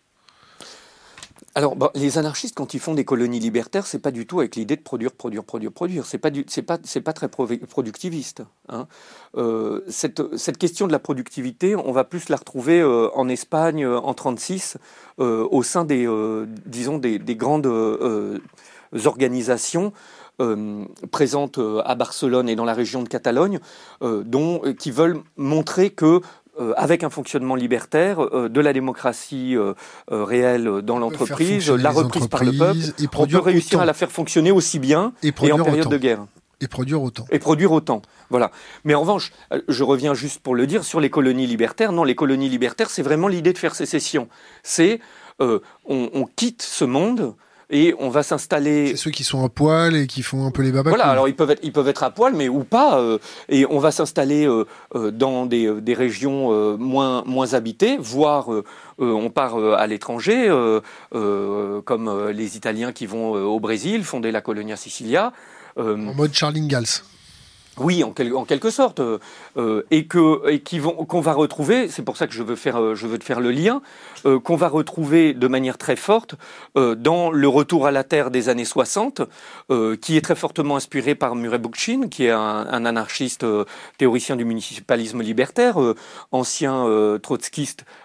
Alors, 1.60 1.76
les 1.94 2.16
anarchistes, 2.16 2.54
quand 2.54 2.72
ils 2.72 2.80
font 2.80 2.94
des 2.94 3.04
colonies 3.04 3.38
libertaires, 3.38 3.86
c'est 3.86 3.98
pas 3.98 4.12
du 4.12 4.26
tout 4.26 4.40
avec 4.40 4.56
l'idée 4.56 4.76
de 4.76 4.80
produire, 4.80 5.12
produire, 5.12 5.44
produire, 5.44 5.70
produire. 5.70 6.06
C'est 6.06 6.16
pas 6.16 6.30
pas, 6.30 6.78
pas 6.78 7.12
très 7.12 7.28
productiviste. 7.28 8.44
Hein. 8.70 8.88
Euh, 9.36 9.82
cette, 9.86 10.38
cette, 10.38 10.56
question 10.56 10.86
de 10.86 10.92
la 10.92 10.98
productivité, 10.98 11.76
on 11.76 11.92
va 11.92 12.04
plus 12.04 12.30
la 12.30 12.38
retrouver 12.38 12.80
euh, 12.80 13.10
en 13.12 13.28
Espagne 13.28 13.84
euh, 13.84 14.00
en 14.00 14.14
36, 14.14 14.78
au 15.18 15.62
sein 15.62 15.84
des, 15.84 16.08
disons, 16.64 16.96
des 16.96 17.36
grandes 17.36 17.70
organisations. 19.04 19.92
présentes 21.10 21.60
à 21.84 21.94
Barcelone 21.94 22.48
et 22.48 22.56
dans 22.56 22.64
la 22.64 22.72
région 22.72 23.02
de 23.02 23.08
Catalogne, 23.10 23.60
dont, 24.00 24.62
qui 24.78 24.90
veulent 24.90 25.20
montrer 25.36 25.90
que 25.90 26.22
euh, 26.60 26.72
avec 26.76 27.04
un 27.04 27.10
fonctionnement 27.10 27.54
libertaire, 27.54 28.20
euh, 28.20 28.48
de 28.48 28.60
la 28.60 28.72
démocratie 28.72 29.56
euh, 29.56 29.74
réelle 30.10 30.82
dans 30.82 30.98
l'entreprise, 30.98 31.70
la 31.70 31.90
reprise 31.90 32.28
par 32.28 32.44
le 32.44 32.52
peuple, 32.52 32.78
et 32.98 33.08
on 33.16 33.26
peut 33.26 33.38
réussir 33.38 33.80
à 33.80 33.86
la 33.86 33.94
faire 33.94 34.10
fonctionner 34.10 34.50
aussi 34.50 34.78
bien 34.78 35.12
et, 35.22 35.32
en 35.52 35.62
période 35.62 35.88
de 35.88 35.96
guerre. 35.96 36.26
Et 36.60 36.68
produire 36.68 37.02
autant. 37.02 37.24
Et 37.30 37.38
produire 37.38 37.72
autant. 37.72 38.02
Voilà. 38.28 38.50
Mais 38.84 38.94
en 38.94 39.00
revanche, 39.00 39.32
je 39.68 39.82
reviens 39.82 40.12
juste 40.12 40.40
pour 40.40 40.54
le 40.54 40.66
dire, 40.66 40.84
sur 40.84 41.00
les 41.00 41.08
colonies 41.08 41.46
libertaires, 41.46 41.92
non, 41.92 42.04
les 42.04 42.14
colonies 42.14 42.50
libertaires, 42.50 42.90
c'est 42.90 43.02
vraiment 43.02 43.28
l'idée 43.28 43.54
de 43.54 43.58
faire 43.58 43.74
sécession. 43.74 44.28
C'est, 44.62 45.00
on, 45.38 45.60
on, 45.86 46.26
quitte 46.36 46.60
ce 46.60 46.84
monde 46.84 47.34
et 47.70 47.94
on 47.98 48.10
va 48.10 48.22
s'installer. 48.22 48.88
C'est 48.88 48.96
ceux 48.96 49.10
qui 49.10 49.24
sont 49.24 49.44
à 49.44 49.48
poil 49.48 49.96
et 49.96 50.06
qui 50.06 50.22
font 50.22 50.46
un 50.46 50.50
peu 50.50 50.62
les 50.62 50.72
babas. 50.72 50.90
Voilà, 50.90 51.06
alors 51.06 51.28
ils 51.28 51.34
peuvent 51.34 51.50
être, 51.50 51.60
ils 51.62 51.72
peuvent 51.72 51.88
être 51.88 52.02
à 52.02 52.10
poil, 52.10 52.34
mais 52.34 52.48
ou 52.48 52.64
pas. 52.64 52.98
Euh, 52.98 53.18
et 53.48 53.64
on 53.66 53.78
va 53.78 53.90
s'installer 53.90 54.46
euh, 54.46 54.64
euh, 54.94 55.10
dans 55.10 55.46
des, 55.46 55.80
des 55.80 55.94
régions 55.94 56.76
moins 56.78 57.22
moins 57.24 57.54
habitées, 57.54 57.96
voire 57.98 58.48
on 58.98 59.30
part 59.30 59.56
à 59.56 59.86
l'étranger, 59.86 60.48
comme 61.10 62.30
les 62.30 62.56
Italiens 62.56 62.92
qui 62.92 63.06
vont 63.06 63.32
au 63.32 63.60
Brésil 63.60 64.04
fonder 64.04 64.32
la 64.32 64.40
Colonia 64.40 64.76
Sicilia. 64.76 65.32
en 65.76 65.96
mode 65.96 66.34
Charles 66.34 66.56
Ingalls. 66.56 67.02
Oui, 67.80 68.04
en, 68.04 68.12
quelque 68.12 68.68
sorte, 68.68 69.00
euh, 69.00 69.82
et 69.90 70.06
que 70.06 70.50
et 70.50 70.60
qu'on 70.60 71.20
va 71.20 71.32
retrouver. 71.32 71.88
C'est 71.88 72.02
pour 72.02 72.18
ça 72.18 72.26
que 72.26 72.34
je 72.34 72.42
veux 72.42 72.56
euh, 72.66 73.18
te 73.18 73.24
faire 73.24 73.40
le 73.40 73.50
lien 73.50 73.80
euh, 74.26 74.38
qu'on 74.38 74.56
va 74.56 74.68
retrouver 74.68 75.32
de 75.32 75.48
manière 75.48 75.78
très 75.78 75.96
forte 75.96 76.34
euh, 76.76 76.94
dans 76.94 77.30
le 77.30 77.48
retour 77.48 77.86
à 77.86 77.90
la 77.90 78.04
terre 78.04 78.30
des 78.30 78.50
années 78.50 78.66
60, 78.66 79.22
qui 80.00 80.16
est 80.16 80.20
très 80.20 80.34
fortement 80.34 80.76
inspiré 80.76 81.14
par 81.14 81.34
Murray 81.34 81.58
Bookchin, 81.58 82.08
qui 82.08 82.26
est 82.26 82.30
un, 82.30 82.84
anarchiste 82.84 83.46
théoricien 83.98 84.36
du 84.36 84.44
municipalisme 84.44 85.22
libertaire, 85.22 85.78
ancien 86.32 86.86
trotskiste 87.22 87.82
euh, 87.82 87.99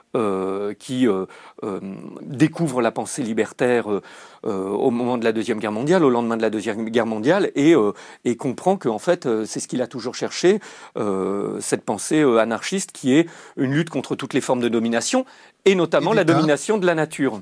qui 0.80 1.08
euh, 1.08 1.26
euh, 1.64 1.80
découvre 2.22 2.82
la 2.82 2.92
pensée 2.92 3.24
libertaire 3.24 3.88
au 4.44 4.92
moment 4.92 5.18
de 5.18 5.24
la 5.24 5.32
Deuxième 5.32 5.58
Guerre 5.58 5.72
mondiale, 5.72 6.04
au 6.04 6.10
lendemain 6.10 6.38
de 6.38 6.42
la 6.44 6.52
Deuxième 6.52 6.88
Guerre 6.90 7.08
mondiale, 7.08 7.52
et, 7.56 7.74
et 8.26 8.36
comprend 8.36 8.78
que 8.78 8.88
en 8.90 9.00
fait 9.00 9.28
c'est 9.46 9.60
ce 9.60 9.68
qu'il 9.68 9.82
a 9.82 9.88
toujours 9.88 10.14
cherché, 10.14 10.60
cette 11.60 11.84
pensée 11.84 12.22
anarchiste 12.22 12.92
qui 12.92 13.16
est 13.16 13.28
une 13.58 13.74
lutte 13.74 13.90
contre 13.90 14.16
toutes 14.16 14.36
les 14.36 14.42
formes 14.42 14.62
de 14.62 14.70
domination, 14.70 15.26
et 15.66 15.74
notamment 15.74 16.14
la 16.14 16.24
domination 16.24 16.78
de 16.78 16.86
la 16.86 16.94
nature 16.94 17.42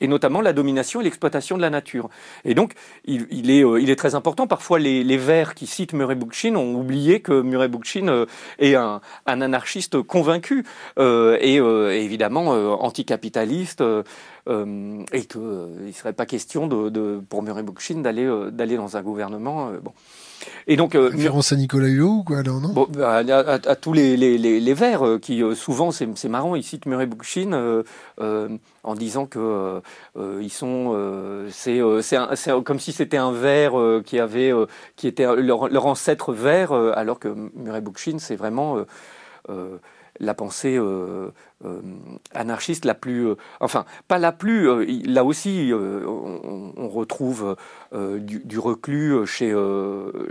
et 0.00 0.08
notamment 0.08 0.40
la 0.40 0.52
domination 0.52 1.00
et 1.00 1.04
l'exploitation 1.04 1.56
de 1.56 1.62
la 1.62 1.70
nature. 1.70 2.08
Et 2.44 2.54
donc, 2.54 2.72
il, 3.04 3.50
est, 3.50 3.64
euh, 3.64 3.80
est, 3.80 3.96
très 3.96 4.14
important. 4.14 4.46
Parfois, 4.46 4.78
les, 4.78 5.04
les 5.04 5.16
Verts 5.16 5.54
qui 5.54 5.66
citent 5.66 5.92
Murray 5.92 6.14
Bookchin 6.14 6.56
ont 6.56 6.74
oublié 6.74 7.20
que 7.20 7.40
Murray 7.40 7.68
Bookchin 7.68 8.08
euh, 8.08 8.26
est 8.58 8.74
un, 8.74 9.00
anarchiste 9.26 10.02
convaincu 10.02 10.64
euh, 10.98 11.38
et, 11.40 11.56
évidemment 12.04 12.50
anticapitaliste 12.82 13.82
et 13.82 15.26
qu'il 15.26 15.40
ne 15.40 15.92
serait 15.92 16.12
pas 16.12 16.26
question 16.26 16.68
pour 17.28 17.42
Murray 17.42 17.62
Bookchin 17.62 18.00
d'aller 18.00 18.76
dans 18.76 18.96
un 18.96 19.02
gouvernement. 19.02 19.70
Et 20.66 20.76
donc, 20.76 20.94
euh, 20.94 21.08
référence 21.08 21.52
à 21.52 21.56
Nicolas 21.56 21.88
Hulot 21.88 22.08
ou 22.08 22.22
quoi 22.24 22.42
non 22.42 22.72
bon, 22.72 22.86
bah, 22.90 23.18
à, 23.18 23.76
tous 23.76 23.92
les, 23.92 24.16
les, 24.16 24.38
les, 24.38 24.60
les 24.60 24.74
Verts 24.74 25.06
euh, 25.06 25.18
qui 25.18 25.42
euh, 25.42 25.54
souvent 25.54 25.90
c'est 25.90 26.28
marrant 26.28 26.56
ils 26.56 26.62
citent 26.62 26.86
Murray 26.86 27.06
Bookchin 27.06 27.52
euh, 27.52 28.48
en 28.82 28.94
disant 28.94 29.26
que 29.26 29.80
ils 30.16 30.50
sont 30.50 30.96
c'est 31.50 31.80
c'est 32.00 32.62
comme 32.64 32.78
si 32.78 32.92
c'était 32.92 33.16
un 33.16 33.32
Vert 33.32 33.74
qui 34.04 34.18
avait 34.18 34.52
qui 34.96 35.06
était 35.06 35.26
leur, 35.36 35.68
leur 35.68 35.86
ancêtre 35.86 36.32
Vert 36.32 36.72
alors 36.72 37.18
que 37.18 37.28
Murray 37.54 37.80
Bookchin 37.80 38.18
c'est 38.18 38.36
vraiment 38.36 38.78
la 40.20 40.34
pensée 40.34 40.76
euh, 40.76 41.30
euh, 41.64 41.80
anarchiste 42.32 42.84
la 42.84 42.94
plus, 42.94 43.28
euh, 43.28 43.34
enfin 43.60 43.84
pas 44.08 44.18
la 44.18 44.32
plus, 44.32 45.04
là 45.06 45.24
aussi 45.24 45.72
on, 45.74 46.88
retrouve 46.88 47.56
du, 47.92 48.58
reclus 48.58 49.26
chez 49.26 49.54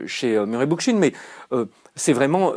chez 0.05 0.45
Murray 0.45 0.65
Bookchin, 0.65 0.95
mais 0.95 1.13
c'est 1.95 2.13
vraiment, 2.13 2.53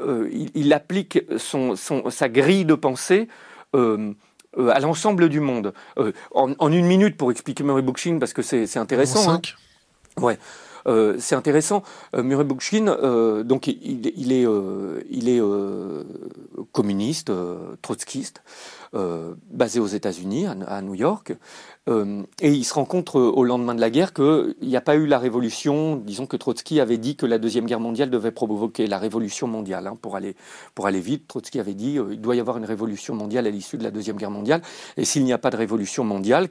il, 0.54 0.72
applique 0.72 1.20
son, 1.38 1.74
sa 1.76 2.28
grille 2.28 2.64
de 2.64 2.74
pensée. 2.74 3.28
à 3.74 4.80
l'ensemble 4.80 5.28
du 5.28 5.40
monde. 5.40 5.72
En, 6.32 6.72
une 6.72 6.86
minute 6.86 7.16
pour 7.16 7.30
expliquer 7.30 7.64
Murray 7.64 7.82
Bookchin 7.82 8.18
parce 8.18 8.32
que 8.32 8.42
c'est 8.42 8.78
intéressant. 8.78 9.32
Hein. 9.32 9.40
Ouais. 10.20 10.38
Euh, 10.86 11.16
c'est 11.18 11.34
intéressant. 11.34 11.82
Euh, 12.14 12.22
Murray 12.22 12.44
Bookchin, 12.44 12.88
euh, 12.88 13.42
donc 13.42 13.66
il, 13.66 14.32
est 14.32 14.46
communiste, 16.72 17.32
trotskiste, 17.82 18.42
basé 19.50 19.80
aux 19.80 19.86
États-Unis, 19.86 20.46
à, 20.46 20.82
New 20.82 20.94
York, 20.94 21.34
et 21.88 22.48
il 22.48 22.64
se 22.64 22.74
rend 22.74 22.84
compte 22.84 23.14
au 23.14 23.44
lendemain 23.44 23.74
de 23.74 23.80
la 23.80 23.90
guerre 23.90 24.12
qu'il 24.12 24.54
n'y 24.62 24.76
a 24.76 24.80
pas 24.80 24.96
eu 24.96 25.06
la 25.06 25.18
révolution. 25.18 25.96
Disons 25.96 26.26
que 26.26 26.36
Trotsky 26.36 26.80
avait 26.80 26.98
dit 26.98 27.16
que 27.16 27.26
la 27.26 27.38
deuxième 27.38 27.66
guerre 27.66 27.80
mondiale 27.80 28.10
devait 28.10 28.30
provoquer 28.30 28.86
la 28.86 28.98
révolution 28.98 29.46
mondiale. 29.46 29.86
Hein, 29.86 29.98
pour 30.00 30.16
aller 30.16 30.34
pour 30.74 30.86
aller 30.86 31.00
vite, 31.00 31.28
Trotsky 31.28 31.60
avait 31.60 31.74
dit 31.74 31.98
il 32.10 32.20
doit 32.20 32.36
y 32.36 32.40
avoir 32.40 32.58
une 32.58 32.64
révolution 32.64 33.14
mondiale 33.14 33.46
à 33.46 33.50
l'issue 33.50 33.78
de 33.78 33.84
la 33.84 33.90
deuxième 33.90 34.16
guerre 34.16 34.30
mondiale. 34.30 34.62
Et 34.96 35.04
s'il 35.04 35.24
n'y 35.24 35.32
a 35.32 35.38
pas 35.38 35.50
de 35.50 35.56
révolution 35.56 36.04
mondiale, 36.04 36.48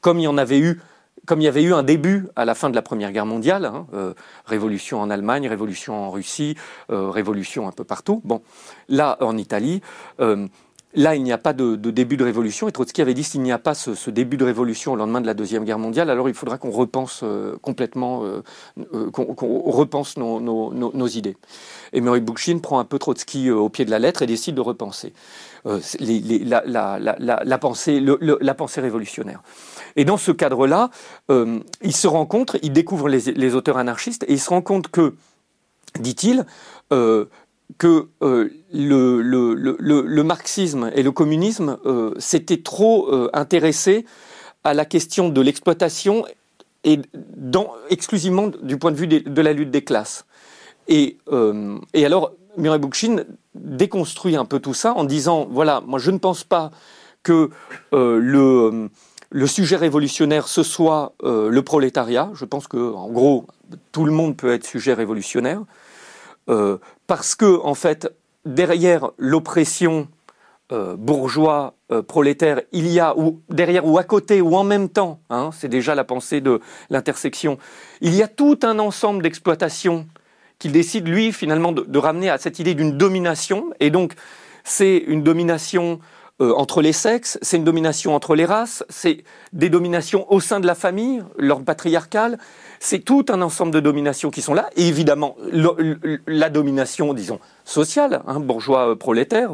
comme 0.00 0.18
il 0.18 0.22
y 0.22 0.28
en 0.28 0.38
avait 0.38 0.60
eu 0.60 0.80
comme 1.28 1.42
il 1.42 1.44
y 1.44 1.48
avait 1.48 1.62
eu 1.62 1.74
un 1.74 1.82
début 1.82 2.26
à 2.36 2.46
la 2.46 2.54
fin 2.54 2.70
de 2.70 2.74
la 2.74 2.80
Première 2.80 3.12
Guerre 3.12 3.26
mondiale, 3.26 3.66
hein, 3.66 3.86
euh, 3.92 4.14
révolution 4.46 4.98
en 4.98 5.10
Allemagne, 5.10 5.46
révolution 5.46 5.94
en 5.94 6.10
Russie, 6.10 6.56
euh, 6.90 7.10
révolution 7.10 7.68
un 7.68 7.72
peu 7.72 7.84
partout. 7.84 8.22
Bon, 8.24 8.40
là 8.88 9.18
en 9.20 9.36
Italie, 9.36 9.82
euh, 10.20 10.48
là 10.94 11.14
il 11.14 11.22
n'y 11.22 11.32
a 11.32 11.38
pas 11.38 11.52
de, 11.52 11.76
début 11.76 12.16
de 12.16 12.24
révolution. 12.24 12.68
Et 12.68 12.72
Trotsky 12.72 13.02
avait 13.02 13.14
dit 13.14 13.24
s'il 13.24 13.42
n'y 13.42 13.52
a 13.52 13.58
pas 13.58 13.74
ce, 13.74 14.10
début 14.10 14.36
de 14.36 14.44
révolution 14.44 14.92
au 14.92 14.96
lendemain 14.96 15.20
de 15.20 15.26
la 15.26 15.34
Deuxième 15.34 15.64
Guerre 15.64 15.78
mondiale, 15.78 16.10
alors 16.10 16.28
il 16.28 16.34
faudra 16.34 16.58
qu'on 16.58 16.70
repense 16.70 17.24
complètement, 17.62 18.24
qu'on 19.12 19.70
repense 19.70 20.16
nos, 20.16 21.06
idées. 21.08 21.36
Et 21.92 22.00
Murray 22.00 22.20
Bookchin 22.20 22.58
prend 22.58 22.78
un 22.78 22.84
peu 22.84 22.98
Trotsky 22.98 23.50
au 23.50 23.68
pied 23.68 23.84
de 23.84 23.90
la 23.90 23.98
lettre 23.98 24.22
et 24.22 24.26
décide 24.26 24.54
de 24.54 24.60
repenser 24.60 25.12
la, 25.64 27.58
pensée, 27.58 28.80
révolutionnaire. 28.80 29.42
Et 29.96 30.04
dans 30.04 30.16
ce 30.16 30.32
cadre-là, 30.32 30.90
euh, 31.30 31.60
il 31.82 31.94
se 31.94 32.06
rencontre, 32.06 32.58
il 32.62 32.72
découvre 32.72 33.08
les, 33.08 33.54
auteurs 33.54 33.78
anarchistes 33.78 34.24
et 34.28 34.34
il 34.34 34.40
se 34.40 34.50
rend 34.50 34.62
compte 34.62 34.88
que, 34.88 35.14
dit-il, 35.98 36.44
euh, 36.92 37.26
que 37.76 38.08
euh, 38.22 38.48
le, 38.72 40.22
marxisme 40.22 40.90
et 40.94 41.02
le 41.02 41.12
communisme 41.12 41.76
s'étaient 42.18 42.62
trop 42.62 43.08
intéressés 43.32 44.06
à 44.64 44.74
la 44.74 44.84
question 44.84 45.28
de 45.28 45.40
l'exploitation 45.40 46.24
et 46.84 47.00
exclusivement 47.90 48.48
du 48.62 48.78
point 48.78 48.90
de 48.90 48.96
vue 48.96 49.06
de, 49.06 49.42
la 49.42 49.52
lutte 49.52 49.70
des 49.70 49.82
classes. 49.82 50.24
Et, 50.88 51.18
alors, 51.94 52.32
Murray 52.56 52.78
Bookchin 52.78 53.24
déconstruit 53.54 54.36
un 54.36 54.44
peu 54.46 54.58
tout 54.58 54.74
ça 54.74 54.94
en 54.94 55.04
disant, 55.04 55.46
voilà, 55.50 55.82
moi 55.86 55.98
je 55.98 56.10
ne 56.10 56.18
pense 56.18 56.44
pas 56.44 56.70
que 57.22 57.50
le 59.30 59.46
sujet 59.46 59.76
révolutionnaire 59.76 60.48
ce 60.48 60.62
soit 60.62 61.12
euh, 61.22 61.50
le 61.50 61.62
prolétariat. 61.62 62.30
Je 62.34 62.44
pense 62.44 62.66
que, 62.66 62.94
en 62.94 63.08
gros, 63.08 63.46
tout 63.92 64.04
le 64.04 64.12
monde 64.12 64.36
peut 64.36 64.52
être 64.52 64.64
sujet 64.64 64.94
révolutionnaire, 64.94 65.62
euh, 66.48 66.78
parce 67.06 67.34
que, 67.34 67.60
en 67.62 67.74
fait, 67.74 68.12
derrière 68.44 69.10
l'oppression 69.18 70.08
euh, 70.72 70.96
bourgeois 70.96 71.74
prolétaire, 72.06 72.60
il 72.72 72.86
y 72.88 73.00
a 73.00 73.16
ou 73.16 73.40
derrière 73.48 73.86
ou 73.86 73.96
à 73.96 74.04
côté 74.04 74.42
ou 74.42 74.56
en 74.56 74.64
même 74.64 74.90
temps, 74.90 75.20
hein, 75.30 75.48
c'est 75.54 75.68
déjà 75.68 75.94
la 75.94 76.04
pensée 76.04 76.42
de 76.42 76.60
l'intersection, 76.90 77.56
il 78.02 78.14
y 78.14 78.22
a 78.22 78.28
tout 78.28 78.58
un 78.62 78.78
ensemble 78.78 79.22
d'exploitations 79.22 80.06
qu'il 80.58 80.72
décide 80.72 81.08
lui 81.08 81.32
finalement 81.32 81.72
de, 81.72 81.98
ramener 81.98 82.30
à 82.30 82.38
cette 82.38 82.58
idée 82.58 82.74
d'une 82.74 82.98
domination, 82.98 83.70
et 83.80 83.90
donc 83.90 84.14
c'est 84.64 84.98
une 84.98 85.22
domination 85.22 86.00
euh, 86.40 86.52
entre 86.54 86.82
les 86.82 86.92
sexes, 86.92 87.36
c'est 87.42 87.56
une 87.56 87.64
domination 87.64 88.14
entre 88.14 88.36
les 88.36 88.44
races, 88.44 88.84
c'est 88.88 89.24
des 89.52 89.68
dominations 89.70 90.32
au 90.32 90.38
sein 90.38 90.60
de 90.60 90.68
la 90.68 90.76
famille, 90.76 91.20
l'ordre 91.36 91.64
patriarcal, 91.64 92.38
c'est 92.78 93.00
tout 93.00 93.26
un 93.28 93.42
ensemble 93.42 93.72
de 93.72 93.80
dominations 93.80 94.30
qui 94.30 94.40
sont 94.40 94.54
là, 94.54 94.70
et 94.76 94.86
évidemment 94.86 95.36
la 96.28 96.48
domination, 96.48 97.12
disons, 97.12 97.40
sociale, 97.64 98.22
hein, 98.28 98.38
bourgeois 98.38 98.90
euh, 98.90 98.94
prolétaire, 98.94 99.50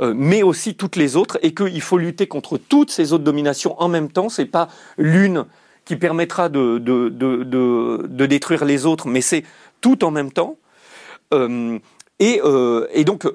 euh, 0.00 0.14
mais 0.16 0.44
aussi 0.44 0.76
toutes 0.76 0.94
les 0.94 1.16
autres, 1.16 1.36
et 1.42 1.52
qu'il 1.52 1.80
faut 1.80 1.98
lutter 1.98 2.28
contre 2.28 2.58
toutes 2.58 2.92
ces 2.92 3.12
autres 3.12 3.24
dominations 3.24 3.74
en 3.82 3.88
même 3.88 4.08
temps, 4.08 4.28
c'est 4.28 4.44
pas 4.44 4.68
l'une 4.96 5.46
qui 5.84 5.96
permettra 5.96 6.48
de, 6.48 6.78
de, 6.78 7.08
de, 7.08 7.42
de, 7.42 8.26
détruire 8.26 8.64
les 8.64 8.86
autres, 8.86 9.08
mais 9.08 9.20
c'est 9.20 9.42
tout 9.80 10.04
en 10.04 10.12
même 10.12 10.30
temps. 10.30 10.56
et, 11.32 12.40
et, 12.94 13.04
donc, 13.04 13.26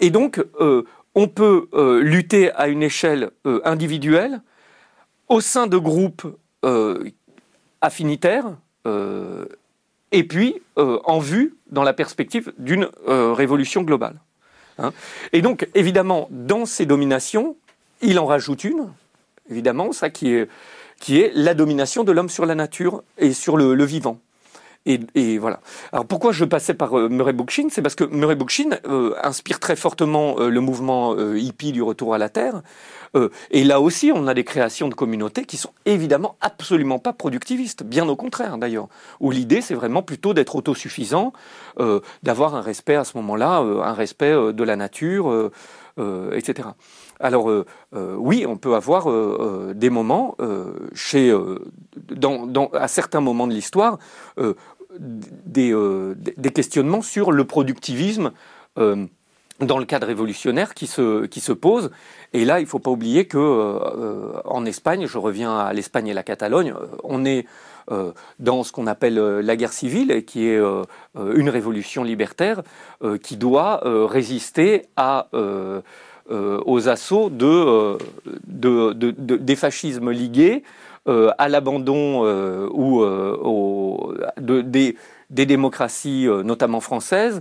et 0.00 0.10
donc 0.10 0.40
on 1.14 1.28
peut 1.28 1.68
euh, 1.74 2.00
lutter 2.00 2.50
à 2.52 2.68
une 2.68 2.82
échelle 2.82 3.30
euh, 3.46 3.60
individuelle 3.64 4.40
au 5.28 5.40
sein 5.40 5.66
de 5.66 5.78
groupes 5.78 6.26
euh, 6.64 7.04
affinitaires 7.80 8.56
et 10.12 10.24
puis 10.24 10.60
en 10.76 11.18
vue 11.18 11.54
dans 11.70 11.82
la 11.82 11.94
perspective 11.94 12.52
d'une 12.58 12.90
révolution 13.06 13.80
globale. 13.80 14.20
Hein. 14.78 14.92
Et 15.32 15.40
donc, 15.40 15.66
évidemment, 15.74 16.28
dans 16.30 16.66
ces 16.66 16.84
dominations, 16.84 17.56
il 18.02 18.18
en 18.18 18.26
rajoute 18.26 18.64
une, 18.64 18.92
évidemment, 19.50 19.92
ça 19.92 20.10
qui 20.10 20.34
est, 20.34 20.48
qui 21.00 21.18
est 21.18 21.32
la 21.34 21.54
domination 21.54 22.04
de 22.04 22.12
l'homme 22.12 22.28
sur 22.28 22.44
la 22.44 22.54
nature 22.54 23.02
et 23.16 23.32
sur 23.32 23.56
le 23.56 23.84
vivant. 23.84 24.20
Et, 24.86 25.38
voilà. 25.38 25.60
Alors 25.92 26.04
pourquoi 26.04 26.32
je 26.32 26.44
passais 26.44 26.74
par 26.74 26.98
euh, 26.98 27.08
Murray 27.08 27.32
Bookchin? 27.32 27.68
C'est 27.70 27.80
parce 27.80 27.94
que 27.94 28.04
Murray 28.04 28.34
Bookchin 28.34 28.68
euh, 28.86 29.14
inspire 29.22 29.58
très 29.58 29.76
fortement 29.76 30.36
euh, 30.38 30.50
le 30.50 30.60
mouvement 30.60 31.16
hippie 31.34 31.72
du 31.72 31.82
retour 31.82 32.14
à 32.14 32.18
la 32.18 32.28
Terre. 32.28 32.62
et 33.50 33.64
là 33.64 33.80
aussi, 33.80 34.12
on 34.14 34.26
a 34.26 34.34
des 34.34 34.44
créations 34.44 34.88
de 34.88 34.94
communautés 34.94 35.44
qui 35.44 35.56
sont 35.56 35.70
évidemment 35.86 36.36
absolument 36.40 36.98
pas 36.98 37.12
productivistes, 37.12 37.84
bien 37.84 38.08
au 38.08 38.16
contraire 38.16 38.58
d'ailleurs. 38.58 38.88
Où 39.20 39.30
l'idée, 39.30 39.60
c'est 39.60 39.74
vraiment 39.74 40.02
plutôt 40.02 40.34
d'être 40.34 40.56
autosuffisant, 40.56 41.32
d'avoir 42.22 42.56
un 42.56 42.60
respect 42.60 42.96
à 42.96 43.04
ce 43.04 43.16
moment-là, 43.18 43.58
un 43.58 43.92
respect 43.92 44.34
de 44.52 44.64
la 44.64 44.74
nature, 44.74 45.50
etc. 46.32 46.68
Alors 47.20 47.48
oui, 47.92 48.46
on 48.48 48.56
peut 48.56 48.74
avoir 48.74 49.06
des 49.74 49.90
moments 49.90 50.36
chez, 50.94 51.32
à 52.72 52.88
certains 52.88 53.20
moments 53.20 53.46
de 53.46 53.52
l'histoire 53.52 53.98
des, 54.98 56.50
questionnements 56.54 57.02
sur 57.02 57.32
le 57.32 57.44
productivisme 57.44 58.32
dans 58.76 59.78
le 59.78 59.84
cadre 59.84 60.06
révolutionnaire 60.06 60.74
qui 60.74 60.86
se, 60.86 61.26
qui 61.26 61.40
se 61.40 61.52
pose. 61.52 61.90
Et 62.32 62.44
là, 62.44 62.58
il 62.60 62.64
ne 62.64 62.68
faut 62.68 62.80
pas 62.80 62.90
oublier 62.90 63.26
que 63.26 64.42
en 64.44 64.64
Espagne, 64.64 65.06
je 65.06 65.18
reviens 65.18 65.56
à 65.56 65.72
l'Espagne 65.72 66.08
et 66.08 66.14
la 66.14 66.22
Catalogne, 66.22 66.74
on 67.04 67.24
est 67.24 67.46
dans 68.38 68.64
ce 68.64 68.72
qu'on 68.72 68.86
appelle 68.86 69.14
la 69.14 69.56
guerre 69.56 69.72
civile, 69.72 70.24
qui 70.24 70.46
est 70.46 70.60
une 71.14 71.48
révolution 71.48 72.02
libertaire 72.02 72.62
qui 73.22 73.36
doit 73.36 73.80
résister 74.06 74.86
à 74.96 75.28
euh, 76.30 76.58
aux 76.64 76.88
assauts 76.88 77.28
de, 77.28 77.44
euh, 77.44 78.94
des 78.94 79.56
fascismes 79.56 80.10
ligués 80.10 80.62
euh, 80.62 80.83
à 81.06 81.48
l'abandon 81.48 82.24
ou 82.72 83.04
des, 84.38 84.96
démocraties, 85.30 86.26
notamment 86.44 86.80
françaises, 86.80 87.40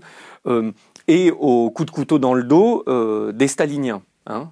et 1.07 1.32
au 1.32 1.70
coup 1.70 1.86
de 1.86 1.91
couteau 1.91 2.20
dans 2.20 2.34
le 2.34 2.43
dos 2.43 2.84
des 3.32 3.47
staliniens. 3.47 4.01
Hein. 4.26 4.49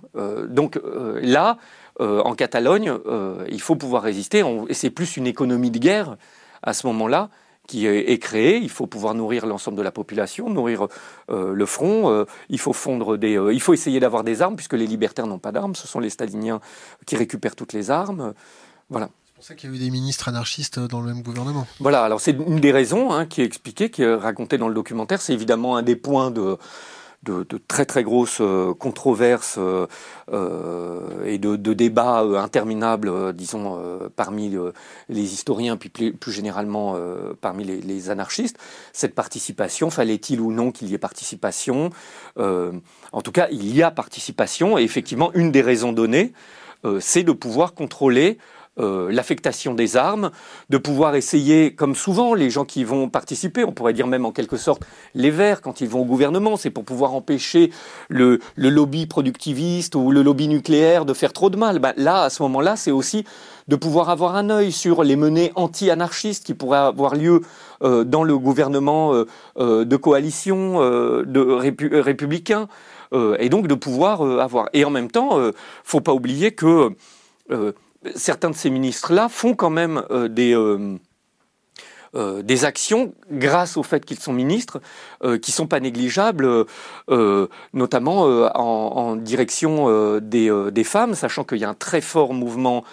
donc 0.49 0.79
là, 1.21 1.57
en 1.99 2.33
Catalogne, 2.35 2.93
il 3.49 3.61
faut 3.61 3.75
pouvoir 3.75 4.03
résister, 4.03 4.43
et 4.69 4.73
c'est 4.73 4.89
plus 4.89 5.17
une 5.17 5.27
économie 5.27 5.71
de 5.71 5.79
guerre 5.79 6.17
à 6.63 6.73
ce 6.73 6.87
moment-là 6.87 7.29
qui 7.71 7.87
est 7.87 8.17
créé. 8.19 8.57
Il 8.57 8.69
faut 8.69 8.85
pouvoir 8.85 9.13
nourrir 9.13 9.45
l'ensemble 9.45 9.77
de 9.77 9.81
la 9.81 9.91
population, 9.91 10.49
nourrir 10.49 10.87
euh, 11.29 11.53
le 11.53 11.65
front. 11.65 12.11
Euh, 12.11 12.25
il 12.49 12.59
faut 12.59 12.73
fondre 12.73 13.17
des. 13.17 13.37
Euh, 13.37 13.53
il 13.53 13.61
faut 13.61 13.73
essayer 13.73 13.99
d'avoir 14.01 14.25
des 14.25 14.41
armes 14.41 14.57
puisque 14.57 14.73
les 14.73 14.87
libertaires 14.87 15.27
n'ont 15.27 15.39
pas 15.39 15.53
d'armes. 15.53 15.75
Ce 15.75 15.87
sont 15.87 15.99
les 15.99 16.09
staliniens 16.09 16.59
qui 17.05 17.15
récupèrent 17.15 17.55
toutes 17.55 17.71
les 17.71 17.89
armes. 17.89 18.33
Voilà. 18.91 19.09
C'est 19.25 19.33
pour 19.33 19.43
ça 19.43 19.55
qu'il 19.55 19.71
y 19.71 19.73
a 19.73 19.75
eu 19.75 19.79
des 19.79 19.89
ministres 19.89 20.27
anarchistes 20.27 20.79
dans 20.79 21.01
le 21.01 21.07
même 21.07 21.23
gouvernement. 21.23 21.65
Voilà. 21.79 22.03
Alors 22.03 22.21
c'est 22.21 22.33
une 22.33 22.59
des 22.59 22.71
raisons 22.71 23.11
hein, 23.11 23.25
qui 23.25 23.41
est 23.41 23.45
expliquée, 23.45 23.89
qui 23.89 24.03
est 24.03 24.13
racontée 24.13 24.59
dans 24.59 24.67
le 24.67 24.75
documentaire. 24.75 25.19
C'est 25.19 25.33
évidemment 25.33 25.75
un 25.77 25.81
des 25.81 25.95
points 25.95 26.29
de 26.29 26.59
de, 27.23 27.45
très 27.67 27.85
très 27.85 28.03
grosses 28.03 28.39
euh, 28.41 28.73
controverses 28.73 29.57
euh, 29.59 29.85
euh, 30.33 31.25
et 31.25 31.37
de, 31.37 31.55
débats 31.55 32.19
interminables, 32.19 33.33
disons, 33.33 33.81
parmi 34.15 34.55
les 35.09 35.33
historiens, 35.33 35.77
puis 35.77 35.89
plus, 35.89 36.31
généralement 36.31 36.97
parmi 37.39 37.63
les, 37.63 38.09
anarchistes. 38.09 38.57
Cette 38.93 39.15
participation, 39.15 39.89
fallait-il 39.89 40.41
ou 40.41 40.51
non 40.51 40.71
qu'il 40.71 40.89
y 40.89 40.93
ait 40.93 40.97
participation 40.97 41.91
En 42.37 43.21
tout 43.23 43.31
cas, 43.31 43.47
il 43.51 43.73
y 43.73 43.83
a 43.83 43.91
participation, 43.91 44.77
et 44.77 44.83
effectivement, 44.83 45.31
une 45.33 45.51
des 45.51 45.61
raisons 45.61 45.93
données, 45.93 46.33
c'est 46.99 47.23
de 47.23 47.31
pouvoir 47.31 47.73
contrôler 47.73 48.37
euh, 48.79 49.11
l'affectation 49.11 49.73
des 49.73 49.97
armes, 49.97 50.31
de 50.69 50.77
pouvoir 50.77 51.15
essayer, 51.15 51.75
comme 51.75 51.93
souvent 51.93 52.33
les 52.33 52.49
gens 52.49 52.63
qui 52.63 52.85
vont 52.85 53.09
participer, 53.09 53.65
on 53.65 53.73
pourrait 53.73 53.91
dire 53.91 54.07
même 54.07 54.25
en 54.25 54.31
quelque 54.31 54.55
sorte 54.55 54.83
les 55.13 55.29
Verts 55.29 55.61
quand 55.61 55.81
ils 55.81 55.89
vont 55.89 56.03
au 56.03 56.05
gouvernement, 56.05 56.55
c'est 56.55 56.69
pour 56.69 56.85
pouvoir 56.85 57.13
empêcher 57.13 57.71
le, 58.07 58.39
lobby 58.55 59.07
productiviste 59.07 59.95
ou 59.95 60.09
le 60.09 60.21
lobby 60.21 60.47
nucléaire 60.47 61.03
de 61.03 61.13
faire 61.13 61.33
trop 61.33 61.49
de 61.49 61.57
mal. 61.57 61.79
Ben, 61.79 61.91
là, 61.97 62.23
à 62.23 62.29
ce 62.29 62.41
moment-là, 62.43 62.77
c'est 62.77 62.91
aussi 62.91 63.25
de 63.67 63.75
pouvoir 63.75 64.09
avoir 64.09 64.37
un 64.37 64.49
œil 64.49 64.71
sur 64.71 65.03
les 65.03 65.17
menées 65.17 65.51
anti-anarchistes 65.55 66.45
qui 66.45 66.53
pourraient 66.53 66.77
avoir 66.77 67.15
lieu 67.15 67.41
euh, 67.83 68.05
dans 68.05 68.23
le 68.23 68.37
gouvernement 68.37 69.13
euh, 69.13 69.83
de 69.83 69.95
coalition 69.97 70.79
de 70.79 71.99
républicains, 71.99 72.69
et 73.37 73.49
donc 73.49 73.67
de 73.67 73.75
pouvoir 73.75 74.21
avoir. 74.21 74.69
Et 74.71 74.85
en 74.85 74.89
même 74.89 75.11
temps, 75.11 75.37
faut 75.83 75.99
pas 75.99 76.13
oublier 76.13 76.53
que 76.53 76.95
certains 78.15 78.49
de 78.49 78.55
ces 78.55 78.69
ministres-là 78.69 79.29
font 79.29 79.53
quand 79.53 79.69
même 79.69 80.03
euh, 80.11 80.27
des, 80.27 80.55
euh, 80.55 80.97
euh, 82.15 82.41
des 82.41 82.65
actions 82.65 83.13
grâce 83.31 83.77
au 83.77 83.83
fait 83.83 84.03
qu'ils 84.05 84.19
sont 84.19 84.33
ministres 84.33 84.81
qui 85.41 85.51
sont 85.51 85.67
pas 85.67 85.79
négligeables, 85.79 86.65
notamment 87.73 88.23
en, 88.55 89.15
direction 89.15 90.19
des, 90.19 90.51
des, 90.71 90.83
femmes, 90.83 91.13
sachant 91.13 91.43
qu'il 91.43 91.59
y 91.59 91.63
a 91.63 91.69
un 91.69 91.75
très 91.75 92.01
fort 92.01 92.33
mouvement 92.33 92.83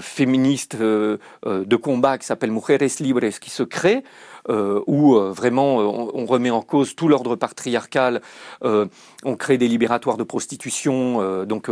féministe 0.00 0.76
de 0.76 1.76
combat 1.76 2.16
qui 2.16 2.26
s'appelle 2.26 2.52
Mujeres 2.52 3.00
Libres 3.00 3.38
qui 3.40 3.50
se 3.50 3.64
crée. 3.64 4.04
Euh, 4.50 4.82
où 4.86 5.16
euh, 5.16 5.32
vraiment 5.32 5.80
euh, 5.80 6.10
on, 6.12 6.26
remet 6.26 6.50
en 6.50 6.60
cause 6.60 6.94
tout 6.94 7.08
l'ordre 7.08 7.34
patriarcal, 7.34 8.20
on 8.62 9.36
crée 9.36 9.56
des 9.56 9.68
libératoires 9.68 10.18
de 10.18 10.22
prostitution 10.22 11.44
donc 11.44 11.70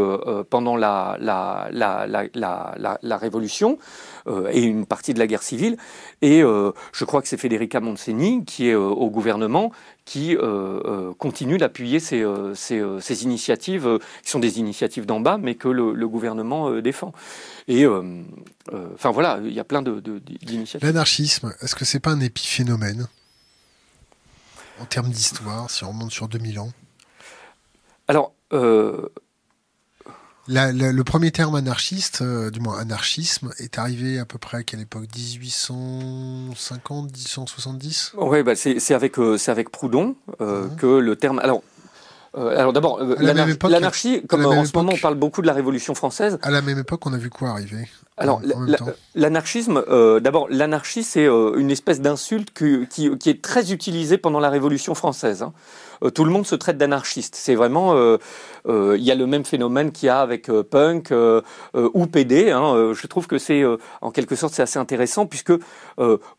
pendant 0.48 0.76
la, 0.76 1.16
la, 1.20 1.68
la, 1.70 2.98
la 3.02 3.16
Révolution 3.16 3.78
et 4.50 4.62
une 4.62 4.86
partie 4.86 5.14
de 5.14 5.18
la 5.18 5.26
guerre 5.26 5.42
civile. 5.42 5.76
Et 6.20 6.40
je 6.40 7.04
crois 7.04 7.22
que 7.22 7.28
c'est 7.28 7.36
Federica 7.36 7.80
Monseni 7.80 8.44
qui 8.44 8.68
est 8.68 8.74
au 8.74 9.10
gouvernement 9.10 9.72
qui 10.04 10.36
continue 11.18 11.58
d'appuyer 11.58 12.00
ces, 12.00 12.24
ces, 12.54 12.82
ces, 13.00 13.22
initiatives, 13.24 13.98
qui 14.22 14.30
sont 14.30 14.38
des 14.38 14.58
initiatives 14.58 15.06
d'en 15.06 15.20
bas, 15.20 15.38
mais 15.38 15.54
que 15.54 15.68
le, 15.68 15.92
le 15.92 16.08
gouvernement 16.08 16.70
défend. 16.80 17.12
Et 17.68 17.86
enfin 17.86 19.10
voilà, 19.10 19.40
il 19.44 19.52
y 19.52 19.60
a 19.60 19.64
plein 19.64 19.82
d'initiatives. 19.82 20.80
De, 20.80 20.86
L'anarchisme, 20.86 21.54
est-ce 21.60 21.74
que 21.74 21.84
c'est 21.84 22.00
pas 22.00 22.10
un 22.10 22.20
épiphénomène? 22.20 22.52
Phénomène 22.62 23.08
en 24.82 24.84
termes 24.84 25.10
d'histoire, 25.10 25.70
si 25.70 25.84
on 25.84 25.90
remonte 25.90 26.10
sur 26.10 26.28
2000 26.28 26.58
ans? 26.58 26.72
Alors, 28.08 28.34
euh, 28.52 29.08
le 30.48 31.02
premier 31.02 31.30
terme 31.30 31.54
anarchiste, 31.54 32.22
euh, 32.22 32.50
du 32.50 32.60
moins 32.60 32.78
anarchisme, 32.78 33.50
est 33.58 33.78
arrivé 33.78 34.18
à 34.18 34.24
peu 34.24 34.38
près 34.38 34.58
à 34.58 34.62
quelle 34.62 34.80
époque? 34.80 35.04
1850, 35.14 37.12
1870 37.12 38.12
Oui, 38.16 38.42
bah 38.42 38.54
c'est 38.56 38.94
avec, 38.94 39.18
euh, 39.18 39.38
avec 39.46 39.70
Proudhon 39.70 40.16
mhm. 40.40 40.76
que 40.76 40.86
le 40.86 41.16
terme. 41.16 41.38
Alors, 41.38 41.62
euh, 42.34 42.58
alors 42.58 42.72
d'abord, 42.72 42.98
euh, 43.00 43.16
l'anarchie, 43.68 44.22
comme 44.26 44.46
en 44.46 44.64
ce 44.64 44.72
moment 44.74 44.92
on 44.94 44.98
parle 44.98 45.16
beaucoup 45.16 45.42
de 45.42 45.46
la 45.46 45.52
Révolution 45.52 45.94
française. 45.94 46.38
À 46.42 46.50
la 46.50 46.62
même 46.62 46.78
époque, 46.78 47.04
on 47.06 47.12
a 47.12 47.18
vu 47.18 47.28
quoi 47.28 47.50
arriver? 47.50 47.88
Alors 48.16 48.40
l'anarchisme, 49.14 49.82
euh, 49.88 50.20
d'abord 50.20 50.46
l'anarchie 50.48 51.02
c'est 51.02 51.26
une 51.26 51.70
espèce 51.70 52.00
d'insulte 52.00 52.52
qui, 52.52 52.86
qui, 52.88 53.30
est 53.30 53.42
très 53.42 53.72
utilisée 53.72 54.16
pendant 54.16 54.40
la 54.40 54.48
Révolution 54.48 54.94
française. 54.94 55.42
Hein. 55.42 55.52
Euh, 56.02 56.10
tout 56.10 56.24
le 56.24 56.30
monde 56.30 56.46
se 56.46 56.54
traite 56.54 56.78
d'anarchiste. 56.78 57.36
C'est 57.36 57.54
vraiment, 57.54 57.94
euh, 57.94 58.18
euh, 58.68 58.96
il 58.98 59.04
y 59.04 59.10
a 59.10 59.14
le 59.14 59.26
même 59.26 59.44
phénomène 59.44 59.92
qu'il 59.92 60.06
y 60.06 60.10
a 60.10 60.20
avec 60.20 60.50
punk 60.70 61.12
ou 61.74 62.06
PD. 62.06 62.50
Hein. 62.50 62.92
Je 62.94 63.06
trouve 63.06 63.26
que 63.26 63.38
c'est, 63.38 63.62
en 64.00 64.10
quelque 64.10 64.36
sorte, 64.36 64.54
c'est 64.54 64.62
assez 64.62 64.78
intéressant 64.78 65.26
puisque 65.26 65.52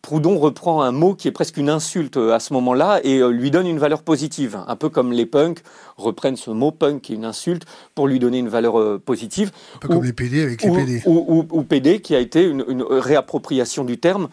Proudhon 0.01 0.37
reprend 0.37 0.81
un 0.81 0.91
mot 0.91 1.15
qui 1.15 1.27
est 1.27 1.31
presque 1.31 1.57
une 1.57 1.69
insulte 1.69 2.17
à 2.17 2.39
ce 2.39 2.53
moment-là 2.53 2.99
et 3.03 3.19
lui 3.29 3.51
donne 3.51 3.67
une 3.67 3.79
valeur 3.79 4.03
positive, 4.03 4.59
un 4.67 4.75
peu 4.75 4.89
comme 4.89 5.11
les 5.11 5.25
punks 5.25 5.61
reprennent 5.97 6.35
ce 6.35 6.49
mot 6.49 6.71
punk 6.71 7.01
qui 7.01 7.13
est 7.13 7.15
une 7.15 7.25
insulte 7.25 7.63
pour 7.95 8.07
lui 8.07 8.19
donner 8.19 8.39
une 8.39 8.49
valeur 8.49 8.99
positive. 9.01 9.51
Un 9.75 9.79
peu 9.79 9.87
comme 9.87 10.03
les 10.03 10.13
PD 10.13 10.41
avec 10.41 10.63
les 10.63 10.71
PD. 10.71 11.01
Ou, 11.05 11.63
PD 11.63 12.01
qui 12.01 12.15
a 12.15 12.19
été 12.19 12.43
une, 12.43 12.63
réappropriation 12.89 13.83
du 13.83 13.97
terme 13.99 14.29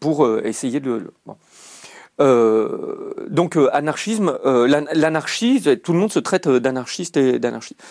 pour 0.00 0.28
essayer 0.44 0.80
de... 0.80 1.12
donc 2.20 3.56
euh, 3.56 3.70
anarchisme, 3.72 4.38
euh, 4.44 4.66
l'anarchie, 4.92 5.62
tout 5.82 5.92
le 5.92 5.98
monde 5.98 6.12
se 6.12 6.18
traite 6.18 6.48
d'anarchiste 6.48 7.16
et 7.16 7.38
d'anarchiste. 7.38 7.82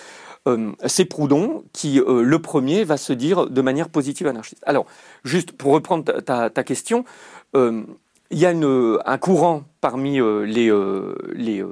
c'est 0.86 1.06
Proudhon 1.06 1.64
qui, 1.74 2.02
le 2.06 2.40
premier, 2.40 2.84
va 2.84 2.98
se 2.98 3.14
dire 3.14 3.48
de 3.48 3.62
manière 3.62 3.90
positive 3.90 4.28
anarchiste. 4.28 4.64
Alors, 4.66 4.86
juste 5.24 5.52
pour 5.52 5.74
reprendre 5.74 6.22
ta, 6.22 6.64
question, 6.64 7.06
il 7.56 7.86
y 8.32 8.46
a 8.46 8.50
un 8.50 9.18
courant 9.18 9.64
parmi 9.82 10.20
les, 10.46 10.72
les, 11.36 11.64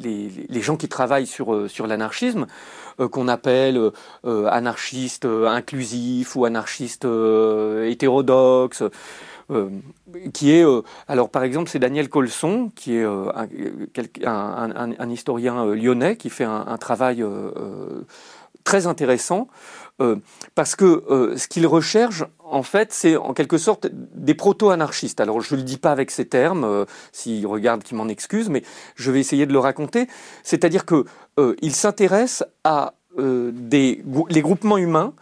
les, 0.00 0.60
gens 0.62 0.76
qui 0.76 0.88
travaillent 0.88 1.26
sur, 1.26 1.68
sur 1.70 1.86
l'anarchisme, 1.86 2.46
qu'on 3.10 3.28
appelle 3.28 3.90
anarchiste 4.24 5.26
inclusif 5.26 6.36
ou 6.36 6.44
anarchiste 6.44 7.06
hétérodoxe. 7.84 8.82
Euh, 9.52 9.68
qui 10.32 10.52
est, 10.52 10.64
euh, 10.64 10.82
alors 11.08 11.28
par 11.28 11.42
exemple, 11.42 11.68
c'est 11.70 11.78
Daniel 11.78 12.08
Colson, 12.08 12.70
qui 12.74 12.96
est 12.96 13.04
euh, 13.04 13.30
un, 14.24 15.10
historien 15.10 15.66
lyonnais, 15.74 16.16
qui 16.16 16.30
fait 16.30 16.44
un, 16.44 16.76
travail 16.78 17.24
très 18.64 18.86
intéressant, 18.86 19.48
parce 20.54 20.74
que 20.74 21.34
ce 21.36 21.46
qu'il 21.48 21.66
recherche, 21.66 22.24
en 22.44 22.62
fait, 22.62 22.92
c'est 22.92 23.16
en 23.16 23.34
quelque 23.34 23.58
sorte 23.58 23.88
des 23.92 24.34
proto-anarchistes. 24.34 25.20
Alors, 25.20 25.40
je 25.40 25.54
ne 25.54 25.60
le 25.60 25.64
dis 25.64 25.78
pas 25.78 25.92
avec 25.92 26.10
ces 26.10 26.26
termes, 26.26 26.86
s'il 27.12 27.46
regarde, 27.46 27.82
qu'il 27.82 27.96
m'en 27.96 28.08
excuse, 28.08 28.48
mais 28.48 28.62
je 28.96 29.10
vais 29.10 29.20
essayer 29.20 29.46
de 29.46 29.52
le 29.52 29.58
raconter. 29.58 30.08
C'est-à-dire 30.42 30.84
que 30.86 31.04
il 31.60 31.74
s'intéresse 31.74 32.44
à 32.64 32.94
des, 33.18 34.02
les 34.30 34.42
groupements 34.42 34.78
humains 34.78 35.14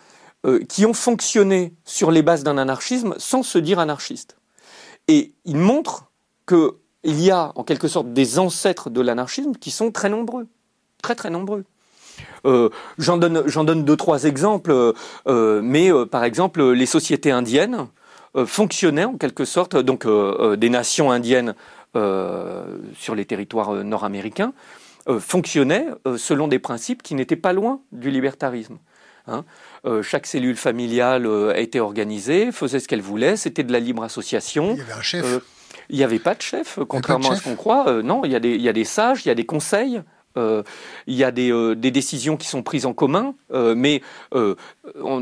euh, 0.47 0.61
qui 0.65 0.87
ont 0.87 0.95
fonctionné 0.95 1.75
sur 1.85 2.11
les 2.11 2.23
bases 2.23 2.45
d'un 2.45 2.57
anarchisme 2.57 3.15
sans 3.19 3.43
se 3.43 3.59
dire 3.59 3.79
anarchistes. 3.79 4.39
Et 5.07 5.35
il 5.45 5.59
montre 5.59 6.11
qu'il 6.49 6.73
y 7.05 7.31
a 7.31 7.53
en 7.57 7.63
quelque 7.63 7.89
sorte 7.89 8.15
des 8.15 8.39
ancêtres 8.39 8.89
de 8.89 9.03
l'anarchisme 9.03 9.53
qui 9.53 9.71
sont 9.71 9.91
très 9.91 10.09
nombreux, 10.09 10.47
très 11.03 11.15
très 11.15 11.29
nombreux. 11.29 11.67
Euh, 12.47 12.71
J'en 12.97 13.19
donne, 13.19 13.85
deux, 13.85 13.97
trois 13.97 14.25
exemples, 14.25 14.95
euh, 15.27 15.61
mais 15.63 15.91
par 16.07 16.25
exemple 16.25 16.71
les 16.71 16.87
sociétés 16.87 17.33
indiennes, 17.33 17.89
fonctionnaient 18.47 19.05
en 19.05 19.19
quelque 19.19 19.45
sorte, 19.45 19.77
donc 19.77 20.07
des 20.07 20.71
nations 20.71 21.11
indiennes 21.11 21.55
sur 21.95 23.15
les 23.15 23.27
territoires 23.27 23.75
nord-américains, 23.85 24.55
fonctionnaient 25.19 25.89
selon 26.17 26.49
des 26.49 26.61
principes 26.61 27.03
qui 27.03 27.15
n'étaient 27.15 27.37
pas 27.37 27.53
loin 27.53 27.81
du 27.93 28.11
libertarisme. 28.11 28.79
Hein. 29.31 29.45
chaque 30.03 30.27
cellule 30.27 30.57
familiale 30.57 31.29
était 31.57 31.81
organisée, 31.81 32.53
faisait 32.53 32.81
ce 32.81 32.89
qu'elle 32.89 33.03
voulait, 33.03 33.37
c'était 33.37 33.63
de 33.63 33.73
la 33.73 33.81
libre 33.81 34.03
association. 34.03 34.73
Il 34.75 34.79
y 34.79 34.83
avait 34.83 34.93
un 34.93 35.03
chef. 35.03 35.41
il 35.89 35.97
n'y 35.97 36.05
avait 36.05 36.19
pas 36.19 36.35
de 36.35 36.43
chef, 36.43 36.79
contrairement 36.89 37.31
à 37.31 37.37
ce 37.37 37.43
qu'on 37.43 37.57
croit. 37.57 38.03
non, 38.03 38.25
il 38.25 38.33
y, 38.33 38.37
a 38.37 38.41
des, 38.41 38.55
il 38.55 38.63
y, 38.63 38.69
a 38.69 38.73
des, 38.73 38.85
sages, 38.85 39.25
il 39.25 39.29
y 39.29 39.31
a 39.31 39.35
des 39.35 39.47
conseils. 39.47 40.03
Euh, 40.37 40.63
il 41.09 41.15
y 41.15 41.25
a 41.25 41.33
des, 41.33 41.51
euh, 41.53 41.75
des, 41.75 41.91
décisions 41.91 42.37
qui 42.37 42.47
sont 42.47 42.63
prises 42.63 42.87
en 42.87 42.93
commun, 42.93 43.35
euh, 43.53 43.75
mais 43.75 44.01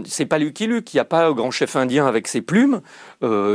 c'est 0.04 0.26
pas 0.26 0.38
Lucky 0.38 0.66
Luke. 0.66 0.92
Il 0.92 0.96
n'y 0.96 1.00
a 1.00 1.06
pas 1.06 1.26
un 1.26 1.32
grand 1.32 1.50
chef 1.50 1.76
indien 1.76 2.06
avec 2.06 2.28
ses 2.28 2.42
plumes 2.42 2.80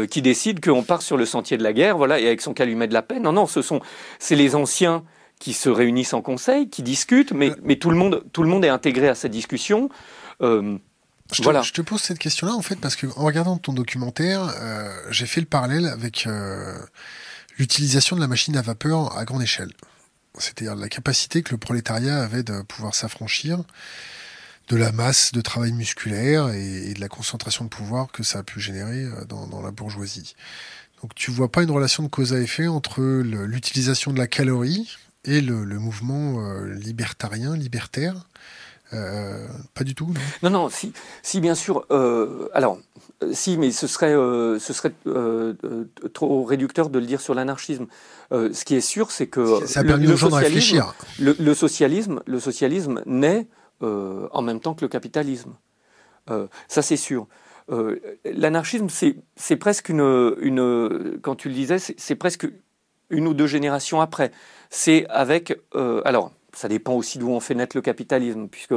qui 0.10 0.22
décide 0.22 0.64
qu'on 0.64 0.84
part 0.84 1.02
sur 1.02 1.18
le 1.18 1.26
sentier 1.26 1.58
de 1.58 1.64
la 1.64 1.74
guerre, 1.74 1.98
voilà, 1.98 2.20
et 2.20 2.28
avec 2.28 2.42
son 2.42 2.54
calumet 2.54 2.88
de 2.88 2.94
la 2.94 3.02
paix. 3.02 3.20
Non, 3.20 3.32
non, 3.32 3.46
ce 3.46 3.62
sont 3.62 3.82
c'est 4.20 4.36
les 4.36 4.56
anciens 4.56 5.04
qui 5.40 5.54
se 5.54 5.70
réunissent 5.70 6.14
en 6.14 6.22
conseil, 6.22 6.70
qui 6.70 6.84
discutent, 6.84 7.34
mais, 7.34 7.52
mais 7.64 7.76
tout, 7.76 7.90
le 7.90 7.98
monde, 7.98 8.24
tout 8.32 8.44
le 8.44 8.50
monde 8.50 8.64
est 8.64 8.70
intégré 8.70 9.10
à 9.10 9.16
cette 9.16 9.32
discussion. 9.32 9.90
Je 11.32 11.38
te, 11.38 11.44
voilà. 11.44 11.62
je 11.62 11.72
te, 11.72 11.82
pose 11.82 12.02
cette 12.02 12.20
question-là 12.20 12.54
en 12.54 12.62
fait 12.62 12.76
parce 12.76 12.96
que 12.96 13.08
en 13.08 13.24
regardant 13.24 13.58
ton 13.58 13.74
documentaire, 13.74 14.54
j'ai 15.10 15.26
fait 15.26 15.42
le 15.42 15.48
parallèle 15.48 15.86
avec 15.86 16.28
l'utilisation 17.58 18.16
de 18.16 18.22
la 18.22 18.28
machine 18.28 18.56
à 18.58 18.62
vapeur 18.62 19.18
à 19.18 19.26
grande 19.26 19.42
échelle 19.42 19.72
c'est-à-dire 20.38 20.76
la 20.76 20.90
capacité 20.90 21.44
que 21.44 21.52
le 21.52 21.58
prolétariat 21.58 22.22
avait 22.22 22.44
de 22.44 22.62
pouvoir 22.62 22.96
s'affranchir 22.96 23.64
de 24.70 24.78
la 24.78 24.92
masse 24.92 25.34
de 25.34 25.42
travail 25.42 25.74
musculaire 25.74 26.50
et, 26.50 26.94
de 26.94 27.02
la 27.02 27.10
concentration 27.10 27.66
de 27.66 27.70
pouvoir 27.70 28.12
que 28.12 28.24
ça 28.24 28.40
a 28.40 28.44
pu 28.44 28.60
générer 28.60 29.04
euh, 29.04 29.26
dans, 29.26 29.62
la 29.62 29.72
bourgeoisie. 29.72 30.36
Donc 31.02 31.14
tu 31.16 31.32
vois 31.32 31.52
pas 31.52 31.64
une 31.64 31.72
relation 31.72 32.02
de 32.04 32.08
cause 32.08 32.34
à 32.34 32.40
effet 32.40 32.68
entre 32.68 33.02
l'utilisation 33.02 34.14
de 34.14 34.18
la 34.18 34.28
calorie 34.28 34.96
et 35.26 35.42
le, 35.42 35.66
mouvement 35.80 36.48
euh, 36.48 36.74
libertarien, 36.74 37.58
libertaire 37.58 38.28
euh, 38.94 39.48
pas 39.74 39.84
du 39.84 39.96
tout. 39.96 40.08
Non, 40.42 40.50
non, 40.50 40.64
non 40.64 40.70
si, 40.70 40.94
si, 41.22 41.42
bien 41.42 41.56
sûr. 41.56 41.86
Euh, 41.92 42.48
alors, 42.54 42.78
si, 43.32 43.58
mais 43.58 43.72
ce 43.72 43.88
serait, 43.88 44.14
euh, 44.14 44.60
ce 44.60 44.74
serait 44.74 44.94
trop 46.14 46.44
réducteur 46.44 46.90
de 46.90 47.00
le 47.00 47.06
dire 47.06 47.22
sur 47.22 47.34
l'anarchisme. 47.34 47.88
ce 48.32 48.66
qui 48.66 48.76
est 48.76 48.82
sûr, 48.82 49.12
c'est 49.12 49.28
que 49.28 49.66
ça 49.66 49.84
le, 49.84 50.12
aux 50.12 50.16
gens 50.16 50.30
de 50.30 50.36
réfléchir. 50.36 50.96
Le, 51.20 51.54
socialisme, 51.54 52.22
le 52.26 52.40
socialisme 52.40 53.02
naît 53.06 53.48
en 53.82 54.42
même 54.42 54.60
temps 54.60 54.74
que 54.74 54.82
le 54.82 54.90
capitalisme. 54.90 55.54
ça, 56.68 56.82
c'est 56.82 56.98
sûr. 56.98 57.28
L'anarchisme, 58.26 58.88
c'est 58.90 59.56
presque 59.58 59.90
une, 59.90 60.36
une, 60.42 61.20
quand 61.22 61.36
tu 61.36 61.50
le 61.50 61.56
disais, 61.56 61.78
c'est 61.80 62.16
presque 62.16 62.48
une 63.10 63.28
ou 63.28 63.34
deux 63.34 63.48
générations 63.48 64.02
après. 64.02 64.32
C'est 64.70 65.06
avec, 65.10 65.58
alors 66.06 66.32
ça 66.56 66.68
dépend 66.68 66.94
aussi 66.94 67.18
d'où 67.18 67.30
on 67.30 67.40
fait 67.40 67.56
naître 67.56 67.76
le 67.76 67.82
capitalisme, 67.82 68.48
puisque 68.48 68.76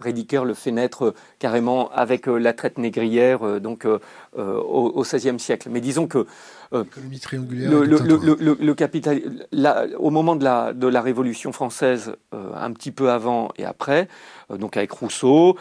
Rediker 0.00 0.42
le 0.44 0.54
fait 0.54 0.72
naître 0.72 1.14
carrément 1.38 1.90
avec 1.92 2.28
euh, 2.28 2.36
la 2.36 2.52
traite 2.52 2.78
négrière, 2.78 3.46
euh, 3.46 3.60
donc 3.60 3.86
euh, 3.86 3.98
au 4.34 5.02
XVIe 5.02 5.38
siècle. 5.38 5.68
Mais 5.70 5.80
disons 5.80 6.06
que 6.06 6.26
le, 6.72 8.54
le, 8.54 8.74
capital, 8.74 9.20
au 9.98 10.10
moment 10.10 10.36
de 10.36 10.44
la, 10.44 10.72
de 10.72 10.86
la 10.86 11.02
Révolution 11.02 11.52
française, 11.52 12.14
un 12.32 12.72
petit 12.72 12.92
peu 12.92 13.10
avant 13.10 13.50
et 13.58 13.66
après, 13.66 14.08
donc 14.48 14.78
avec 14.78 14.90
Rousseau, 14.92 15.58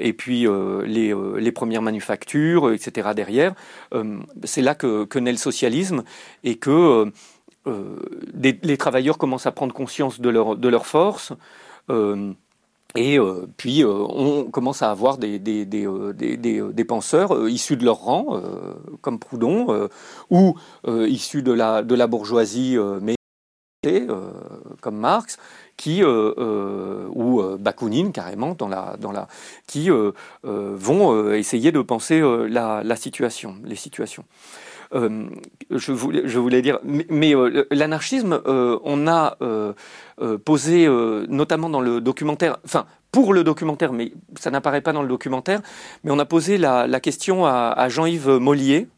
et 0.00 0.14
puis 0.14 0.46
les, 0.86 1.14
les, 1.36 1.52
premières 1.52 1.82
manufactures, 1.82 2.72
etc. 2.72 3.10
derrière, 3.14 3.52
c'est 4.44 4.62
là 4.62 4.74
que, 4.74 5.04
que, 5.04 5.18
naît 5.18 5.32
le 5.32 5.36
socialisme 5.36 6.04
et 6.42 6.56
que 6.56 7.12
euh, 7.66 7.96
les 8.34 8.76
travailleurs 8.76 9.18
commencent 9.18 9.46
à 9.46 9.52
prendre 9.52 9.74
conscience 9.74 10.20
de 10.20 10.28
leur, 10.28 10.56
de 10.56 10.68
leur 10.68 10.86
force. 10.86 11.32
Euh, 11.90 12.32
et 12.94 13.18
euh, 13.18 13.46
puis, 13.56 13.84
on 13.84 14.44
commence 14.50 14.82
à 14.82 14.90
avoir 14.90 15.18
des, 15.18 15.38
des, 15.38 15.66
des, 15.66 16.84
penseurs 16.84 17.48
issus 17.48 17.76
de 17.76 17.84
leur 17.84 17.98
rang, 17.98 18.40
comme 19.02 19.18
Proudhon, 19.18 19.88
ou 20.30 20.54
issus 20.86 21.42
de 21.42 21.52
la, 21.52 21.82
de 21.82 21.94
la 21.94 22.06
bourgeoisie, 22.06 22.78
mais 23.02 23.16
comme 24.80 24.96
Marx, 24.96 25.36
qui, 25.76 26.02
ou 26.02 27.42
Bakounine 27.58 28.12
carrément, 28.12 28.54
dans 28.54 28.68
la, 28.68 28.96
dans 28.98 29.12
la, 29.12 29.28
qui 29.66 29.90
vont 30.42 31.32
essayer 31.32 31.72
de 31.72 31.82
penser 31.82 32.22
la, 32.48 32.82
la 32.82 32.96
situation, 32.96 33.56
les 33.64 33.76
situations. 33.76 34.24
Euh, 34.94 35.28
je, 35.70 35.92
voulais, 35.92 36.62
dire, 36.62 36.78
mais, 36.84 37.34
euh, 37.34 37.66
l'anarchisme, 37.70 38.40
euh, 38.46 38.78
on 38.84 39.06
a 39.06 39.36
posé, 40.44 40.88
notamment 41.28 41.68
dans 41.68 41.80
le 41.80 42.00
documentaire, 42.00 42.58
enfin, 42.64 42.86
pour 43.12 43.32
le 43.34 43.44
documentaire, 43.44 43.92
mais 43.92 44.12
ça 44.38 44.50
n'apparaît 44.50 44.80
pas 44.80 44.92
dans 44.92 45.02
le 45.02 45.08
documentaire, 45.08 45.60
mais 46.04 46.10
on 46.10 46.18
a 46.18 46.24
posé 46.24 46.58
la, 46.58 47.00
question 47.00 47.46
à, 47.46 47.88
Jean-Yves 47.88 48.30
Mollier, 48.38 48.88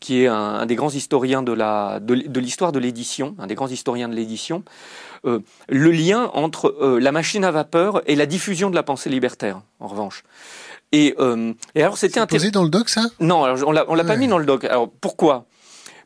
qui 0.00 0.22
est 0.22 0.26
un, 0.26 0.66
des 0.66 0.74
grands 0.74 0.90
historiens 0.90 1.42
de, 1.42 2.38
l'histoire 2.38 2.72
de 2.72 2.78
l'édition, 2.78 3.34
un 3.38 3.46
des 3.46 3.54
grands 3.54 3.68
historiens 3.68 4.08
de 4.08 4.14
l'édition, 4.14 4.64
le 5.24 5.90
lien 5.90 6.30
entre 6.34 6.98
la 7.00 7.12
machine 7.12 7.44
à 7.44 7.50
vapeur 7.50 8.02
et 8.06 8.14
la 8.14 8.26
diffusion 8.26 8.70
de 8.70 8.74
la 8.74 8.82
pensée 8.82 9.10
libertaire, 9.10 9.62
en 9.80 9.86
revanche. 9.86 10.24
Et, 10.94 11.16
euh, 11.18 11.52
et 11.74 11.82
alors 11.82 11.98
c'était 11.98 12.24
posé 12.24 12.52
dans 12.52 12.62
le 12.62 12.68
doc 12.68 12.88
ça? 12.88 13.06
Non, 13.18 13.42
alors 13.42 13.58
on 13.66 13.72
l'a, 13.72 13.84
l'a 13.84 14.04
pas 14.04 14.16
mis 14.16 14.28
dans 14.28 14.38
le 14.38 14.46
doc. 14.46 14.62
Alors 14.64 14.88
pourquoi? 14.88 15.46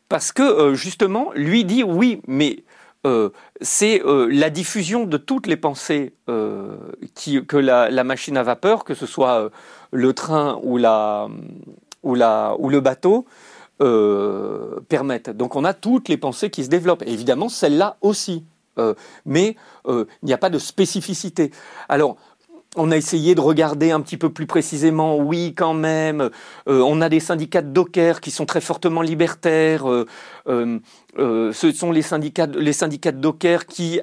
Parce 0.08 0.32
que 0.32 0.42
euh, 0.42 0.74
justement, 0.74 1.30
lui 1.34 1.66
dit 1.66 1.82
oui, 1.82 2.22
mais 2.26 2.64
euh, 3.06 3.28
c'est 3.60 4.00
la 4.06 4.48
diffusion 4.48 5.04
de 5.04 5.18
toutes 5.18 5.46
les 5.46 5.58
pensées 5.58 6.14
qui, 7.14 7.44
que 7.44 7.58
la, 7.58 8.04
machine 8.04 8.38
à 8.38 8.42
vapeur, 8.42 8.84
que 8.84 8.94
ce 8.94 9.04
soit 9.04 9.50
le 9.92 10.12
train 10.14 10.58
ou, 10.62 10.78
la, 10.78 11.28
ou, 12.02 12.14
la, 12.14 12.56
ou 12.58 12.70
le 12.70 12.80
bateau, 12.80 13.26
permettent. 14.88 15.30
Donc 15.30 15.54
on 15.54 15.64
a 15.64 15.74
toutes 15.74 16.08
les 16.08 16.16
pensées 16.16 16.48
qui 16.48 16.64
se 16.64 16.70
développent. 16.70 17.02
Et 17.02 17.12
évidemment, 17.12 17.50
celle-là 17.50 17.98
aussi. 18.00 18.42
Mais 19.26 19.56
il 19.88 20.06
n'y 20.22 20.32
a 20.32 20.38
pas 20.38 20.50
de 20.50 20.58
spécificité. 20.58 21.50
Alors, 21.88 22.16
on 22.76 22.90
a 22.90 22.96
essayé 22.96 23.34
de 23.34 23.40
regarder 23.40 23.90
un 23.90 24.00
petit 24.00 24.16
peu 24.16 24.30
plus 24.30 24.46
précisément, 24.46 25.16
oui 25.16 25.54
quand 25.54 25.74
même, 25.74 26.30
euh, 26.68 26.80
on 26.80 27.00
a 27.00 27.08
des 27.08 27.20
syndicats 27.20 27.62
de 27.62 27.70
dockers 27.70 28.20
qui 28.20 28.30
sont 28.30 28.46
très 28.46 28.60
fortement 28.60 29.00
libertaires, 29.00 29.90
euh, 29.90 30.06
euh, 30.46 31.52
ce 31.52 31.72
sont 31.72 31.90
les 31.92 32.02
syndicats, 32.02 32.46
les 32.46 32.74
syndicats 32.74 33.12
de 33.12 33.20
dockers 33.20 33.66
qui, 33.66 34.00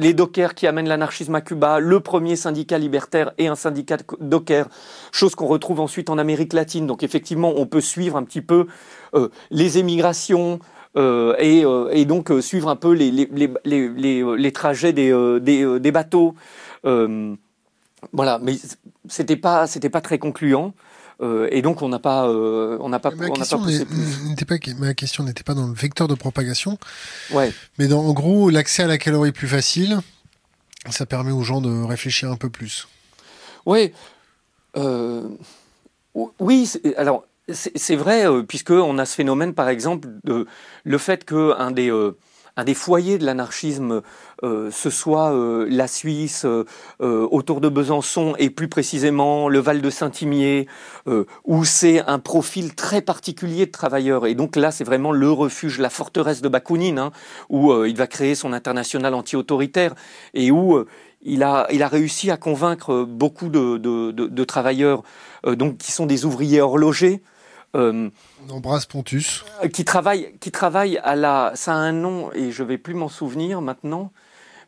les 0.00 0.14
dockers 0.14 0.54
qui 0.54 0.66
amènent 0.66 0.88
l'anarchisme 0.88 1.34
à 1.36 1.40
Cuba, 1.40 1.78
le 1.78 2.00
premier 2.00 2.36
syndicat 2.36 2.78
libertaire 2.78 3.32
et 3.38 3.46
un 3.46 3.54
syndicat 3.54 3.96
de 3.96 4.04
dockers, 4.20 4.68
chose 5.12 5.34
qu'on 5.34 5.46
retrouve 5.46 5.80
ensuite 5.80 6.10
en 6.10 6.18
Amérique 6.18 6.52
latine. 6.52 6.86
Donc 6.86 7.02
effectivement, 7.02 7.54
on 7.56 7.66
peut 7.66 7.80
suivre 7.80 8.16
un 8.16 8.24
petit 8.24 8.42
peu 8.42 8.66
les 9.50 9.78
émigrations, 9.78 10.58
et, 10.96 12.04
donc 12.06 12.32
suivre 12.40 12.68
un 12.68 12.76
peu 12.76 12.92
les, 12.92 13.10
les, 13.10 14.52
trajets 14.52 14.92
des, 14.92 15.40
des 15.40 15.92
bateaux. 15.92 16.34
Voilà, 18.12 18.38
mais 18.42 18.56
c'était 19.08 19.36
pas 19.36 19.66
c'était 19.66 19.90
pas 19.90 20.00
très 20.00 20.18
concluant. 20.18 20.74
Euh, 21.22 21.48
et 21.50 21.62
donc 21.62 21.80
on 21.80 21.88
n'a 21.88 21.98
pas 21.98 22.28
euh, 22.28 22.76
on 22.80 22.90
n'a 22.90 22.98
pas 22.98 23.10
ma 23.10 23.30
question 23.30 23.64
n'était 23.64 24.44
pas 24.44 24.56
ma 24.78 24.92
question 24.92 25.24
n'était 25.24 25.44
pas 25.44 25.54
dans 25.54 25.66
le 25.66 25.72
vecteur 25.72 26.08
de 26.08 26.14
propagation. 26.14 26.78
Ouais. 27.30 27.52
Mais 27.78 27.88
dans, 27.88 28.04
en 28.04 28.12
gros 28.12 28.50
l'accès 28.50 28.82
à 28.82 28.86
la 28.86 28.98
calorie 28.98 29.32
plus 29.32 29.48
facile, 29.48 29.98
ça 30.90 31.06
permet 31.06 31.32
aux 31.32 31.42
gens 31.42 31.62
de 31.62 31.84
réfléchir 31.84 32.30
un 32.30 32.36
peu 32.36 32.50
plus. 32.50 32.86
Ouais. 33.64 33.94
Euh, 34.76 35.26
oui, 36.38 36.70
alors 36.98 37.24
c'est 37.52 37.96
vrai 37.96 38.24
puisque 38.46 38.70
on 38.70 38.98
a 38.98 39.04
ce 39.04 39.14
phénomène 39.14 39.54
par 39.54 39.68
exemple 39.68 40.08
de 40.24 40.46
le 40.84 40.98
fait 40.98 41.24
que 41.24 41.54
un 41.58 41.70
des 41.70 41.90
un 42.56 42.64
des 42.64 42.74
foyers 42.74 43.18
de 43.18 43.26
l'anarchisme, 43.26 44.00
euh, 44.42 44.70
ce 44.70 44.88
soit 44.88 45.32
euh, 45.32 45.66
la 45.68 45.86
Suisse, 45.86 46.46
euh, 46.46 46.64
autour 46.98 47.60
de 47.60 47.68
Besançon, 47.68 48.34
et 48.38 48.48
plus 48.48 48.68
précisément 48.68 49.48
le 49.48 49.58
Val 49.58 49.82
de 49.82 49.90
Saint-Imier, 49.90 50.66
où 51.44 51.64
c'est 51.64 52.00
un 52.06 52.18
profil 52.18 52.74
très 52.74 53.02
particulier 53.02 53.66
de 53.66 53.70
travailleurs. 53.70 54.26
Et 54.26 54.34
donc 54.34 54.56
là, 54.56 54.70
c'est 54.70 54.84
vraiment 54.84 55.12
le 55.12 55.30
refuge, 55.30 55.78
la 55.78 55.90
forteresse 55.90 56.40
de 56.40 56.48
Bakounine, 56.48 56.98
hein, 56.98 57.12
où 57.48 57.72
il 57.84 57.96
va 57.96 58.06
créer 58.06 58.34
son 58.34 58.52
international 58.52 59.14
anti-autoritaire, 59.14 59.94
et 60.34 60.50
où 60.50 60.84
il 61.22 61.42
a, 61.42 61.66
réussi 61.88 62.30
à 62.30 62.36
convaincre 62.36 63.04
beaucoup 63.04 63.48
de, 63.48 63.76
de, 63.78 64.44
travailleurs, 64.44 65.02
donc 65.46 65.78
qui 65.78 65.92
sont 65.92 66.06
des 66.06 66.24
ouvriers 66.24 66.60
horlogers, 66.60 67.22
euh, 67.22 67.35
on 67.74 68.10
embrasse 68.48 68.86
Pontus. 68.86 69.44
Qui 69.72 69.84
travaille, 69.84 70.32
qui 70.40 70.50
travaille 70.50 70.98
à 70.98 71.14
la. 71.14 71.52
Ça 71.54 71.72
a 71.74 71.76
un 71.76 71.92
nom 71.92 72.32
et 72.32 72.50
je 72.50 72.62
vais 72.62 72.78
plus 72.78 72.94
m'en 72.94 73.08
souvenir 73.08 73.60
maintenant. 73.60 74.12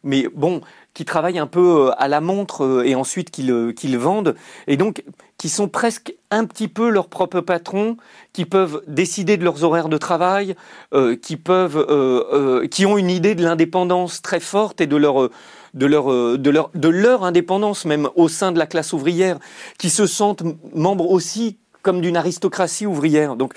Mais 0.05 0.29
bon, 0.33 0.61
qui 0.95 1.05
travaille 1.05 1.39
un 1.39 1.47
peu 1.47 1.89
euh, 1.89 1.91
à 1.99 2.07
la 2.09 2.21
montre 2.21 2.65
euh, 2.65 2.85
et 2.85 2.95
ensuite 2.95 3.31
qu'ils 3.31 3.99
vendent. 3.99 4.37
Et 4.67 4.77
donc, 4.77 5.03
qui 5.39 5.49
sont 5.49 5.69
presque 5.69 6.15
un 6.31 6.45
petit 6.45 6.69
peu 6.69 6.91
leurs 6.91 7.09
propres 7.09 7.41
patrons, 7.41 7.97
qui 8.33 8.45
peuvent 8.45 8.83
décider 8.89 9.37
de 9.37 9.45
leurs 9.45 9.63
horaires 9.63 9.89
de 9.89 9.97
travail, 9.97 10.57
euh, 10.93 11.17
qui 11.17 11.37
peuvent, 11.37 11.79
euh, 11.79 12.25
euh, 12.33 12.69
qui 12.69 12.85
ont 12.85 12.99
une 12.99 13.11
idée 13.11 13.37
de 13.37 13.43
l'indépendance 13.43 14.21
très 14.21 14.41
forte 14.41 14.81
et 14.81 14.87
de 14.87 14.97
leur 14.97 15.31
de 15.75 15.87
leur, 15.87 16.07
de, 16.39 16.51
leur, 16.51 16.71
de 16.75 16.89
leur 16.89 17.25
indépendance 17.25 17.85
même 17.85 18.09
au 18.17 18.29
sein 18.29 18.53
de 18.53 18.59
la 18.59 18.67
classe 18.67 18.95
ouvrière, 18.95 19.39
qui 19.79 19.91
se 19.91 20.07
sentent 20.07 20.43
membres 20.75 21.09
aussi 21.11 21.59
comme 21.83 22.01
d'une 22.01 22.17
aristocratie 22.17 22.87
ouvrière. 22.87 23.37
Donc 23.37 23.55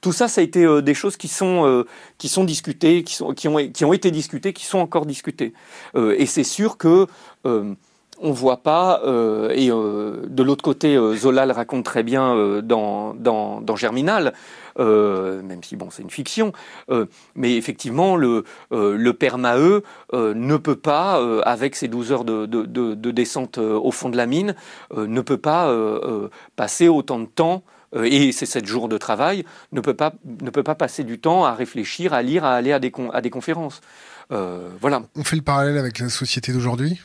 tout 0.00 0.12
ça, 0.12 0.28
ça 0.28 0.40
a 0.40 0.44
été 0.44 0.82
des 0.82 0.94
choses 0.94 1.16
qui 1.16 1.28
sont, 1.28 1.84
qui 2.18 2.28
sont 2.28 2.44
discutées, 2.44 3.02
qui, 3.02 3.14
sont, 3.14 3.34
qui, 3.34 3.48
ont, 3.48 3.56
qui 3.56 3.84
ont 3.84 3.92
été 3.92 4.12
discutées, 4.12 4.52
qui 4.52 4.64
sont 4.64 4.78
encore 4.78 5.06
discutées. 5.06 5.52
et 5.96 6.26
c'est 6.26 6.44
sûr 6.44 6.76
que 6.76 7.08
on 8.20 8.32
voit 8.32 8.58
pas, 8.58 9.00
euh, 9.04 9.50
et 9.54 9.70
euh, 9.70 10.22
de 10.28 10.42
l'autre 10.42 10.62
côté, 10.62 10.96
euh, 10.96 11.14
Zola 11.14 11.46
le 11.46 11.52
raconte 11.52 11.84
très 11.84 12.02
bien 12.02 12.60
dans, 12.62 13.14
dans, 13.14 13.76
Germinal, 13.76 14.32
même 14.78 15.62
si 15.62 15.76
bon, 15.76 15.90
c'est 15.90 16.02
une 16.02 16.10
fiction, 16.10 16.52
mais 17.34 17.56
effectivement, 17.56 18.16
le, 18.16 18.44
le 18.70 19.12
père 19.12 19.38
Maheu 19.38 19.82
ne 20.12 20.56
peut 20.56 20.76
pas, 20.76 21.42
avec 21.42 21.76
ses 21.76 21.88
12 21.88 22.12
heures 22.12 22.24
de, 22.24 22.46
de, 22.46 23.10
descente 23.10 23.58
au 23.58 23.90
fond 23.90 24.08
de 24.08 24.16
la 24.16 24.26
mine, 24.26 24.54
ne 24.96 25.20
peut 25.20 25.38
pas 25.38 25.74
passer 26.56 26.88
autant 26.88 27.18
de 27.18 27.26
temps 27.26 27.62
et 27.94 28.32
ces 28.32 28.46
7 28.46 28.66
jours 28.66 28.88
de 28.88 28.98
travail, 28.98 29.44
ne 29.72 29.80
peut, 29.80 29.94
pas, 29.94 30.12
ne 30.24 30.50
peut 30.50 30.62
pas 30.62 30.74
passer 30.74 31.04
du 31.04 31.18
temps 31.18 31.44
à 31.44 31.54
réfléchir, 31.54 32.12
à 32.12 32.22
lire, 32.22 32.44
à 32.44 32.54
aller 32.54 32.72
à 32.72 32.78
des, 32.78 32.92
à 33.12 33.20
des 33.20 33.30
conférences. 33.30 33.80
voilà. 34.30 35.02
On 35.16 35.24
fait 35.24 35.36
le 35.36 35.42
parallèle 35.42 35.78
avec 35.78 35.98
la 35.98 36.08
société 36.08 36.52
d'aujourd'hui? 36.52 37.00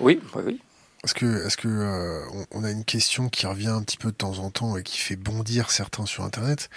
Oui, 0.00 0.20
oui, 0.34 0.60
Est-ce 1.04 1.14
que, 1.14 1.46
est-ce 1.46 1.56
que 1.56 1.66
euh, 1.68 2.44
on, 2.52 2.62
a 2.62 2.70
une 2.70 2.84
question 2.84 3.28
qui 3.28 3.46
revient 3.46 3.68
un 3.68 3.82
petit 3.82 3.96
peu 3.96 4.12
de 4.12 4.16
temps 4.16 4.38
en 4.38 4.50
temps 4.50 4.76
et 4.76 4.84
qui 4.84 4.98
fait 4.98 5.16
bondir 5.16 5.72
certains 5.72 6.06
sur 6.06 6.22
Internet? 6.22 6.70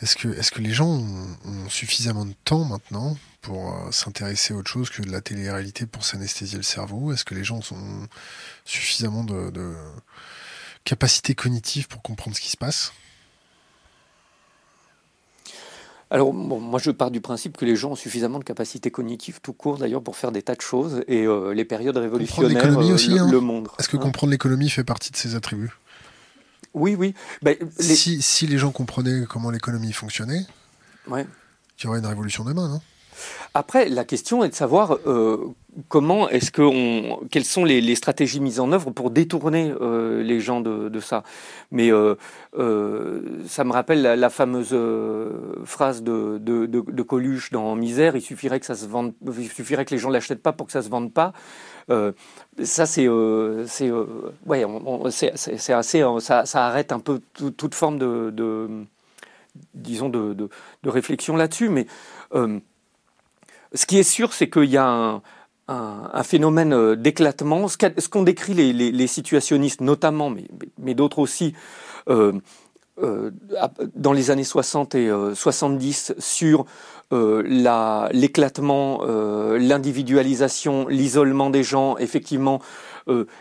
Est-ce 0.00 0.16
que, 0.16 0.28
est-ce 0.36 0.50
que 0.50 0.60
les 0.60 0.72
gens 0.72 0.88
ont, 0.88 1.68
suffisamment 1.68 2.26
de 2.26 2.34
temps 2.44 2.64
maintenant 2.64 3.16
pour 3.40 3.72
euh, 3.72 3.92
s'intéresser 3.92 4.52
à 4.52 4.56
autre 4.56 4.70
chose 4.70 4.90
que 4.90 5.02
de 5.02 5.12
la 5.12 5.20
télé-réalité 5.20 5.86
pour 5.86 6.04
s'anesthésier 6.04 6.56
le 6.56 6.64
cerveau? 6.64 7.12
Est-ce 7.12 7.24
que 7.24 7.36
les 7.36 7.44
gens 7.44 7.60
ont 7.70 8.08
suffisamment 8.64 9.22
de, 9.22 9.50
de 9.50 9.76
capacité 10.82 11.36
cognitive 11.36 11.86
pour 11.86 12.02
comprendre 12.02 12.36
ce 12.36 12.40
qui 12.40 12.50
se 12.50 12.56
passe? 12.56 12.92
Alors, 16.12 16.34
moi, 16.34 16.78
je 16.78 16.90
pars 16.90 17.10
du 17.10 17.22
principe 17.22 17.56
que 17.56 17.64
les 17.64 17.74
gens 17.74 17.92
ont 17.92 17.96
suffisamment 17.96 18.38
de 18.38 18.44
capacités 18.44 18.90
cognitives 18.90 19.40
tout 19.40 19.54
court, 19.54 19.78
d'ailleurs, 19.78 20.02
pour 20.02 20.14
faire 20.14 20.30
des 20.30 20.42
tas 20.42 20.54
de 20.54 20.60
choses. 20.60 21.02
Et 21.08 21.26
euh, 21.26 21.54
les 21.54 21.64
périodes 21.64 21.96
révolutionnaires 21.96 22.66
euh, 22.66 22.92
aussi, 22.92 23.12
le, 23.12 23.20
hein. 23.20 23.30
le 23.30 23.40
montrent. 23.40 23.74
Est-ce 23.78 23.88
que 23.88 23.96
comprendre 23.96 24.30
l'économie 24.30 24.68
fait 24.68 24.84
partie 24.84 25.10
de 25.10 25.16
ces 25.16 25.36
attributs? 25.36 25.72
Oui, 26.74 26.96
oui. 26.98 27.14
Ben, 27.40 27.56
si, 27.78 28.20
si, 28.20 28.46
les 28.46 28.58
gens 28.58 28.72
comprenaient 28.72 29.24
comment 29.26 29.50
l'économie 29.50 29.94
fonctionnait, 29.94 30.44
ouais. 31.08 31.26
il 31.78 31.84
y 31.84 31.86
aurait 31.86 32.00
une 32.00 32.06
révolution 32.06 32.44
demain, 32.44 32.68
non? 32.68 32.82
Après, 33.54 33.88
la 33.88 34.04
question 34.04 34.42
est 34.44 34.48
de 34.48 34.54
savoir 34.54 34.96
euh, 35.06 35.36
comment 35.88 36.28
est-ce 36.30 36.50
que 36.50 36.62
on, 36.62 37.20
quelles 37.30 37.44
sont 37.44 37.64
les, 37.64 37.94
stratégies 37.94 38.40
mises 38.40 38.60
en 38.60 38.72
œuvre 38.72 38.90
pour 38.90 39.10
détourner 39.10 39.74
euh, 39.80 40.22
les 40.22 40.40
gens 40.40 40.60
de, 40.60 41.00
ça. 41.00 41.22
Mais 41.70 41.90
euh, 41.92 42.14
ça 43.46 43.64
me 43.64 43.72
rappelle 43.72 44.02
la, 44.02 44.30
fameuse 44.30 44.74
phrase 45.64 46.02
de, 46.02 47.02
Coluche 47.02 47.50
dans 47.50 47.74
Misère 47.74 48.16
il 48.16 48.22
suffirait 48.22 48.58
que 48.58 48.66
ça 48.66 48.74
se 48.74 48.86
vende, 48.86 49.12
il 49.38 49.50
suffirait 49.50 49.84
que 49.84 49.90
les 49.90 49.98
gens 49.98 50.08
l'achètent 50.08 50.42
pas 50.42 50.52
pour 50.52 50.66
que 50.66 50.72
ça 50.72 50.82
se 50.82 50.88
vende 50.88 51.12
pas. 51.12 51.32
ça 52.62 52.86
c'est 52.86 53.08
c'est 53.66 53.90
ouais, 54.46 54.64
c'est 55.10 55.72
assez 55.72 56.04
ça, 56.20 56.46
ça, 56.46 56.66
arrête 56.66 56.92
un 56.92 57.00
peu 57.00 57.20
toute 57.34 57.74
forme 57.74 57.98
de, 57.98 58.86
disons 59.74 60.08
de, 60.08 60.48
réflexion 60.84 61.36
là-dessus, 61.36 61.68
mais 61.68 61.86
ce 63.74 63.86
qui 63.86 63.98
est 63.98 64.02
sûr, 64.02 64.32
c'est 64.32 64.50
qu'il 64.50 64.64
y 64.64 64.76
a 64.76 65.20
un, 65.68 66.22
phénomène 66.22 66.72
euh, 66.72 66.96
d'éclatement. 66.96 67.68
Ce 67.68 68.08
qu'ont 68.08 68.22
décrit 68.22 68.54
les, 68.54 69.06
situationnistes, 69.06 69.80
notamment, 69.80 70.32
mais, 70.78 70.94
d'autres 70.94 71.18
aussi, 71.18 71.54
euh, 72.08 72.32
euh, 73.02 73.30
dans 73.94 74.12
les 74.12 74.30
années 74.30 74.44
60 74.44 74.94
et 74.94 75.10
70, 75.34 76.14
sur 76.18 76.66
l'éclatement, 77.10 79.02
l'individualisation, 79.58 80.88
l'isolement 80.88 81.50
des 81.50 81.62
gens, 81.62 81.96
effectivement, 81.98 82.60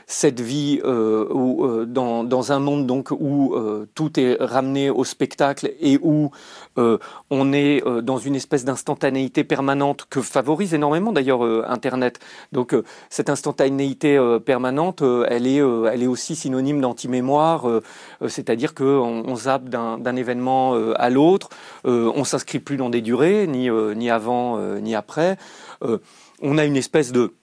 cette 0.08 0.40
vie 0.40 0.80
euh, 0.84 1.26
euh, 1.30 1.86
dans, 1.86 2.24
dans, 2.24 2.52
un 2.52 2.60
monde 2.60 2.88
donc 2.88 3.12
où 3.12 3.56
tout 3.96 4.20
est 4.20 4.38
ramené 4.40 4.90
au 4.90 5.04
spectacle 5.04 5.72
et 5.80 6.00
où 6.02 6.32
on 6.76 7.54
est 7.54 7.84
dans 8.02 8.18
une 8.18 8.36
espèce 8.36 8.66
d'instantanéité 8.66 9.44
permanente 9.44 10.06
que 10.10 10.22
favorise 10.22 10.74
énormément 10.74 11.12
d'ailleurs 11.12 11.44
Internet. 11.70 12.20
Donc 12.52 12.76
cette 13.10 13.30
instantanéité 13.30 14.20
permanente, 14.46 15.04
elle 15.28 15.48
est, 15.48 15.58
elle 15.58 16.04
est 16.04 16.08
aussi 16.08 16.36
synonyme 16.36 16.82
d'anti-mémoire, 16.82 17.68
c'est-à-dire 18.28 18.74
qu'on 18.74 19.24
on 19.26 19.36
zappe 19.36 19.70
d'un 19.70 20.16
événement 20.16 20.74
à 20.96 21.10
l'autre, 21.10 21.50
on 21.84 22.24
s'inscrit 22.24 22.60
plus 22.60 22.78
dans 22.78 22.90
des 22.90 23.02
durées, 23.02 23.48
ni, 23.48 23.70
ni 23.70 24.10
avant 24.10 24.60
ni 24.80 24.96
après. 24.96 25.38
on 26.42 26.58
a 26.58 26.66
une 26.66 26.78
espèce 26.78 27.12
de 27.12 27.34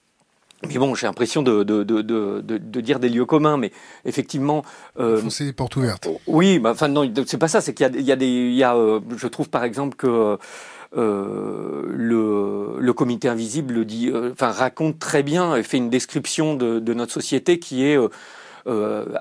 mais 0.67 0.79
bon, 0.79 0.95
j'ai 0.95 1.07
l'impression 1.07 1.43
de, 1.43 1.63
de, 1.63 1.85
de, 1.85 2.03
de, 2.03 2.81
dire 2.81 2.99
des 2.99 3.09
lieux 3.09 3.25
communs, 3.25 3.57
mais 3.57 3.71
effectivement. 4.05 4.65
Euh, 4.99 5.19
Foncer 5.19 5.45
les 5.45 5.53
portes 5.53 5.77
ouvertes. 5.77 6.09
Oui, 6.27 6.59
bah, 6.59 6.71
enfin 6.73 6.89
non, 6.89 7.11
c'est 7.27 7.39
pas 7.39 7.49
ça. 7.49 7.61
C'est 7.61 7.75
qu'il 7.75 7.87
y 7.87 7.89
a, 7.89 7.93
il 7.97 8.05
y 8.05 8.13
a 8.13 8.17
des, 8.17 8.27
il 8.27 8.55
y 8.55 8.65
a, 8.65 8.75
euh, 8.75 9.01
je 9.17 9.27
trouve 9.29 9.49
par 9.49 9.65
exemple 9.65 9.97
que 9.97 10.37
euh, 10.97 11.83
le, 11.91 12.81
le 12.81 12.93
comité 12.93 13.29
invisible 13.29 13.85
dit, 13.85 14.09
euh, 14.09 14.31
enfin 14.33 14.51
raconte 14.51 14.99
très 14.99 15.23
bien, 15.23 15.63
fait 15.63 15.77
une 15.77 15.91
description 15.91 16.55
de, 16.55 16.79
de 16.79 16.95
notre 16.95 17.13
société 17.13 17.59
qui 17.59 17.85
est 17.85 17.99
euh, 17.99 18.09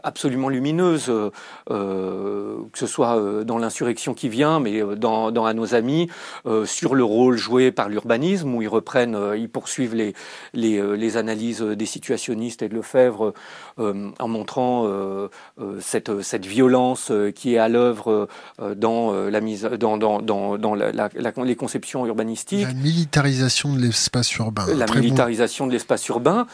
absolument 0.03 0.49
lumineuse, 0.49 1.09
euh, 1.09 1.29
euh, 1.71 2.57
que 2.71 2.79
ce 2.79 2.87
soit 2.87 3.43
dans 3.43 3.57
l'insurrection 3.57 4.13
qui 4.13 4.29
vient, 4.29 4.59
mais 4.59 4.81
dans, 4.95 5.31
dans 5.31 5.45
À 5.45 5.53
nos 5.53 5.75
amis, 5.75 6.09
sur 6.65 6.95
le 6.95 7.03
rôle 7.03 7.37
joué 7.37 7.71
par 7.71 7.89
l'urbanisme, 7.89 8.53
où 8.53 8.61
ils 8.61 8.67
reprennent, 8.67 9.17
ils 9.37 9.49
poursuivent 9.49 9.95
les, 9.95 10.13
les, 10.53 10.97
les, 10.97 11.17
analyses 11.17 11.61
des 11.61 11.85
situationnistes 11.85 12.61
et 12.61 12.69
de 12.69 12.75
Lefebvre 12.75 13.33
en 13.77 14.27
montrant 14.27 14.89
cette, 15.79 16.21
cette 16.21 16.45
violence 16.45 17.11
qui 17.35 17.55
est 17.55 17.57
à 17.57 17.69
l'œuvre 17.69 18.27
dans, 18.75 19.13
la 19.13 19.41
mise, 19.41 19.63
dans, 19.63 19.97
dans, 19.97 20.21
dans, 20.21 20.57
dans 20.57 20.75
la, 20.75 21.09
les 21.43 21.55
conceptions 21.55 22.05
urbanistiques. 22.05 22.67
La 22.67 22.73
militarisation 22.73 23.73
de 23.73 23.79
l'espace 23.79 24.35
urbain. 24.35 24.65
La 24.75 24.87
militarisation 24.87 25.67
de 25.67 25.71
l'espace 25.71 26.05
urbain, 26.09 26.45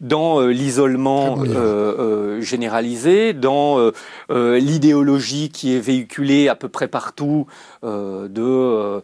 dans 0.00 0.40
l'isolement 0.40 1.36
euh, 1.44 1.95
généralisé, 2.40 3.32
dans 3.32 3.78
euh, 3.78 3.92
euh, 4.30 4.58
l'idéologie 4.58 5.50
qui 5.50 5.74
est 5.74 5.80
véhiculée 5.80 6.48
à 6.48 6.54
peu 6.54 6.68
près 6.68 6.88
partout 6.88 7.46
de 7.82 9.02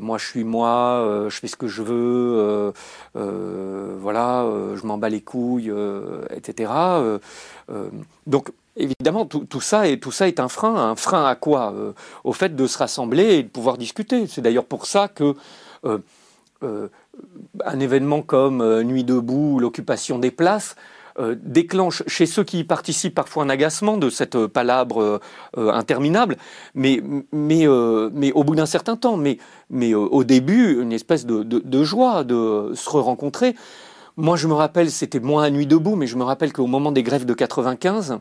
moi 0.00 0.18
je 0.18 0.26
suis 0.26 0.44
moi, 0.44 1.26
je 1.28 1.36
fais 1.36 1.48
ce 1.48 1.56
que 1.56 1.68
je 1.68 1.82
veux, 1.82 2.72
voilà, 3.14 4.46
je 4.74 4.86
m'en 4.86 4.98
bats 4.98 5.08
les 5.08 5.20
couilles, 5.20 5.72
etc. 6.30 6.72
donc 8.26 8.50
évidemment, 8.76 9.26
tout, 9.26 9.60
ça 9.60 9.88
est, 9.88 9.98
tout 9.98 10.12
ça 10.12 10.28
est 10.28 10.40
un 10.40 10.48
frein. 10.48 10.74
Un 10.76 10.96
frein 10.96 11.26
à 11.26 11.34
quoi 11.34 11.74
Au 12.24 12.32
fait 12.32 12.56
de 12.56 12.66
se 12.66 12.78
rassembler 12.78 13.34
et 13.34 13.42
de 13.42 13.48
pouvoir 13.48 13.76
discuter. 13.76 14.26
C'est 14.26 14.40
d'ailleurs 14.40 14.64
pour 14.64 14.86
ça 14.86 15.08
que 15.08 15.34
un 16.62 17.80
événement 17.80 18.22
comme 18.22 18.82
Nuit 18.82 19.04
debout, 19.04 19.58
l'occupation 19.58 20.18
des 20.18 20.30
places, 20.30 20.76
euh, 21.20 21.36
déclenche 21.38 22.02
chez 22.06 22.24
ceux 22.24 22.44
qui 22.44 22.60
y 22.60 22.64
participent 22.64 23.14
parfois 23.14 23.42
un 23.42 23.50
agacement 23.50 23.98
de 23.98 24.08
cette 24.08 24.36
euh, 24.36 24.48
palabre 24.48 25.20
euh, 25.58 25.70
interminable, 25.70 26.36
mais, 26.74 27.02
mais, 27.30 27.66
mais 28.12 28.32
au 28.32 28.42
bout 28.42 28.54
d'un 28.54 28.66
certain 28.66 28.96
temps, 28.96 29.16
mais, 29.16 29.38
mais 29.68 29.92
au 29.94 30.24
début, 30.24 30.80
une 30.80 30.92
espèce 30.92 31.26
de, 31.26 31.42
de, 31.42 31.84
joie 31.84 32.24
de 32.24 32.72
se 32.74 32.88
rencontrer. 32.90 33.54
Moi, 34.16 34.36
je 34.36 34.46
me 34.46 34.54
rappelle, 34.54 34.90
c'était 34.90 35.20
moins 35.20 35.44
à 35.44 35.50
nuit 35.50 35.66
debout, 35.66 35.96
mais 35.96 36.06
je 36.06 36.16
me 36.16 36.24
rappelle 36.24 36.52
qu'au 36.52 36.66
moment 36.66 36.92
des 36.92 37.02
grèves 37.02 37.26
de 37.26 37.34
95, 37.34 38.18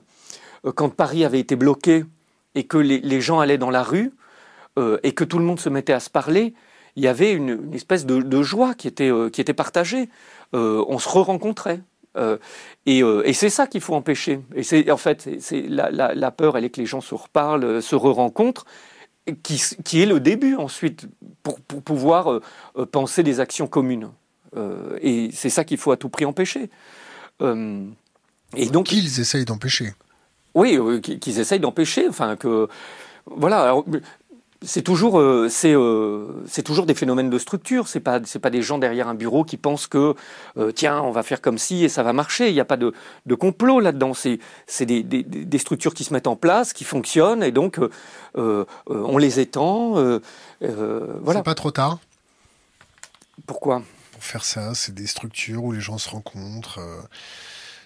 quand 0.75 0.89
Paris 0.89 1.23
avait 1.23 1.39
été 1.39 1.55
bloqué 1.55 2.05
et 2.55 2.65
que 2.65 2.77
les, 2.77 2.99
les 2.99 3.21
gens 3.21 3.39
allaient 3.39 3.57
dans 3.57 3.71
la 3.71 3.83
rue 3.83 4.11
et 5.03 5.11
que 5.11 5.23
tout 5.23 5.39
le 5.39 5.45
monde 5.45 5.59
se 5.59 5.69
mettait 5.69 5.93
à 5.93 5.99
se 5.99 6.09
parler, 6.09 6.53
il 6.95 7.03
y 7.03 7.07
avait 7.07 7.33
une, 7.33 7.73
espèce 7.73 8.05
de, 8.05 8.21
de, 8.21 8.41
joie 8.43 8.73
qui 8.73 8.87
était, 8.87 9.11
qui 9.31 9.41
était 9.41 9.53
partagée. 9.53 10.09
on 10.53 10.99
se 10.99 11.09
re-rencontrait. 11.09 11.81
Euh, 12.17 12.37
euh, 12.87 13.21
et, 13.25 13.33
c'est 13.33 13.49
ça 13.49 13.67
qu'il 13.67 13.81
faut 13.81 13.95
empêcher. 13.95 14.39
Et 14.55 14.63
c'est 14.63 14.89
en 14.91 14.97
fait, 14.97 15.29
c'est 15.39 15.61
la, 15.67 16.31
peur, 16.31 16.57
elle 16.57 16.65
est 16.65 16.69
que 16.69 16.79
les 16.79 16.85
gens 16.85 17.01
se 17.01 17.13
reparlent, 17.13 17.63
euh, 17.63 17.81
se 17.81 17.95
re-rencontrent, 17.95 18.65
qui, 19.43 19.61
qui, 19.83 20.01
est 20.01 20.07
le 20.07 20.19
début 20.19 20.55
ensuite 20.55 21.07
pour, 21.43 21.59
pour 21.61 21.83
pouvoir 21.83 22.41
penser 22.91 23.21
des 23.21 23.39
actions 23.39 23.67
communes. 23.67 24.09
et 25.01 25.29
c'est 25.33 25.51
ça 25.51 25.63
qu'il 25.63 25.77
faut 25.77 25.91
à 25.91 25.97
tout 25.97 26.09
prix 26.09 26.25
empêcher. 26.25 26.71
et 27.41 28.65
donc 28.71 28.87
qu'ils 28.87 29.19
essayent 29.19 29.45
d'empêcher. 29.45 29.93
Oui, 30.55 30.79
qu'ils 31.01 31.39
essayent 31.39 31.59
d'empêcher, 31.59 32.09
enfin 32.09 32.37
que 32.37 32.67
voilà 33.27 33.75
c'est 34.61 34.81
toujours 34.81 35.19
euh, 35.19 35.47
c'est 35.49 35.73
euh, 35.73 36.43
c'est 36.45 36.63
toujours 36.63 36.85
des 36.85 36.93
phénomènes 36.93 37.29
de 37.29 37.39
structure. 37.39 37.87
C'est 37.87 38.01
pas 38.01 38.19
c'est 38.25 38.39
pas 38.39 38.49
des 38.49 38.61
gens 38.61 38.77
derrière 38.77 39.07
un 39.07 39.13
bureau 39.13 39.45
qui 39.45 39.55
pensent 39.55 39.87
que 39.87 40.15
euh, 40.57 40.71
tiens 40.71 41.01
on 41.01 41.11
va 41.11 41.23
faire 41.23 41.41
comme 41.41 41.57
si 41.57 41.85
et 41.85 41.89
ça 41.89 42.03
va 42.03 42.11
marcher. 42.11 42.49
Il 42.49 42.53
n'y 42.53 42.59
a 42.59 42.65
pas 42.65 42.75
de, 42.75 42.93
de 43.25 43.35
complot 43.35 43.79
là-dedans. 43.79 44.13
C'est 44.13 44.39
c'est 44.67 44.85
des, 44.85 45.01
des, 45.01 45.23
des, 45.23 45.57
structures 45.57 45.93
qui 45.93 46.03
se 46.03 46.13
mettent 46.13 46.27
en 46.27 46.35
place 46.35 46.73
qui 46.73 46.83
fonctionnent 46.83 47.41
et 47.41 47.51
donc 47.51 47.79
on 48.35 49.17
les 49.17 49.39
étend 49.39 49.91
voilà. 50.59 51.39
C'est 51.39 51.43
pas 51.43 51.55
trop 51.55 51.71
tard? 51.71 51.99
Pourquoi? 53.45 53.81
Pour 54.11 54.23
faire 54.23 54.43
ça 54.43 54.73
c'est 54.75 54.93
des 54.93 55.07
structures 55.07 55.63
où 55.63 55.71
les 55.71 55.81
gens 55.81 55.97
se 55.97 56.09
rencontrent 56.09 56.79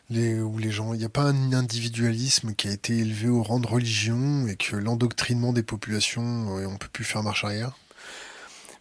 les, 0.09 0.39
où 0.39 0.57
les 0.57 0.71
gens, 0.71 0.93
il 0.93 0.99
n'y 0.99 1.05
a 1.05 1.09
pas 1.09 1.23
un 1.23 1.53
individualisme 1.53 2.53
qui 2.53 2.67
a 2.67 2.71
été 2.71 2.97
élevé 2.97 3.29
au 3.29 3.43
rang 3.43 3.59
de 3.59 3.67
religion 3.67 4.47
et 4.47 4.55
que 4.55 4.75
l'endoctrinement 4.75 5.53
des 5.53 5.63
populations, 5.63 6.57
euh, 6.57 6.67
on 6.67 6.77
peut 6.77 6.89
plus 6.91 7.03
faire 7.03 7.23
marche 7.23 7.43
arrière? 7.43 7.71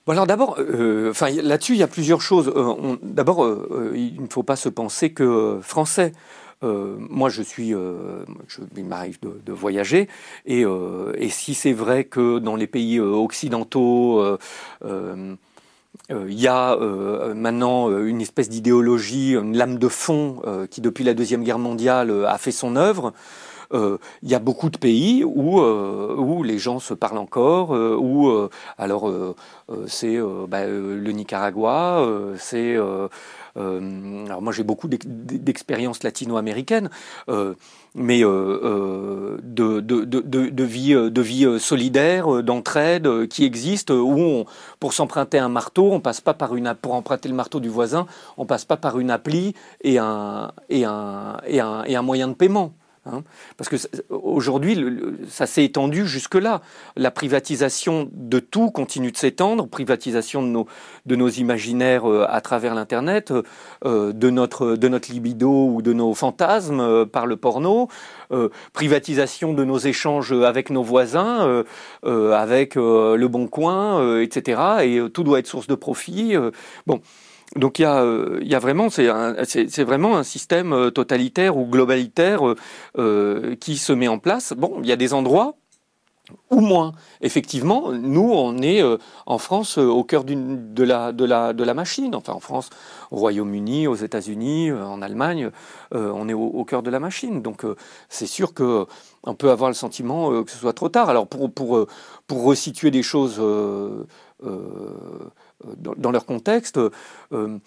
Bon 0.04 0.12
alors 0.12 0.26
d'abord, 0.26 0.56
euh, 0.58 1.10
enfin 1.10 1.30
là-dessus 1.30 1.74
il 1.74 1.78
y 1.78 1.84
a 1.84 1.88
plusieurs 1.88 2.20
choses. 2.20 2.52
Euh, 2.56 2.96
d'abord, 3.02 3.48
il 3.94 4.20
ne 4.20 4.26
faut 4.28 4.42
pas 4.42 4.56
se 4.56 4.68
penser 4.68 5.12
que 5.12 5.60
français. 5.62 6.12
moi, 6.62 7.28
je 7.28 7.42
suis, 7.42 7.70
je, 7.70 8.60
il 8.76 8.84
m'arrive 8.84 9.18
de, 9.22 9.52
voyager, 9.52 10.08
et, 10.44 10.64
si 11.30 11.54
c'est 11.54 11.72
vrai 11.72 12.02
que 12.02 12.40
dans 12.40 12.56
les 12.56 12.66
pays 12.66 12.98
occidentaux 12.98 14.38
euh, 14.84 15.36
il 16.10 16.38
y 16.38 16.48
a 16.48 16.72
euh, 16.74 17.34
maintenant 17.34 17.90
euh, 17.90 18.06
une 18.06 18.20
espèce 18.20 18.48
d'idéologie, 18.48 19.32
une 19.34 19.56
lame 19.56 19.78
de 19.78 19.88
fond 19.88 20.42
qui, 20.70 20.80
depuis 20.80 21.04
la 21.04 21.14
Deuxième 21.14 21.44
Guerre 21.44 21.58
mondiale, 21.58 22.26
a 22.26 22.38
fait 22.38 22.52
son 22.52 22.76
œuvre. 22.76 23.12
Il 23.74 24.28
y 24.28 24.34
a 24.34 24.38
beaucoup 24.38 24.68
de 24.68 24.76
pays 24.76 25.24
où, 25.24 25.58
où 25.62 26.42
les 26.42 26.58
gens 26.58 26.78
se 26.78 26.92
parlent 26.92 27.16
encore, 27.16 27.70
où 27.70 28.30
alors 28.76 29.10
c'est 29.86 30.18
bah, 30.46 30.66
le 30.66 31.12
Nicaragua, 31.12 32.06
c'est 32.36 32.76
alors 33.56 34.42
moi 34.42 34.52
j'ai 34.52 34.62
beaucoup 34.62 34.88
d'expériences 34.88 36.02
latino-américaines 36.02 36.90
mais 37.94 38.24
euh, 38.24 38.28
euh, 38.28 39.38
de, 39.42 39.80
de, 39.80 40.04
de, 40.04 40.20
de, 40.20 40.64
vie, 40.64 40.94
de 40.94 41.22
vie 41.22 41.44
euh, 41.44 41.58
solidaire, 41.58 42.42
d'entraide, 42.42 43.26
qui 43.28 43.44
existe, 43.44 43.90
où 43.90 44.18
on, 44.18 44.46
pour 44.80 44.92
s'emprunter 44.92 45.38
un 45.38 45.48
marteau, 45.48 45.92
on 45.92 46.00
passe 46.00 46.20
pas 46.20 46.34
par 46.34 46.56
une 46.56 46.74
pour 46.80 46.94
emprunter 46.94 47.28
le 47.28 47.34
marteau 47.34 47.60
du 47.60 47.68
voisin, 47.68 48.06
on 48.36 48.46
passe 48.46 48.64
pas 48.64 48.76
par 48.76 48.98
une 48.98 49.10
appli 49.10 49.54
et 49.82 49.98
un 49.98 50.52
et 50.68 50.84
un 50.84 51.36
et 51.46 51.60
un, 51.60 51.84
et 51.84 51.96
un 51.96 52.02
moyen 52.02 52.28
de 52.28 52.34
paiement. 52.34 52.72
Hein. 53.04 53.24
Parce 53.56 53.68
que 53.68 53.76
aujourd'hui, 54.10 54.78
ça 55.28 55.46
s'est 55.46 55.64
étendu 55.64 56.06
jusque-là. 56.06 56.60
La 56.94 57.10
privatisation 57.10 58.08
de 58.12 58.38
tout 58.38 58.70
continue 58.70 59.10
de 59.10 59.16
s'étendre, 59.16 59.66
privatisation 59.66 60.40
de 60.40 60.46
nos, 60.46 60.66
de 61.06 61.16
nos 61.16 61.28
imaginaires 61.28 62.08
euh, 62.08 62.26
à 62.28 62.40
travers 62.40 62.76
l'Internet, 62.76 63.32
euh, 63.84 64.12
de, 64.12 64.30
notre, 64.30 64.76
de 64.76 64.88
notre 64.88 65.10
libido 65.10 65.50
ou 65.50 65.82
de 65.82 65.92
nos 65.92 66.14
fantasmes 66.14 66.80
euh, 66.80 67.04
par 67.04 67.26
le 67.26 67.36
porno, 67.36 67.88
privatisation 68.72 69.52
de 69.52 69.64
nos 69.64 69.78
échanges 69.78 70.32
avec 70.32 70.70
nos 70.70 70.82
voisins, 70.82 71.64
avec 72.02 72.76
le 72.76 73.26
bon 73.26 73.46
coin, 73.46 74.20
etc. 74.20 74.60
Et 74.82 75.00
tout 75.12 75.22
doit 75.22 75.38
être 75.38 75.46
source 75.46 75.66
de 75.66 75.74
profit. 75.74 76.34
bon. 76.86 77.02
Donc 77.56 77.78
il 77.78 77.82
y 77.82 77.84
a, 77.84 78.02
euh, 78.02 78.38
il 78.40 78.48
y 78.48 78.54
a 78.54 78.58
vraiment, 78.58 78.88
c'est, 78.88 79.08
c'est, 79.44 79.84
vraiment 79.84 80.16
un 80.16 80.22
système 80.22 80.72
euh, 80.72 80.90
totalitaire 80.90 81.56
ou 81.56 81.66
globalitaire 81.66 82.40
euh, 82.98 83.56
qui 83.56 83.76
se 83.76 83.92
met 83.92 84.08
en 84.08 84.18
place. 84.18 84.54
Bon, 84.56 84.78
il 84.82 84.88
y 84.88 84.92
a 84.92 84.96
des 84.96 85.12
endroits 85.12 85.56
ou 86.50 86.60
moins. 86.60 86.92
Effectivement, 87.20 87.92
nous, 87.92 88.32
on 88.32 88.56
est 88.62 88.80
en 89.26 89.38
France 89.38 89.76
au 89.76 90.02
cœur 90.02 90.24
de, 90.24 90.82
la, 90.82 91.12
de, 91.12 91.24
la, 91.26 91.52
de 91.52 91.62
la 91.64 91.74
machine. 91.74 92.14
Enfin, 92.14 92.32
en 92.32 92.40
France, 92.40 92.70
au 93.10 93.16
Royaume-Uni, 93.16 93.86
aux 93.86 93.96
États-Unis, 93.96 94.72
en 94.72 95.02
Allemagne, 95.02 95.50
on 95.90 96.28
est 96.28 96.32
au, 96.32 96.64
cœur 96.64 96.82
de 96.82 96.90
la 96.90 97.00
machine. 97.00 97.42
Donc, 97.42 97.66
c'est 98.08 98.26
sûr 98.26 98.54
que 98.54 98.86
on 99.24 99.34
peut 99.34 99.50
avoir 99.50 99.68
le 99.68 99.74
sentiment 99.74 100.42
que 100.44 100.50
ce 100.50 100.58
soit 100.58 100.72
trop 100.72 100.88
tard. 100.88 101.10
Alors, 101.10 101.26
pour, 101.26 101.52
pour, 101.52 101.86
pour 102.26 102.44
resituer 102.44 102.90
des 102.90 103.02
choses 103.02 103.38
dans, 105.76 106.10
leur 106.10 106.26
contexte. 106.26 106.78
Euh, 107.32 107.58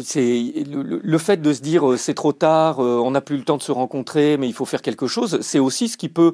c'est 0.00 0.52
le, 0.66 1.18
fait 1.18 1.42
de 1.42 1.52
se 1.52 1.60
dire 1.60 1.90
euh, 1.90 1.96
c'est 1.96 2.14
trop 2.14 2.32
tard, 2.32 2.80
euh, 2.80 3.00
on 3.02 3.10
n'a 3.10 3.20
plus 3.20 3.36
le 3.36 3.42
temps 3.42 3.56
de 3.56 3.62
se 3.62 3.72
rencontrer, 3.72 4.36
mais 4.36 4.48
il 4.48 4.52
faut 4.52 4.64
faire 4.64 4.82
quelque 4.82 5.06
chose. 5.06 5.40
C'est 5.40 5.58
aussi 5.58 5.88
ce 5.88 5.96
qui 5.96 6.08
peut 6.08 6.32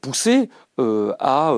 pousser 0.00 0.48
à 0.78 1.54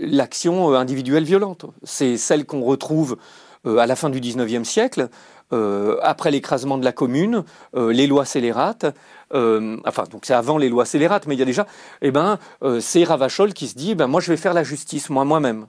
l'action 0.00 0.74
individuelle 0.74 1.24
violente. 1.24 1.66
C'est 1.82 2.16
celle 2.16 2.44
qu'on 2.44 2.62
retrouve 2.62 3.16
à 3.64 3.86
la 3.86 3.96
fin 3.96 4.10
du 4.10 4.20
19e 4.20 4.64
siècle, 4.64 5.08
après 5.50 6.30
l'écrasement 6.30 6.78
de 6.78 6.84
la 6.84 6.92
commune, 6.92 7.44
les 7.74 8.06
lois 8.06 8.24
scélérates. 8.24 8.86
enfin, 9.32 10.04
donc 10.10 10.24
c'est 10.24 10.34
avant 10.34 10.56
les 10.56 10.68
lois 10.68 10.84
scélérates, 10.84 11.26
mais 11.26 11.34
il 11.34 11.40
y 11.40 11.42
a 11.42 11.46
déjà, 11.46 11.66
eh 12.02 12.12
ben, 12.12 12.38
c'est 12.80 13.02
Ravachol 13.02 13.54
qui 13.54 13.66
se 13.66 13.74
dit, 13.74 13.96
ben 13.96 14.06
moi 14.06 14.20
je 14.20 14.30
vais 14.30 14.36
faire 14.36 14.54
la 14.54 14.62
justice 14.62 15.10
moi 15.10 15.24
moi-même. 15.24 15.66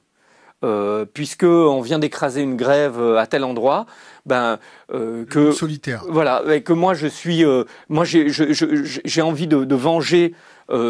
Euh, 0.64 1.06
puisque 1.12 1.44
on 1.44 1.82
vient 1.82 1.98
d'écraser 1.98 2.42
une 2.42 2.56
grève 2.56 3.00
euh, 3.00 3.18
à 3.18 3.26
tel 3.26 3.44
endroit, 3.44 3.88
ben 4.28 4.60
euh, 4.94 5.26
que 5.26 5.52
solitaire. 5.52 6.04
Voilà, 6.08 6.44
et 6.54 6.62
que 6.62 6.72
moi 6.72 6.94
je 6.94 7.08
suis, 7.08 7.44
euh, 7.44 7.64
moi 7.90 8.06
j'ai 8.06 8.28
j'ai 8.30 9.22
envie 9.24 9.48
de, 9.48 9.64
de 9.64 9.76
venger 9.76 10.36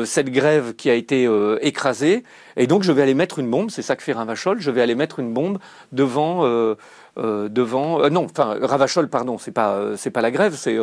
cette 0.05 0.29
grève 0.29 0.75
qui 0.75 0.91
a 0.91 0.93
été 0.93 1.27
écrasée, 1.61 2.21
et 2.55 2.67
donc 2.67 2.83
je 2.83 2.91
vais 2.91 3.01
aller 3.01 3.15
mettre 3.15 3.39
une 3.39 3.49
bombe. 3.49 3.71
C'est 3.71 3.81
ça 3.81 3.95
que 3.95 4.03
fait 4.03 4.13
Ravachol. 4.13 4.59
Je 4.59 4.69
vais 4.69 4.81
aller 4.81 4.93
mettre 4.93 5.17
une 5.17 5.33
bombe 5.33 5.57
devant 5.91 6.45
euh, 7.17 7.49
devant. 7.49 8.01
Euh, 8.01 8.09
non, 8.09 8.25
enfin 8.25 8.57
Ravachol, 8.61 9.09
pardon, 9.09 9.37
c'est 9.37 9.51
pas 9.51 9.73
euh, 9.73 9.97
c'est 9.97 10.11
pas 10.11 10.21
la 10.21 10.31
grève, 10.31 10.55
c'est 10.55 10.77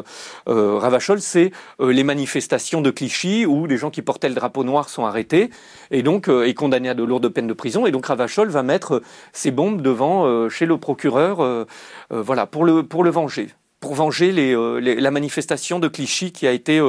Ravachol, 0.46 1.20
c'est 1.20 1.52
les 1.80 2.04
manifestations 2.04 2.82
de 2.82 2.90
Clichy 2.90 3.46
où 3.46 3.66
des 3.66 3.78
gens 3.78 3.90
qui 3.90 4.02
portaient 4.02 4.28
le 4.28 4.34
drapeau 4.34 4.62
noir 4.62 4.90
sont 4.90 5.06
arrêtés 5.06 5.50
et 5.90 6.02
donc 6.02 6.28
et 6.28 6.52
condamnés 6.54 6.90
à 6.90 6.94
de 6.94 7.02
lourdes 7.02 7.28
peines 7.28 7.46
de 7.46 7.54
prison. 7.54 7.86
Et 7.86 7.90
donc 7.90 8.06
Ravachol 8.06 8.48
va 8.50 8.62
mettre 8.62 9.02
ses 9.32 9.50
bombes 9.50 9.80
devant 9.80 10.48
chez 10.48 10.66
le 10.66 10.76
procureur, 10.78 11.66
voilà, 12.10 12.46
pour 12.46 12.64
le 12.64 12.82
pour 12.82 13.04
le 13.04 13.10
venger 13.10 13.48
pour 13.80 13.94
venger 13.94 14.32
les, 14.32 15.00
la 15.00 15.10
manifestation 15.10 15.78
de 15.78 15.88
Clichy 15.88 16.32
qui 16.32 16.46
a 16.46 16.52
été 16.52 16.82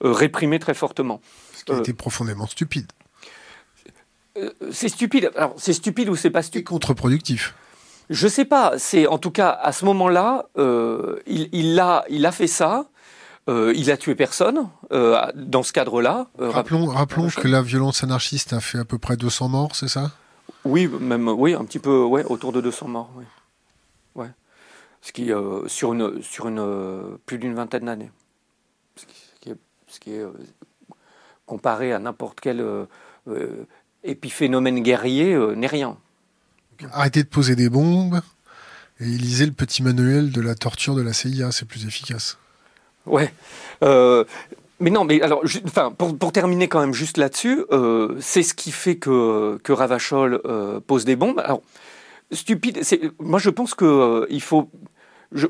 réprimée 0.00 0.58
très 0.58 0.74
fortement. 0.74 1.20
Ce 1.54 1.64
qui 1.64 1.72
a 1.72 1.78
été 1.78 1.92
profondément 1.92 2.46
stupide. 2.46 2.86
c'est 4.70 4.88
stupide. 4.88 5.30
Alors, 5.36 5.54
c'est 5.58 5.72
stupide 5.72 6.08
ou 6.08 6.16
c'est 6.16 6.30
pas 6.30 6.42
stupide? 6.42 6.66
contre-productif. 6.66 7.54
Je 8.10 8.28
sais 8.28 8.44
pas. 8.44 8.78
C'est 8.78 9.06
en 9.06 9.18
tout 9.18 9.30
cas 9.30 9.50
à 9.50 9.72
ce 9.72 9.84
moment-là, 9.84 10.46
euh, 10.58 11.20
il, 11.26 11.48
il, 11.52 11.78
a, 11.80 12.04
il 12.08 12.24
a 12.26 12.32
fait 12.32 12.46
ça. 12.46 12.86
Euh, 13.48 13.72
il 13.76 13.92
a 13.92 13.96
tué 13.96 14.16
personne 14.16 14.68
euh, 14.90 15.20
dans 15.36 15.62
ce 15.62 15.72
cadre-là. 15.72 16.26
Rappelons, 16.38 16.86
rappelons 16.86 17.28
que 17.28 17.46
la 17.46 17.62
violence 17.62 18.02
anarchiste 18.02 18.52
a 18.52 18.60
fait 18.60 18.78
à 18.78 18.84
peu 18.84 18.98
près 18.98 19.16
200 19.16 19.48
morts, 19.48 19.76
c'est 19.76 19.86
ça? 19.86 20.10
Oui, 20.64 20.88
même 20.88 21.28
oui, 21.28 21.54
un 21.54 21.64
petit 21.64 21.78
peu, 21.78 22.02
ouais, 22.02 22.24
autour 22.24 22.50
de 22.50 22.60
200 22.60 22.88
morts, 22.88 23.10
oui. 23.14 23.24
Ouais. 24.16 24.30
Ce 25.00 25.12
qui 25.12 25.30
sur 25.68 25.92
une 25.92 26.20
sur 26.22 26.48
une 26.48 27.18
plus 27.24 27.38
d'une 27.38 27.54
vingtaine 27.54 27.84
d'années. 27.84 28.10
Ce 28.96 29.06
qui, 29.06 29.52
ce 29.86 30.00
qui 30.00 30.14
est, 30.14 30.24
comparé 31.44 31.92
à 31.92 32.00
n'importe 32.00 32.40
quel 32.40 32.64
épiphénomène 34.02 34.80
guerrier 34.80 35.38
n'est 35.54 35.68
rien. 35.68 35.96
Arrêtez 36.92 37.22
de 37.22 37.28
poser 37.28 37.56
des 37.56 37.68
bombes 37.68 38.20
et 39.00 39.04
lisez 39.04 39.46
le 39.46 39.52
petit 39.52 39.82
manuel 39.82 40.32
de 40.32 40.40
la 40.40 40.54
torture 40.54 40.94
de 40.94 41.02
la 41.02 41.12
CIA, 41.12 41.52
c'est 41.52 41.66
plus 41.66 41.86
efficace. 41.86 42.38
Ouais. 43.04 43.32
Euh, 43.82 44.24
mais 44.80 44.90
non, 44.90 45.04
mais 45.04 45.20
alors, 45.22 45.42
enfin, 45.64 45.92
pour, 45.96 46.16
pour, 46.16 46.32
terminer 46.32 46.68
quand 46.68 46.80
même 46.80 46.94
juste 46.94 47.18
là-dessus, 47.18 47.64
euh, 47.72 48.16
c'est 48.20 48.42
ce 48.42 48.54
qui 48.54 48.72
fait 48.72 48.96
que, 48.96 49.58
que 49.62 49.72
Ravachol 49.72 50.40
euh, 50.44 50.80
pose 50.80 51.04
des 51.04 51.16
bombes. 51.16 51.40
Alors, 51.40 51.62
stupide, 52.32 52.80
moi 53.18 53.38
je 53.38 53.50
pense 53.50 53.74
que 53.74 54.26
il 54.30 54.42
faut. 54.42 54.70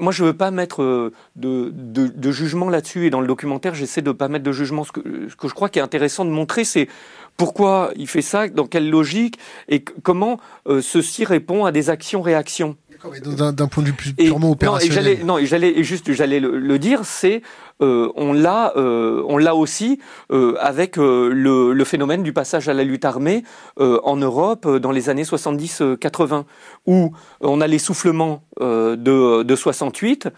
Moi, 0.01 0.11
je 0.11 0.25
veux 0.25 0.33
pas 0.33 0.51
mettre 0.51 1.13
de, 1.37 1.71
de, 1.71 2.33
jugement 2.33 2.71
là-dessus, 2.71 3.07
et 3.07 3.11
dans 3.11 3.21
le 3.21 3.27
documentaire, 3.27 3.75
j'essaie 3.75 4.01
de 4.01 4.11
pas 4.11 4.27
mettre 4.27 4.43
de 4.43 4.51
jugement. 4.51 4.85
Ce 4.85 4.91
que, 4.91 5.29
ce 5.29 5.37
que 5.37 5.49
je 5.49 5.55
crois 5.55 5.69
qui 5.69 5.79
est 5.79 5.83
intéressant 5.83 6.25
de 6.25 6.31
montrer, 6.31 6.65
c'est 6.65 6.89
pourquoi 7.37 7.91
il 7.97 8.07
fait 8.07 8.23
ça, 8.23 8.49
dans 8.49 8.67
quelle 8.67 8.89
logique, 8.91 9.39
et 9.69 9.83
comment 9.83 10.39
euh, 10.69 10.81
ceci 10.81 11.25
répond 11.25 11.65
à 11.65 11.73
des 11.73 11.91
actions-réactions? 11.91 12.77
D'un 13.25 13.69
point 13.69 13.83
de 13.83 13.89
vue 13.89 14.15
purement 14.15 14.51
opérationnel. 14.51 15.25
Non, 15.25 15.39
et 15.39 15.47
j'allais 15.47 15.83
juste, 15.85 16.13
j'allais 16.13 16.41
le, 16.41 16.79
dire, 16.79 17.05
c'est 17.05 17.43
euh, 17.83 18.11
on 18.17 18.33
l'a, 18.33 18.73
euh, 18.77 19.23
on 19.29 19.37
l'a 19.37 19.55
aussi 19.55 20.01
euh, 20.33 20.57
avec 20.61 20.99
euh, 20.99 21.29
le, 21.31 21.73
le, 21.73 21.85
phénomène 21.85 22.23
du 22.23 22.33
passage 22.33 22.69
à 22.69 22.75
la 22.75 22.85
lutte 22.85 23.05
armée 23.05 23.45
euh, 23.79 24.01
en 24.03 24.17
Europe 24.17 24.67
dans 24.67 24.93
les 24.93 25.11
années 25.11 25.25
70-80, 25.25 26.45
où 26.87 27.13
on 27.41 27.61
a 27.61 27.67
l'essoufflement 27.67 28.43
de, 28.61 29.43
de 29.43 29.57
68, 29.57 30.29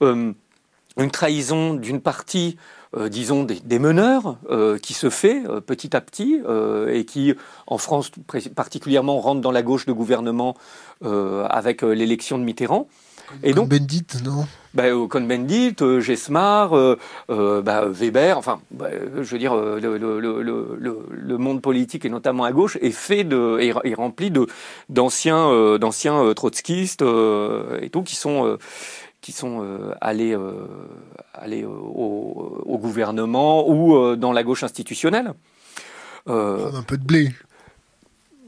une 0.00 0.34
trahison 1.12 1.74
d'une 1.74 2.00
partie 2.00 2.56
disons, 2.96 3.44
des, 3.44 3.78
meneurs 3.78 4.38
qui 4.82 4.94
se 4.94 5.10
fait 5.10 5.42
petit 5.66 5.96
à 5.96 6.00
petit 6.00 6.40
et 6.90 7.04
qui, 7.04 7.34
en 7.66 7.78
France 7.78 8.10
particulièrement, 8.54 9.20
rentre 9.20 9.40
dans 9.40 9.52
la 9.52 9.62
gauche 9.62 9.86
de 9.86 9.92
gouvernement 9.92 10.56
avec 11.02 11.82
l'élection 11.82 12.38
de 12.38 12.44
Mitterrand. 12.44 12.88
Et 13.42 13.52
donc, 13.52 13.68
Bendit, 13.68 14.06
non? 14.24 14.46
Bah, 14.74 14.84
Cohn-Bendit, 15.08 15.76
euh, 15.80 16.00
Gesmar, 16.00 16.76
euh, 16.76 16.98
euh, 17.30 17.62
bah, 17.62 17.86
Weber, 17.86 18.36
enfin, 18.38 18.60
bah, 18.70 18.88
je 19.16 19.30
veux 19.30 19.38
dire, 19.38 19.54
le, 19.54 21.36
monde 21.38 21.62
politique 21.62 22.04
et 22.04 22.10
notamment 22.10 22.44
à 22.44 22.52
gauche 22.52 22.76
est 22.80 22.90
fait 22.90 23.24
de, 23.24 23.58
est, 23.60 23.94
rempli 23.94 24.30
de 24.30 24.46
d'anciens, 24.88 25.78
d'anciens 25.78 26.32
trotskistes 26.34 27.02
et 27.80 27.90
tout 27.90 28.02
qui 28.02 28.16
sont 28.16 28.58
qui 29.20 29.32
sont 29.32 29.64
allés, 30.00 30.36
allés 31.38 31.64
au, 31.64 32.78
gouvernement 32.80 33.68
ou 33.68 34.16
dans 34.16 34.32
la 34.32 34.44
gauche 34.44 34.62
institutionnelle. 34.62 35.32
un 36.26 36.82
peu 36.86 36.96
de 36.96 37.04
blé. 37.04 37.32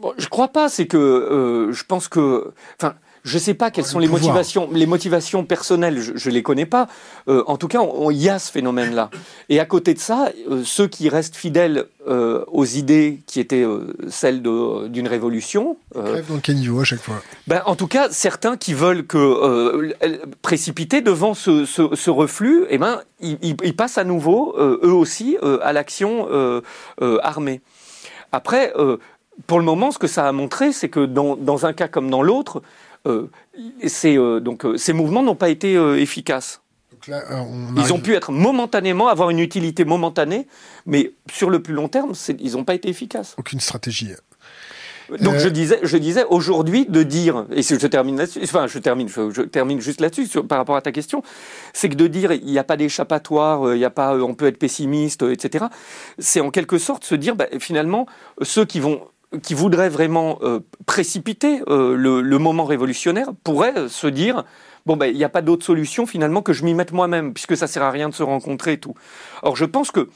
Bon, 0.00 0.14
je 0.16 0.28
crois 0.28 0.48
pas, 0.48 0.68
c'est 0.68 0.86
que 0.86 1.70
je 1.72 1.84
pense 1.84 2.08
que, 2.08 2.52
enfin 2.76 2.94
je 3.22 3.34
ne 3.34 3.40
sais 3.40 3.54
pas 3.54 3.70
quelles 3.70 3.84
sont 3.86 3.98
les 3.98 4.08
motivations, 4.08 4.68
les 4.72 4.86
motivations 4.86 5.44
personnelles, 5.44 6.00
je 6.00 6.28
ne 6.28 6.34
les 6.34 6.42
connais 6.42 6.66
pas. 6.66 6.88
Euh, 7.28 7.42
en 7.46 7.56
tout 7.56 7.68
cas, 7.68 7.80
il 8.10 8.16
y 8.16 8.28
a 8.28 8.38
ce 8.38 8.50
phénomène-là. 8.50 9.10
Et 9.48 9.60
à 9.60 9.66
côté 9.66 9.94
de 9.94 9.98
ça, 9.98 10.30
euh, 10.50 10.62
ceux 10.64 10.86
qui 10.86 11.08
restent 11.08 11.36
fidèles 11.36 11.86
euh, 12.08 12.44
aux 12.48 12.64
idées 12.64 13.20
qui 13.26 13.40
étaient 13.40 13.66
celles 14.08 14.42
d'une 14.42 15.08
révolution. 15.08 15.76
Dans 15.94 16.02
le 16.02 16.40
caniveau 16.40 16.80
à 16.80 16.84
chaque 16.84 17.00
fois. 17.00 17.22
Ben, 17.46 17.62
en 17.66 17.76
tout 17.76 17.86
cas, 17.86 18.08
certains 18.10 18.56
qui 18.56 18.72
veulent 18.72 19.06
que 19.06 19.92
précipiter 20.42 21.02
devant 21.02 21.34
ce, 21.34 21.64
ce, 21.64 22.10
reflux, 22.10 22.64
eh 22.70 22.78
ben, 22.78 23.00
ils, 23.20 23.38
ils, 23.42 23.76
passent 23.76 23.98
à 23.98 24.04
nouveau, 24.04 24.54
eux 24.58 24.92
aussi, 24.92 25.36
à 25.62 25.72
l'action 25.72 26.26
armée. 27.22 27.60
Après, 28.32 28.72
pour 29.46 29.58
le 29.58 29.64
moment, 29.64 29.90
ce 29.90 29.98
que 29.98 30.06
ça 30.06 30.28
a 30.28 30.32
montré, 30.32 30.72
c'est 30.72 30.88
que 30.88 31.04
dans, 31.04 31.36
dans 31.36 31.66
un 31.66 31.72
cas 31.72 31.88
comme 31.88 32.10
dans 32.10 32.22
l'autre, 32.22 32.62
ces, 33.86 34.16
euh, 34.16 34.40
donc, 34.40 34.64
euh, 34.64 34.76
ces 34.76 34.92
mouvements 34.92 35.22
n'ont 35.22 35.36
pas 35.36 35.48
été 35.48 35.74
efficaces. 36.00 36.60
Ils 37.08 37.92
ont 37.94 38.00
pu 38.00 38.14
être 38.14 38.30
momentanément, 38.30 39.08
avoir 39.08 39.30
une 39.30 39.38
utilité 39.38 39.86
momentanée, 39.86 40.46
mais 40.84 41.12
sur 41.32 41.48
le 41.48 41.62
plus 41.62 41.72
long 41.72 41.88
terme, 41.88 42.12
ils 42.38 42.52
n'ont 42.52 42.64
pas 42.64 42.74
été 42.74 42.90
efficaces. 42.90 43.34
Aucune 43.38 43.60
stratégie. 43.60 44.12
Donc 45.18 45.38
je 45.38 45.48
disais, 45.48 45.80
je 45.82 45.96
disais 45.96 46.24
aujourd'hui 46.28 46.86
de 46.86 47.02
dire, 47.02 47.46
et 47.50 47.62
je 47.62 47.86
termine 47.86 48.16
là-dessus, 48.16 48.40
enfin 48.44 48.66
je 48.66 48.78
termine, 48.78 49.08
je, 49.08 49.42
termine 49.42 49.80
juste 49.80 50.00
là-dessus 50.00 50.28
par 50.42 50.58
rapport 50.58 50.76
à 50.76 50.82
ta 50.82 50.92
question, 50.92 51.22
c'est 51.72 51.88
que 51.88 51.96
de 51.96 52.06
dire 52.06 52.32
il 52.32 52.44
n'y 52.44 52.58
a 52.58 52.64
pas 52.64 52.76
d'échappatoire, 52.76 53.74
il 53.74 53.80
y 53.80 53.84
a 53.84 53.90
pas, 53.90 54.16
on 54.16 54.34
peut 54.34 54.46
être 54.46 54.58
pessimiste, 54.58 55.22
etc. 55.22 55.64
C'est 56.18 56.40
en 56.40 56.50
quelque 56.50 56.78
sorte 56.78 57.04
se 57.04 57.16
dire 57.16 57.34
bah, 57.34 57.46
finalement 57.58 58.06
ceux 58.42 58.64
qui 58.64 58.78
vont 58.78 59.00
qui 59.42 59.54
voudrait 59.54 59.88
vraiment 59.88 60.38
euh, 60.42 60.60
précipiter 60.86 61.62
euh, 61.68 61.94
le, 61.94 62.38
moment 62.38 62.64
révolutionnaire 62.64 63.28
pourrait 63.44 63.88
se 63.88 64.06
dire 64.06 64.44
bon 64.86 64.96
ben 64.96 65.06
il 65.06 65.16
n'y 65.16 65.24
a 65.24 65.28
pas 65.28 65.42
d'autre 65.42 65.64
solution 65.64 66.06
finalement 66.06 66.42
que 66.42 66.52
je 66.52 66.64
m'y 66.64 66.74
mette 66.74 66.92
moi-même 66.92 67.32
puisque 67.32 67.56
ça 67.56 67.66
sert 67.66 67.82
à 67.82 67.90
rien 67.90 68.08
de 68.08 68.14
se 68.14 68.22
rencontrer 68.22 68.72
et 68.72 68.78
tout. 68.78 68.94
Or 69.42 69.56
je 69.56 69.64
pense 69.64 69.90
que 69.90 70.08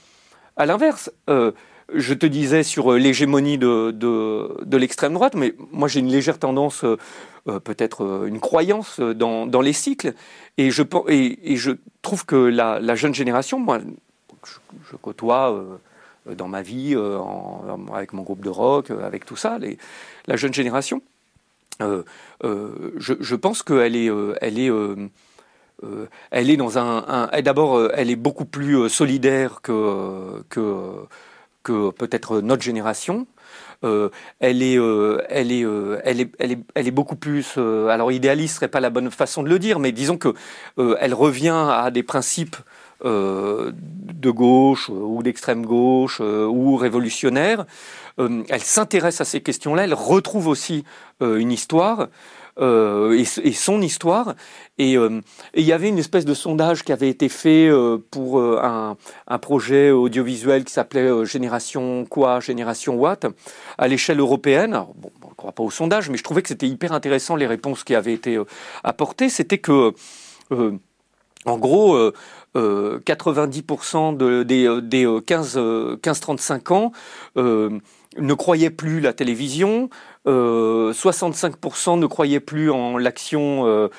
à 0.56 0.66
l'inverse, 0.66 1.12
euh, 1.30 1.52
je 1.92 2.14
te 2.14 2.26
disais 2.26 2.62
sur 2.62 2.92
l'hégémonie 2.92 3.58
de, 3.58 3.90
de, 3.90 4.76
l'extrême 4.76 5.12
droite, 5.12 5.34
mais 5.34 5.54
moi 5.70 5.86
j'ai 5.86 6.00
une 6.00 6.08
légère 6.10 6.38
tendance, 6.38 6.82
peut-être 7.44 8.24
une 8.26 8.40
croyance 8.40 9.00
dans, 9.00 9.46
dans, 9.46 9.60
les 9.60 9.74
cycles, 9.74 10.14
et 10.56 10.70
je, 10.70 10.82
et, 11.08 11.52
et 11.52 11.56
je 11.56 11.72
trouve 12.00 12.24
que 12.24 12.36
la, 12.36 12.94
jeune 12.94 13.14
génération, 13.14 13.58
moi 13.58 13.80
je, 14.90 14.96
côtoie 14.96 15.52
euh, 15.52 15.76
dans 16.26 16.48
ma 16.48 16.62
vie, 16.62 16.94
euh, 16.94 17.18
avec 17.92 18.12
mon 18.12 18.22
groupe 18.22 18.42
de 18.42 18.48
rock, 18.48 18.90
euh, 18.90 19.04
avec 19.06 19.24
tout 19.24 19.36
ça, 19.36 19.58
la 20.26 20.36
jeune 20.36 20.54
génération. 20.54 21.02
je, 21.80 23.34
pense 23.34 23.62
qu'elle 23.62 23.96
est, 23.96 24.10
elle 24.40 24.58
est, 24.58 24.70
elle 26.30 26.50
est 26.50 26.56
dans 26.56 26.78
un. 26.78 27.28
D'abord, 27.42 27.90
elle 27.94 28.10
est 28.10 28.16
beaucoup 28.16 28.46
plus 28.46 28.88
solidaire 28.88 29.60
que, 29.62 30.42
que, 30.48 31.90
peut-être 31.90 32.40
notre 32.40 32.62
génération. 32.62 33.26
elle, 33.82 34.62
est, 34.62 34.78
elle, 35.28 35.52
est, 35.52 35.66
elle, 36.04 36.20
est, 36.20 36.30
elle, 36.38 36.52
est, 36.52 36.58
elle 36.74 36.88
est 36.88 36.92
beaucoup 36.92 37.16
plus. 37.16 37.58
alors, 37.58 38.12
idéaliste 38.12 38.54
serait 38.54 38.68
pas 38.68 38.80
la 38.80 38.90
bonne 38.90 39.10
façon 39.10 39.42
de 39.42 39.48
le 39.48 39.58
dire, 39.58 39.78
mais 39.78 39.92
disons 39.92 40.16
que 40.16 40.32
elle 40.78 41.12
revient 41.12 41.68
à 41.70 41.90
des 41.90 42.02
principes 42.02 42.56
euh, 42.56 42.62
de 43.04 44.30
gauche 44.30 44.88
ou 44.88 45.22
d'extrême 45.22 45.66
gauche 45.66 46.18
euh, 46.20 46.46
ou 46.46 46.76
révolutionnaire. 46.76 47.66
Euh, 48.18 48.42
elle 48.48 48.62
s'intéresse 48.62 49.20
à 49.20 49.24
ces 49.24 49.40
questions-là, 49.40 49.84
elle 49.84 49.94
retrouve 49.94 50.48
aussi 50.48 50.84
une 51.20 51.52
histoire. 51.52 52.08
et, 52.60 53.24
son 53.52 53.80
histoire. 53.82 54.34
Et 54.78 54.94
il 54.94 55.64
y 55.64 55.72
avait 55.72 55.88
une 55.88 55.98
espèce 55.98 56.24
de 56.24 56.34
sondage 56.34 56.84
qui 56.84 56.92
avait 56.92 57.08
été 57.08 57.28
fait 57.28 57.70
pour 58.10 58.40
un, 58.40 58.96
projet 59.40 59.90
audiovisuel 59.90 60.64
qui 60.64 60.72
s'appelait 60.72 61.24
Génération 61.24 62.04
quoi, 62.08 62.40
Génération 62.40 62.94
Watt, 62.94 63.26
à 63.78 63.88
l'échelle 63.88 64.20
européenne. 64.20 64.72
bon, 64.96 65.10
on 65.24 65.30
ne 65.30 65.34
croit 65.34 65.52
pas 65.52 65.62
au 65.62 65.70
sondage, 65.70 66.10
mais 66.10 66.16
je 66.16 66.24
trouvais 66.24 66.42
que 66.42 66.48
c'était 66.48 66.68
hyper 66.68 66.92
intéressant 66.92 67.36
les 67.36 67.46
réponses 67.46 67.84
qui 67.84 67.94
avaient 67.94 68.14
été 68.14 68.38
apportées. 68.84 69.28
C'était 69.30 69.58
que, 69.58 69.92
en 71.44 71.58
gros, 71.58 72.12
90% 72.54 74.22
euh, 74.22 74.44
des, 74.44 74.66
euh, 74.66 74.80
des 74.80 75.04
15-35 75.06 76.60
euh, 76.72 76.74
ans 76.74 76.92
ne 78.16 78.34
croyaient 78.34 78.70
plus 78.70 79.00
la 79.00 79.12
télévision, 79.12 79.90
65% 80.24 81.98
ne 81.98 82.06
croyaient 82.06 82.38
plus 82.38 82.70
en 82.70 82.96
l'action 82.96 83.90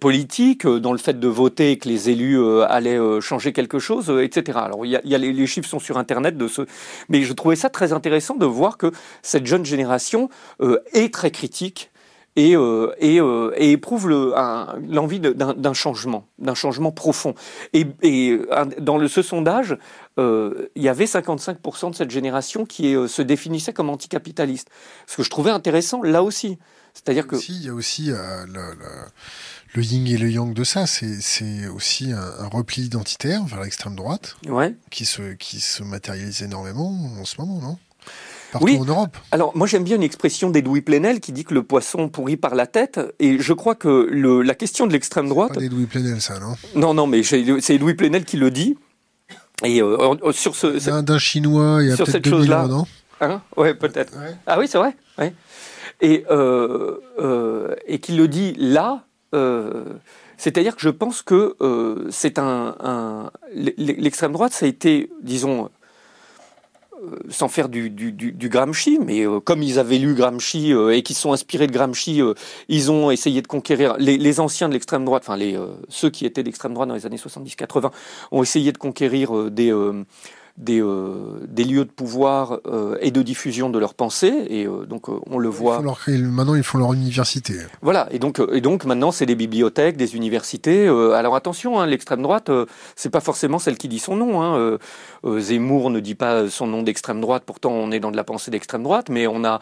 politique, 0.00 0.66
dans 0.66 0.90
le 0.90 0.98
fait 0.98 1.20
de 1.20 1.28
voter 1.28 1.78
que 1.78 1.88
les 1.88 2.10
élus 2.10 2.42
allaient 2.62 2.98
changer 3.20 3.52
quelque 3.52 3.78
chose, 3.78 4.12
etc. 4.20 4.58
Alors 4.60 4.84
y 4.84 4.96
a, 4.96 5.00
y 5.04 5.14
a 5.14 5.18
les, 5.18 5.32
les, 5.32 5.46
chiffres 5.46 5.68
sont 5.68 5.78
sur 5.78 5.96
Internet 5.96 6.36
de 6.36 6.48
ce, 6.48 6.62
mais 7.08 7.22
je 7.22 7.32
trouvais 7.32 7.54
ça 7.54 7.70
très 7.70 7.92
intéressant 7.92 8.34
de 8.34 8.46
voir 8.46 8.76
que 8.76 8.90
cette 9.22 9.46
jeune 9.46 9.64
génération 9.64 10.28
est 10.92 11.14
très 11.14 11.30
critique 11.30 11.92
et, 12.36 12.56
euh, 12.56 12.92
et, 12.98 13.20
euh, 13.20 13.52
et 13.56 13.72
éprouve 13.72 14.08
l'envie 14.08 15.20
d'un 15.20 15.74
changement, 15.74 16.26
d'un 16.38 16.54
changement 16.54 16.92
profond. 16.92 17.34
Et, 17.72 17.86
et 18.02 18.40
dans 18.78 18.98
le, 18.98 19.08
ce 19.08 19.22
sondage, 19.22 19.76
euh, 20.18 20.68
il 20.76 20.82
y 20.82 20.88
avait 20.88 21.06
55% 21.06 21.90
de 21.90 21.94
cette 21.94 22.10
génération 22.10 22.64
qui 22.64 22.94
se 23.08 23.22
définissait 23.22 23.72
comme 23.72 23.90
anticapitaliste. 23.90 24.68
Ce 25.06 25.16
que 25.16 25.22
je 25.22 25.30
trouvais 25.30 25.50
intéressant 25.50 26.02
là 26.02 26.22
aussi. 26.22 26.58
C'est-à-dire 26.94 27.26
que. 27.26 27.36
il 27.48 27.64
y 27.64 27.68
a 27.68 27.74
aussi 27.74 28.06
le, 28.08 28.74
le, 29.74 29.82
yin 29.82 30.06
et 30.08 30.16
le 30.16 30.28
yang 30.30 30.52
de 30.52 30.64
ça. 30.64 30.86
C'est 30.86 31.68
aussi 31.68 32.12
un, 32.12 32.48
repli 32.48 32.82
identitaire 32.82 33.44
vers 33.44 33.60
l'extrême 33.60 33.96
droite 33.96 34.36
ouais. 34.46 34.74
qui, 34.90 35.04
se, 35.04 35.34
qui 35.34 35.60
se 35.60 35.82
matérialise 35.82 36.42
énormément 36.42 36.90
en 37.18 37.24
ce 37.24 37.40
moment, 37.40 37.60
non? 37.60 37.78
Oui. 38.60 38.78
Alors, 39.30 39.56
moi, 39.56 39.66
j'aime 39.66 39.84
bien 39.84 39.96
une 39.96 40.02
expression 40.02 40.50
d'Edoui 40.50 40.80
Plenel 40.80 41.20
qui 41.20 41.32
dit 41.32 41.44
que 41.44 41.54
le 41.54 41.62
poisson 41.62 42.08
pourrit 42.08 42.36
par 42.36 42.54
la 42.54 42.66
tête. 42.66 43.00
Et 43.18 43.38
je 43.38 43.52
crois 43.52 43.74
que 43.74 44.08
le, 44.10 44.42
la 44.42 44.54
question 44.54 44.86
de 44.86 44.92
l'extrême 44.92 45.28
droite. 45.28 45.52
C'est 45.58 45.68
pas 45.68 45.76
Plenel, 45.88 46.20
ça, 46.20 46.38
non? 46.38 46.54
Non, 46.74 46.94
non, 46.94 47.06
mais 47.06 47.22
c'est 47.22 47.40
Edoui 47.40 47.94
Plenel 47.94 48.24
qui 48.24 48.36
le 48.36 48.50
dit. 48.50 48.76
Et 49.64 49.82
euh, 49.82 50.32
sur 50.32 50.54
ce. 50.56 51.00
D'un 51.00 51.18
chinois, 51.18 51.78
il 51.82 51.88
y 51.88 51.92
a 51.92 51.96
peut-être 51.96 52.24
2000 52.28 52.52
ans, 52.54 52.68
non? 52.68 52.86
Hein? 53.20 53.42
Ouais, 53.56 53.74
peut-être. 53.74 54.14
Ah 54.46 54.58
oui, 54.58 54.66
c'est 54.66 54.78
vrai. 54.78 54.96
Ouais. 55.18 55.34
Et, 56.00 56.24
euh, 56.30 56.96
euh, 57.18 57.74
et 57.86 57.98
qu'il 57.98 58.16
le 58.16 58.28
dit 58.28 58.54
là. 58.56 59.04
Euh, 59.34 59.84
c'est-à-dire 60.38 60.74
que 60.74 60.80
je 60.80 60.88
pense 60.88 61.20
que 61.20 61.54
euh, 61.60 62.06
c'est 62.10 62.38
un, 62.38 62.74
un 62.82 63.30
l'extrême 63.54 64.32
droite, 64.32 64.52
ça 64.54 64.64
a 64.64 64.68
été, 64.70 65.10
disons, 65.22 65.66
euh, 65.66 65.68
sans 67.28 67.48
faire 67.48 67.68
du, 67.68 67.90
Gramsci, 67.90 68.98
mais 69.04 69.26
euh, 69.26 69.40
comme 69.40 69.62
ils 69.62 69.78
avaient 69.78 69.98
lu 69.98 70.14
Gramsci 70.14 70.72
euh, 70.72 70.94
et 70.94 71.02
qu'ils 71.02 71.16
sont 71.16 71.32
inspirés 71.32 71.66
de 71.66 71.72
Gramsci, 71.72 72.22
ils 72.68 72.90
ont 72.90 73.10
essayé 73.10 73.42
de 73.42 73.46
conquérir 73.46 73.96
les, 73.98 74.18
les 74.18 74.40
anciens 74.40 74.68
de 74.68 74.74
l'extrême 74.74 75.04
droite, 75.04 75.22
enfin 75.24 75.36
les 75.36 75.58
ceux 75.88 76.10
qui 76.10 76.26
étaient 76.26 76.42
d'extrême 76.42 76.74
droite 76.74 76.88
dans 76.88 76.94
les 76.94 77.06
années 77.06 77.16
70-80, 77.16 77.90
ont 78.30 78.42
essayé 78.42 78.72
de 78.72 78.78
conquérir 78.78 79.50
des 79.50 79.72
des, 80.60 80.82
euh, 80.82 81.40
des 81.48 81.64
lieux 81.64 81.84
de 81.84 81.90
pouvoir 81.90 82.60
euh, 82.66 82.96
et 83.00 83.10
de 83.10 83.22
diffusion 83.22 83.70
de 83.70 83.78
leurs 83.78 83.94
pensées. 83.94 84.46
Et 84.48 84.66
euh, 84.66 84.84
donc, 84.84 85.08
on 85.08 85.38
le 85.38 85.48
voit. 85.48 85.80
maintenant, 86.08 86.54
ils 86.54 86.62
font 86.62 86.78
leur 86.78 86.92
université. 86.92 87.54
Voilà. 87.82 88.08
Et 88.10 88.18
donc, 88.18 88.40
et 88.52 88.60
donc 88.60 88.84
maintenant, 88.84 89.10
c'est 89.10 89.26
des 89.26 89.34
bibliothèques, 89.34 89.96
des 89.96 90.14
universités. 90.14 90.86
alors, 90.88 91.34
attention, 91.34 91.80
hein, 91.80 91.86
l'extrême 91.86 92.22
droite, 92.22 92.50
c'est 92.94 93.10
pas 93.10 93.20
forcément 93.20 93.58
celle 93.58 93.78
qui 93.78 93.88
dit 93.88 93.98
son 93.98 94.16
nom. 94.16 94.42
Hein. 94.42 94.78
Zemmour 95.38 95.90
ne 95.90 96.00
dit 96.00 96.14
pas 96.14 96.48
son 96.48 96.66
nom 96.66 96.82
d'extrême 96.82 97.20
droite. 97.20 97.42
Pourtant, 97.46 97.70
on 97.70 97.90
est 97.90 98.00
dans 98.00 98.10
de 98.10 98.16
la 98.16 98.24
pensée 98.24 98.50
d'extrême 98.50 98.82
droite. 98.82 99.08
Mais 99.08 99.26
on 99.26 99.44
a 99.44 99.60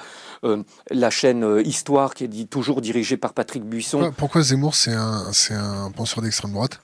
la 0.90 1.10
chaîne 1.10 1.62
Histoire 1.64 2.14
qui 2.14 2.24
est 2.24 2.28
dit, 2.28 2.46
toujours 2.46 2.80
dirigée 2.80 3.16
par 3.16 3.32
Patrick 3.32 3.64
Buisson. 3.64 3.98
Pourquoi, 3.98 4.16
pourquoi 4.16 4.42
Zemmour, 4.42 4.74
c'est 4.74 4.94
un, 4.94 5.32
c'est 5.32 5.54
un 5.54 5.90
penseur 5.90 6.22
d'extrême 6.22 6.52
droite? 6.52 6.80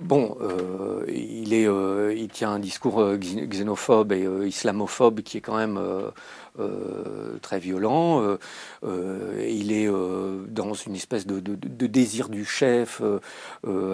Bon, 0.00 0.38
euh, 0.40 1.04
il, 1.08 1.52
est, 1.52 1.68
euh, 1.68 2.14
il 2.16 2.28
tient 2.28 2.52
un 2.52 2.58
discours 2.58 3.02
euh, 3.02 3.18
xénophobe 3.18 4.12
et 4.12 4.26
islamophobe 4.46 5.20
qui 5.20 5.36
est 5.36 5.40
quand 5.42 5.56
même 5.56 5.78
très 7.42 7.58
violent. 7.58 8.36
il 8.82 9.72
est 9.72 9.88
dans 10.48 10.74
une 10.74 10.94
espèce 10.94 11.26
de, 11.26 11.40
désir 11.86 12.28
du 12.28 12.44
chef, 12.44 13.02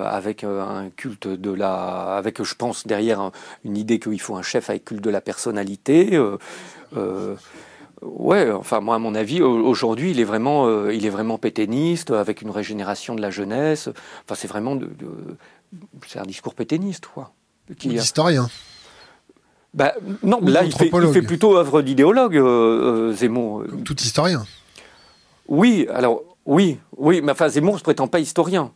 avec 0.05 0.45
un 0.45 0.91
culte 0.97 1.27
de 1.28 1.51
la, 1.51 2.16
avec, 2.16 2.43
je 2.43 2.55
pense, 2.55 2.87
derrière 2.87 3.31
une 3.65 3.77
idée 3.77 3.99
qu'il 3.99 4.20
faut 4.20 4.37
un 4.37 4.43
chef 4.43 4.70
avec 4.70 4.85
culte 4.85 5.03
de 5.03 5.11
la 5.11 5.20
personnalité. 5.20 6.19
Ouais, 8.02 8.51
enfin 8.51 8.81
moi 8.81 8.97
à 8.97 8.98
mon 8.98 9.14
avis 9.14 9.40
aujourd'hui 9.40 10.10
il 10.10 10.20
est 10.20 10.24
vraiment 10.24 10.89
il 10.90 11.06
est 11.06 11.10
vraiment 11.10 11.39
pétainiste 11.39 12.10
avec 12.10 12.43
une 12.43 12.51
régénération 12.51 13.14
de 13.14 13.23
la 13.23 13.31
jeunesse. 13.31 13.89
Enfin 14.24 14.35
c'est 14.35 14.48
vraiment 14.48 14.77
de, 14.77 14.89
c'est 16.06 16.18
un 16.18 16.24
discours 16.24 16.55
pétainiste, 16.55 17.06
quoi. 17.06 17.32
Qui, 17.78 17.89
historien. 17.94 18.48
Bah, 19.74 19.94
non, 20.23 20.40
là, 20.40 20.64
il 20.64 20.73
fait, 20.73 20.89
plutôt 21.23 21.56
œuvre 21.56 21.82
d'idéologue, 21.82 22.36
euh, 22.36 23.10
euh, 23.10 23.12
Zemmour. 23.12 23.64
tout 23.85 24.01
historien. 24.01 24.47
Oui, 25.48 25.86
alors, 25.93 26.23
oui, 26.47 26.78
oui, 26.97 27.20
mais 27.23 27.32
enfin, 27.32 27.48
Zemmour 27.48 27.74
ne 27.74 27.78
se 27.78 27.85
prétend 27.85 28.06
pas 28.06 28.20
historien. 28.20 28.73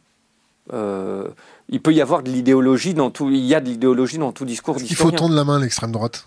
Euh, 0.72 1.28
il 1.68 1.80
peut 1.80 1.92
y 1.92 2.00
avoir 2.00 2.22
de 2.22 2.30
l'idéologie 2.30 2.94
dans 2.94 3.10
tout, 3.10 3.30
il 3.30 3.44
y 3.44 3.54
a 3.54 3.60
de 3.60 3.66
l'idéologie 3.66 4.18
dans 4.18 4.32
tout 4.32 4.44
discours 4.44 4.76
Il 4.78 4.94
faut 4.94 5.10
tendre 5.10 5.34
la 5.34 5.44
main 5.44 5.56
à 5.56 5.60
l'extrême 5.60 5.92
droite. 5.92 6.26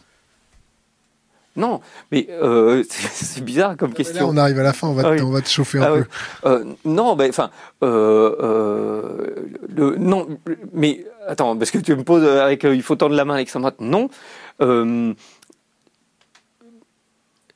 Non, 1.55 1.81
mais 2.11 2.27
euh, 2.31 2.83
c'est 2.89 3.43
bizarre 3.43 3.77
comme 3.77 3.93
question. 3.93 4.27
on 4.29 4.37
arrive 4.37 4.59
à 4.59 4.63
la 4.63 4.73
fin, 4.73 4.87
on 4.87 4.93
va, 4.93 5.03
ah 5.05 5.15
te, 5.15 5.21
on 5.21 5.29
va 5.29 5.41
te 5.41 5.49
chauffer 5.49 5.79
un 5.79 5.83
ah 5.83 5.91
peu. 5.91 6.05
Euh, 6.49 6.63
non, 6.85 7.15
mais 7.15 7.29
enfin, 7.29 7.51
euh, 7.83 9.35
le, 9.75 9.95
non, 9.97 10.27
mais 10.73 11.05
attends, 11.27 11.55
parce 11.55 11.71
que 11.71 11.77
tu 11.77 11.95
me 11.95 12.03
poses 12.03 12.25
avec 12.25 12.63
il 12.63 12.81
faut 12.81 12.95
tendre 12.95 13.15
la 13.15 13.25
main 13.25 13.43
droite. 13.43 13.75
Non, 13.79 14.09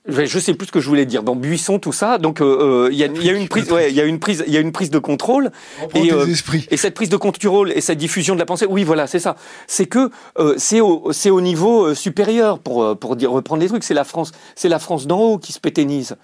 je 0.07 0.39
sais 0.39 0.53
plus 0.53 0.67
ce 0.67 0.71
que 0.71 0.79
je 0.79 0.87
voulais 0.87 1.05
dire. 1.05 1.23
Dans 1.23 1.35
Buisson, 1.35 1.79
tout 1.79 1.91
ça. 1.91 2.17
Donc, 2.17 2.41
euh, 2.41 2.85
euh, 2.85 2.89
il 2.91 2.97
y, 2.97 3.03
a, 3.03 3.07
une 3.33 3.47
prise, 3.47 3.67
il 3.89 3.95
y 3.95 4.01
a 4.01 4.05
une 4.05 4.19
prise, 4.19 4.43
il 4.47 4.53
y 4.53 4.57
a 4.57 4.59
une 4.59 4.71
prise 4.71 4.89
de 4.89 4.99
contrôle. 4.99 5.51
Et, 5.95 6.11
euh, 6.11 6.25
et, 6.71 6.77
cette 6.77 6.93
prise 6.93 7.09
de 7.09 7.17
contrôle 7.17 7.71
et 7.71 7.81
cette 7.81 7.97
diffusion 7.97 8.33
de 8.33 8.39
la 8.39 8.45
pensée, 8.45 8.65
oui, 8.69 8.83
voilà, 8.83 9.07
c'est 9.07 9.19
ça. 9.19 9.35
C'est 9.67 9.85
que 9.85 10.09
c'est 10.57 10.81
au, 10.81 11.11
c'est 11.11 11.29
au 11.29 11.41
niveau 11.41 11.93
supérieur 11.93 12.59
pour 12.59 12.97
pour 12.97 13.15
dire 13.15 13.31
reprendre 13.31 13.61
les 13.61 13.67
trucs. 13.67 13.83
C'est 13.83 13.93
la 13.93 14.03
France, 14.03 14.31
c'est 14.55 14.69
la 14.69 14.79
France 14.79 15.07
d'en 15.07 15.19
haut 15.19 15.37
qui 15.37 15.53
se 15.53 15.59
péténise. 15.59 16.15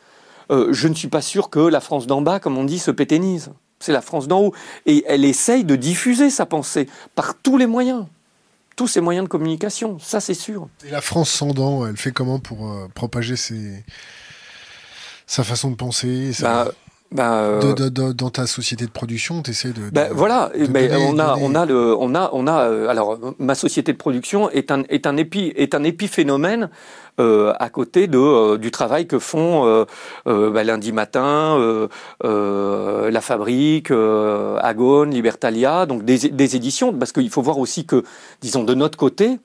je 0.50 0.88
ne 0.88 0.94
suis 0.94 1.10
pas 1.10 1.22
sûr 1.22 1.50
que 1.50 1.60
la 1.60 1.80
France 1.80 2.08
d'en 2.08 2.22
bas, 2.22 2.40
comme 2.40 2.58
on 2.58 2.64
dit, 2.64 2.80
se 2.80 2.92
péténise. 2.92 3.52
C'est 3.80 3.92
la 3.92 4.02
France 4.02 4.30
d'en 4.30 4.44
haut, 4.44 4.54
et 4.86 5.04
elle 5.08 5.26
essaye 5.26 5.66
de 5.66 5.76
diffuser 5.76 6.30
sa 6.30 6.46
pensée 6.46 6.88
par 7.16 7.36
tous 7.36 7.58
les 7.58 7.66
moyens 7.66 8.06
tous 8.76 8.88
ces 8.88 9.02
moyens 9.02 9.26
de 9.26 9.30
communication, 9.30 10.00
ça 10.00 10.20
c'est 10.20 10.34
sûr. 10.34 10.68
Et 10.86 10.90
la 10.90 11.02
France 11.02 11.30
sans 11.30 11.54
dents, 11.54 11.86
elle 11.86 11.98
fait 11.98 12.12
comment 12.12 12.40
pour 12.40 12.70
euh, 12.70 12.88
propager 12.94 13.36
ses... 13.36 13.84
sa 15.28 15.44
façon 15.44 15.72
de 15.72 15.76
penser 15.76 16.32
bah, 16.41 16.72
bah, 17.14 17.44
euh, 17.44 17.90
dans 17.90 18.30
ta 18.31 18.48
société 18.48 18.85
de 18.85 18.91
production, 18.91 19.44
tu 19.44 19.52
essaies 19.52 19.72
de, 19.72 19.91
bah, 19.91 20.07
voilà, 20.11 20.52
mais 20.72 20.90
on 20.95 21.19
a, 21.19 21.38
on 21.40 21.53
a 21.53 21.65
le, 21.65 21.95
on 21.95 22.15
a, 22.15 22.31
on 22.34 22.48
a. 22.48 22.69
Euh, 22.69 22.88
alors, 22.88 23.19
ma 23.38 23.53
société 23.53 23.94
de 23.94 23.98
production 23.98 24.49
est 24.49 24.72
un, 24.72 24.84
est 24.90 25.06
un 25.06 25.15
épi, 25.15 25.53
est 25.56 25.76
un 25.76 25.84
épiphénomène 25.84 26.69
euh, 27.19 27.53
à 27.60 27.69
côté 27.69 28.07
de, 28.07 28.18
euh, 28.18 28.57
du 28.57 28.72
travail 28.72 29.06
que 29.06 29.19
font 29.19 29.85
euh, 30.26 30.49
bah, 30.49 30.64
lundi 30.64 30.91
matin 30.91 31.88
La 32.23 33.22
Fabrique, 33.22 33.91
Agone, 33.91 35.11
Libertalia, 35.11 35.85
donc 35.85 36.03
des, 36.03 36.30
des 36.30 36.56
éditions, 36.56 36.91
parce 36.94 37.11
qu'il 37.11 37.30
faut 37.30 37.44
voir 37.44 37.60
aussi 37.60 37.85
que, 37.85 38.03
disons, 38.41 38.64
de 38.64 38.73
notre 38.73 38.98
côté, 38.98 39.38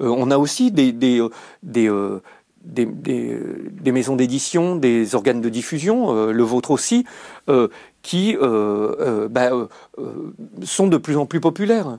on 0.00 0.30
a 0.30 0.36
aussi 0.36 0.70
des, 0.70 0.92
des, 0.92 1.20
des 1.62 1.90
des, 2.64 2.86
des, 2.86 3.92
maisons 3.92 4.16
d'édition, 4.16 4.76
des 4.76 5.14
organes 5.14 5.40
de 5.40 5.48
diffusion, 5.48 6.30
le 6.30 6.42
vôtre 6.42 6.70
aussi, 6.70 7.04
qui 8.02 8.36
bah, 8.40 9.50
sont 10.62 10.86
de 10.86 10.96
plus 10.96 11.16
en 11.16 11.26
plus 11.26 11.40
populaires. 11.40 11.98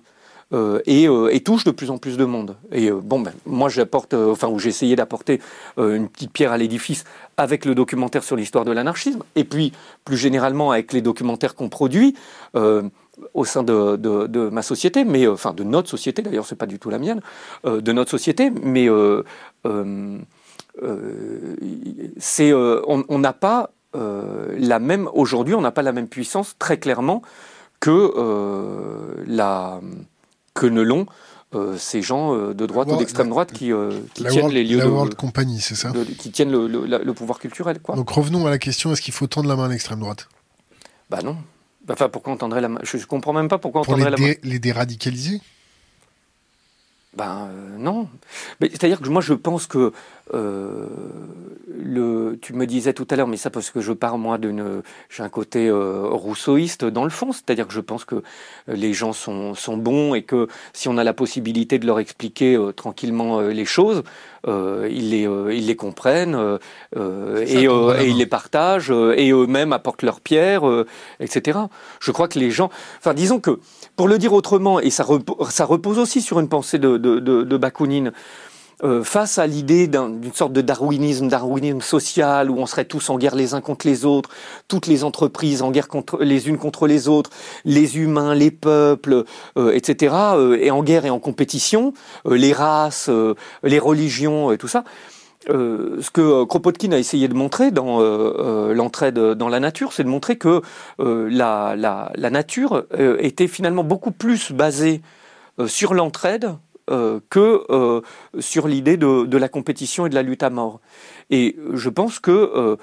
Euh, 0.52 0.82
et, 0.88 1.08
euh, 1.08 1.30
et, 1.32 1.42
touche 1.42 1.64
de 1.64 1.70
plus 1.70 1.92
en 1.92 2.00
plus 2.00 2.18
de 2.18 2.26
monde. 2.26 2.56
Et 2.72 2.90
euh, 2.90 3.00
bon, 3.00 3.20
ben, 3.20 3.34
moi 3.46 3.70
j'apporte, 3.70 4.16
enfin, 4.16 4.48
où 4.48 4.58
j'ai 4.58 4.70
essayé 4.70 4.96
d'apporter 4.96 5.42
une 5.78 6.10
petite 6.10 6.32
pierre 6.32 6.52
à 6.52 6.58
l'édifice 6.58 7.04
avec 7.38 7.66
le 7.66 7.76
documentaire 7.76 8.24
sur 8.24 8.36
l'histoire 8.36 8.66
de 8.66 8.72
l'anarchisme, 8.72 9.24
et 9.36 9.44
puis 9.44 9.74
plus 10.06 10.18
généralement 10.18 10.72
avec 10.72 10.92
les 10.92 11.02
documentaires 11.02 11.56
qu'on 11.56 11.70
produit 11.70 12.16
au 13.34 13.46
sein 13.46 13.64
de, 13.64 13.96
de, 13.96 14.28
de, 14.28 14.50
ma 14.50 14.62
société, 14.62 15.04
mais 15.06 15.28
enfin 15.28 15.54
de 15.54 15.64
notre 15.64 15.90
société. 15.90 16.22
D'ailleurs, 16.22 16.46
c'est 16.46 16.56
pas 16.56 16.66
du 16.66 16.80
tout 16.80 16.90
la 16.90 17.00
mienne, 17.00 17.22
de 17.66 17.92
notre 17.92 18.12
société, 18.12 18.50
mais 18.50 18.90
c'est, 22.18 22.54
on 22.54 23.20
n'a 23.20 23.34
pas 23.34 23.72
la 23.94 24.80
même 24.80 25.10
aujourd'hui, 25.14 25.56
on 25.56 25.62
n'a 25.62 25.72
pas 25.72 25.82
la 25.82 25.92
même 25.92 26.08
puissance 26.08 26.56
très 26.60 26.78
clairement 26.78 27.22
que 27.80 28.14
la 29.28 29.82
que 30.54 30.68
ne 30.68 30.82
l'ont 30.82 31.06
euh, 31.56 31.78
ces 31.80 32.04
gens 32.04 32.36
euh, 32.36 32.54
de 32.54 32.68
droite 32.68 32.90
ou 32.92 32.98
d'extrême 32.98 33.30
droite 33.30 33.52
qui, 33.52 33.74
euh, 33.74 34.02
tiennent 34.14 34.50
les 34.50 34.64
lieux 34.64 34.78
la 34.78 34.88
World 34.88 35.16
Company, 35.16 35.60
c'est 35.60 35.74
ça 35.74 35.92
Qui 36.20 36.32
tiennent 36.32 36.52
le, 36.52 37.14
pouvoir 37.14 37.40
culturel. 37.40 37.80
Quoi. 37.80 37.96
Donc 37.96 38.12
revenons 38.12 38.46
à 38.46 38.52
la 38.52 38.60
question 38.60 38.92
est-ce 38.92 39.02
qu'il 39.02 39.16
faut 39.16 39.26
tendre 39.26 39.50
la 39.50 39.56
main 39.56 39.66
à 39.66 39.68
l'extrême 39.70 40.00
droite? 40.00 40.30
Bah 41.10 41.22
non. 41.24 41.38
Enfin, 41.90 42.08
pourquoi 42.08 42.34
on 42.34 42.38
tendrait 42.38 42.62
la 42.62 42.70
main? 42.70 42.80
Je 42.84 42.98
ne 42.98 43.04
comprends 43.04 43.34
même 43.34 43.48
pas 43.48 43.58
pourquoi 43.58 43.82
on 43.82 43.84
Pour 43.84 43.96
tendrait 43.96 44.12
la 44.12 44.18
main. 44.18 44.34
les 44.44 44.60
déradicaliser? 44.60 45.42
Ben 47.16 47.50
non. 47.78 48.08
C'est-à-dire 48.62 49.02
que 49.02 49.10
moi 49.10 49.22
je 49.22 49.34
pense 49.34 49.66
que 49.66 49.92
euh, 50.36 50.86
le, 51.68 52.38
tu 52.40 52.54
me 52.54 52.68
disais 52.68 52.94
tout 52.94 53.08
à 53.10 53.16
l'heure, 53.16 53.28
mais 53.28 53.38
ça 53.38 53.50
parce 53.50 53.72
que 53.72 53.82
je 53.82 53.94
pars 53.94 54.20
moi 54.20 54.38
d'une, 54.38 54.84
j'ai 55.10 55.24
un 55.24 55.30
côté 55.30 55.68
euh, 55.68 56.08
rousseauiste 56.08 56.86
dans 56.86 57.04
le 57.04 57.10
fond, 57.10 57.32
c'est-à-dire 57.32 57.68
que 57.68 57.74
je 57.74 57.80
pense 57.80 58.06
que 58.06 58.22
les 58.68 58.94
gens 58.94 59.12
sont, 59.14 59.56
sont 59.56 59.76
bons 59.76 60.14
et 60.14 60.22
que 60.22 60.48
si 60.74 60.88
on 60.88 60.98
a 60.98 61.04
la 61.04 61.14
possibilité 61.14 61.80
de 61.80 61.88
leur 61.88 62.00
expliquer 62.00 62.56
euh, 62.56 62.74
tranquillement 62.74 63.42
les 63.42 63.66
choses, 63.66 64.04
ils 64.48 65.10
les, 65.10 65.28
ils 65.54 65.68
les 65.68 65.76
comprennent 65.76 66.58
et, 66.96 67.64
et, 67.64 67.68
ils 68.08 68.18
les 68.18 68.26
partagent 68.26 68.90
et 68.92 69.32
eux-mêmes 69.32 69.74
apportent 69.74 70.02
leur 70.02 70.22
pierre, 70.22 70.64
etc. 71.20 71.60
Je 72.00 72.12
crois 72.12 72.30
que 72.30 72.40
les 72.40 72.50
gens, 72.50 72.70
enfin 73.00 73.14
disons 73.14 73.42
que 73.42 73.60
pour 74.00 74.08
le 74.08 74.18
dire 74.18 74.32
autrement, 74.32 74.80
et 74.80 74.92
ça, 74.92 75.04
repose 75.04 76.00
aussi 76.00 76.22
sur 76.22 76.40
une 76.40 76.48
pensée 76.48 76.80
de 76.80 77.58
Bakounine, 77.58 78.14
euh, 78.82 79.04
face 79.04 79.38
à 79.38 79.46
l'idée 79.46 79.88
d'une 79.88 80.32
sorte 80.34 80.54
de 80.54 80.62
darwinisme, 80.62 81.28
darwinisme 81.28 81.82
social, 81.82 82.50
où 82.50 82.58
on 82.60 82.66
serait 82.66 82.86
tous 82.86 83.10
en 83.10 83.18
guerre 83.18 83.36
les 83.36 83.56
uns 83.56 83.60
contre 83.60 83.86
les 83.86 84.06
autres, 84.06 84.30
toutes 84.70 84.88
les 84.88 85.04
entreprises 85.04 85.62
en 85.62 85.72
guerre 85.72 85.90
contre, 85.90 86.20
les 86.24 86.48
unes 86.48 86.58
contre 86.58 86.88
les 86.88 87.10
autres, 87.10 87.32
les 87.66 87.98
humains, 87.98 88.34
les 88.34 88.52
peuples, 88.52 89.26
euh, 89.58 89.74
etc., 89.74 90.16
euh, 90.38 90.58
et 90.62 90.72
en 90.72 90.82
guerre 90.82 91.04
et 91.04 91.10
en 91.10 91.20
compétition, 91.20 91.94
les 92.24 92.54
races, 92.54 93.10
les 93.64 93.80
religions, 93.80 94.54
et 94.54 94.58
tout 94.58 94.70
ça. 94.70 94.86
Ce 95.48 96.10
que 96.12 96.44
Kropotkin 96.44 96.92
a 96.92 96.98
essayé 96.98 97.28
de 97.28 97.34
montrer 97.34 97.72
dans 97.72 98.00
l'entraide 98.74 99.18
dans 99.18 99.50
la 99.50 99.60
nature, 99.60 99.94
c'est 99.94 100.04
de 100.04 100.10
montrer 100.10 100.38
que 100.38 100.62
la, 101.00 101.76
la, 101.76 102.12
la, 102.16 102.30
nature 102.30 102.86
était 103.20 103.48
finalement 103.48 103.84
beaucoup 103.84 104.12
plus 104.12 104.52
basée 104.52 105.02
sur 105.66 105.94
l'entraide 105.94 106.52
euh, 106.90 107.20
que 107.30 107.66
euh, 107.70 108.02
sur 108.40 108.68
l'idée 108.68 108.98
de, 108.98 109.26
de, 109.26 109.38
la 109.38 109.48
compétition 109.48 110.08
et 110.08 110.10
de 110.10 110.16
la 110.16 110.24
lutte 110.24 110.42
à 110.42 110.50
mort. 110.50 110.80
Et 111.30 111.56
je 111.74 111.88
pense 111.88 112.18
que 112.18 112.32
euh, 112.32 112.78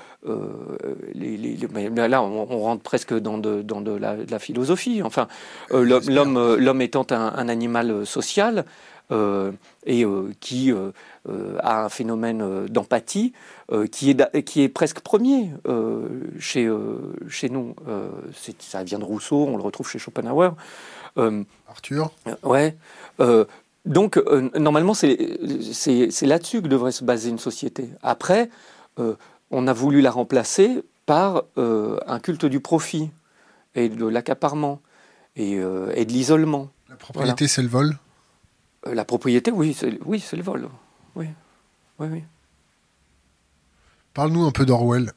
les, 1.13 1.37
les, 1.37 2.09
là, 2.09 2.23
on, 2.23 2.45
rentre 2.45 2.83
presque 2.85 3.15
dans 3.15 3.37
de, 3.37 3.63
dans 3.63 3.81
de, 3.81 3.91
la, 3.91 4.15
de 4.15 4.31
la, 4.31 4.39
philosophie. 4.39 5.03
Enfin, 5.03 5.27
l'homme, 5.73 6.57
l'homme 6.57 6.83
étant 6.83 7.07
un, 7.11 7.33
un, 7.35 7.49
animal 7.49 8.07
social 8.07 8.65
et 9.11 10.05
qui 10.41 10.73
a 11.63 11.85
un 11.85 11.89
phénomène 11.89 12.67
d'empathie 12.67 13.33
qui, 13.93 14.11
est, 14.11 14.43
qui 14.43 14.63
est 14.63 14.69
presque 14.69 15.01
premier 15.01 15.51
chez, 16.39 16.69
chez 17.29 17.49
nous. 17.49 17.75
ça 18.59 18.83
vient 18.85 18.99
de 18.99 19.05
Rousseau, 19.05 19.47
on 19.47 19.57
le 19.57 19.63
retrouve 19.63 19.89
chez 19.89 19.99
Schopenhauer. 19.99 20.51
Arthur? 21.69 22.11
Ouais. 22.43 22.77
Donc, 23.87 24.17
euh, 24.17 24.51
normalement, 24.59 24.95
c'est 24.95 25.17
là-dessus 26.23 26.61
que 26.61 26.67
devrait 26.67 26.93
se 26.93 27.05
baser 27.05 27.31
une 27.31 27.39
société. 27.39 27.89
Après, 28.03 28.51
euh, 28.99 29.15
on 29.51 29.69
a 29.69 29.73
voulu 29.73 30.01
la 30.01 30.11
remplacer 30.11 30.83
par 31.07 31.45
euh, 31.57 31.99
un 32.09 32.19
culte 32.19 32.47
du 32.47 32.59
profit 32.59 33.11
et 33.77 33.89
de 33.89 34.07
l'accaparement 34.07 34.81
et, 35.37 35.53
et, 35.53 36.05
de 36.05 36.13
l'isolement. 36.13 36.69
La 36.89 36.97
propriété, 36.97 37.47
c'est 37.47 37.63
le 37.63 37.69
vol? 37.69 37.97
La 38.93 39.05
propriété, 39.05 39.51
oui, 39.51 39.75
c'est 39.75 39.99
oui, 40.05 40.25
le 40.33 40.43
vol. 40.43 40.69
Oui, 41.15 41.27
oui, 41.99 42.09
oui. 42.11 42.23
Parle-nous 44.15 44.45
un 44.45 44.51
peu 44.51 44.65
d'Orwell. 44.65 45.13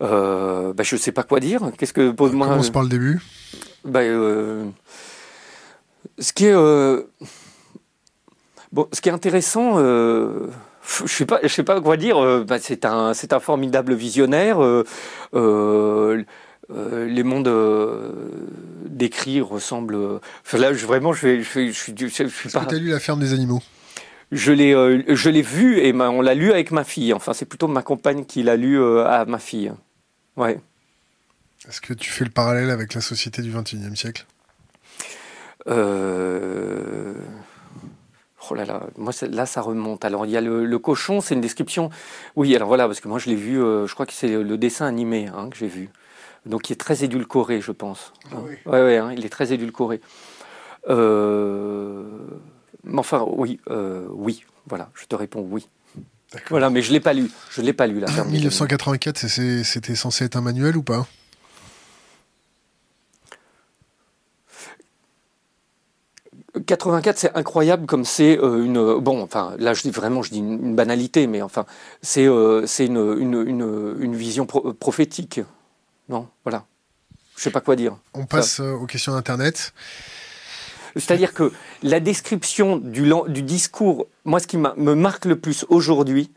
Bah, 0.00 0.72
je 0.82 0.94
ne 0.94 1.00
sais 1.00 1.12
pas 1.12 1.22
quoi 1.22 1.40
dire. 1.40 1.72
Qu'est-ce 1.78 1.92
que 1.92 2.10
pose-moi 2.10 2.48
Commence 2.48 2.70
par 2.70 2.82
le 2.82 2.88
début. 2.88 3.22
Bah, 3.84 4.00
ce 6.18 6.32
qui 6.32 6.46
est 6.46 6.54
bon, 8.72 8.88
ce 8.92 9.00
qui 9.00 9.08
est 9.08 9.12
intéressant 9.12 9.78
je 10.88 11.12
sais 11.12 11.26
pas, 11.26 11.40
je 11.42 11.48
sais 11.48 11.64
pas 11.64 11.80
quoi 11.80 11.96
dire. 11.96 12.44
Bah, 12.44 12.58
c'est 12.60 12.84
un, 12.84 13.14
c'est 13.14 13.32
un 13.32 13.40
formidable 13.40 13.94
visionnaire. 13.94 14.58
Les 16.70 17.22
mondes 17.22 17.50
décrits 18.86 19.40
ressemblent. 19.40 20.20
Enfin, 20.44 20.58
là, 20.58 20.72
je, 20.72 20.86
vraiment, 20.86 21.12
je, 21.12 21.40
je, 21.40 21.70
je, 21.70 21.92
je, 21.96 22.06
je 22.06 22.26
suis 22.26 22.48
pas. 22.50 22.66
Tu 22.66 22.74
as 22.74 22.78
lu 22.78 22.90
La 22.90 23.00
ferme 23.00 23.20
des 23.20 23.32
animaux? 23.32 23.62
Je 24.32 24.50
l'ai, 24.52 24.74
euh, 24.74 25.02
je 25.06 25.30
l'ai 25.30 25.42
vu 25.42 25.78
et 25.78 25.92
on 25.94 26.20
l'a 26.20 26.34
lu 26.34 26.50
avec 26.50 26.72
ma 26.72 26.82
fille. 26.82 27.12
Enfin, 27.12 27.32
c'est 27.32 27.44
plutôt 27.44 27.68
ma 27.68 27.82
compagne 27.82 28.24
qui 28.24 28.42
l'a 28.42 28.56
lu 28.56 28.80
euh, 28.80 29.06
à 29.06 29.24
ma 29.24 29.38
fille. 29.38 29.72
Ouais. 30.36 30.58
Est-ce 31.68 31.80
que 31.80 31.94
tu 31.94 32.10
fais 32.10 32.24
le 32.24 32.30
parallèle 32.30 32.70
avec 32.70 32.94
la 32.94 33.00
société 33.00 33.40
du 33.42 33.50
XXIe 33.50 33.96
siècle? 33.96 34.26
Euh... 35.68 37.14
Oh 38.48 38.54
là 38.54 38.64
là, 38.64 38.86
moi 38.96 39.12
là 39.28 39.44
ça 39.44 39.60
remonte. 39.60 40.04
Alors 40.04 40.24
il 40.24 40.30
y 40.30 40.36
a 40.36 40.40
le, 40.40 40.78
cochon, 40.78 41.20
c'est 41.20 41.34
une 41.34 41.40
description. 41.40 41.90
Oui, 42.36 42.54
alors 42.54 42.68
voilà, 42.68 42.86
parce 42.86 43.00
que 43.00 43.08
moi 43.08 43.18
je 43.18 43.28
l'ai 43.28 43.34
vu, 43.34 43.60
euh, 43.60 43.88
je 43.88 43.94
crois 43.94 44.06
que 44.06 44.12
c'est 44.12 44.28
le, 44.28 44.56
dessin 44.56 44.86
animé 44.86 45.28
hein, 45.34 45.48
que 45.50 45.56
j'ai 45.56 45.66
vu. 45.66 45.88
Donc 46.46 46.70
il 46.70 46.74
est 46.74 46.76
très 46.76 47.04
édulcoré, 47.04 47.60
je 47.60 47.72
pense. 47.72 48.12
Ah 48.30 48.36
oui. 48.42 48.54
Ouais, 48.66 48.82
ouais, 48.82 48.96
hein, 48.96 49.12
il 49.16 49.26
est 49.26 49.30
très 49.30 49.52
édulcoré. 49.52 50.00
Euh 50.88 52.04
enfin, 52.96 53.24
oui, 53.28 53.60
euh, 53.70 54.06
oui, 54.10 54.44
voilà, 54.66 54.90
je 54.94 55.06
te 55.06 55.14
réponds 55.14 55.46
oui. 55.50 55.68
Voilà, 56.50 56.70
mais 56.70 56.82
je 56.82 56.92
l'ai 56.92 57.00
pas 57.00 57.12
lu. 57.12 57.30
Je 57.50 57.62
l'ai 57.62 57.72
pas 57.72 57.86
lu 57.86 58.00
la 58.00 58.08
1984, 58.08 59.26
c'était 59.64 59.94
censé 59.94 60.24
être 60.24 60.36
un 60.36 60.40
manuel 60.40 60.76
ou 60.76 60.82
pas 60.82 61.06
«84, 66.66 67.18
c'est 67.18 67.36
incroyable 67.36 67.84
comme 67.84 68.06
c'est 68.06 68.38
euh, 68.38 68.64
une 68.64 68.98
bon 68.98 69.20
enfin 69.20 69.54
là 69.58 69.74
je 69.74 69.82
dis 69.82 69.90
vraiment 69.90 70.22
je 70.22 70.30
dis 70.30 70.38
une, 70.38 70.74
banalité 70.74 71.26
mais 71.26 71.42
enfin 71.42 71.66
c'est 72.00 72.26
euh, 72.26 72.66
c'est 72.66 72.86
une, 72.86 73.14
une, 73.18 73.96
une, 73.98 74.16
vision 74.16 74.46
prophétique 74.46 75.42
non 76.08 76.28
voilà. 76.44 76.66
Je 77.36 77.42
sais 77.42 77.50
pas 77.50 77.60
quoi 77.60 77.76
dire. 77.76 77.96
On 78.14 78.24
passe 78.24 78.60
aux 78.60 78.86
questions 78.86 79.12
d'internet. 79.12 79.74
C'est-à-dire 80.94 81.34
que 81.34 81.52
la 81.82 82.00
description 82.00 82.78
du, 82.78 83.12
du 83.28 83.42
discours, 83.42 84.06
moi 84.24 84.40
ce 84.40 84.46
qui 84.46 84.56
me 84.56 84.94
marque 84.94 85.26
le 85.26 85.38
plus 85.38 85.66
aujourd'hui, 85.68 86.32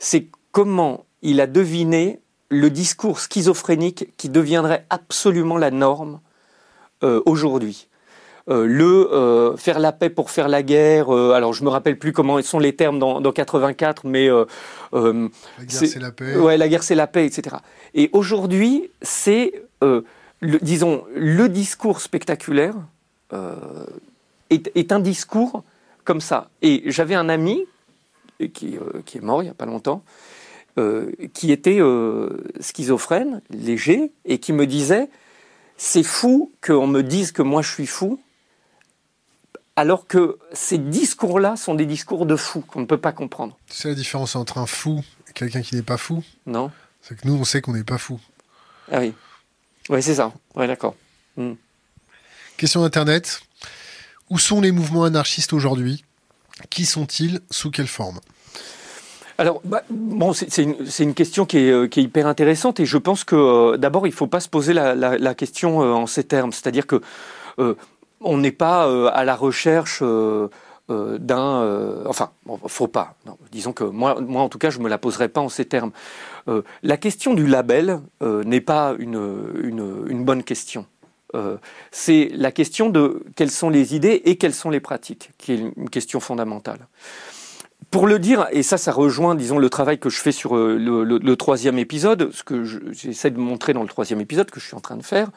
c'est 0.00 0.26
comment 0.50 1.06
il 1.22 1.40
a 1.40 1.46
deviné 1.46 2.20
le 2.48 2.70
discours 2.70 3.20
schizophrénique 3.20 4.16
qui 4.16 4.28
deviendrait 4.28 4.84
absolument 4.90 5.56
la 5.56 5.70
norme 5.70 6.20
euh, 7.04 7.22
aujourd'hui. 7.26 7.86
Euh, 8.50 8.66
le 8.66 9.12
euh, 9.12 9.56
faire 9.56 9.78
la 9.78 9.92
paix 9.92 10.10
pour 10.10 10.30
faire 10.30 10.48
la 10.48 10.62
guerre. 10.62 11.10
alors 11.10 11.52
je 11.52 11.62
me 11.62 11.68
rappelle 11.68 11.98
plus 11.98 12.12
comment 12.12 12.40
sont 12.42 12.58
les 12.58 12.74
termes 12.74 12.98
dans, 12.98 13.20
dans 13.20 13.32
84, 13.32 14.06
mais 14.06 14.28
la 14.28 14.42
guerre 14.92 15.30
c'est 15.68 15.98
la 15.98 16.10
paix. 16.10 16.36
Ouais, 16.36 16.56
la 16.56 16.68
guerre 16.68 16.82
c'est 16.82 16.94
la 16.94 17.06
paix, 17.06 17.26
etc. 17.26 17.56
Et 17.94 18.10
aujourd'hui, 18.12 18.90
c'est 19.02 19.62
disons 20.42 21.04
le 21.14 21.48
discours 21.48 22.00
spectaculaire 22.00 22.74
euh, 23.32 23.54
est, 24.50 24.90
un 24.90 24.98
discours 24.98 25.62
comme 26.04 26.20
ça. 26.20 26.50
Et 26.62 26.82
j'avais 26.86 27.14
un 27.14 27.28
ami 27.28 27.64
qui, 28.52 28.76
euh, 28.76 29.00
qui, 29.06 29.18
est 29.18 29.20
mort 29.20 29.42
il 29.42 29.46
n'y 29.46 29.50
a 29.50 29.54
pas 29.54 29.66
longtemps, 29.66 30.02
euh, 30.78 31.12
qui 31.34 31.52
était 31.52 31.78
schizophrène, 32.60 33.42
léger, 33.50 34.10
et 34.24 34.38
qui 34.38 34.52
me 34.52 34.66
disait 34.66 35.08
c'est 35.76 36.02
fou 36.02 36.50
qu'on 36.60 36.86
me 36.86 37.02
dise 37.02 37.32
que 37.32 37.42
moi 37.42 37.62
je 37.62 37.70
suis 37.70 37.86
fou, 37.86 38.20
alors 39.80 40.06
que 40.06 40.36
ces 40.52 40.76
discours-là 40.76 41.56
sont 41.56 41.74
des 41.74 41.86
discours 41.86 42.26
de 42.26 42.36
fou 42.36 42.60
qu'on 42.60 42.80
ne 42.80 42.84
peut 42.84 42.98
pas 42.98 43.12
comprendre. 43.12 43.56
C'est 43.66 43.88
la 43.88 43.94
différence 43.94 44.36
entre 44.36 44.58
un 44.58 44.66
fou 44.66 45.02
et 45.26 45.32
quelqu'un 45.32 45.62
qui 45.62 45.74
n'est 45.74 45.80
pas 45.80 45.96
fou? 45.96 46.22
Non. 46.44 46.70
C'est 47.00 47.18
que 47.18 47.26
nous, 47.26 47.32
on 47.32 47.44
sait 47.44 47.62
qu'on 47.62 47.72
n'est 47.72 47.82
pas 47.82 47.96
fou. 47.96 48.20
Ah 48.92 48.98
oui. 48.98 49.14
Oui, 49.88 50.02
c'est 50.02 50.16
ça. 50.16 50.34
Oui, 50.54 50.66
d'accord. 50.66 50.96
Hmm. 51.38 51.54
Question 52.58 52.82
d'Internet. 52.82 53.40
Où 54.28 54.38
sont 54.38 54.60
les 54.60 54.70
mouvements 54.70 55.04
anarchistes 55.04 55.54
aujourd'hui? 55.54 56.04
Qui 56.68 56.84
sont-ils? 56.84 57.40
Sous 57.50 57.70
quelle 57.70 57.88
forme? 57.88 58.20
Alors, 59.38 59.62
bah, 59.64 59.82
bon, 59.88 60.34
c'est 60.34 60.58
une, 60.58 60.76
une, 60.98 61.14
question 61.14 61.46
qui 61.46 61.56
est, 61.56 61.70
euh, 61.70 61.88
qui 61.88 62.00
est, 62.00 62.02
hyper 62.02 62.26
intéressante 62.26 62.80
et 62.80 62.84
je 62.84 62.98
pense 62.98 63.24
que 63.24 63.34
euh, 63.34 63.76
d'abord, 63.78 64.06
il 64.06 64.10
ne 64.10 64.14
faut 64.14 64.26
pas 64.26 64.40
se 64.40 64.50
poser 64.50 64.74
la, 64.74 64.94
la, 64.94 65.16
la 65.16 65.34
question 65.34 65.82
euh, 65.82 65.92
en 65.94 66.06
ces 66.06 66.24
termes. 66.24 66.52
C'est-à-dire 66.52 66.86
que 66.86 67.00
on 68.20 68.38
n'est 68.38 68.52
pas 68.52 69.10
à 69.10 69.24
la 69.24 69.34
recherche 69.34 70.02
d'un... 70.02 72.00
enfin, 72.06 72.30
bon, 72.46 72.58
faut 72.66 72.88
pas. 72.88 73.14
disons 73.52 73.72
que 73.72 73.84
moi, 73.84 74.20
moi, 74.20 74.42
en 74.42 74.48
tout 74.48 74.58
cas, 74.58 74.70
je 74.70 74.78
ne 74.78 74.84
me 74.84 74.88
la 74.88 74.98
poserai 74.98 75.28
pas 75.28 75.40
en 75.40 75.48
ces 75.48 75.64
termes. 75.64 75.92
la 76.82 76.96
question 76.96 77.34
du 77.34 77.46
label 77.46 78.00
n'est 78.20 78.60
pas 78.60 78.94
une, 78.98 79.52
une, 79.62 80.04
une 80.08 80.24
bonne 80.24 80.42
question. 80.42 80.86
Euh, 81.34 81.56
c'est 81.90 82.28
la 82.32 82.52
question 82.52 82.90
de 82.90 83.22
quelles 83.36 83.50
sont 83.50 83.70
les 83.70 83.94
idées 83.94 84.22
et 84.24 84.36
quelles 84.36 84.54
sont 84.54 84.70
les 84.70 84.80
pratiques, 84.80 85.30
qui 85.38 85.52
est 85.52 85.72
une 85.76 85.90
question 85.90 86.20
fondamentale. 86.20 86.88
Pour 87.90 88.06
le 88.06 88.18
dire, 88.18 88.46
et 88.52 88.62
ça, 88.62 88.78
ça 88.78 88.92
rejoint, 88.92 89.34
disons, 89.34 89.58
le 89.58 89.70
travail 89.70 89.98
que 89.98 90.10
je 90.10 90.20
fais 90.20 90.32
sur 90.32 90.56
euh, 90.56 90.76
le, 90.78 91.36
troisième 91.36 91.78
épisode, 91.78 92.30
ce 92.32 92.42
que 92.42 92.64
j'essaie 92.64 93.30
de 93.30 93.38
montrer 93.38 93.72
dans 93.72 93.82
le 93.82 93.88
troisième 93.88 94.20
épisode 94.20 94.50
que 94.50 94.60
je 94.60 94.66
suis 94.66 94.76
en 94.76 94.80
train 94.80 94.96
de 94.96 95.02
faire. 95.02 95.30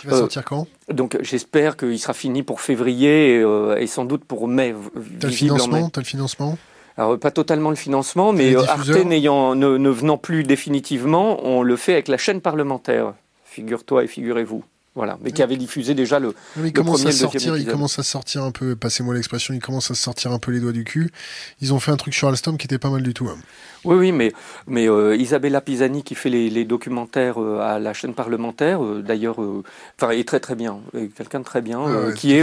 Qui 0.00 0.06
va 0.06 0.16
sortir 0.18 0.44
quand? 0.44 0.66
euh, 0.90 0.94
Donc, 0.94 1.16
j'espère 1.20 1.76
qu'il 1.76 1.98
sera 1.98 2.14
fini 2.14 2.42
pour 2.42 2.60
février 2.60 3.44
et, 3.78 3.86
sans 3.86 4.04
doute 4.04 4.24
pour 4.24 4.48
mai. 4.48 4.74
T'as 5.20 5.28
le 5.28 5.32
financement? 5.32 5.90
As 5.94 5.98
le 5.98 6.04
financement? 6.04 6.58
Alors, 6.96 7.18
pas 7.18 7.30
totalement 7.30 7.70
le 7.70 7.76
financement, 7.76 8.32
mais 8.32 8.56
Arte 8.56 8.88
n'ayant, 9.04 9.54
ne 9.54 9.88
venant 9.88 10.18
plus 10.18 10.42
définitivement, 10.42 11.38
on 11.44 11.62
le 11.62 11.76
fait 11.76 11.92
avec 11.92 12.08
la 12.08 12.18
chaîne 12.18 12.40
parlementaire. 12.40 13.14
Figure-toi 13.44 14.04
et 14.04 14.06
figurez-vous. 14.06 14.62
Voilà, 14.98 15.16
mais 15.22 15.30
qui 15.30 15.44
avait 15.44 15.56
diffusé 15.56 15.94
déjà 15.94 16.18
le, 16.18 16.34
commence 16.74 17.06
à 17.06 17.12
sortir, 17.12 17.56
Il 17.56 17.66
commence 17.66 18.00
à 18.00 18.02
sortir 18.02 18.42
un 18.42 18.50
peu, 18.50 18.74
passez-moi 18.74 19.14
l'expression, 19.14 19.54
il 19.54 19.60
commence 19.60 19.92
à 19.92 19.94
sortir 19.94 20.32
un 20.32 20.40
peu 20.40 20.50
les 20.50 20.58
doigts 20.58 20.72
du 20.72 20.82
cul. 20.82 21.12
Ils 21.60 21.72
ont 21.72 21.78
fait 21.78 21.92
un 21.92 21.96
truc 21.96 22.14
sur 22.14 22.26
Alstom 22.26 22.58
qui 22.58 22.66
était 22.66 22.80
pas 22.80 22.90
mal 22.90 23.04
du 23.04 23.14
tout. 23.14 23.28
Hein. 23.28 23.36
Oui, 23.84 23.94
oui, 23.94 24.10
mais, 24.10 24.32
mais 24.66 24.88
euh, 24.88 25.14
Isabella 25.14 25.60
Pisani 25.60 26.02
qui 26.02 26.16
fait 26.16 26.30
les, 26.30 26.64
documentaires 26.64 27.40
euh, 27.40 27.60
à 27.60 27.78
la 27.78 27.92
chaîne 27.92 28.12
parlementaire, 28.12 28.84
euh, 28.84 29.00
d'ailleurs, 29.00 29.36
enfin, 29.38 30.10
est 30.10 30.26
très 30.26 30.40
très 30.40 30.56
bien, 30.56 30.80
quelqu'un 31.16 31.38
de 31.38 31.44
très 31.44 31.62
bien, 31.62 32.12
qui 32.16 32.34
est 32.34 32.42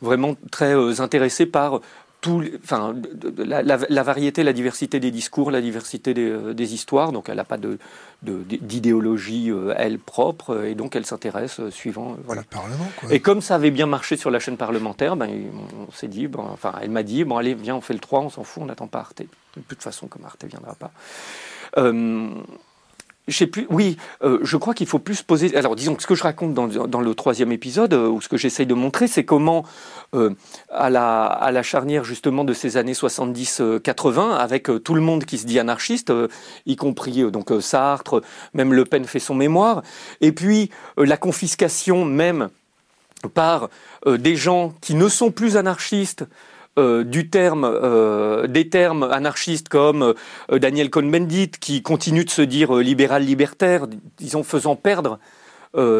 vraiment 0.00 0.36
très 0.52 1.00
intéressé 1.00 1.44
par 1.44 1.80
enfin, 2.62 2.94
la, 3.38 4.02
variété, 4.02 4.42
la 4.42 4.52
diversité 4.52 5.00
des 5.00 5.10
discours, 5.10 5.50
la 5.50 5.60
diversité 5.60 6.14
des, 6.14 6.30
euh, 6.30 6.54
histoires. 6.58 7.12
Donc, 7.12 7.28
elle 7.28 7.36
n'a 7.36 7.44
pas 7.44 7.58
de, 7.58 7.78
d'idéologie, 8.22 9.50
euh, 9.50 9.74
elle, 9.76 9.98
propre, 9.98 10.64
et 10.64 10.74
donc 10.74 10.96
elle 10.96 11.06
s'intéresse 11.06 11.60
euh, 11.60 11.70
suivant. 11.70 12.16
voilà. 12.24 12.42
Parlement, 12.44 12.86
Et 13.10 13.20
comme 13.20 13.40
ça 13.40 13.54
avait 13.54 13.70
bien 13.70 13.86
marché 13.86 14.16
sur 14.16 14.30
la 14.30 14.38
chaîne 14.38 14.56
parlementaire, 14.56 15.16
ben, 15.16 15.30
on, 15.88 15.92
s'est 15.92 16.08
dit, 16.08 16.26
bon, 16.26 16.44
enfin, 16.52 16.74
elle 16.82 16.90
m'a 16.90 17.02
dit, 17.02 17.24
bon, 17.24 17.36
allez, 17.36 17.54
viens, 17.54 17.76
on 17.76 17.80
fait 17.80 17.94
le 17.94 18.00
3, 18.00 18.20
on 18.20 18.30
s'en 18.30 18.44
fout, 18.44 18.62
on 18.62 18.66
n'attend 18.66 18.86
pas 18.86 19.00
Arte. 19.00 19.22
De 19.22 19.62
toute 19.68 19.82
façon, 19.82 20.06
comme 20.06 20.24
Arte 20.24 20.44
ne 20.44 20.48
viendra 20.48 20.74
pas. 20.74 20.90
Je. 23.28 23.44
Oui, 23.70 23.96
euh, 24.22 24.38
je 24.42 24.56
crois 24.56 24.72
qu'il 24.74 24.86
faut 24.86 24.98
plus 24.98 25.22
poser. 25.22 25.56
Alors, 25.56 25.74
disons 25.74 25.94
que 25.94 26.02
ce 26.02 26.06
que 26.06 26.14
je 26.14 26.22
raconte 26.22 26.54
dans, 26.54 26.68
dans 26.68 27.00
le 27.00 27.14
troisième 27.14 27.50
épisode, 27.50 27.92
euh, 27.92 28.08
ou 28.08 28.20
ce 28.20 28.28
que 28.28 28.36
j'essaye 28.36 28.66
de 28.66 28.74
montrer, 28.74 29.08
c'est 29.08 29.24
comment, 29.24 29.64
euh, 30.14 30.34
à, 30.70 30.90
la, 30.90 31.24
à 31.24 31.50
la 31.50 31.62
charnière 31.62 32.04
justement 32.04 32.44
de 32.44 32.52
ces 32.52 32.76
années 32.76 32.92
70-80, 32.92 34.36
avec 34.36 34.70
tout 34.84 34.94
le 34.94 35.00
monde 35.00 35.24
qui 35.24 35.38
se 35.38 35.46
dit 35.46 35.58
anarchiste, 35.58 36.12
y 36.66 36.76
compris 36.76 37.30
donc 37.30 37.50
Sartre, 37.60 38.22
même 38.54 38.72
Le 38.72 38.84
Pen 38.84 39.04
fait 39.04 39.18
son 39.18 39.34
mémoire, 39.34 39.82
et 40.20 40.32
puis 40.32 40.70
la 40.96 41.16
confiscation 41.16 42.04
même 42.04 42.48
par 43.34 43.68
des 44.06 44.36
gens 44.36 44.72
qui 44.80 44.94
ne 44.94 45.08
sont 45.08 45.30
plus 45.30 45.56
anarchistes, 45.56 46.24
euh, 46.78 47.04
du 47.04 47.30
terme, 47.30 47.64
euh, 47.64 48.46
des 48.46 48.68
termes 48.68 49.04
anarchistes 49.04 49.70
comme 49.70 50.12
euh, 50.52 50.58
Daniel 50.58 50.90
Cohn-Bendit, 50.90 51.52
qui 51.58 51.80
continue 51.82 52.26
de 52.26 52.30
se 52.30 52.42
dire 52.42 52.74
libéral-libertaire, 52.74 53.86
disons 54.18 54.42
faisant 54.42 54.76
perdre 54.76 55.18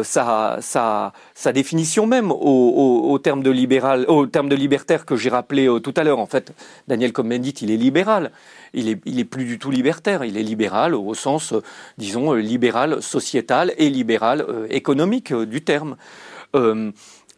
sa, 0.03 0.57
sa, 0.59 1.13
sa, 1.35 1.53
définition 1.53 2.07
même 2.07 2.31
au, 2.31 3.11
au, 3.11 3.19
terme 3.19 3.43
de 3.43 3.51
libéral, 3.51 4.05
au 4.07 4.25
terme 4.25 4.49
de 4.49 4.55
libertaire 4.55 5.05
que 5.05 5.15
j'ai 5.15 5.29
rappelé 5.29 5.67
tout 5.83 5.93
à 5.95 6.03
l'heure. 6.03 6.17
En 6.17 6.25
fait, 6.25 6.51
Daniel 6.87 7.13
Cohn-Bendit, 7.13 7.53
il 7.61 7.69
est 7.69 7.77
libéral. 7.77 8.31
Il 8.73 8.89
est, 8.89 8.99
il 9.05 9.19
est 9.19 9.23
plus 9.23 9.45
du 9.45 9.59
tout 9.59 9.69
libertaire. 9.69 10.23
Il 10.25 10.35
est 10.35 10.41
libéral 10.41 10.95
au 10.95 11.13
sens, 11.13 11.53
disons, 11.99 12.33
libéral 12.33 13.03
sociétal 13.03 13.71
et 13.77 13.91
libéral 13.91 14.47
économique 14.71 15.31
du 15.31 15.61
terme 15.63 15.95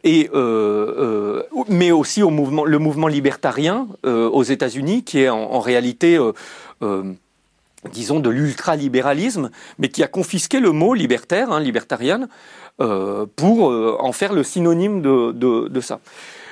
euh, 0.05 1.43
euh, 1.53 1.63
mais 1.67 1.91
aussi 1.91 2.23
au 2.23 2.30
mouvement, 2.30 2.65
le 2.65 2.80
mouvement 2.80 3.07
libertarien 3.07 3.88
euh, 4.05 4.30
aux 4.30 4.43
États-Unis, 4.43 5.03
qui 5.03 5.19
est 5.19 5.30
en, 5.30 5.59
réalité, 5.59 6.17
disons, 7.91 8.19
de 8.19 8.30
l'ultralibéralisme, 8.30 9.51
mais 9.77 9.89
qui 9.89 10.03
a 10.03 10.07
confisqué 10.07 10.59
le 10.59 10.71
mot 10.71 10.93
libertaire, 10.93 11.51
hein, 11.51 11.59
libertarienne, 11.59 12.27
pour 13.35 13.63
en 13.63 14.11
faire 14.13 14.31
le 14.31 14.41
synonyme 14.43 15.01
de, 15.01 15.80
ça. 15.81 15.99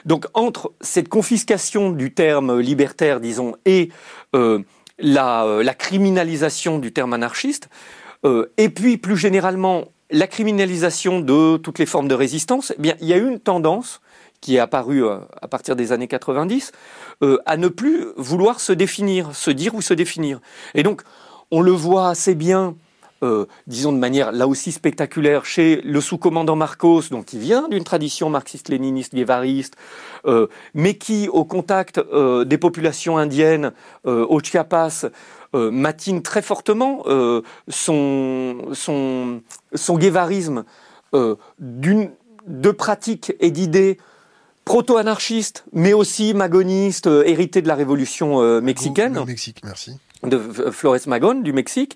Donc 0.06 0.26
entre 0.34 0.74
cette 0.82 1.07
confiscation 1.07 1.91
du 1.91 2.14
terme 2.14 2.60
libertaire, 2.60 3.22
disons, 3.22 3.56
et 3.65 3.90
la, 4.99 5.74
criminalisation 5.78 6.80
du 6.80 6.91
terme 6.91 7.14
anarchiste, 7.14 7.69
et 8.26 8.68
puis 8.68 8.98
plus 8.98 9.15
généralement 9.15 9.86
la 10.10 10.28
criminalisation 10.28 11.20
de 11.20 11.58
toutes 11.58 11.80
les 11.80 11.86
formes 11.86 12.08
de 12.08 12.16
résistance, 12.16 12.74
eh 12.78 12.82
bien, 12.82 12.96
il 13.02 13.08
y 13.08 13.14
a 13.14 13.18
eu 13.18 13.28
une 13.28 13.40
tendance 13.40 14.02
qui 14.40 14.56
est 14.56 14.60
apparue 14.60 15.04
à 15.08 15.48
partir 15.48 15.76
des 15.76 15.92
années 15.92 16.08
90, 16.08 16.72
à 17.46 17.58
ne 17.58 17.68
plus 17.68 18.06
vouloir 18.18 18.60
se 18.60 18.72
définir, 18.72 19.36
se 19.36 19.50
dire 19.50 19.74
ou 19.74 19.82
se 19.82 19.96
définir. 19.96 20.40
Et 20.76 20.84
donc, 20.84 21.02
on 21.50 21.62
le 21.62 21.72
voit 21.72 22.10
assez 22.10 22.36
bien 22.36 22.76
euh, 23.24 23.48
disons 23.66 23.92
de 23.92 23.98
manière 23.98 24.32
là 24.32 24.48
aussi 24.48 24.72
spectaculaire, 24.72 25.44
chez 25.44 25.82
le 25.82 26.02
sous-commandant 26.02 26.56
Marcos, 26.56 27.10
donc 27.10 27.26
qui 27.26 27.40
vient 27.40 27.68
d'une 27.68 27.84
tradition 27.84 28.30
marxiste-léniniste, 28.30 29.16
guévariste, 29.16 29.76
euh, 30.28 30.48
mais 30.76 30.96
qui, 30.96 31.28
au 31.28 31.44
contact 31.44 31.98
euh, 31.98 32.46
des 32.46 32.60
populations 32.60 33.18
indiennes 33.18 33.72
au 34.04 34.40
Chiapas, 34.40 35.06
matine 35.53 36.22
très 36.22 36.41
fortement 36.41 37.03
son, 37.68 38.57
son, 38.74 39.41
son 39.74 39.98
guévarisme 39.98 40.65
de 41.14 42.72
pratiques 42.72 43.34
et 43.40 43.52
d'idées 43.52 43.98
proto-anarchistes, 44.65 45.64
mais 45.72 45.94
aussi 45.94 46.34
magonistes, 46.34 47.07
héritées 47.07 47.61
de 47.61 47.68
la 47.68 47.76
révolution 47.76 48.61
mexicaine. 48.61 49.15
Le 49.15 49.26
Mexique, 49.26 49.61
merci 49.64 49.94
de 50.24 50.38
Flores 50.72 51.07
Magón 51.07 51.36
du 51.41 51.53
Mexique 51.53 51.95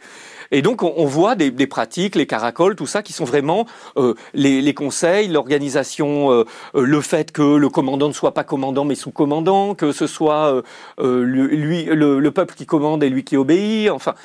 et 0.51 0.61
donc, 0.61 0.83
on, 0.83 1.05
voit 1.05 1.35
des, 1.35 1.67
pratiques, 1.67 2.15
les 2.15 2.27
caracoles, 2.27 2.75
tout 2.75 2.85
ça, 2.85 3.01
qui 3.01 3.13
sont 3.13 3.23
vraiment 3.23 3.65
euh, 3.97 4.13
les, 4.33 4.73
conseils, 4.73 5.29
l'organisation, 5.29 6.31
euh, 6.31 6.43
euh, 6.75 6.83
le 6.83 7.01
fait 7.01 7.31
que 7.31 7.55
le 7.55 7.69
commandant 7.69 8.09
ne 8.09 8.13
soit 8.13 8.33
pas 8.33 8.43
commandant 8.43 8.83
mais 8.83 8.95
sous-commandant, 8.95 9.75
que 9.75 9.93
ce 9.93 10.07
soit 10.07 10.61
lui, 10.99 11.85
le, 11.85 12.19
le, 12.19 12.31
peuple 12.31 12.55
qui 12.55 12.65
commande 12.65 13.03
et 13.03 13.09
lui 13.09 13.23
qui 13.23 13.37
obéit, 13.37 13.89
enfin, 13.89 14.15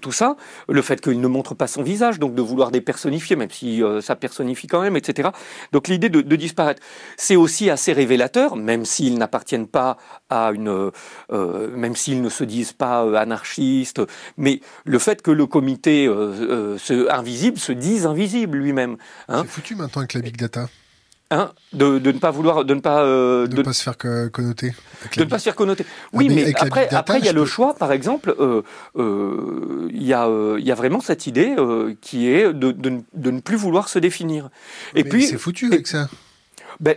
tout 0.00 0.12
ça. 0.12 0.36
Le 0.68 0.82
fait 0.82 1.00
qu'il 1.00 1.20
ne 1.20 1.28
montre 1.28 1.54
pas 1.54 1.66
son 1.66 1.82
visage, 1.82 2.18
donc 2.18 2.34
de 2.34 2.42
vouloir 2.42 2.70
dépersonnifier, 2.70 3.36
même 3.36 3.50
si 3.50 3.82
ça 4.00 4.16
personnifie 4.16 4.66
quand 4.66 4.82
même, 4.82 4.96
etc. 4.96 5.30
Donc 5.72 5.88
l'idée 5.88 6.10
de, 6.10 6.20
de, 6.20 6.36
disparaître, 6.36 6.82
c'est 7.16 7.36
aussi 7.36 7.70
assez 7.70 7.92
révélateur, 7.92 8.56
même 8.56 8.84
s'ils 8.84 9.16
n'appartiennent 9.16 9.68
pas 9.68 9.96
à 10.28 10.52
une, 10.52 10.90
même 11.30 11.96
s'ils 11.96 12.20
ne 12.22 12.28
se 12.28 12.44
disent 12.44 12.72
pas 12.72 13.18
anarchistes, 13.18 14.02
mais 14.36 14.60
le 14.84 14.98
fait 14.98 15.22
que 15.22 15.30
le 15.30 15.46
comité 15.54 16.08
euh, 16.08 16.76
euh, 16.90 17.06
invisible 17.12 17.58
se 17.58 17.70
dise 17.70 18.06
invisible 18.06 18.58
lui-même. 18.58 18.96
Hein. 19.28 19.42
C'est 19.42 19.50
foutu 19.52 19.76
maintenant 19.76 20.00
avec 20.00 20.14
la 20.14 20.20
big 20.20 20.36
data. 20.36 20.68
Hein 21.30 21.52
de, 21.72 22.00
de, 22.00 22.10
ne 22.10 22.18
pas 22.18 22.32
vouloir, 22.32 22.64
de 22.64 22.74
ne 22.74 22.80
pas, 22.80 23.04
euh, 23.04 23.46
de, 23.46 23.58
ne 23.58 23.62
pas 23.62 23.72
se 23.72 23.84
faire 23.84 23.96
connoter. 23.96 24.74
De 25.16 25.22
ne 25.22 25.28
pas 25.28 25.38
se 25.38 25.44
faire 25.44 25.54
connoter. 25.54 25.86
Oui, 26.12 26.28
mais, 26.28 26.52
après, 26.56 26.92
après 26.92 27.20
il 27.20 27.24
y 27.24 27.28
a 27.28 27.32
le 27.32 27.44
choix, 27.44 27.74
par 27.74 27.92
exemple, 27.92 28.34
il 28.96 30.02
y 30.02 30.12
a, 30.12 30.28
il 30.58 30.64
y 30.64 30.72
a 30.72 30.74
vraiment 30.74 31.00
cette 31.00 31.28
idée 31.28 31.54
qui 32.00 32.28
est 32.28 32.52
de, 32.52 32.72
de, 32.72 33.30
ne 33.30 33.40
plus 33.40 33.56
vouloir 33.56 33.88
se 33.88 34.00
définir. 34.00 34.50
Et 34.96 35.04
puis, 35.04 35.24
c'est 35.24 35.38
foutu 35.38 35.66
avec 35.66 35.86
ça. 35.86 36.08
Ben, 36.80 36.96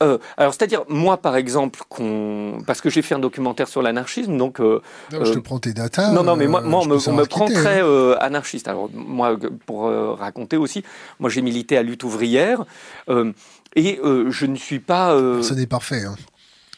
euh, 0.00 0.18
alors, 0.36 0.54
c'est-à-dire, 0.54 0.84
moi, 0.88 1.16
par 1.16 1.36
exemple, 1.36 1.80
qu'on... 1.88 2.58
parce 2.66 2.80
que 2.80 2.88
j'ai 2.88 3.02
fait 3.02 3.16
un 3.16 3.18
documentaire 3.18 3.66
sur 3.66 3.82
l'anarchisme, 3.82 4.36
donc... 4.36 4.60
Euh, 4.60 4.80
non, 5.12 5.24
je 5.24 5.32
te 5.32 5.38
euh, 5.38 5.42
prends 5.42 5.58
tes 5.58 5.72
datas. 5.72 6.12
Non, 6.12 6.22
non, 6.22 6.36
mais 6.36 6.46
moi, 6.46 6.60
moi 6.60 6.82
on, 6.82 6.86
me, 6.86 7.08
on 7.08 7.12
me, 7.14 7.24
prend 7.24 7.46
très 7.46 7.80
hein. 7.80 8.16
anarchiste. 8.20 8.68
Alors, 8.68 8.88
moi, 8.94 9.36
pour 9.66 9.90
raconter 10.18 10.56
aussi, 10.56 10.84
moi, 11.18 11.30
j'ai 11.30 11.42
milité 11.42 11.76
à 11.76 11.82
lutte 11.82 12.04
ouvrière, 12.04 12.64
et 13.08 14.00
je 14.04 14.46
ne 14.46 14.56
suis 14.56 14.78
pas... 14.78 15.16
Ce 15.42 15.54
n'est 15.54 15.66
parfait, 15.66 16.04
hein. 16.04 16.14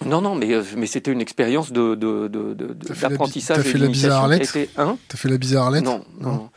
Non, 0.07 0.23
non, 0.23 0.35
mais, 0.35 0.49
mais 0.79 0.87
c'était 0.87 1.13
une 1.13 1.21
expérience 1.21 1.73
de, 1.73 1.95
de, 1.95 2.27
de, 2.29 2.55
d'apprentissage. 3.03 3.59
T'as 3.59 3.63
fait, 3.63 3.77
la 3.77 3.89
bizarre 3.89 4.31
hein? 4.79 4.97
T'as 5.09 5.19
fait 5.19 5.29
la 5.29 5.37
bizarre 5.37 5.71
non, 5.73 6.03
non, 6.19 6.49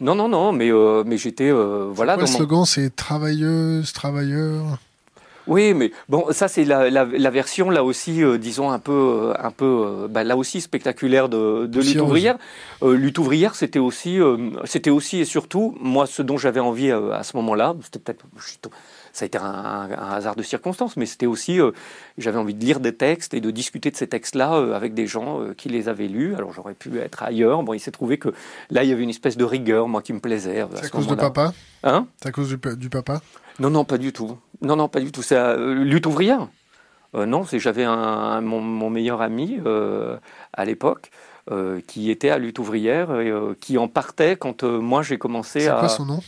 non, 0.00 0.14
non, 0.14 0.28
non, 0.28 0.52
mais, 0.52 0.70
mais 1.04 1.18
j'étais... 1.18 1.50
voilà, 1.50 2.14
quoi, 2.14 2.22
le 2.22 2.28
slogan, 2.28 2.64
c'est 2.64 2.94
travailleuse, 2.94 3.92
travailleur? 3.92 4.78
Oui, 5.46 5.74
mais 5.74 5.90
bon, 6.08 6.26
ça 6.30 6.46
c'est 6.48 6.64
la, 6.64 6.88
la, 6.88 7.04
la, 7.04 7.30
version 7.30 7.70
là 7.70 7.82
aussi, 7.82 8.22
euh, 8.22 8.38
disons 8.38 8.70
un 8.70 8.78
peu, 8.78 8.92
euh, 8.92 9.34
un 9.38 9.50
peu, 9.50 9.84
euh, 9.86 10.08
bah, 10.08 10.22
là 10.22 10.36
aussi 10.36 10.60
spectaculaire 10.60 11.28
de, 11.28 11.66
de 11.66 11.80
lutte 11.80 12.00
ouvrière. 12.00 12.38
lutte 12.82 13.18
ouvrière, 13.18 13.54
c'était 13.54 13.78
aussi, 13.78 14.18
c'était 14.64 14.90
aussi 14.90 15.20
et 15.20 15.24
surtout 15.24 15.76
moi 15.80 16.06
ce 16.06 16.22
dont 16.22 16.36
j'avais 16.36 16.60
envie 16.60 16.90
à 16.90 17.22
ce 17.22 17.36
moment-là. 17.36 17.74
C'était 17.82 17.98
peut-être, 17.98 18.24
ça 19.12 19.24
a 19.24 19.26
été 19.26 19.38
un, 19.38 19.44
un, 19.44 20.12
hasard 20.12 20.36
de 20.36 20.42
circonstances, 20.42 20.96
mais 20.96 21.06
c'était 21.06 21.26
aussi, 21.26 21.58
j'avais 22.18 22.38
envie 22.38 22.54
de 22.54 22.64
lire 22.64 22.80
des 22.80 22.94
textes 22.94 23.34
et 23.34 23.40
de 23.40 23.50
discuter 23.50 23.90
de 23.90 23.96
ces 23.96 24.06
textes-là 24.06 24.74
avec 24.74 24.94
des 24.94 25.06
gens 25.06 25.40
qui 25.56 25.68
les 25.68 25.88
avaient 25.88 26.08
lus. 26.08 26.36
Alors 26.36 26.52
j'aurais 26.52 26.74
pu 26.74 26.98
être 26.98 27.22
ailleurs. 27.22 27.62
Bon, 27.62 27.72
il 27.72 27.80
s'est 27.80 27.90
trouvé 27.90 28.18
que 28.18 28.28
là 28.70 28.84
il 28.84 28.90
y 28.90 28.92
avait 28.92 29.02
une 29.02 29.10
espèce 29.10 29.36
de 29.36 29.44
rigueur, 29.44 29.88
moi 29.88 30.02
qui 30.02 30.12
me 30.12 30.20
plaisait. 30.20 30.64
C'est 30.76 30.86
à, 30.86 30.88
cause 30.88 31.08
du 31.08 31.16
papa? 31.16 31.52
Hein? 31.82 32.06
C'est 32.20 32.28
à 32.28 32.32
cause 32.32 32.48
du, 32.48 32.58
du 32.76 32.88
papa? 32.88 33.20
Non, 33.58 33.70
non, 33.70 33.84
pas 33.84 33.98
du 33.98 34.12
tout. 34.12 34.38
Non, 34.62 34.76
non, 34.76 34.88
pas 34.88 35.00
du 35.00 35.12
tout. 35.12 35.22
C'est 35.22 35.36
euh, 35.36 35.74
lutte 35.74 36.06
ouvrière. 36.06 36.48
Euh, 37.14 37.26
non, 37.26 37.44
c'est 37.44 37.58
j'avais 37.58 37.84
un, 37.84 38.40
mon, 38.40 38.90
meilleur 38.90 39.20
ami 39.20 39.60
euh, 39.66 40.16
à 40.52 40.64
l'époque 40.64 41.10
qui 41.88 42.12
était 42.12 42.30
à 42.30 42.38
lutte 42.38 42.60
ouvrière 42.60 43.18
et 43.18 43.32
qui 43.60 43.76
en 43.76 43.88
partait 43.88 44.36
quand 44.36 44.62
moi 44.62 45.02
j'ai 45.02 45.18
commencé 45.18 45.66
à. 45.66 45.74
C'est 45.74 45.80
quoi 45.80 45.88
son 45.88 46.06
nom? 46.06 46.20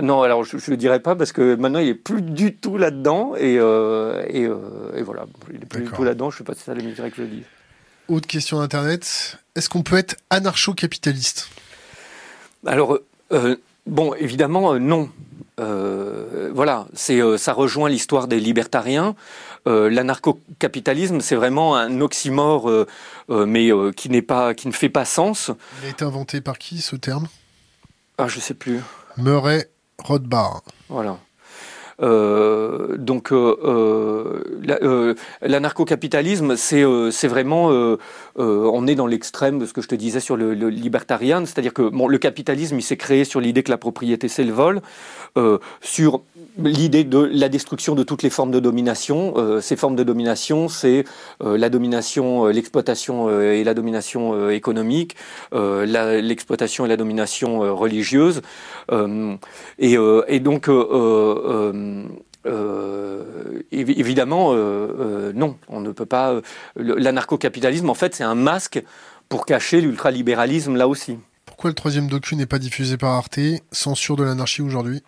Non, 0.00 0.22
alors 0.22 0.44
je 0.44 0.56
ne 0.56 0.62
le 0.68 0.76
dirai 0.76 1.00
pas 1.00 1.16
parce 1.16 1.32
que 1.32 1.56
maintenant 1.56 1.80
il 1.80 1.88
est 1.88 1.94
plus 1.94 2.22
du 2.22 2.54
tout 2.54 2.78
là-dedans 2.78 3.34
et, 3.36 3.54
et, 3.54 4.42
et, 4.42 5.02
voilà, 5.02 5.26
il 5.52 5.56
est 5.56 5.66
plus 5.66 5.82
du 5.82 5.90
tout 5.90 6.04
là-dedans. 6.04 6.30
Je 6.30 6.36
ne 6.36 6.38
sais 6.38 6.44
pas 6.44 6.54
si 6.54 6.62
ça 6.62 6.72
le 6.72 6.82
mériterait 6.84 7.10
que 7.10 7.16
je 7.16 7.22
le 7.22 7.28
dise. 7.28 7.44
Autre 8.06 8.28
question 8.28 8.60
d'internet 8.60 9.38
est-ce 9.56 9.68
qu'on 9.68 9.82
peut 9.82 9.96
être 9.96 10.16
anarcho-capitaliste? 10.30 11.48
Alors 12.64 13.00
bon, 13.86 14.14
évidemment 14.14 14.78
non. 14.78 15.10
Euh, 15.58 16.50
voilà, 16.54 16.86
c'est 16.92 17.20
euh, 17.20 17.38
ça 17.38 17.52
rejoint 17.52 17.88
l'histoire 17.88 18.28
des 18.28 18.40
libertariens. 18.40 19.14
Euh, 19.66 19.88
L'anarcho-capitalisme, 19.88 21.20
c'est 21.20 21.34
vraiment 21.34 21.76
un 21.76 22.00
oxymore, 22.00 22.70
mais 23.28 23.70
qui 23.96 24.10
n'est 24.10 24.22
pas, 24.22 24.54
qui 24.54 24.68
ne 24.68 24.72
fait 24.72 24.88
pas 24.88 25.04
sens. 25.04 25.50
Il 25.82 25.86
a 25.86 25.90
été 25.90 26.04
inventé 26.04 26.40
par 26.40 26.58
qui 26.58 26.80
ce 26.80 26.96
terme? 26.96 27.28
Ah, 28.18 28.28
je 28.28 28.38
sais 28.40 28.54
plus. 28.54 28.80
Murray 29.16 29.70
Rothbard. 29.98 30.62
Voilà. 30.88 31.18
Euh, 32.02 32.96
donc 32.98 33.32
euh, 33.32 34.44
euh, 34.68 35.14
l'anarcho-capitalisme, 35.40 36.56
c'est 36.56 37.28
vraiment, 37.28 37.96
on 38.38 38.86
est 38.86 38.94
dans 38.94 39.06
l'extrême 39.06 39.58
de 39.58 39.66
ce 39.66 39.72
que 39.72 39.80
je 39.80 39.88
te 39.88 39.94
disais 39.94 40.20
sur 40.20 40.36
le, 40.36 40.54
le 40.54 40.68
libertarian, 40.68 41.40
c'est-à-dire 41.46 41.72
que 41.72 41.82
le 41.82 42.18
capitalisme, 42.18 42.78
il 42.78 42.82
s'est 42.82 42.96
créé 42.96 43.24
sur 43.24 43.40
l'idée 43.40 43.62
que 43.62 43.70
la 43.70 43.78
propriété 43.78 44.28
c'est 44.28 44.44
le 44.44 44.52
vol, 44.52 44.80
sur 45.80 46.22
l'idée 46.58 47.04
de 47.04 47.18
la 47.18 47.48
destruction 47.48 47.94
de 47.94 48.02
toutes 48.02 48.22
les 48.22 48.30
formes 48.30 48.50
de 48.50 48.60
domination. 48.60 49.60
ces 49.60 49.76
formes 49.76 49.96
de 49.96 50.02
domination, 50.02 50.68
c'est 50.68 51.04
la 51.40 51.68
domination, 51.68 52.46
l'exploitation 52.46 53.40
et 53.40 53.64
la 53.64 53.74
domination 53.74 54.50
économique, 54.50 55.16
l'exploitation 55.52 56.86
et 56.86 56.88
la 56.88 56.96
domination 56.96 57.76
religieuse, 57.76 58.42
et 59.78 60.40
donc 60.40 60.68
euh, 62.46 63.62
évidemment, 63.72 64.52
euh, 64.52 64.56
euh, 64.56 65.32
non, 65.34 65.56
on 65.68 65.80
ne 65.80 65.92
peut 65.92 66.06
pas. 66.06 66.40
L'anarcho-capitalisme, 66.76 67.90
en 67.90 67.94
fait, 67.94 68.14
c'est 68.14 68.24
un 68.24 68.34
masque 68.34 68.82
pour 69.28 69.46
cacher 69.46 69.80
l'ultralibéralisme 69.80 70.76
là 70.76 70.88
aussi. 70.88 71.18
Pourquoi 71.44 71.70
le 71.70 71.74
troisième 71.74 72.08
docu 72.08 72.36
n'est 72.36 72.46
pas 72.46 72.58
diffusé 72.58 72.96
par 72.96 73.12
Arte 73.12 73.40
Censure 73.72 74.16
de 74.16 74.24
l'anarchie 74.24 74.62
aujourd'hui? 74.62 75.02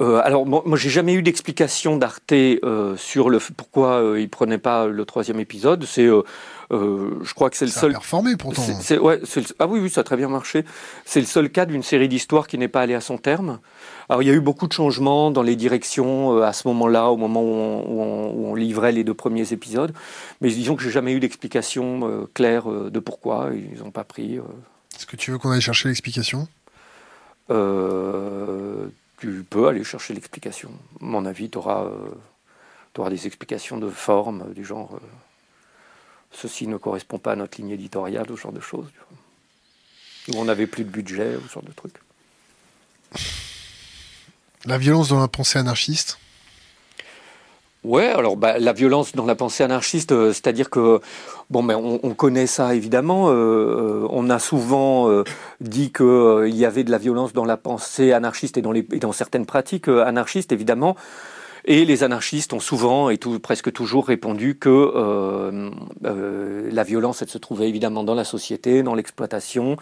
Alors 0.00 0.46
moi, 0.46 0.78
j'ai 0.78 0.88
jamais 0.88 1.12
eu 1.12 1.20
d'explication 1.20 1.98
d'Arte 1.98 2.32
sur 2.96 3.28
le 3.28 3.38
pourquoi 3.54 4.14
il 4.16 4.30
prenait 4.30 4.56
pas 4.56 4.86
le 4.86 5.04
troisième 5.04 5.38
épisode. 5.40 5.84
C'est 5.84 6.08
je 6.70 7.34
crois 7.34 7.50
que 7.50 7.56
c'est 7.56 7.64
le 7.64 7.70
seul. 7.70 7.90
A 7.90 7.94
performé 7.94 8.36
pourtant. 8.36 8.62
ouais, 9.02 9.20
ah 9.58 9.66
oui, 9.66 9.80
oui, 9.80 9.90
ça 9.90 10.02
a 10.02 10.04
très 10.04 10.16
bien 10.16 10.28
marché. 10.28 10.64
C'est 11.04 11.20
le 11.20 11.26
seul 11.26 11.50
cas 11.50 11.66
d'une 11.66 11.82
série 11.82 12.08
d'histoires 12.08 12.46
qui 12.46 12.58
n'est 12.58 12.68
pas 12.68 12.82
allée 12.82 12.94
à 12.94 13.00
son 13.00 13.18
terme. 13.18 13.58
Alors 14.10 14.22
il 14.22 14.28
y 14.28 14.30
a 14.30 14.34
eu 14.34 14.40
beaucoup 14.40 14.66
de 14.66 14.72
changements 14.72 15.30
dans 15.30 15.42
les 15.42 15.54
directions 15.54 16.36
euh, 16.36 16.42
à 16.42 16.52
ce 16.52 16.66
moment-là, 16.66 17.10
au 17.10 17.16
moment 17.16 17.42
où 17.42 18.00
on, 18.00 18.56
livrait 18.56 18.90
les 18.90 19.04
deux 19.04 19.14
premiers 19.14 19.52
épisodes. 19.52 19.94
Mais 20.40 20.48
disons 20.48 20.74
que 20.74 20.82
j'ai 20.82 20.90
jamais 20.90 21.12
eu 21.12 21.20
d'explication 21.20 22.00
euh, 22.02 22.28
claire 22.34 22.68
euh, 22.68 22.90
de 22.90 22.98
pourquoi 22.98 23.50
ils 23.54 23.78
n'ont 23.78 23.92
pas 23.92 24.02
pris. 24.02 24.40
Est-ce 24.96 25.06
que 25.06 25.14
tu 25.14 25.30
veux 25.30 25.38
qu'on 25.38 25.52
aille 25.52 25.60
chercher 25.60 25.88
l'explication? 25.88 26.48
Tu 27.48 29.44
peux 29.48 29.68
aller 29.68 29.84
chercher 29.84 30.12
l'explication. 30.14 30.70
À 31.00 31.04
mon 31.04 31.24
avis, 31.24 31.48
tu 31.48 31.58
auras, 31.58 31.86
auras, 32.98 33.10
des 33.10 33.26
explications 33.28 33.78
de 33.78 33.88
forme, 33.88 34.52
du 34.54 34.64
genre 34.64 34.98
ceci 36.32 36.66
ne 36.66 36.76
correspond 36.76 37.18
pas 37.18 37.32
à 37.32 37.36
notre 37.36 37.58
ligne 37.60 37.70
éditoriale, 37.70 38.26
ce 38.28 38.36
genre 38.36 38.52
de 38.52 38.60
choses. 38.60 38.88
Ou 40.28 40.36
on 40.36 40.44
n'avait 40.44 40.66
plus 40.66 40.84
de 40.84 40.90
budget, 40.90 41.36
ou 41.36 41.46
ce 41.48 41.54
genre 41.54 41.62
de 41.62 41.72
trucs. 41.72 41.96
La 44.66 44.78
violence 44.78 45.08
dans 45.08 45.20
la 45.20 45.28
pensée 45.28 45.58
anarchiste? 45.58 46.18
Ouais, 47.82 48.08
alors 48.08 48.36
bah, 48.36 48.58
la 48.58 48.74
violence 48.74 49.14
dans 49.14 49.24
la 49.24 49.34
pensée 49.34 49.64
anarchiste, 49.64 50.12
euh, 50.12 50.34
c'est-à-dire 50.34 50.68
que 50.68 51.00
bon, 51.48 51.62
mais 51.62 51.74
on, 51.74 52.14
connaît 52.14 52.46
ça 52.46 52.74
évidemment. 52.74 53.30
Euh, 53.30 53.32
euh, 53.32 54.06
on 54.10 54.28
a 54.28 54.38
souvent 54.38 55.08
dit 55.60 55.90
qu'il 55.90 56.54
y 56.54 56.66
avait 56.66 56.84
de 56.84 56.90
la 56.90 56.98
violence 56.98 57.32
dans 57.32 57.46
la 57.46 57.56
pensée 57.56 58.12
anarchiste 58.12 58.58
et 58.58 58.62
dans, 58.62 58.72
les, 58.72 58.86
et 58.92 58.98
dans 58.98 59.12
certaines 59.12 59.46
pratiques 59.46 59.88
anarchistes, 59.88 60.52
évidemment. 60.52 60.94
Et 61.64 61.84
les 61.84 62.02
anarchistes 62.02 62.52
ont 62.52 62.60
souvent 62.60 63.10
et 63.10 63.18
presque 63.42 63.72
toujours 63.72 64.06
répondu 64.06 64.56
que 64.56 65.70
la 66.02 66.84
violence, 66.84 67.24
se 67.24 67.38
trouvait 67.38 67.68
évidemment 67.68 68.04
dans 68.04 68.14
la 68.14 68.24
société, 68.24 68.82
dans 68.82 68.94
l'exploitation, 68.94 69.76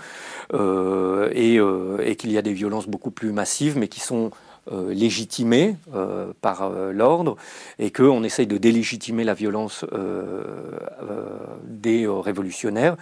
et, 0.52 1.56
et 1.56 2.16
qu'il 2.16 2.32
y 2.32 2.38
a 2.38 2.42
des 2.42 2.52
violences 2.52 2.88
beaucoup 2.88 3.10
plus 3.10 3.32
massives, 3.32 3.78
mais 3.78 3.88
qui 3.88 4.00
sont 4.00 4.30
euh, 4.70 4.92
légitimée 4.92 5.76
euh, 5.94 6.32
par 6.42 6.62
euh, 6.62 6.92
l'ordre 6.92 7.36
et 7.78 7.90
qu'on 7.90 8.22
essaye 8.22 8.46
de 8.46 8.58
délégitimer 8.58 9.24
la 9.24 9.32
violence 9.32 9.82
des 11.64 12.06
révolutionnaires. 12.06 12.96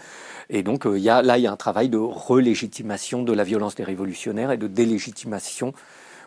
Et 0.48 0.62
donc 0.62 0.85
là, 0.85 1.39
il 1.39 1.43
y 1.43 1.47
a 1.47 1.53
un 1.53 1.57
travail 1.57 1.89
de 1.89 1.97
relégitimation 1.97 3.24
de 3.24 3.32
la 3.32 3.43
violence 3.43 3.74
des 3.74 3.82
révolutionnaires 3.82 4.53
et 4.53 4.59
de 4.59 4.69
délégitimation 4.69 5.73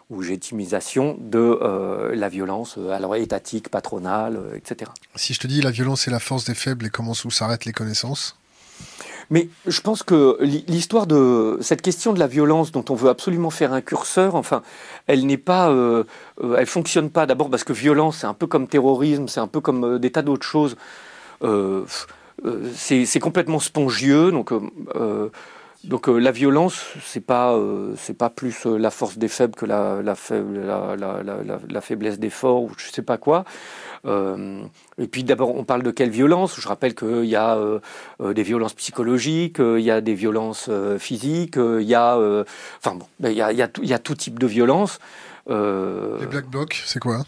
ou 0.10 0.22
légitimisation 0.22 1.18
de 1.20 2.12
la 2.14 2.30
violence 2.30 2.80
alors 2.92 3.16
étatique, 3.16 3.70
patronale, 3.70 4.40
etc. 4.56 4.90
Si 5.16 5.34
je 5.34 5.40
te 5.40 5.48
dis 5.48 5.62
la 5.62 5.72
violence 5.72 6.08
est 6.08 6.12
la 6.12 6.20
force 6.20 6.46
des 6.46 6.56
faibles 6.56 6.88
et 6.88 6.90
comment 6.90 7.14
s'arrêtent 7.14 7.66
les 7.66 7.74
connaissances? 7.74 8.40
Mais 9.30 9.48
je 9.68 9.82
pense 9.82 10.02
que 10.02 10.38
l'histoire 10.42 11.06
de 11.06 11.60
cette 11.62 11.84
question 11.84 12.14
de 12.14 12.20
la 12.20 12.26
violence 12.26 12.72
dont 12.72 12.86
on 12.90 12.96
veut 12.96 13.10
absolument 13.10 13.52
faire 13.52 13.74
un 13.74 13.82
curseur, 13.82 14.34
enfin, 14.34 14.64
elle 15.06 15.26
n'est 15.28 15.38
pas, 15.38 15.70
euh, 15.70 16.04
euh, 16.44 16.56
elle 16.58 16.66
fonctionne 16.66 17.12
pas. 17.12 17.28
D'abord 17.28 17.50
parce 17.50 17.64
que 17.64 17.74
violence, 17.74 18.18
c'est 18.18 18.28
un 18.28 18.34
peu 18.34 18.48
comme 18.48 18.68
terrorisme, 18.68 19.28
c'est 19.28 19.40
un 19.40 19.48
peu 19.48 19.62
comme 19.62 19.84
euh, 19.84 20.00
des 20.00 20.12
tas 20.12 20.24
d'autres 20.24 20.48
choses. 20.48 20.76
c'est 22.76 23.20
complètement 23.20 23.60
spongieux, 23.60 24.32
donc. 24.32 24.52
Donc 25.84 26.08
la 26.08 26.32
violence, 26.32 26.84
c'est 27.06 27.26
pas 27.26 27.58
c'est 27.98 28.18
pas 28.18 28.30
plus 28.30 28.66
la 28.66 28.92
force 28.92 29.18
des 29.18 29.28
faibles 29.28 29.56
que 29.56 29.66
la 29.66 30.02
la, 30.02 30.16
la, 30.98 31.60
la 31.68 31.82
faiblesse 31.82 32.20
des 32.20 32.30
forts 32.30 32.64
ou 32.64 32.72
je 32.78 32.92
sais 32.92 33.02
pas 33.02 33.18
quoi. 33.18 33.46
Euh, 34.06 34.62
et 34.98 35.08
puis 35.08 35.24
d'abord, 35.24 35.56
on 35.56 35.64
parle 35.64 35.84
de 35.84 35.92
quelle 35.92 36.10
violence? 36.10 36.60
Je 36.60 36.68
rappelle 36.68 36.96
qu'il 36.96 37.26
y 37.26 37.36
a 37.36 37.56
euh, 37.56 37.80
euh, 38.22 38.34
des 38.34 38.44
violences 38.44 38.74
psychologiques, 38.74 39.60
il 39.60 39.82
y 39.82 39.92
a 39.92 40.02
des 40.02 40.14
violences 40.14 40.70
physiques, 41.00 41.58
il 41.58 41.88
y 41.88 41.96
a, 41.96 42.18
enfin 42.78 42.96
bon, 42.96 43.06
ben, 43.20 43.30
il 43.30 43.38
y 43.38 43.42
a, 43.42 43.52
il 43.52 43.58
y, 43.58 43.62
a 43.62 43.70
y 43.82 43.94
a 43.94 44.00
tout 44.00 44.16
type 44.16 44.40
de 44.40 44.48
violence. 44.48 45.00
Les 45.48 46.28
black 46.28 46.48
blocs, 46.48 46.82
c'est 46.86 47.00
quoi? 47.00 47.24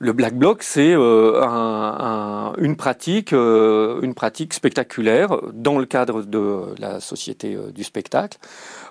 Le 0.00 0.12
black 0.12 0.34
bloc, 0.34 0.62
c'est 0.62 0.94
un, 0.94 2.52
une 2.58 2.76
pratique, 2.76 3.32
une 3.32 4.14
pratique 4.14 4.54
spectaculaire 4.54 5.36
dans 5.52 5.78
le 5.78 5.84
cadre 5.86 6.22
de 6.22 6.74
la 6.78 7.00
société 7.00 7.56
du 7.74 7.84
spectacle, 7.84 8.38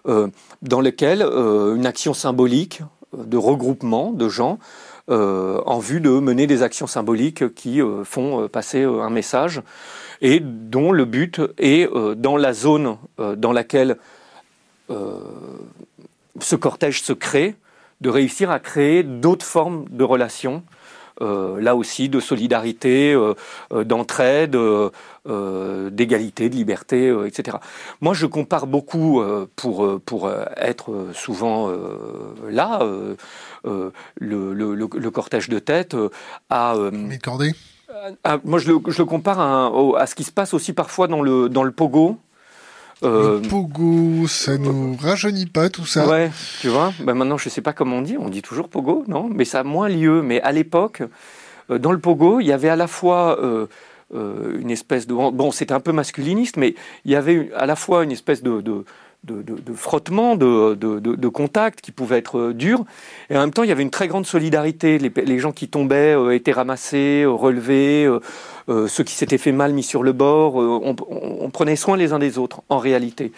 dans 0.06 0.81
lequel 0.81 1.23
une 1.23 1.86
action 1.88 2.14
symbolique 2.14 2.84
de 3.18 3.38
regroupement 3.38 4.11
de 4.11 4.30
gens 4.30 4.60
euh, 5.10 5.60
en 5.65 5.80
vue 5.80 6.02
de 6.02 6.11
mener 6.11 6.45
des 6.45 6.61
actions 6.61 6.86
symboliques 6.86 7.56
qui 7.56 7.81
euh, 7.81 8.03
font 8.03 8.44
euh, 8.44 8.48
passer 8.48 8.84
un 8.84 9.10
message 9.10 9.64
et 10.22 10.40
dont 10.40 10.91
le 10.91 11.06
but 11.06 11.41
est, 11.57 11.90
dans 12.18 12.36
la 12.36 12.52
zone 12.52 12.98
dans 13.18 13.53
laquelle 13.53 13.95
ce 14.90 16.56
cortège 16.57 17.02
se 17.02 17.14
crée, 17.14 17.56
de 18.02 18.10
réussir 18.10 18.52
à 18.52 18.60
créer 18.60 19.03
d'autres 19.03 19.45
formes 19.45 19.86
de 19.90 20.03
relations 20.03 20.61
là 21.21 21.75
aussi 21.75 22.09
de 22.09 22.19
solidarité, 22.19 23.15
d'entraide, 23.71 24.57
d'égalité, 25.25 26.49
de 26.49 26.55
liberté, 26.55 27.13
etc. 27.25 27.57
Moi, 28.01 28.13
je 28.13 28.25
compare 28.25 28.67
beaucoup, 28.67 29.21
pour, 29.55 29.99
pour 30.01 30.31
être 30.57 31.07
souvent 31.13 31.71
là, 32.49 32.79
euh, 33.65 33.91
le, 34.19 34.53
le, 34.53 35.11
cortège 35.11 35.49
de 35.49 35.59
tête 35.59 35.93
euh, 35.93 36.09
à... 36.49 36.75
Euh, 36.75 36.91
moi, 38.43 38.59
je 38.59 38.71
le, 38.71 38.79
je 38.87 38.99
le 38.99 39.05
compare 39.05 39.39
à, 39.39 39.71
à, 39.97 40.05
ce 40.05 40.15
qui 40.15 40.23
se 40.23 40.31
passe 40.31 40.53
aussi 40.53 40.73
parfois 40.73 41.07
dans 41.07 41.21
le, 41.21 41.49
dans 41.49 41.63
le 41.63 41.71
pogo. 41.71 42.17
Le 43.01 43.41
pogo, 43.47 44.27
ça 44.27 44.57
nous 44.57 44.97
rajeunit 44.99 45.45
pas 45.45 45.69
tout 45.69 45.85
ça. 45.85 46.07
Ouais, 46.07 46.31
tu 46.61 46.67
vois. 46.67 46.93
Ben 46.99 47.13
maintenant, 47.13 47.38
je 47.38 47.49
sais 47.49 47.61
pas 47.61 47.73
comment 47.73 47.97
on 47.97 48.01
dit. 48.01 48.17
On 48.17 48.30
dit 48.30 48.41
toujours 48.41 48.69
pogo, 48.69 49.03
non 49.07 49.30
Mais 49.34 49.45
ça 49.45 49.61
a 49.61 49.63
moins 49.63 49.89
lieu. 49.89 50.21
Mais 50.21 50.41
à 50.41 50.51
l'époque, 50.51 51.03
dans 51.69 51.91
le 51.91 51.99
pogo, 51.99 52.39
il 52.39 52.47
y 52.47 52.51
avait 52.51 52.69
à 52.69 52.76
la 52.76 52.88
fois 52.88 53.39
une 54.13 54.71
espèce 54.71 55.07
de 55.07 55.13
bon, 55.13 55.51
c'était 55.51 55.73
un 55.73 55.80
peu 55.80 55.91
masculiniste, 55.91 56.57
mais 56.57 56.76
il 57.05 57.11
y 57.11 57.15
avait 57.15 57.51
à 57.55 57.65
la 57.65 57.76
fois 57.76 58.03
une 58.03 58.11
espèce 58.11 58.43
de, 58.43 58.61
de 58.61 58.84
de, 59.23 59.41
de, 59.41 59.73
frottement, 59.73 60.35
de, 60.35 60.76
de, 60.76 61.27
contact 61.27 61.81
qui 61.81 61.91
pouvait 61.91 62.17
être 62.17 62.39
euh, 62.39 62.53
dur. 62.53 62.85
Et 63.30 63.38
en 63.38 63.41
même 63.41 63.51
temps, 63.51 63.63
il 63.63 63.69
y 63.69 63.71
avait 63.71 63.84
une 63.84 63.89
très 63.89 64.07
grande 64.07 64.26
solidarité. 64.26 64.97
Les, 64.97 65.39
gens 65.39 65.51
qui 65.51 65.67
tombaient 65.67 66.15
euh, 66.15 66.34
étaient 66.34 66.53
ramassés, 66.53 67.23
euh, 67.26 68.19
relevés. 68.69 68.89
ceux 68.89 69.03
qui 69.03 69.13
s'étaient 69.13 69.37
fait 69.37 69.51
mal 69.51 69.73
mis 69.73 69.83
sur 69.83 70.03
le 70.03 70.13
bord. 70.13 70.55
On, 70.55 71.49
prenait 71.51 71.75
soin 71.75 71.97
les 71.97 72.13
uns 72.13 72.19
des 72.19 72.37
autres, 72.37 72.61
en 72.69 72.77
réalité. 72.77 73.31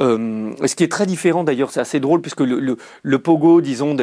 ce 0.00 0.74
qui 0.74 0.84
est 0.84 0.90
très 0.90 1.06
différent 1.06 1.44
d'ailleurs, 1.44 1.70
c'est 1.70 1.80
assez 1.80 2.00
drôle, 2.00 2.20
puisque 2.20 2.40
le, 2.40 2.76
le, 3.02 3.18
pogo, 3.18 3.60
disons, 3.60 3.96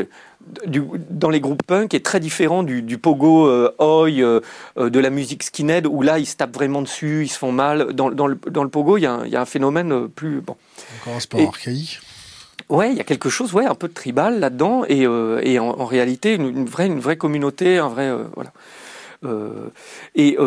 dans 1.09 1.29
les 1.29 1.39
groupes 1.39 1.63
punk 1.63 1.93
est 1.93 2.05
très 2.05 2.19
différent 2.19 2.63
du, 2.63 2.81
du 2.81 2.97
pogo 2.97 3.49
oi 3.79 4.09
de 4.09 4.99
la 4.99 5.09
musique 5.09 5.43
skinhead, 5.43 5.87
où 5.87 6.01
là, 6.01 6.19
ils 6.19 6.25
se 6.25 6.35
tapent 6.35 6.55
vraiment 6.55 6.81
dessus, 6.81 7.23
ils 7.23 7.29
se 7.29 7.37
font 7.37 7.51
mal. 7.51 7.93
Dans, 7.93 8.09
dans, 8.09 8.27
le, 8.27 8.37
dans 8.49 8.63
le, 8.63 8.69
pogo, 8.69 8.97
il 8.97 9.01
y, 9.01 9.05
a 9.05 9.13
un, 9.13 9.25
il 9.25 9.31
y, 9.31 9.35
a 9.35 9.41
un 9.41 9.45
phénomène 9.45 10.07
plus... 10.09 10.41
Bon, 10.41 10.55
encore 11.01 11.15
un 11.15 11.19
sport 11.19 11.41
archaïque. 11.41 11.99
Ouais, 12.69 12.91
il 12.91 12.97
y 12.97 13.01
a 13.01 13.03
quelque 13.03 13.29
chose, 13.29 13.53
ouais, 13.53 13.65
un 13.65 13.75
peu 13.75 13.87
de 13.87 13.93
tribal 13.93 14.39
là-dedans, 14.39 14.85
et, 14.87 15.05
euh, 15.05 15.39
et 15.43 15.59
en, 15.59 15.85
réalité 15.85 16.33
une, 16.33 16.65
vraie, 16.65 16.87
une 16.87 16.99
vraie 16.99 17.17
communauté, 17.17 17.77
un 17.77 17.89
vrai, 17.89 18.07
euh, 18.07 18.23
voilà. 18.33 18.51
Euh, 19.23 19.69
et 20.15 20.37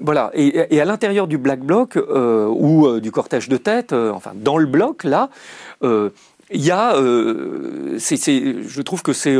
voilà. 0.00 0.30
Et, 0.34 0.80
à 0.80 0.84
l'intérieur 0.84 1.26
du 1.26 1.38
black 1.38 1.60
bloc 1.60 1.96
ou 1.96 3.00
du 3.00 3.10
cortège 3.10 3.48
de 3.48 3.56
tête, 3.56 3.92
enfin 3.92 4.32
dans 4.34 4.58
le 4.58 4.66
bloc 4.66 5.04
là, 5.04 5.30
il 5.82 6.10
y 6.50 6.70
a, 6.70 6.94
je 6.96 8.82
trouve 8.82 9.02
que 9.02 9.12
c'est 9.12 9.36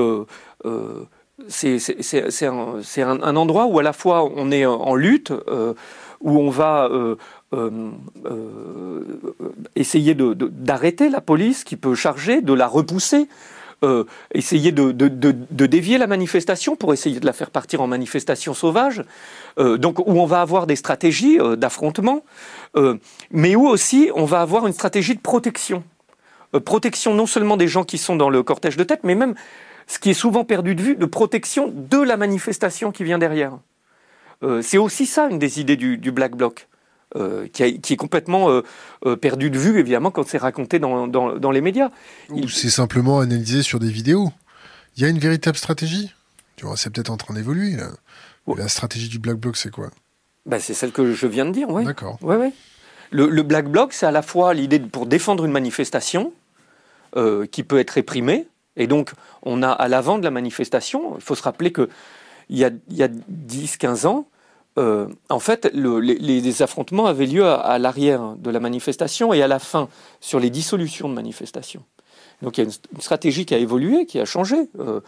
c'est 1.48 2.46
un, 2.46 3.22
un, 3.22 3.36
endroit 3.36 3.66
où 3.66 3.78
à 3.78 3.82
la 3.82 3.92
fois 3.92 4.24
on 4.24 4.50
est 4.50 4.66
en 4.66 4.94
lutte, 4.94 5.32
où 6.20 6.38
on 6.38 6.50
va 6.50 6.88
euh, 7.54 7.90
euh, 8.26 9.00
essayer 9.76 10.14
d'arrêter 10.14 11.08
la 11.08 11.20
police 11.20 11.64
qui 11.64 11.76
peut 11.76 11.94
charger, 11.94 12.42
de 12.42 12.52
la 12.52 12.66
repousser. 12.66 13.28
Euh, 13.84 14.04
essayer 14.34 14.72
de, 14.72 14.90
dévier 15.66 15.98
la 15.98 16.08
manifestation 16.08 16.74
pour 16.74 16.92
essayer 16.92 17.20
de 17.20 17.26
la 17.26 17.32
faire 17.32 17.50
partir 17.50 17.80
en 17.80 17.86
manifestation 17.86 18.52
sauvage, 18.52 19.04
donc 19.56 20.00
où 20.00 20.18
on 20.18 20.26
va 20.26 20.40
avoir 20.40 20.66
des 20.66 20.74
stratégies 20.74 21.38
d'affrontement, 21.56 22.24
mais 23.30 23.54
où 23.54 23.68
aussi 23.68 24.10
on 24.14 24.24
va 24.24 24.40
avoir 24.40 24.66
une 24.66 24.72
stratégie 24.72 25.14
de 25.14 25.20
protection. 25.20 25.84
protection 26.64 27.14
non 27.14 27.26
seulement 27.26 27.56
des 27.56 27.68
gens 27.68 27.84
qui 27.84 27.98
sont 27.98 28.16
dans 28.16 28.30
le 28.30 28.42
cortège 28.42 28.76
de 28.76 28.84
tête, 28.84 29.00
mais 29.04 29.14
même, 29.14 29.34
ce 29.86 30.00
qui 30.00 30.10
est 30.10 30.14
souvent 30.14 30.44
perdu 30.44 30.74
de 30.74 30.82
vue, 30.82 30.96
de 30.96 31.06
protection 31.06 31.72
de 31.72 31.98
la 31.98 32.16
manifestation 32.16 32.90
qui 32.90 33.04
vient 33.04 33.18
derrière. 33.18 33.58
C'est 34.60 34.78
aussi 34.78 35.06
ça 35.06 35.28
une 35.28 35.38
des 35.38 35.60
idées 35.60 35.76
du, 35.76 35.98
du 35.98 36.10
Black 36.10 36.34
Bloc. 36.34 36.66
Euh, 37.16 37.48
qui, 37.48 37.62
est 37.64 37.96
complètement 37.96 38.50
euh, 38.50 38.60
euh, 39.06 39.16
perdu 39.16 39.48
de 39.48 39.58
vue, 39.58 39.78
évidemment, 39.78 40.10
quand 40.10 40.28
c'est 40.28 40.36
raconté 40.36 40.78
dans, 40.78 41.06
dans, 41.06 41.50
les 41.50 41.62
médias. 41.62 41.88
Ou 42.28 42.48
c'est 42.48 42.68
simplement 42.68 43.20
analysé 43.20 43.62
sur 43.62 43.78
des 43.78 43.90
vidéos. 43.90 44.30
Il 44.94 45.02
y 45.02 45.06
a 45.06 45.08
une 45.08 45.18
véritable 45.18 45.56
stratégie 45.56 46.12
Tu 46.56 46.66
vois, 46.66 46.76
c'est 46.76 46.90
peut-être 46.90 47.08
en 47.08 47.16
train 47.16 47.32
d'évoluer. 47.32 47.76
La 48.46 48.68
stratégie 48.68 49.08
du 49.08 49.18
Black 49.18 49.36
Bloc, 49.36 49.56
c'est 49.56 49.70
quoi? 49.70 49.88
Bah, 50.44 50.60
C'est 50.60 50.74
celle 50.74 50.92
que 50.92 51.14
je 51.14 51.26
viens 51.26 51.46
de 51.46 51.50
dire, 51.50 51.70
oui. 51.70 51.86
D'accord. 51.86 52.18
Ouais, 52.20 52.36
ouais. 52.36 52.52
Le, 53.10 53.42
Black 53.42 53.70
Bloc, 53.70 53.94
c'est 53.94 54.06
à 54.06 54.10
la 54.10 54.20
fois 54.20 54.52
l'idée 54.52 54.78
pour 54.78 55.06
défendre 55.06 55.46
une 55.46 55.52
manifestation 55.52 56.34
qui 57.50 57.62
peut 57.62 57.78
être 57.78 57.92
réprimée. 57.92 58.48
Et 58.76 58.86
donc, 58.86 59.12
on 59.42 59.62
a 59.62 59.70
à 59.70 59.88
l'avant 59.88 60.18
de 60.18 60.24
la 60.24 60.30
manifestation, 60.30 61.14
il 61.16 61.22
faut 61.22 61.34
se 61.34 61.42
rappeler 61.42 61.72
qu'il 61.72 61.88
y 62.50 62.64
a, 62.64 62.70
il 62.90 62.96
y 62.96 63.02
a 63.02 63.08
10-15 63.08 64.06
ans, 64.06 64.28
euh, 64.78 65.08
en 65.28 65.40
fait, 65.40 65.70
les, 65.74 66.62
affrontements 66.62 67.06
avaient 67.06 67.26
lieu 67.26 67.44
à, 67.44 67.78
l'arrière 67.78 68.36
de 68.36 68.50
la 68.50 68.60
manifestation 68.60 69.34
et 69.34 69.42
à 69.42 69.48
la 69.48 69.58
fin, 69.58 69.88
sur 70.20 70.38
les 70.38 70.50
dissolutions 70.50 71.08
de 71.08 71.14
manifestations. 71.14 71.82
Donc 72.42 72.56
il 72.56 72.60
y 72.60 72.64
a 72.64 72.70
une, 72.70 73.00
stratégie 73.00 73.44
qui 73.44 73.54
a 73.54 73.58
évolué, 73.58 74.06
qui 74.06 74.20
a 74.20 74.24
changé, 74.24 74.70
euh, 74.78 75.00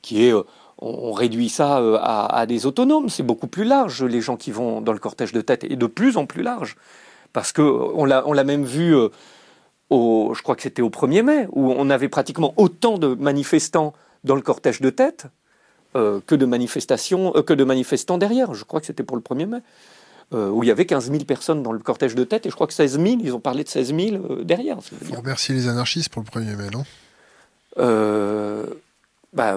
qui 0.00 0.24
est, 0.24 0.32
euh, 0.32 0.44
on, 0.78 1.12
réduit 1.12 1.48
ça 1.48 1.78
à, 2.00 2.46
des 2.46 2.66
autonomes, 2.66 3.08
c'est 3.08 3.24
beaucoup 3.24 3.48
plus 3.48 3.64
large, 3.64 4.04
les 4.04 4.20
gens 4.20 4.36
qui 4.36 4.52
vont 4.52 4.80
dans 4.80 4.92
le 4.92 4.98
cortège 5.00 5.32
de 5.32 5.40
tête, 5.40 5.64
et 5.64 5.74
de 5.74 5.86
plus 5.86 6.16
en 6.16 6.26
plus 6.26 6.42
large. 6.42 6.76
Parce 7.32 7.52
qu'on 7.52 8.04
l'a 8.04 8.44
même 8.44 8.64
vu, 8.64 8.94
je 9.90 10.42
crois 10.42 10.54
que 10.54 10.62
c'était 10.62 10.82
au 10.82 10.90
1er 10.90 11.22
mai, 11.22 11.48
où 11.50 11.72
on 11.72 11.90
avait 11.90 12.08
pratiquement 12.08 12.54
autant 12.56 12.98
de 12.98 13.08
manifestants 13.14 13.94
dans 14.24 14.36
le 14.36 14.42
cortège 14.42 14.80
de 14.80 14.90
tête 14.90 15.26
que 16.26 16.34
de 16.34 16.46
manifestations, 16.46 17.32
que 17.32 17.54
de 17.54 17.64
manifestants 17.64 18.18
derrière. 18.18 18.54
Je 18.54 18.64
crois 18.64 18.80
que 18.80 18.86
c'était 18.86 19.02
pour 19.02 19.16
le 19.16 19.22
1er 19.22 19.46
mai. 19.46 19.58
où 20.32 20.62
il 20.62 20.66
y 20.66 20.70
avait 20.70 20.86
15 20.86 21.10
000 21.10 21.24
personnes 21.24 21.62
dans 21.62 21.72
le 21.72 21.78
cortège 21.78 22.14
de 22.14 22.24
tête, 22.24 22.46
et 22.46 22.50
je 22.50 22.54
crois 22.54 22.66
que 22.66 22.72
16 22.74 23.00
000, 23.00 23.06
ils 23.22 23.34
ont 23.34 23.40
parlé 23.40 23.64
de 23.64 23.68
16 23.68 23.94
000 23.94 24.42
derrière. 24.44 24.78
Il 25.00 25.06
faut 25.08 25.20
remercier 25.20 25.54
les 25.54 25.68
anarchistes 25.68 26.08
pour 26.08 26.22
le 26.22 26.28
1er 26.28 26.56
mai, 26.56 26.68
non? 26.72 26.84
Bah 29.32 29.56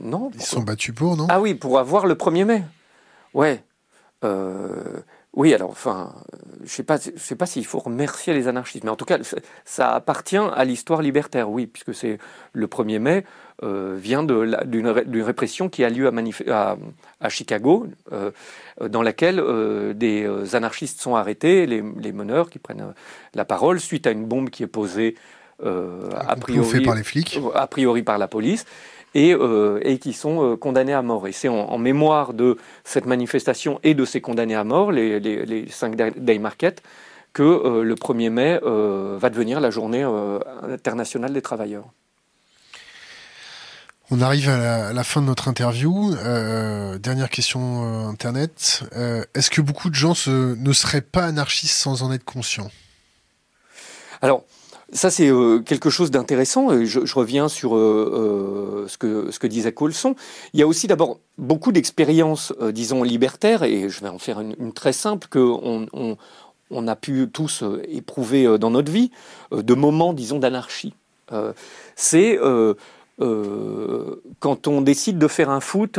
non. 0.00 0.30
Ils 0.34 0.42
sont 0.42 0.62
battus 0.62 0.94
pour, 0.94 1.16
non? 1.16 1.26
Ah 1.28 1.40
oui, 1.40 1.54
pour 1.54 1.78
avoir 1.78 2.06
le 2.06 2.14
1er 2.14 2.44
mai. 2.44 2.62
Ouais. 3.34 3.62
Oui, 5.36 5.52
alors, 5.52 5.68
enfin, 5.70 6.14
je 6.64 6.70
sais 6.70 6.82
pas, 6.82 6.96
je 6.96 7.10
sais 7.18 7.36
pas 7.36 7.44
s'il 7.44 7.66
faut 7.66 7.78
remercier 7.78 8.32
les 8.32 8.48
anarchistes, 8.48 8.84
mais 8.84 8.90
en 8.90 8.96
tout 8.96 9.04
cas, 9.04 9.18
ça 9.66 9.94
appartient 9.94 10.38
à 10.38 10.64
l'histoire 10.64 11.02
libertaire, 11.02 11.50
oui, 11.50 11.66
puisque 11.66 11.94
c'est 11.94 12.18
le 12.54 12.66
1er 12.66 12.98
mai 12.98 13.18
euh, 13.18 13.22
vient 13.62 14.22
d'une 14.22 15.22
répression 15.22 15.68
qui 15.68 15.84
a 15.84 15.90
lieu 15.90 16.10
à, 16.48 16.76
à, 17.20 17.28
Chicago, 17.28 17.86
euh, 18.12 18.30
dans 18.88 19.02
laquelle 19.02 19.40
euh, 19.40 19.94
des 19.94 20.54
anarchistes 20.54 21.00
sont 21.00 21.16
arrêtés, 21.16 21.66
les, 21.66 22.12
meneurs 22.12 22.50
qui 22.50 22.58
prennent 22.58 22.92
la 23.34 23.44
parole 23.44 23.80
suite 23.80 24.06
à 24.06 24.10
une 24.10 24.26
bombe 24.26 24.50
qui 24.50 24.62
est 24.62 24.68
posée 24.68 25.16
a 25.62 26.36
priori 26.36 26.82
par 26.82 26.94
les 26.94 27.02
flics, 27.02 27.40
a 27.54 27.66
priori 27.66 28.02
par 28.02 28.18
la 28.18 28.28
police 28.28 28.66
et, 29.16 29.34
euh, 29.34 29.80
et 29.82 29.98
qui 29.98 30.12
sont 30.12 30.44
euh, 30.44 30.56
condamnés 30.56 30.92
à 30.92 31.02
mort. 31.02 31.26
Et 31.26 31.32
c'est 31.32 31.48
en, 31.48 31.78
mémoire 31.78 32.34
de 32.34 32.58
cette 32.84 33.06
manifestation 33.06 33.80
et 33.82 33.94
de 33.94 34.04
ces 34.04 34.20
condamnés 34.20 34.54
à 34.54 34.62
mort, 34.62 34.92
les, 34.92 35.18
les, 35.18 35.46
les 35.46 35.68
5 35.68 35.96
Day 35.96 36.38
Market, 36.38 36.82
que 37.32 37.42
euh, 37.42 37.82
le 37.82 37.94
1er 37.94 38.30
mai 38.30 38.60
va 38.62 39.30
devenir 39.30 39.58
la 39.60 39.70
journée 39.70 40.06
internationale 40.68 41.32
des 41.32 41.42
travailleurs. 41.42 41.86
On 44.10 44.20
arrive 44.20 44.48
à 44.48 44.92
la, 44.92 45.04
fin 45.04 45.20
de 45.20 45.26
notre 45.26 45.48
interview. 45.48 46.14
dernière 46.98 47.28
question 47.28 48.08
Internet. 48.08 48.84
Est-ce 49.34 49.50
que 49.50 49.60
beaucoup 49.60 49.90
de 49.90 49.94
gens 49.94 50.14
ne 50.28 50.72
seraient 50.72 51.00
pas 51.00 51.24
anarchistes 51.24 51.76
sans 51.76 52.02
en 52.02 52.12
être 52.12 52.24
conscients? 52.24 52.70
Alors, 54.22 54.44
ça, 54.92 55.10
c'est 55.10 55.28
euh, 55.28 55.58
quelque 55.60 55.90
chose 55.90 56.10
d'intéressant. 56.10 56.84
Je, 56.84 57.04
je, 57.04 57.14
reviens 57.14 57.48
sur 57.48 57.76
euh, 57.76 58.84
euh, 58.84 58.88
ce, 58.88 58.96
que, 58.98 59.30
ce 59.32 59.38
que 59.38 59.46
disait 59.46 59.72
Colson. 59.72 60.14
Il 60.52 60.60
y 60.60 60.62
a 60.62 60.66
aussi 60.66 60.86
d'abord 60.86 61.18
beaucoup 61.38 61.72
d'expériences, 61.72 62.52
disons, 62.72 63.02
libertaires, 63.02 63.64
et 63.64 63.88
je 63.88 64.00
vais 64.00 64.08
en 64.08 64.18
faire 64.18 64.40
une, 64.40 64.72
très 64.72 64.92
simple, 64.92 65.26
qu'on 65.28 65.88
on, 65.92 66.16
on, 66.70 66.88
a 66.88 66.96
pu 66.96 67.28
tous 67.32 67.64
éprouver 67.88 68.58
dans 68.58 68.70
notre 68.70 68.92
vie, 68.92 69.10
de 69.52 69.74
moments, 69.74 70.12
disons, 70.12 70.38
d'anarchie. 70.38 70.94
c'est 71.96 72.38
quand 73.18 74.66
on 74.68 74.82
décide 74.82 75.18
de 75.18 75.28
faire 75.28 75.50
un 75.50 75.60
foot 75.60 75.98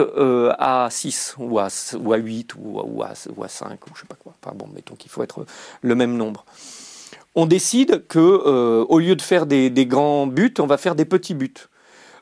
à 0.59 0.87
6 0.89 1.35
ou 1.39 1.57
à, 1.59 1.67
ou 1.99 2.13
à 2.13 2.17
8 2.17 2.53
ou 2.55 2.79
à, 2.79 2.85
ou, 2.85 3.03
à, 3.03 3.13
ou 3.35 3.43
à 3.43 3.47
5 3.47 3.87
ou 3.87 3.95
je 3.95 4.01
sais 4.01 4.07
pas 4.07 4.15
quoi. 4.15 4.33
Enfin 4.43 4.55
bon, 4.55 4.67
mettons 4.73 4.95
qu'il 4.95 5.09
faut 5.09 5.23
être 5.23 5.45
le 5.81 5.95
même 5.95 6.15
nombre 6.15 6.45
on 7.37 7.45
décide 7.45 8.07
que 8.07 8.19
euh, 8.19 8.83
au 8.89 8.97
lieu 8.97 9.15
de 9.15 9.21
faire 9.21 9.45
des, 9.45 9.69
grands 9.85 10.25
buts, 10.25 10.55
on 10.57 10.65
va 10.65 10.77
faire 10.77 10.95
des 10.95 11.05
petits 11.05 11.35
buts. 11.35 11.53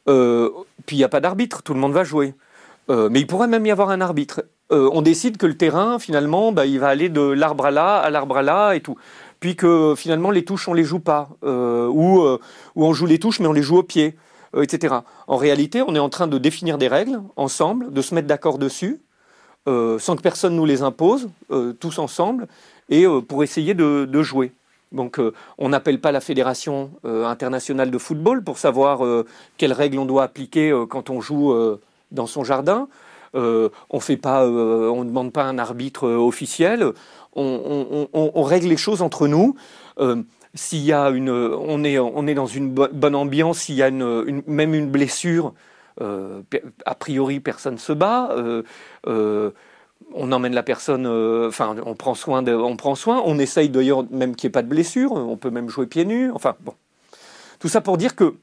Euh, 0.10 0.50
puis 0.86 0.98
il 0.98 1.00
n'y 1.00 1.06
a 1.06 1.10
pas 1.10 1.22
d'arbitre, 1.22 1.64
tout 1.64 1.74
le 1.74 1.80
monde 1.80 1.94
va 1.94 2.04
jouer. 2.04 2.36
Euh, 2.90 3.08
mais 3.10 3.22
il 3.22 3.26
pourrait 3.26 3.48
même 3.48 3.66
y 3.66 3.72
avoir 3.72 3.90
un 3.92 4.02
arbitre. 4.02 4.44
on 4.70 5.02
décide 5.02 5.38
que 5.38 5.46
le 5.46 5.56
terrain, 5.56 6.00
finalement, 6.00 6.52
bah, 6.52 6.66
il 6.66 6.82
va 6.82 6.90
aller 6.90 7.08
de 7.08 7.22
l'arbre 7.22 7.68
à 7.68 7.72
là, 7.72 7.96
à 7.96 8.10
l'arbre 8.10 8.38
à 8.38 8.42
là 8.44 8.74
et 8.74 8.82
tout. 8.82 8.98
Puis 9.40 9.56
que 9.56 9.94
finalement, 9.96 10.32
les 10.32 10.44
touches, 10.44 10.68
on 10.68 10.74
les 10.74 10.84
joue 10.84 11.00
pas. 11.00 11.30
ou 11.42 12.38
on 12.76 12.94
joue 12.94 13.06
les 13.06 13.18
touches, 13.18 13.40
mais 13.40 13.48
on 13.48 13.54
les 13.54 13.64
joue 13.64 13.78
au 13.78 13.84
pied, 13.84 14.18
etc. 14.62 14.96
En 15.28 15.38
réalité, 15.38 15.82
on 15.82 15.96
est 15.96 16.00
en 16.00 16.10
train 16.10 16.28
de 16.28 16.38
définir 16.38 16.78
des 16.78 16.88
règles 16.88 17.22
ensemble, 17.36 17.92
de 17.92 18.02
se 18.02 18.16
mettre 18.16 18.28
d'accord 18.28 18.58
dessus, 18.58 19.02
sans 19.68 20.16
que 20.16 20.22
personne 20.22 20.56
nous 20.56 20.66
les 20.66 20.82
impose, 20.82 21.30
tous 21.80 22.00
ensemble, 22.00 22.48
et 22.90 23.06
pour 23.28 23.44
essayer 23.44 23.74
de 23.74 24.22
jouer. 24.22 24.52
Donc 24.96 25.20
euh, 25.20 25.34
on 25.58 25.70
n'appelle 25.70 26.00
pas 26.00 26.12
la 26.12 26.22
fédération 26.22 26.92
euh, 27.06 27.26
internationale 27.26 27.92
de 27.92 27.98
football 27.98 28.44
pour 28.44 28.58
savoir 28.58 29.06
euh, 29.06 29.26
quelles 29.58 29.74
règles 29.74 30.00
on 30.00 30.06
doit 30.06 30.24
appliquer 30.24 30.74
quand 30.90 31.10
on 31.10 31.22
joue 31.22 31.54
dans 32.12 32.28
son 32.28 32.44
jardin. 32.44 32.88
on 33.34 33.40
ne 33.40 35.04
demande 35.04 35.32
pas 35.32 35.44
un 35.44 35.58
arbitre 35.58 36.08
officiel. 36.08 36.94
On, 37.36 38.44
règle 38.44 38.68
les 38.68 38.78
choses 38.78 39.02
entre 39.02 39.28
nous. 39.28 39.56
S'il 40.56 40.84
y 40.84 40.94
a 40.94 41.10
une, 41.10 41.30
on 41.30 41.84
est, 41.84 42.34
dans 42.34 42.48
une 42.48 42.74
bonne 42.74 43.16
ambiance. 43.16 43.60
S'il 43.60 43.76
y 43.76 43.84
a 43.84 43.90
une, 43.90 44.42
même 44.48 44.74
une 44.74 44.90
blessure, 44.90 45.54
a 46.00 46.96
priori 46.96 47.40
personne 47.40 47.78
se 47.78 47.94
bat 47.94 48.36
on 50.14 50.32
emmène 50.32 50.54
la 50.54 50.64
personne, 50.64 51.06
euh, 51.06 51.48
enfin, 51.48 51.76
on 51.86 51.96
prend 51.96 52.16
soin, 52.16 52.44
on 52.46 52.76
prend 52.76 52.96
essaye 53.40 53.70
d'ailleurs 53.70 54.06
même 54.12 54.36
qu'il 54.36 54.48
n'y 54.48 54.52
ait 54.52 54.54
pas 54.54 54.62
de 54.62 54.68
blessure, 54.68 55.12
on 55.12 55.38
peut 55.38 55.50
même 55.50 55.70
jouer 55.70 55.88
pieds 55.88 56.06
nus, 56.06 56.32
enfin, 56.32 56.56
bon. 56.62 56.74
Tout 57.60 57.70
ça 57.70 57.82
pour 57.82 57.98
dire 57.98 58.16
que, 58.16 58.36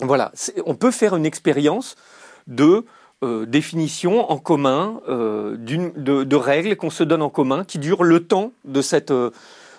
voilà, 0.00 0.32
on 0.64 0.74
peut 0.74 0.90
faire 0.90 1.16
une 1.16 1.26
expérience 1.26 1.96
de 2.46 2.84
euh, 3.24 3.46
définition 3.46 4.30
en 4.30 4.38
commun, 4.38 5.00
euh, 5.08 5.56
de, 5.56 6.24
de, 6.24 6.36
règles 6.36 6.76
qu'on 6.76 6.90
se 6.90 7.02
donne 7.02 7.22
en 7.22 7.30
commun, 7.30 7.64
qui 7.64 7.78
durent 7.78 8.04
le 8.04 8.24
temps 8.24 8.52
de 8.64 8.80
cette 8.80 9.12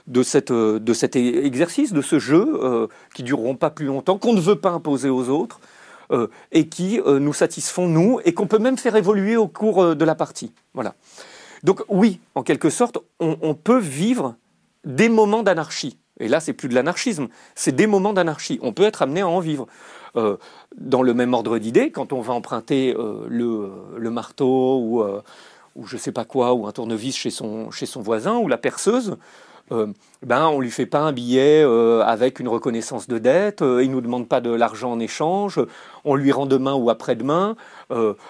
de, 0.09 0.23
cette, 0.23 0.51
de 0.51 0.93
cet 0.93 1.15
exercice, 1.15 1.93
de 1.93 2.01
ce 2.01 2.19
jeu, 2.19 2.87
qui 3.13 3.23
dureront 3.23 3.55
pas 3.55 3.69
plus 3.69 3.85
longtemps, 3.85 4.17
qu'on 4.17 4.33
ne 4.33 4.41
veut 4.41 4.57
pas 4.57 4.71
imposer 4.71 5.09
aux 5.09 5.29
autres, 5.29 5.59
euh, 6.11 6.27
et 6.51 6.67
qui 6.67 6.99
euh, 7.01 7.19
nous 7.19 7.33
satisfont 7.33 7.87
nous 7.87 8.19
et 8.25 8.33
qu'on 8.33 8.47
peut 8.47 8.57
même 8.57 8.79
faire 8.79 8.95
évoluer 8.95 9.37
au 9.37 9.47
cours 9.47 9.83
euh, 9.83 9.93
de 9.93 10.03
la 10.03 10.15
partie. 10.15 10.51
Voilà. 10.73 10.95
Donc 11.61 11.83
oui, 11.87 12.19
en 12.33 12.41
quelque 12.41 12.71
sorte, 12.71 12.97
on, 13.19 13.53
peut 13.53 13.77
vivre 13.77 14.33
des 14.85 15.07
moments 15.07 15.43
d'anarchie. 15.43 15.99
Et 16.19 16.27
là, 16.27 16.39
c'est 16.39 16.53
plus 16.53 16.67
de 16.67 16.73
l'anarchisme, 16.73 17.27
c'est 17.53 17.75
des 17.75 17.85
moments 17.85 18.13
d'anarchie. 18.13 18.57
On 18.63 18.73
peut 18.73 18.83
être 18.83 19.03
amené 19.03 19.21
à 19.21 19.27
en 19.27 19.39
vivre. 19.39 19.67
dans 20.15 21.03
le 21.03 21.13
même 21.13 21.33
ordre 21.35 21.59
d'idée, 21.59 21.91
quand 21.91 22.11
on 22.11 22.21
va 22.21 22.33
emprunter 22.33 22.95
le, 23.27 23.69
le, 23.95 24.09
marteau 24.09 24.79
ou, 24.79 25.03
ou 25.75 25.85
je 25.85 25.97
sais 25.97 26.13
pas 26.13 26.25
quoi, 26.25 26.53
ou 26.53 26.65
un 26.65 26.71
tournevis 26.71 27.15
chez 27.15 27.29
son, 27.29 27.71
chez 27.71 27.85
son 27.85 28.01
voisin, 28.01 28.37
ou 28.37 28.47
la 28.47 28.57
perceuse, 28.57 29.17
euh, 29.71 29.87
ben, 30.25 30.47
on 30.47 30.59
lui 30.59 30.71
fait 30.71 30.85
pas 30.85 30.99
un 30.99 31.11
billet 31.11 31.63
euh, 31.63 32.01
avec 32.03 32.39
une 32.39 32.47
reconnaissance 32.47 33.07
de 33.07 33.17
dette, 33.17 33.61
euh, 33.61 33.83
il 33.83 33.91
nous 33.91 34.01
demande 34.01 34.27
pas 34.27 34.41
de 34.41 34.49
l'argent 34.49 34.91
en 34.91 34.99
échange, 34.99 35.59
on 36.05 36.15
lui 36.15 36.31
rend 36.31 36.45
demain 36.45 36.73
ou 36.73 36.89
après-demain, 36.89 37.55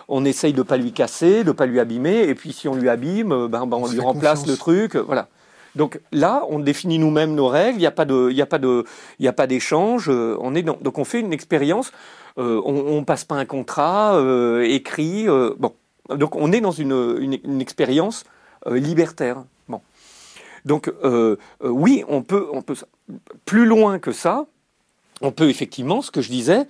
on 0.07 0.25
essaye 0.25 0.53
de 0.53 0.61
pas 0.61 0.77
lui 0.77 0.91
casser, 0.91 1.43
de 1.43 1.51
pas 1.51 1.65
lui 1.65 1.79
abîmer, 1.79 2.23
et 2.23 2.35
puis 2.35 2.53
si 2.53 2.67
on 2.67 2.75
lui 2.75 2.89
abîme, 2.89 3.47
ben, 3.47 3.65
ben 3.65 3.77
on, 3.77 3.87
lui 3.87 3.99
remplace 3.99 4.47
le 4.47 4.57
truc, 4.57 4.95
voilà. 4.95 5.27
Donc 5.75 5.99
là, 6.11 6.43
on 6.49 6.59
définit 6.59 6.97
nous-mêmes 6.97 7.35
nos 7.35 7.47
règles, 7.47 7.77
il 7.77 7.81
n'y 7.81 7.85
a 7.85 7.91
pas 7.91 8.05
de, 8.05 8.29
il 8.31 8.41
a 8.41 8.45
pas 8.45 8.57
de, 8.57 8.83
il 9.19 9.27
a 9.27 9.33
pas 9.33 9.47
d'échange, 9.47 10.09
on 10.09 10.55
est 10.55 10.63
donc 10.63 10.97
on 10.97 11.05
fait 11.05 11.19
une 11.19 11.33
expérience, 11.33 11.91
on, 12.37 12.63
on, 12.65 13.03
passe 13.03 13.23
pas 13.23 13.35
un 13.35 13.45
contrat 13.45 14.19
écrit, 14.63 15.27
bon, 15.27 15.73
donc 16.09 16.35
on 16.35 16.51
est 16.51 16.61
dans 16.61 16.71
une, 16.71 17.39
une 17.43 17.61
expérience 17.61 18.23
libertaire. 18.65 19.43
Donc 20.65 20.87
euh, 20.87 21.37
euh, 21.63 21.69
oui, 21.69 22.03
on 22.07 22.21
peut, 22.21 22.47
plus 23.45 23.65
loin 23.65 23.99
que 23.99 24.11
ça, 24.11 24.45
on 25.21 25.31
peut 25.31 25.49
effectivement, 25.49 26.01
ce 26.01 26.11
que 26.11 26.21
je 26.21 26.29
disais, 26.29 26.67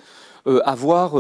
euh, 0.48 0.62
avoir 0.66 1.16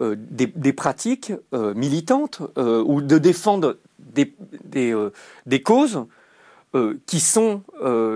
des, 0.00 0.72
pratiques 0.72 1.32
militantes 1.52 2.40
ou 2.56 3.02
de 3.02 3.18
défendre 3.18 3.78
des, 3.98 5.62
causes 5.62 6.06
qui 7.06 7.20
sont 7.20 7.62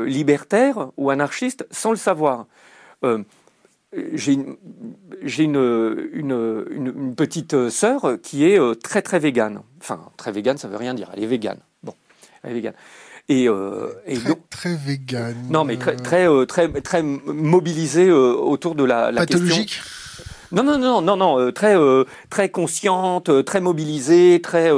libertaires 0.06 0.90
ou 0.96 1.10
anarchistes 1.10 1.66
sans 1.70 1.90
le 1.90 1.96
savoir. 1.96 2.46
j'ai 4.12 4.32
une, 4.32 4.56
petite 7.16 7.68
sœur 7.68 8.18
qui 8.22 8.46
est 8.46 8.82
très 8.82 9.02
très 9.02 9.18
végane. 9.18 9.60
Enfin, 9.80 10.00
très 10.16 10.32
végane, 10.32 10.56
ça 10.56 10.68
veut 10.68 10.78
rien 10.78 10.94
dire. 10.94 11.10
Elle 11.14 11.24
est 11.24 11.26
végane. 11.26 11.58
Bon, 11.82 11.94
elle 12.42 12.52
est 12.52 12.54
végane. 12.54 12.74
Et, 13.28 13.48
euh, 13.48 13.88
et 14.06 14.18
très, 14.18 14.34
très 14.50 14.76
vegan. 14.76 15.34
Non, 15.48 15.64
mais 15.64 15.78
très, 15.78 15.96
très, 15.96 16.28
euh, 16.28 16.44
très, 16.44 16.68
très 16.82 17.02
mobilisé 17.02 18.06
euh, 18.06 18.34
autour 18.34 18.74
de 18.74 18.84
la, 18.84 19.10
la 19.10 19.20
Pathologique? 19.22 19.70
Question. 19.70 20.24
Non, 20.52 20.62
non, 20.62 20.78
non, 20.78 21.00
non, 21.00 21.16
non, 21.16 21.40
euh, 21.40 21.50
très, 21.50 21.74
euh, 21.76 22.04
très 22.28 22.50
consciente, 22.50 23.44
très 23.44 23.60
mobilisée, 23.60 24.40
très 24.42 24.70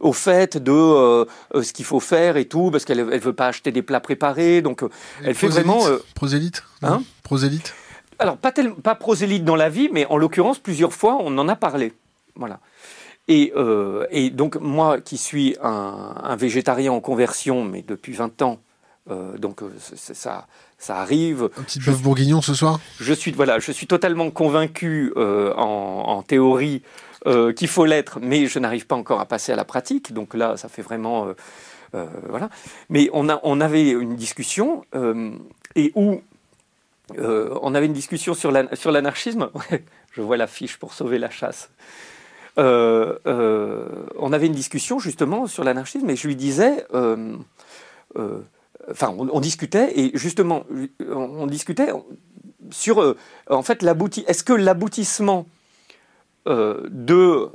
au 0.00 0.12
fait 0.12 0.58
de 0.58 1.26
ce 1.60 1.72
qu'il 1.72 1.84
faut 1.84 1.98
faire 1.98 2.36
et 2.36 2.44
tout, 2.44 2.70
parce 2.70 2.84
qu'elle 2.84 3.00
elle 3.00 3.20
veut 3.20 3.32
pas 3.32 3.48
acheter 3.48 3.72
des 3.72 3.82
plats 3.82 4.00
préparés, 4.00 4.60
donc 4.60 4.84
elle 5.24 5.34
fait 5.34 5.48
vraiment. 5.48 5.80
prosélyte? 6.14 6.62
Hein? 6.82 7.02
Alors, 8.18 8.36
pas, 8.36 8.52
tel, 8.52 8.74
pas 8.74 8.94
prosélyte 8.94 9.44
dans 9.44 9.56
la 9.56 9.70
vie, 9.70 9.88
mais 9.90 10.06
en 10.06 10.18
l'occurrence, 10.18 10.58
plusieurs 10.58 10.92
fois, 10.92 11.16
on 11.20 11.36
en 11.38 11.48
a 11.48 11.56
parlé. 11.56 11.94
Voilà. 12.36 12.60
Et, 13.26 13.52
euh, 13.56 14.06
et, 14.10 14.30
donc 14.30 14.56
moi 14.56 15.00
qui 15.00 15.16
suis 15.16 15.56
un, 15.62 16.14
un, 16.22 16.36
végétarien 16.36 16.92
en 16.92 17.00
conversion, 17.00 17.64
mais 17.64 17.82
depuis 17.82 18.12
20 18.12 18.42
ans, 18.42 18.60
euh, 19.10 19.36
donc 19.36 19.62
euh, 19.62 19.70
ça, 19.78 20.46
ça 20.78 20.96
arrive. 20.96 21.50
Un 21.58 21.62
petit 21.62 21.78
bœuf 21.78 22.00
bourguignon 22.00 22.40
ce 22.40 22.54
soir? 22.54 22.80
Je 23.00 23.12
suis, 23.12 23.32
voilà, 23.32 23.58
je 23.58 23.70
suis 23.70 23.86
totalement 23.86 24.30
convaincu 24.30 25.12
euh, 25.16 25.52
en, 25.54 26.04
en, 26.06 26.22
théorie 26.22 26.82
qu'il 27.56 27.68
faut 27.68 27.86
l'être, 27.86 28.18
mais 28.20 28.48
je 28.48 28.58
n'arrive 28.58 28.86
pas 28.86 28.96
encore 28.96 29.18
à 29.18 29.24
passer 29.24 29.50
à 29.50 29.56
la 29.56 29.64
pratique. 29.64 30.12
Donc 30.12 30.34
là, 30.34 30.58
ça 30.58 30.68
fait 30.68 30.82
vraiment 30.82 31.28
voilà. 32.28 32.50
Mais 32.90 33.08
on 33.14 33.30
a, 33.30 33.40
on 33.44 33.62
avait 33.62 33.88
une 33.88 34.14
discussion 34.14 34.84
et 35.74 35.90
où 35.94 36.20
on 37.18 37.74
avait 37.74 37.86
une 37.86 37.94
discussion 37.94 38.34
sur 38.34 38.52
l'anarchisme. 38.52 39.48
je 40.12 40.20
vois 40.20 40.36
l'affiche 40.36 40.76
pour 40.76 40.92
sauver 40.92 41.18
la 41.18 41.30
chasse. 41.30 41.70
Euh, 42.56 43.18
euh, 43.26 43.86
on 44.16 44.32
avait 44.32 44.46
une 44.46 44.52
discussion 44.52 44.98
justement 44.98 45.46
sur 45.46 45.64
l'anarchisme 45.64 46.08
et 46.08 46.16
je 46.16 46.26
lui 46.28 46.36
disais, 46.36 46.86
euh, 46.94 47.36
enfin, 48.90 49.14
on, 49.18 49.40
discutait 49.40 49.98
et 49.98 50.12
justement, 50.14 50.64
on, 51.10 51.46
discutait 51.46 51.90
sur, 52.70 53.16
en 53.50 53.62
fait, 53.62 53.82
l'aboutissement. 53.82 54.28
Est-ce 54.28 54.44
que 54.44 54.52
l'aboutissement 54.52 55.46
de 56.46 57.48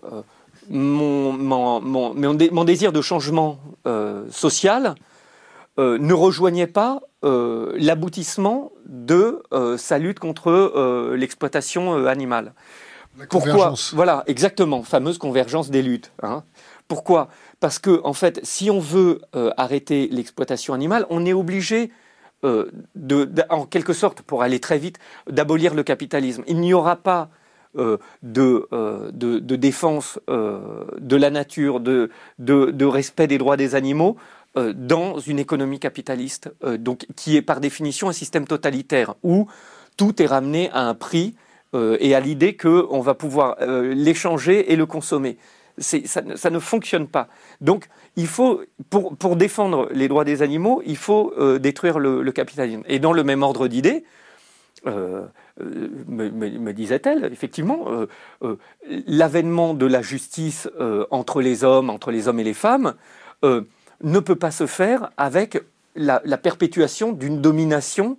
mon, 0.70 2.64
désir 2.66 2.92
de 2.92 3.02
changement 3.02 3.60
social 4.30 4.96
ne 5.78 6.14
rejoignait 6.14 6.68
pas 6.68 7.00
l'aboutissement 7.24 8.74
de 8.86 9.44
sa 9.78 9.98
lutte 9.98 10.20
contre 10.20 11.14
l'exploitation 11.16 12.06
animale? 12.06 12.54
Pourquoi 13.30 13.74
Voilà, 13.94 14.24
exactement, 14.28 14.84
fameuse 14.84 15.18
convergence 15.18 15.70
des 15.70 15.82
luttes. 15.82 16.12
Hein. 16.24 16.44
Pourquoi? 16.88 17.30
Parce 17.60 17.80
que, 17.80 18.02
en 18.04 18.14
fait, 18.14 18.40
si 18.44 18.72
on 18.72 18.80
veut 18.80 19.22
euh, 19.36 19.52
arrêter 19.58 20.10
l'exploitation 20.12 20.74
animale, 20.74 21.06
on 21.10 21.26
est 21.26 21.34
obligé, 21.34 21.92
euh, 22.44 22.72
de, 22.96 23.30
en 23.50 23.66
quelque 23.66 23.94
sorte, 23.94 24.22
pour 24.22 24.42
aller 24.42 24.60
très 24.60 24.80
vite, 24.80 24.98
d'abolir 25.30 25.76
le 25.76 25.84
capitalisme. 25.84 26.44
Il 26.48 26.60
n'y 26.60 26.74
aura 26.74 26.96
pas 26.96 27.30
euh, 27.78 27.98
de, 28.24 28.68
de, 29.12 29.56
défense 29.56 30.20
de 30.28 31.16
la 31.16 31.30
nature, 31.30 31.80
de, 31.80 32.10
de, 32.40 32.86
respect 32.86 33.28
des 33.28 33.38
droits 33.38 33.58
des 33.58 33.76
animaux 33.76 34.18
dans 34.56 35.20
une 35.20 35.38
économie 35.38 35.80
capitaliste, 35.80 36.52
donc 36.80 37.06
qui 37.16 37.38
est 37.38 37.44
par 37.44 37.60
définition 37.60 38.10
un 38.10 38.14
système 38.14 38.48
totalitaire 38.48 39.14
où 39.22 39.48
tout 39.96 40.20
est 40.24 40.26
ramené 40.26 40.72
à 40.72 40.88
un 40.88 40.96
prix 40.96 41.36
euh, 41.76 41.98
et 42.00 42.16
à 42.16 42.20
l'idée 42.20 42.58
qu'on 42.58 43.00
va 43.00 43.14
pouvoir 43.14 43.58
euh, 43.62 43.94
l'échanger 43.94 44.72
et 44.72 44.76
le 44.76 44.86
consommer. 44.86 45.38
Ça, 45.78 46.50
ne 46.50 46.60
fonctionne 46.60 47.08
pas. 47.08 47.30
Donc, 47.62 47.88
il 48.18 48.28
faut, 48.28 48.62
pour, 48.90 49.36
défendre 49.38 49.88
les 49.94 50.10
droits 50.10 50.26
des 50.26 50.42
animaux, 50.42 50.82
il 50.86 50.98
faut 50.98 51.32
euh, 51.38 51.58
détruire 51.58 52.00
le, 52.00 52.30
capitalisme. 52.32 52.84
Et 52.88 53.00
dans 53.00 53.14
le 53.14 53.24
même 53.24 53.44
ordre 53.44 53.68
d'idée, 53.68 54.04
me, 54.86 56.72
disait-elle, 56.72 57.30
effectivement, 57.32 57.86
l'avènement 59.08 59.74
de 59.74 59.86
la 59.86 60.02
justice 60.02 60.68
entre 61.12 61.42
les 61.42 61.64
hommes, 61.64 61.90
entre 61.90 62.12
les 62.12 62.28
hommes 62.28 62.40
et 62.40 62.46
les 62.46 62.54
femmes, 62.54 62.96
ne 63.44 64.20
peut 64.20 64.36
pas 64.36 64.52
se 64.52 64.66
faire 64.66 65.12
avec 65.16 65.62
la 65.96 66.38
perpétuation 66.38 67.14
d'une 67.14 67.40
domination 67.42 68.18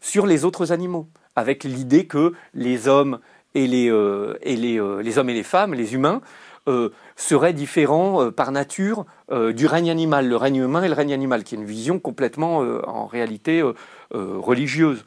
sur 0.00 0.26
les 0.26 0.44
autres 0.44 0.72
animaux 0.72 1.08
avec 1.38 1.64
l'idée 1.64 2.06
que 2.06 2.34
les 2.54 2.88
hommes 2.88 3.18
et 3.54 3.66
les, 3.66 3.90
euh, 3.90 4.36
et 4.42 4.56
les, 4.56 4.78
euh, 4.78 5.02
les, 5.02 5.18
hommes 5.18 5.30
et 5.30 5.34
les 5.34 5.42
femmes, 5.42 5.74
les 5.74 5.94
humains, 5.94 6.20
euh, 6.68 6.90
seraient 7.16 7.54
différents 7.54 8.30
par 8.30 8.52
nature 8.52 9.06
du 9.30 9.66
règne 9.66 9.90
animal, 9.90 10.28
le 10.28 10.36
règne 10.36 10.56
humain 10.56 10.82
et 10.82 10.88
le 10.88 10.94
règne 10.94 11.14
animal, 11.14 11.42
qui 11.42 11.54
est 11.54 11.58
une 11.58 11.64
vision 11.64 11.98
complètement 11.98 12.58
en 12.58 13.06
réalité 13.06 13.64
religieuse. 14.12 15.04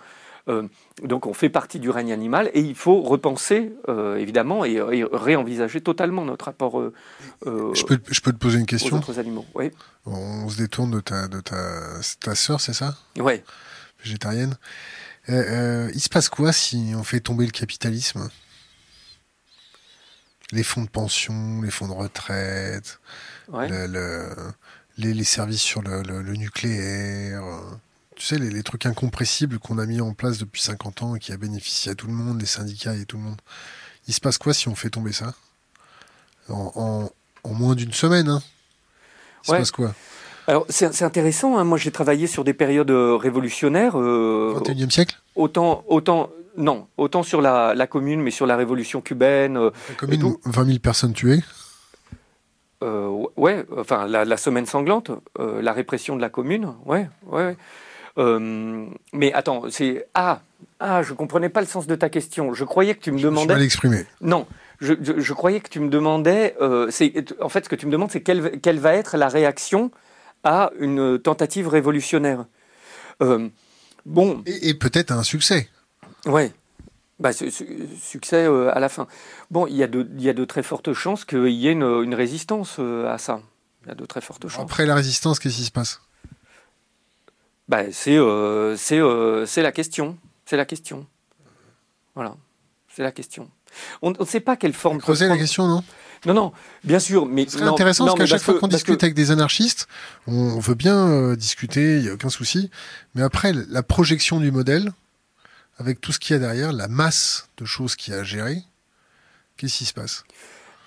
donc 1.04 1.28
on 1.28 1.34
fait 1.34 1.50
partie 1.50 1.80
du 1.80 1.90
règne 1.90 2.12
animal 2.12 2.50
et 2.54 2.60
il 2.60 2.76
faut 2.76 3.02
repenser 3.02 3.74
évidemment 4.18 4.66
et, 4.66 4.82
réenvisager 5.14 5.82
totalement 5.82 6.26
notre 6.26 6.46
rapport 6.46 6.82
je, 7.46 7.86
peux, 7.86 8.00
je 8.10 8.22
peux 8.22 8.34
te 8.34 8.38
poser 8.38 8.60
une 8.60 8.66
question? 8.66 8.96
aux 8.96 9.00
autres 9.00 9.20
animaux. 9.20 9.46
Oui. 9.54 9.72
On 10.06 10.50
se 10.50 10.58
détourne 10.58 10.92
de 10.92 11.00
ta, 11.00 11.28
de 11.28 11.40
ta, 11.40 12.02
ta 12.20 12.36
sœur, 12.36 12.60
c'est 12.60 12.74
ça? 12.74 12.96
Oui. 13.18 13.34
Végétarienne? 14.04 14.58
Euh, 15.30 15.34
euh, 15.88 15.92
il 15.94 16.02
se 16.02 16.10
passe 16.10 16.30
quoi 16.30 16.52
si 16.52 16.94
on 16.96 17.04
fait 17.04 17.20
tomber 17.20 17.46
le 17.46 17.52
capitalisme? 17.52 18.30
Les 20.52 20.64
fonds 20.64 20.84
de 20.84 20.90
pension, 20.90 21.62
les 21.62 21.72
fonds 21.72 21.88
de 21.88 21.94
retraite, 21.94 23.00
les, 24.98 25.24
services 25.24 25.62
sur 25.62 25.82
le, 25.82 26.22
nucléaire, 26.34 27.46
euh, 27.46 27.72
tu 28.18 28.26
sais, 28.26 28.38
les, 28.38 28.64
trucs 28.64 28.86
incompressibles 28.86 29.60
qu'on 29.60 29.78
a 29.78 29.86
mis 29.86 30.02
en 30.02 30.14
place 30.14 30.40
depuis 30.40 30.62
50 30.62 31.04
ans 31.04 31.16
et 31.16 31.20
qui 31.20 31.32
a 31.32 31.38
bénéficié 31.38 31.94
à 31.94 31.96
tout 31.96 32.08
le 32.08 32.14
monde, 32.14 32.42
les 32.42 32.48
syndicats 32.48 32.96
et 32.96 33.06
tout 33.06 33.18
le 33.18 33.24
monde. 33.24 33.40
Il 34.08 34.14
se 34.14 34.20
passe 34.20 34.38
quoi 34.38 34.54
si 34.54 34.68
on 34.68 34.76
fait 34.76 34.90
tomber 34.90 35.14
ça? 35.14 35.34
En, 36.50 37.10
moins 37.46 37.76
d'une 37.76 37.94
semaine 37.94 38.28
hein? 38.28 38.44
Il 39.44 39.48
se 39.48 39.52
passe 39.54 39.72
quoi? 39.72 39.96
Alors 40.48 40.66
c'est 40.70 41.04
intéressant, 41.04 41.58
hein. 41.58 41.64
moi 41.64 41.78
j'ai 41.78 41.92
travaillé 41.92 42.28
sur 42.28 42.44
des 42.44 42.54
périodes 42.54 42.92
euh, 42.92 43.16
révolutionnaires. 43.16 43.98
Euh, 43.98 44.56
21e 44.60 44.90
siècle? 44.90 45.20
Autant, 45.36 45.84
autant, 45.88 46.30
non, 46.58 46.88
autant 46.98 47.24
sur 47.24 47.42
la, 47.42 47.74
la, 47.76 47.88
commune, 47.88 48.22
mais 48.22 48.32
sur 48.32 48.46
la 48.46 48.56
révolution 48.56 49.02
cubaine. 49.02 49.58
Euh, 49.58 49.72
la 49.90 49.96
commune, 49.96 50.36
20 50.46 50.66
000 50.66 50.80
personnes 50.80 51.14
tuées? 51.14 51.42
Euh, 52.84 53.08
Ouais, 53.38 53.66
enfin 53.78 54.08
la, 54.08 54.26
la 54.26 54.38
semaine 54.38 54.66
sanglante, 54.66 55.12
euh, 55.40 55.62
la 55.62 55.74
répression 55.74 56.16
de 56.16 56.22
la 56.22 56.30
commune, 56.30 56.74
ouais, 56.86 57.08
ouais. 57.28 57.56
mais 59.14 59.34
attends, 59.34 59.64
c'est 59.70 60.08
ah 60.14 60.42
ah, 60.80 61.02
je 61.02 61.14
comprenais 61.14 61.50
pas 61.50 61.62
le 61.62 61.68
sens 61.68 61.88
de 61.88 61.96
ta 61.96 62.10
question. 62.10 62.54
Je 62.54 62.64
croyais 62.66 62.96
que 62.96 63.00
tu 63.00 63.12
me 63.12 63.18
je 63.18 63.28
demandais. 63.28 63.48
Je 63.50 63.54
mal 63.54 63.64
exprimé. 63.64 64.06
Non, 64.22 64.48
je, 64.80 64.94
je, 65.02 65.20
je, 65.20 65.34
croyais 65.34 65.60
que 65.60 65.70
tu 65.70 65.80
me 65.80 65.90
demandais. 65.90 66.56
en 66.60 67.50
fait 67.50 67.66
ce 67.66 67.70
que 67.70 67.76
tu 67.76 67.86
me 67.86 67.92
demandes, 67.92 68.12
c'est 68.12 68.22
quelle, 68.22 68.60
quelle 68.60 68.80
va 68.80 68.94
être 68.94 69.18
la 69.18 69.28
réaction 69.28 69.92
à 70.44 70.72
une 70.80 71.20
tentative 71.20 71.68
révolutionnaire. 71.68 72.46
Euh, 73.22 73.50
bon. 74.06 74.44
Et, 74.46 74.74
peut-être 74.74 75.12
un 75.12 75.24
succès. 75.24 75.70
Ouais. 76.26 76.52
Bah, 77.20 77.32
succès 77.34 78.46
euh, 78.46 78.76
à 78.76 78.80
la 78.80 78.90
fin. 78.90 79.08
Bon, 79.52 79.68
il 79.68 79.76
y, 79.76 79.84
a 79.84 79.88
de, 79.88 80.08
il 80.18 80.24
y 80.24 80.30
a 80.30 80.34
de 80.34 80.46
très 80.46 80.64
fortes 80.64 80.94
chances 80.94 81.24
qu'il 81.24 81.50
y 81.50 81.68
ait 81.68 81.74
une, 81.74 82.16
résistance 82.16 82.78
euh, 82.80 83.14
à 83.14 83.18
ça. 83.18 83.42
Il 83.84 83.90
y 83.90 83.92
a 83.92 83.96
de 83.96 84.06
très 84.06 84.22
fortes 84.22 84.48
chances. 84.48 84.64
Après 84.64 84.86
la 84.86 84.96
résistance, 84.96 85.40
qu'est-ce 85.40 85.58
qui 85.58 85.66
se 85.66 85.72
passe? 85.72 86.02
Bah, 87.68 87.92
C'est 87.92 88.18
c'est 88.76 89.62
la 89.62 89.72
question. 89.72 90.18
C'est 90.46 90.58
la 90.58 90.66
question. 90.66 91.06
Voilà. 92.16 92.36
C'est 92.94 93.04
la 93.04 93.12
question. 93.12 93.50
On 94.02 94.12
ne 94.12 94.26
sait 94.26 94.42
pas 94.42 94.58
quelle 94.58 94.74
forme. 94.74 95.00
Creuser 95.00 95.28
la 95.28 95.38
question, 95.38 95.68
non? 95.68 95.84
Non, 96.26 96.34
non, 96.34 96.52
bien 96.84 97.00
sûr, 97.00 97.26
mais 97.26 97.46
c'est 97.48 97.62
intéressant 97.64 98.06
parce 98.06 98.20
qu'à 98.20 98.26
chaque 98.26 98.42
fois 98.42 98.60
qu'on 98.60 98.68
discute 98.68 99.04
avec 99.04 99.16
des 99.16 99.32
anarchistes, 99.32 99.88
on 100.28 100.60
veut 100.60 100.76
bien 100.76 101.08
euh, 101.08 101.36
discuter, 101.36 101.98
il 101.98 102.06
y 102.06 102.10
a 102.10 102.14
aucun 102.14 102.30
souci, 102.30 102.70
mais 103.16 103.24
après 103.24 103.54
la 103.54 103.82
projection 103.82 104.40
du 104.40 104.52
modèle, 104.52 104.92
avec 105.80 106.00
tout 106.00 106.12
ce 106.12 106.20
qu'il 106.20 106.36
y 106.36 106.38
a 106.38 106.40
derrière, 106.40 106.74
la 106.74 106.88
masse 106.88 107.48
de 107.58 107.66
choses 107.66 107.96
qu'il 107.96 108.14
y 108.14 108.18
a 108.18 108.20
à 108.20 108.24
gérer, 108.24 108.62
qu'est-ce 109.58 109.80
qui 109.80 109.86
se 109.86 109.94
passe? 109.94 110.24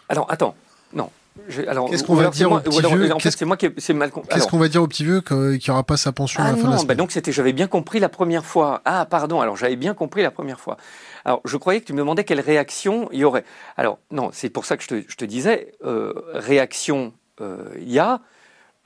Alors 0.08 0.30
attends, 0.30 0.54
non. 0.92 1.10
Qu'est-ce 1.48 2.04
qu'on 2.04 2.14
va 2.14 2.30
dire 2.30 2.52
au 2.52 2.60
petit 2.60 2.80
vieux 2.80 3.12
En 3.12 3.18
fait, 3.18 3.32
c'est 3.32 3.44
moi 3.44 3.56
qui 3.56 3.68
c'est 3.78 3.92
mal 3.92 4.12
Qu'est-ce 4.30 4.46
qu'on 4.46 4.58
va 4.58 4.68
dire 4.68 4.82
au 4.82 4.86
petit 4.86 5.02
vieux 5.02 5.20
qu'il 5.20 5.58
n'y 5.58 5.70
aura 5.70 5.82
pas 5.82 5.96
sa 5.96 6.12
pension 6.12 6.40
à 6.40 6.52
la 6.52 6.56
fin 6.56 6.68
de 6.68 6.76
la 6.76 6.84
bah 6.84 6.94
donc 6.94 7.10
c'était, 7.10 7.32
j'avais 7.32 7.52
bien 7.52 7.66
compris 7.66 7.98
la 7.98 8.08
première 8.08 8.44
fois. 8.44 8.82
Ah, 8.84 9.04
pardon. 9.04 9.40
Alors 9.40 9.56
j'avais 9.56 9.74
bien 9.74 9.94
compris 9.94 10.22
la 10.22 10.30
première 10.30 10.60
fois. 10.60 10.76
Alors, 11.24 11.40
je 11.44 11.56
croyais 11.56 11.80
que 11.80 11.86
tu 11.86 11.92
me 11.92 11.98
demandais 11.98 12.24
quelle 12.24 12.40
réaction 12.40 13.08
il 13.12 13.20
y 13.20 13.24
aurait. 13.24 13.44
Alors, 13.76 13.98
non, 14.10 14.30
c'est 14.32 14.50
pour 14.50 14.66
ça 14.66 14.76
que 14.76 14.84
je 14.84 15.16
te, 15.16 15.24
disais, 15.24 15.72
euh, 15.84 16.12
réaction, 16.34 17.14
euh, 17.40 17.68
il 17.78 17.90
y 17.90 17.98
a. 17.98 18.20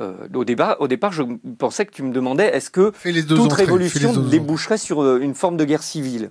Euh, 0.01 0.29
au, 0.33 0.45
débat, 0.45 0.77
au 0.79 0.87
départ, 0.87 1.13
je 1.13 1.25
pensais 1.59 1.85
que 1.85 1.91
tu 1.91 2.05
me 2.05 2.13
demandais 2.13 2.47
est-ce 2.47 2.71
que 2.71 2.93
toute 3.27 3.53
révolution 3.53 4.17
déboucherait 4.17 4.79
sur 4.79 5.17
une 5.17 5.35
forme 5.35 5.57
de 5.57 5.65
guerre 5.65 5.83
civile? 5.83 6.31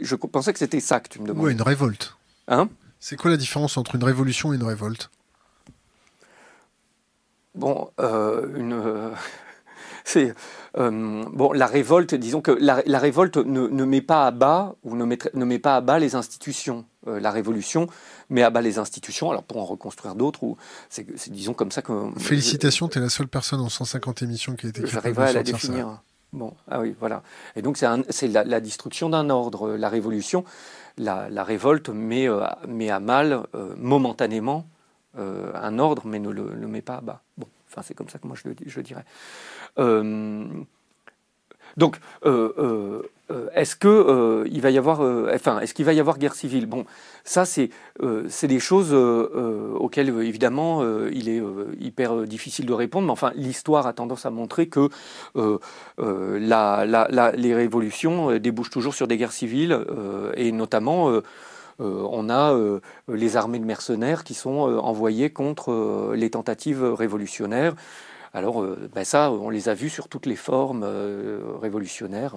Je 0.00 0.16
pensais 0.16 0.52
que 0.52 0.58
c'était 0.58 0.80
ça 0.80 0.98
que 0.98 1.08
tu 1.08 1.20
me 1.20 1.28
demandais. 1.28 1.46
Oui, 1.46 1.52
une 1.52 1.62
révolte. 1.62 2.16
Hein? 2.48 2.68
C'est 2.98 3.14
quoi 3.14 3.30
la 3.30 3.36
différence 3.36 3.76
entre 3.76 3.94
une 3.94 4.02
révolution 4.02 4.52
et 4.52 4.56
une 4.56 4.64
révolte? 4.64 5.10
Bon, 7.54 7.88
une. 8.00 9.12
c'est 10.04 10.34
euh, 10.76 11.24
bon, 11.32 11.52
la 11.52 11.66
révolte, 11.66 12.14
disons 12.14 12.40
que 12.40 12.50
la, 12.50 12.98
révolte 12.98 13.36
ne, 13.36 13.84
met 13.84 14.00
pas 14.00 14.26
à 14.26 14.30
bas 14.30 14.74
ou 14.82 14.96
ne 14.96 15.04
met, 15.04 15.18
ne 15.34 15.44
met 15.44 15.58
pas 15.58 15.76
à 15.76 15.80
bas 15.80 15.98
les 15.98 16.14
institutions. 16.14 16.84
Euh, 17.06 17.20
la 17.20 17.30
révolution 17.30 17.86
met 18.28 18.42
à 18.42 18.50
bas 18.50 18.60
les 18.60 18.78
institutions, 18.78 19.30
alors 19.30 19.44
pour 19.44 19.58
en 19.58 19.64
reconstruire 19.64 20.14
d'autres, 20.14 20.42
ou 20.42 20.56
c'est 20.88 21.30
disons 21.30 21.54
comme 21.54 21.70
ça 21.70 21.82
que. 21.82 22.10
Félicitations, 22.18 22.88
tu 22.88 22.98
es 22.98 23.00
la 23.00 23.08
seule 23.08 23.28
personne 23.28 23.60
en 23.60 23.68
150 23.68 24.22
émissions 24.22 24.56
qui 24.56 24.66
a 24.66 24.68
été 24.70 24.86
J'arriverai 24.86 25.28
à 25.28 25.32
la 25.32 25.42
définir. 25.42 26.02
Bon, 26.32 26.54
ah 26.68 26.80
oui, 26.80 26.96
voilà. 26.98 27.22
Et 27.54 27.62
donc 27.62 27.76
c'est 27.76 28.28
la, 28.28 28.42
la, 28.42 28.60
destruction 28.60 29.08
d'un 29.08 29.30
ordre. 29.30 29.76
La 29.76 29.88
révolution, 29.88 30.44
la, 30.98 31.28
révolte 31.44 31.90
met, 31.90 32.28
euh, 32.28 32.42
met 32.66 32.90
à 32.90 32.98
mal 32.98 33.44
momentanément 33.76 34.66
un 35.16 35.78
ordre, 35.78 36.02
mais 36.06 36.18
ne 36.18 36.30
le, 36.30 36.66
met 36.66 36.82
pas 36.82 36.96
à 36.96 37.00
bas. 37.00 37.22
Enfin 37.74 37.82
c'est 37.82 37.94
comme 37.94 38.08
ça 38.08 38.20
que 38.20 38.26
moi 38.28 38.36
je 38.36 38.80
dirais. 38.80 39.04
Euh, 39.78 40.46
Donc, 41.76 41.98
est-ce 43.54 43.74
que 43.74 44.44
il 44.48 44.60
va 44.60 44.70
y 44.70 44.78
avoir, 44.78 45.00
enfin, 45.34 45.58
est-ce 45.60 45.74
qu'il 45.74 45.84
va 45.84 45.92
y 45.92 45.98
avoir 45.98 46.18
guerre 46.18 46.34
civile? 46.34 46.66
Bon, 46.66 46.84
ça, 47.24 47.44
c'est 47.44 47.70
des 48.46 48.60
choses 48.60 48.92
auxquelles 48.94 50.10
évidemment 50.20 50.84
il 51.10 51.28
est 51.28 51.42
hyper 51.80 52.22
difficile 52.28 52.66
de 52.66 52.72
répondre. 52.72 53.06
Mais 53.06 53.12
enfin, 53.12 53.32
l'histoire 53.34 53.88
a 53.88 53.92
tendance 53.92 54.24
à 54.24 54.30
montrer 54.30 54.68
que 54.68 54.88
les 57.36 57.54
révolutions 57.54 58.38
débouchent 58.38 58.70
toujours 58.70 58.94
sur 58.94 59.08
des 59.08 59.16
guerres 59.16 59.32
civiles 59.32 59.84
et 60.36 60.52
notamment 60.52 61.10
euh, 61.10 61.22
on 61.78 62.28
a 62.28 62.52
euh, 62.52 62.80
les 63.08 63.36
armées 63.36 63.58
de 63.58 63.64
mercenaires 63.64 64.24
qui 64.24 64.34
sont 64.34 64.68
euh, 64.68 64.78
envoyées 64.78 65.30
contre 65.30 66.12
les 66.14 66.30
tentatives 66.30 66.84
révolutionnaires. 66.84 67.74
Alors, 68.32 68.66
ben 68.92 69.04
ça, 69.04 69.30
on 69.30 69.48
les 69.48 69.68
a 69.68 69.74
vus 69.74 69.90
sur 69.90 70.08
toutes 70.08 70.26
les 70.26 70.34
formes 70.34 70.84
révolutionnaires. 71.62 72.34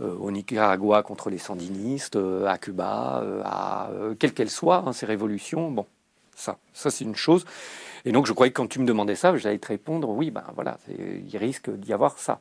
au 0.00 0.30
Nicaragua 0.30 1.02
contre 1.02 1.28
les 1.28 1.36
sandinistes, 1.36 2.18
à 2.46 2.56
Cuba, 2.56 3.22
à 3.44 3.90
quelles 4.18 4.32
qu'elles 4.32 4.48
soient, 4.50 4.82
hein, 4.86 4.94
ces 4.94 5.04
révolutions. 5.04 5.70
Bon, 5.70 5.84
ça, 6.34 6.56
ça 6.72 6.90
c'est 6.90 7.04
une 7.04 7.16
chose. 7.16 7.44
Et 8.06 8.12
donc, 8.12 8.24
je 8.24 8.32
croyais 8.32 8.50
que 8.50 8.56
quand 8.56 8.66
tu 8.66 8.80
me 8.80 8.86
demandais 8.86 9.14
ça, 9.14 9.36
j'allais 9.36 9.58
te 9.58 9.68
répondre 9.68 10.08
oui, 10.08 10.30
ben 10.30 10.44
voilà, 10.54 10.78
il 10.88 11.36
risque 11.36 11.68
d'y 11.70 11.92
avoir 11.92 12.18
ça. 12.18 12.40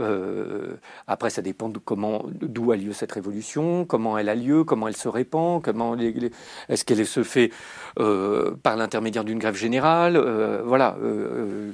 Euh, 0.00 0.76
après, 1.06 1.30
ça 1.30 1.42
dépend 1.42 1.70
comment, 1.84 2.24
d'où 2.26 2.72
a 2.72 2.76
lieu 2.76 2.92
cette 2.92 3.12
révolution, 3.12 3.84
comment 3.84 4.16
elle 4.18 4.28
a 4.28 4.34
lieu, 4.34 4.64
comment 4.64 4.88
elle 4.88 4.96
se 4.96 5.08
répand, 5.08 5.62
comment 5.62 5.96
est-ce 5.96 6.84
qu'elle 6.84 7.06
se 7.06 7.22
fait 7.22 7.50
euh, 7.98 8.52
par 8.62 8.76
l'intermédiaire 8.76 9.24
d'une 9.24 9.38
grève 9.38 9.56
générale, 9.56 10.16
euh, 10.16 10.62
voilà, 10.64 10.96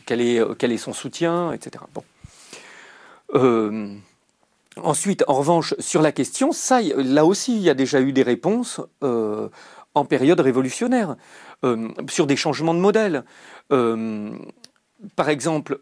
quel 0.07 0.20
est 0.20 0.43
quel 0.59 0.73
est 0.73 0.78
son 0.78 0.93
soutien, 0.93 1.53
etc. 1.53 1.85
Bon. 1.95 2.03
ensuite, 4.82 5.24
en 5.28 5.35
revanche, 5.35 5.74
sur 5.78 6.03
la 6.03 6.12
question, 6.12 6.53
ça, 6.53 6.81
là 6.82 7.24
aussi, 7.24 7.57
il 7.57 7.62
y 7.62 7.70
a 7.70 7.74
déjà 7.74 8.01
eu 8.01 8.12
des 8.12 8.23
réponses 8.23 8.81
en 9.01 10.05
période 10.05 10.40
révolutionnaire 10.40 11.16
sur 12.09 12.27
des 12.27 12.36
changements 12.36 12.74
de 12.74 12.81
modèle 12.81 13.24
par 15.15 15.28
exemple, 15.28 15.78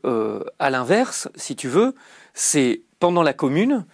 à 0.58 0.68
l'inverse, 0.70 1.28
si 1.36 1.56
tu 1.56 1.68
veux, 1.68 1.94
c'est 2.36 2.82
pendant 3.00 3.22
la 3.22 3.32
Commune, 3.32 3.86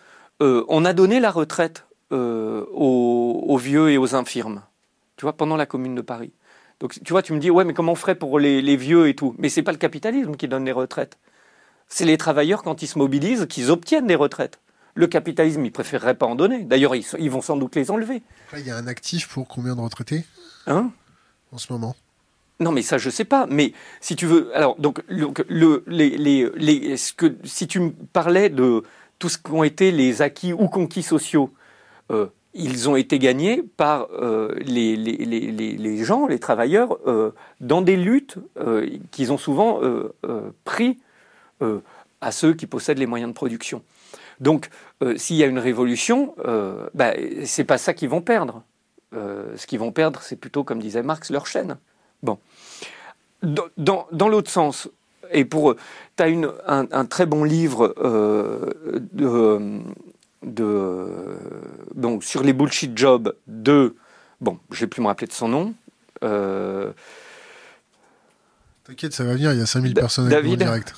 euh, 0.42 0.64
on 0.68 0.84
a 0.84 0.92
donné 0.92 1.20
la 1.20 1.30
retraite 1.30 1.86
euh, 2.12 2.66
aux, 2.72 3.56
vieux 3.56 3.90
et 3.90 3.96
aux 3.96 4.14
infirmes. 4.14 4.62
Tu 5.16 5.24
vois, 5.24 5.36
pendant 5.36 5.56
la 5.56 5.64
Commune 5.64 5.94
de 5.94 6.02
Paris. 6.02 6.32
Donc, 6.80 6.98
tu 7.04 7.12
vois, 7.12 7.22
tu 7.22 7.32
me 7.32 7.38
dis, 7.38 7.50
ouais, 7.50 7.64
mais 7.64 7.72
comment 7.72 7.92
on 7.92 7.96
ferait 7.96 8.16
pour 8.16 8.40
les, 8.40 8.76
vieux 8.76 9.08
et 9.08 9.14
tout? 9.14 9.36
Mais 9.38 9.48
c'est 9.48 9.62
pas 9.62 9.70
le 9.70 9.78
capitalisme 9.78 10.34
qui 10.34 10.48
donne 10.48 10.64
les 10.64 10.72
retraites. 10.72 11.18
C'est 11.88 12.04
les 12.04 12.18
travailleurs, 12.18 12.64
quand 12.64 12.82
ils 12.82 12.88
se 12.88 12.98
mobilisent, 12.98 13.46
qu'ils 13.46 13.70
obtiennent 13.70 14.08
des 14.08 14.16
retraites. 14.16 14.58
Le 14.94 15.06
capitalisme, 15.06 15.64
il 15.64 15.70
préférerait 15.70 16.16
pas 16.16 16.26
en 16.26 16.34
donner. 16.34 16.64
D'ailleurs, 16.64 16.96
ils, 16.96 17.30
vont 17.30 17.42
sans 17.42 17.56
doute 17.56 17.76
les 17.76 17.92
enlever. 17.92 18.22
il 18.54 18.66
y 18.66 18.70
a 18.70 18.76
un 18.76 18.88
actif 18.88 19.28
pour 19.28 19.46
combien 19.46 19.76
de 19.76 19.80
retraités? 19.80 20.24
Hein? 20.66 20.90
En 21.52 21.58
ce 21.58 21.72
moment 21.72 21.94
non, 22.62 22.72
mais 22.72 22.82
ça, 22.82 22.98
je 22.98 23.10
sais 23.10 23.24
pas. 23.24 23.46
Mais 23.50 23.72
si 24.00 24.16
tu 24.16 24.26
veux, 24.26 24.54
alors 24.54 24.76
donc 24.76 25.02
le, 25.08 25.82
les, 25.86 26.96
ce 26.96 27.12
que 27.12 27.34
si 27.44 27.66
tu 27.66 27.80
me 27.80 27.90
parlais 28.12 28.48
de 28.48 28.82
tout 29.18 29.28
ce 29.28 29.38
qu'ont 29.38 29.62
été 29.62 29.90
les 29.90 30.22
acquis 30.22 30.52
ou 30.52 30.68
conquis 30.68 31.02
sociaux, 31.02 31.50
euh, 32.10 32.26
ils 32.54 32.88
ont 32.88 32.96
été 32.96 33.18
gagnés 33.18 33.62
par 33.62 34.08
euh, 34.12 34.54
les, 34.58 34.96
les, 34.96 36.04
gens, 36.04 36.26
les 36.26 36.38
travailleurs, 36.38 36.98
euh, 37.06 37.32
dans 37.60 37.82
des 37.82 37.96
luttes 37.96 38.36
qu'ils 39.10 39.32
ont 39.32 39.38
souvent 39.38 39.80
pris 40.64 40.98
à 42.20 42.32
ceux 42.32 42.52
qui 42.52 42.66
possèdent 42.66 42.98
les 42.98 43.06
moyens 43.06 43.30
de 43.30 43.34
production. 43.34 43.82
Donc, 44.40 44.68
s'il 45.16 45.36
y 45.36 45.44
a 45.44 45.46
une 45.46 45.58
révolution, 45.58 46.34
bah, 46.94 47.14
c'est 47.44 47.64
pas 47.64 47.78
ça 47.78 47.94
qu'ils 47.94 48.10
vont 48.10 48.20
perdre. 48.20 48.62
ce 49.12 49.66
qu'ils 49.66 49.78
vont 49.78 49.92
perdre, 49.92 50.20
c'est 50.20 50.36
plutôt, 50.36 50.62
comme 50.62 50.80
disait 50.80 51.02
Marx, 51.02 51.30
leur 51.30 51.46
chaîne. 51.46 51.78
Bon. 52.22 52.38
Dans, 53.42 54.06
dans, 54.12 54.28
l'autre 54.28 54.50
sens, 54.50 54.88
et 55.32 55.44
pour. 55.44 55.74
Tu 56.16 56.22
as 56.22 56.28
une, 56.28 56.52
un, 56.66 57.04
très 57.06 57.26
bon 57.26 57.42
livre 57.42 57.94
euh, 57.98 58.70
de, 59.12 59.80
de, 60.44 61.36
donc, 61.94 62.22
sur 62.22 62.42
les 62.44 62.52
bullshit 62.52 62.96
jobs 62.96 63.34
de. 63.48 63.96
Bon, 64.40 64.58
je 64.70 64.80
vais 64.80 64.86
plus 64.86 65.02
me 65.02 65.08
rappeler 65.08 65.26
de 65.26 65.32
son 65.32 65.48
nom. 65.48 65.74
Euh, 66.22 66.92
T'inquiète, 68.84 69.12
ça 69.12 69.24
va 69.24 69.34
venir, 69.34 69.52
il 69.52 69.58
y 69.58 69.62
a 69.62 69.66
5000 69.66 69.94
personnes 69.94 70.28
David, 70.28 70.62
en 70.62 70.66
direct. 70.66 70.94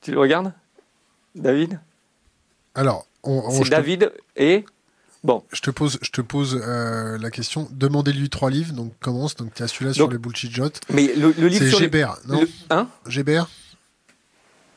Tu 0.00 0.12
le 0.12 0.18
regardes? 0.18 0.52
David? 1.34 1.80
Alors, 2.74 3.06
on, 3.22 3.50
C'est 3.50 3.68
David 3.70 4.12
et. 4.36 4.64
Bon. 5.22 5.44
Je 5.52 5.60
te 5.60 5.70
pose, 5.70 5.98
je 6.00 6.10
te 6.10 6.20
pose 6.20 6.60
euh, 6.62 7.18
la 7.18 7.30
question. 7.30 7.68
Demandez-lui 7.72 8.30
trois 8.30 8.50
livres. 8.50 8.72
Donc 8.72 8.92
commence. 9.00 9.36
Donc 9.36 9.52
tu 9.54 9.62
as 9.62 9.68
celui-là 9.68 9.92
sur 9.92 10.10
les 10.10 10.18
bullshit 10.18 10.52
jots. 10.52 10.70
Mais 10.92 11.12
le, 11.14 11.30
livre 11.46 11.66
sur 11.66 11.78
Gébert, 11.78 12.16
non 12.26 12.42
Hein 12.70 12.88
Gébert 13.06 13.48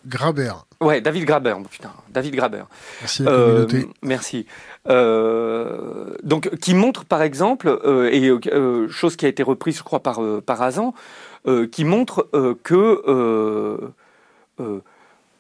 Graber. 0.05 0.53
Ouais, 0.81 1.01
David 1.01 1.25
Graber. 1.25 1.55
putain, 1.69 1.91
David 2.09 2.35
Graber. 2.35 2.63
Merci. 3.01 3.23
Euh, 3.25 3.67
merci. 4.01 4.45
Euh, 4.89 6.15
donc, 6.23 6.49
qui 6.57 6.73
montre 6.73 7.05
par 7.05 7.21
exemple, 7.21 7.67
euh, 7.85 8.09
et 8.11 8.29
chose 8.89 9.15
qui 9.15 9.25
a 9.25 9.29
été 9.29 9.43
reprise, 9.43 9.77
je 9.77 9.83
crois, 9.83 10.01
par 10.01 10.19
par 10.45 10.61
Azan, 10.61 10.93
qui 11.71 11.85
montre 11.85 12.29
que 12.63 13.91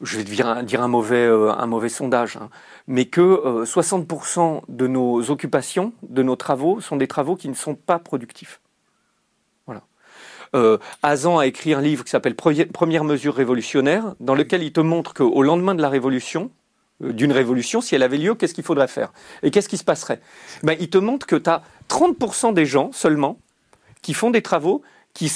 je 0.03 0.17
vais 0.17 0.23
dire 0.23 0.47
un, 0.47 0.65
un 0.65 0.87
mauvais, 1.67 1.89
sondage, 1.89 2.37
hein, 2.37 2.49
mais 2.87 3.05
que 3.05 3.63
60% 3.63 4.57
euh, 4.57 4.59
de 4.69 4.87
nos 4.87 5.31
occupations, 5.31 5.93
de 6.03 6.21
nos 6.23 6.35
travaux, 6.35 6.81
sont 6.81 6.97
des 6.97 7.07
travaux 7.07 7.35
qui 7.35 7.49
ne 7.49 7.55
sont 7.55 7.75
pas 7.75 7.99
productifs. 7.99 8.59
Euh, 10.55 10.77
Azan 11.01 11.39
a 11.39 11.47
écrit 11.47 11.73
un 11.73 11.81
livre 11.81 12.03
qui 12.03 12.11
s'appelle 12.11 12.35
Première 12.35 13.03
mesure 13.03 13.33
révolutionnaire, 13.33 14.15
dans 14.19 14.35
lequel 14.35 14.63
il 14.63 14.71
te 14.71 14.81
montre 14.81 15.13
qu'au 15.13 15.41
lendemain 15.41 15.75
de 15.75 15.81
la 15.81 15.89
révolution, 15.89 16.51
euh, 17.03 17.11
d'une 17.11 17.31
révolution, 17.31 17.81
si 17.81 17.95
elle 17.95 18.03
avait 18.03 18.17
lieu, 18.17 18.35
qu'est-ce 18.35 18.53
qu'il 18.53 18.63
faudrait 18.63 18.87
faire 18.87 19.13
Et 19.41 19.51
qu'est-ce 19.51 19.69
qui 19.69 19.77
se 19.77 19.83
passerait? 19.83 20.21
Ben, 20.61 20.77
Il 20.79 20.89
te 20.89 20.97
montre 20.97 21.25
que 21.25 21.35
tu 21.35 21.49
as 21.49 21.63
30% 21.89 22.53
des 22.53 22.65
gens 22.65 22.91
seulement 22.91 23.39
qui 24.01 24.13
font 24.13 24.29
des 24.29 24.41
travaux 24.41 24.81
qui 25.13 25.29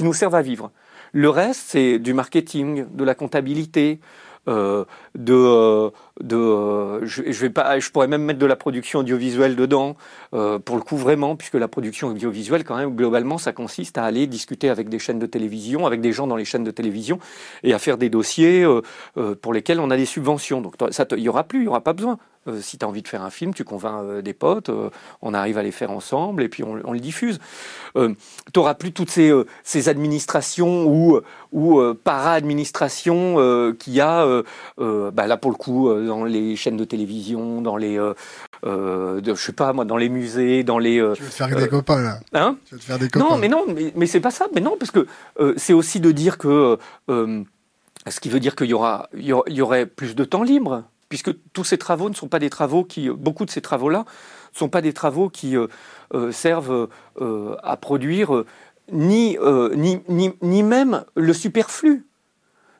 nous 0.00 0.14
servent 0.14 0.34
à 0.34 0.42
vivre. 0.42 0.70
Le 1.12 1.28
reste, 1.28 1.62
c'est 1.68 1.98
du 1.98 2.14
marketing, 2.14 2.86
de 2.90 3.04
la 3.04 3.14
comptabilité, 3.14 4.00
euh, 4.48 4.84
de, 5.14 5.34
euh, 5.34 5.90
de 6.20 6.36
euh, 6.36 7.06
je, 7.06 7.22
vais 7.22 7.50
pas, 7.50 7.78
je 7.78 7.90
pourrais 7.90 8.08
même 8.08 8.24
mettre 8.24 8.40
de 8.40 8.46
la 8.46 8.56
production 8.56 9.00
audiovisuelle 9.00 9.54
dedans, 9.54 9.96
pour 10.30 10.76
le 10.76 10.82
coup 10.82 10.96
vraiment, 10.96 11.36
puisque 11.36 11.54
la 11.54 11.68
production 11.68 12.08
audiovisuelle, 12.08 12.64
quand 12.64 12.76
même, 12.76 12.96
globalement, 12.96 13.38
ça 13.38 13.52
consiste 13.52 13.98
à 13.98 14.04
aller 14.04 14.26
discuter 14.26 14.70
avec 14.70 14.88
des 14.88 14.98
chaînes 14.98 15.18
de 15.18 15.26
télévision, 15.26 15.86
avec 15.86 16.00
des 16.00 16.12
gens 16.12 16.26
dans 16.26 16.36
les 16.36 16.44
chaînes 16.44 16.64
de 16.64 16.70
télévision, 16.70 17.18
et 17.62 17.74
à 17.74 17.78
faire 17.78 17.98
des 17.98 18.08
dossiers 18.08 18.66
pour 19.42 19.52
lesquels 19.52 19.80
on 19.80 19.90
a 19.90 19.96
des 19.96 20.06
subventions. 20.06 20.60
Donc 20.60 20.74
ça, 20.90 21.06
il 21.12 21.22
y 21.22 21.28
aura 21.28 21.44
plus, 21.44 21.60
il 21.60 21.64
y 21.64 21.68
aura 21.68 21.82
pas 21.82 21.92
besoin. 21.92 22.18
Euh, 22.48 22.60
si 22.60 22.76
tu 22.76 22.84
as 22.84 22.88
envie 22.88 23.02
de 23.02 23.08
faire 23.08 23.22
un 23.22 23.30
film, 23.30 23.54
tu 23.54 23.62
convaincs 23.62 24.02
euh, 24.02 24.20
des 24.20 24.32
potes, 24.32 24.68
euh, 24.68 24.90
on 25.20 25.32
arrive 25.32 25.58
à 25.58 25.62
les 25.62 25.70
faire 25.70 25.92
ensemble 25.92 26.42
et 26.42 26.48
puis 26.48 26.64
on, 26.64 26.92
le 26.92 26.98
diffuse. 26.98 27.38
tu 27.94 28.16
n'auras 28.56 28.74
plus 28.74 28.92
toutes 28.92 29.10
ces, 29.10 29.32
ces 29.62 29.88
administrations 29.88 30.86
ou, 30.86 31.20
ou 31.52 31.80
para-administrations 31.94 33.36
qu'il 33.78 33.92
y 33.94 34.00
a, 34.00 34.42
bah 34.78 35.26
là 35.26 35.36
pour 35.36 35.50
le 35.50 35.56
coup, 35.56 35.92
dans 35.94 36.24
les 36.24 36.56
chaînes 36.56 36.76
de 36.76 36.84
télévision, 36.84 37.62
dans 37.62 37.76
les, 37.76 37.96
je 38.64 39.34
sais 39.34 39.52
pas 39.52 39.72
moi, 39.72 39.84
dans 39.84 39.96
les 39.96 40.08
musées, 40.08 40.64
dans 40.64 40.78
les. 40.78 40.96
tu 41.14 41.22
veux 41.22 41.28
te 41.28 41.34
faire 41.34 41.48
des 41.48 41.68
copains 41.68 42.02
là. 42.02 42.20
Hein? 42.34 42.56
Tu 42.66 42.74
veux 42.74 42.80
te 42.80 42.84
faire 42.84 42.98
des 42.98 43.08
copains. 43.08 43.28
Non, 43.28 43.38
mais 43.38 43.48
non, 43.48 43.64
mais, 43.68 43.92
mais 43.96 44.06
c'est 44.06 44.20
pas 44.20 44.30
ça. 44.30 44.46
Mais 44.54 44.60
non, 44.60 44.76
parce 44.78 44.90
que 44.90 45.06
c'est 45.56 45.74
aussi 45.74 46.00
de 46.00 46.10
dire 46.10 46.38
que. 46.38 46.78
ce 47.08 48.20
qui 48.20 48.28
veut 48.28 48.40
dire 48.40 48.56
qu'il 48.56 48.68
y 48.68 48.74
aura, 48.74 49.08
il 49.14 49.26
y 49.26 49.62
aurait 49.62 49.86
plus 49.86 50.14
de 50.14 50.24
temps 50.24 50.42
libre 50.42 50.84
puisque 51.12 51.32
tous 51.52 51.64
ces 51.64 51.76
travaux 51.76 52.08
ne 52.08 52.14
sont 52.14 52.28
pas 52.28 52.38
des 52.38 52.48
travaux 52.48 52.84
qui, 52.84 53.10
beaucoup 53.10 53.44
de 53.44 53.50
ces 53.50 53.60
travaux-là, 53.60 54.06
ne 54.54 54.58
sont 54.58 54.70
pas 54.70 54.80
des 54.80 54.94
travaux 54.94 55.28
qui 55.28 55.58
euh, 55.58 55.66
euh, 56.14 56.32
servent 56.32 56.88
euh, 57.20 57.54
à 57.62 57.76
produire 57.76 58.44
ni, 58.90 59.36
ni, 59.74 60.32
ni, 60.40 60.62
même 60.62 61.04
le 61.14 61.34
superflu. 61.34 62.06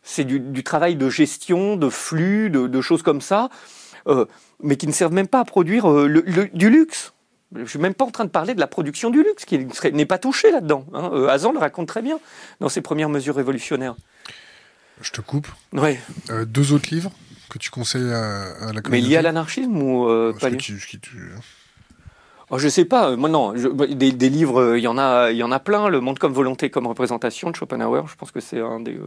C'est 0.03 0.25
du, 0.25 0.65
travail 0.65 0.97
de 0.97 1.11
gestion, 1.11 1.77
de 1.77 1.91
flux, 1.91 2.49
de, 2.49 2.81
choses 2.81 3.03
comme 3.03 3.21
ça, 3.21 3.51
mais 4.63 4.77
qui 4.77 4.87
ne 4.87 4.93
servent 4.93 5.13
même 5.13 5.29
pas 5.29 5.41
à 5.41 5.45
produire 5.45 5.85
du 6.09 6.71
luxe. 6.71 7.13
Je 7.55 7.61
ne 7.61 7.67
suis 7.67 7.79
même 7.79 7.93
pas 7.93 8.07
en 8.07 8.11
train 8.11 8.25
de 8.25 8.31
parler 8.31 8.55
de 8.55 8.61
la 8.61 8.67
production 8.67 9.11
du 9.11 9.23
luxe, 9.23 9.45
qui 9.45 9.59
n'est 9.93 10.07
pas 10.07 10.19
touché 10.19 10.51
là-dedans. 10.51 10.87
Hein. 10.95 11.27
Azan 11.29 11.53
le 11.53 11.59
raconte 11.59 11.87
très 11.87 12.01
bien 12.01 12.19
dans 12.61 12.71
ses 12.71 12.81
premières 12.81 13.11
mesures 13.11 13.37
révolutionnaires. 13.37 13.95
Je 15.03 15.11
te 15.11 15.21
coupe. 15.21 15.49
Ouais. 15.75 16.01
deux 16.47 16.73
autres 16.73 16.89
livres? 16.91 17.13
Que 17.53 17.59
tu 17.59 17.70
conseilles 17.70 18.12
à, 18.12 18.73
la 18.73 18.81
communauté 18.81 18.91
Mais 18.91 19.01
lié 19.01 19.16
à 19.16 19.23
l'anarchisme 19.23 19.77
ou 19.77 20.09
euh, 20.09 20.33
pas 20.39 20.49
lié 20.49 20.59
Oh, 22.51 22.59
je 22.59 22.69
sais 22.69 22.85
pas, 22.85 23.16
moi 23.16 23.31
non. 23.31 23.53
des, 23.53 24.12
des, 24.12 24.29
livres, 24.29 24.77
il 24.77 24.83
y 24.83 24.87
en 24.87 24.99
a, 24.99 25.31
il 25.31 25.39
y 25.39 25.43
en 25.43 25.51
a 25.51 25.59
plein. 25.59 25.89
Le 25.89 26.01
Monde 26.01 26.19
comme 26.19 26.35
volonté, 26.35 26.69
comme 26.69 26.87
représentation 26.87 27.51
de 27.51 27.57
Schopenhauer, 27.57 28.07
je 28.09 28.15
pense 28.15 28.31
que 28.31 28.41
c'est 28.41 28.61
un 28.61 28.79
des. 28.81 28.99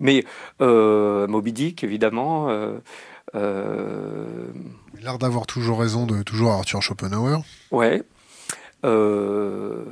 Mais 0.00 0.24
Moby 0.58 1.52
Dick, 1.52 1.84
évidemment. 1.84 2.48
L'art 3.34 5.18
d'avoir 5.18 5.44
toujours 5.44 5.80
raison 5.80 6.06
de 6.06 6.22
toujours 6.22 6.52
Arthur 6.52 6.80
Schopenhauer. 6.80 7.42
Ouais. 7.72 8.04
Euh, 8.84 9.84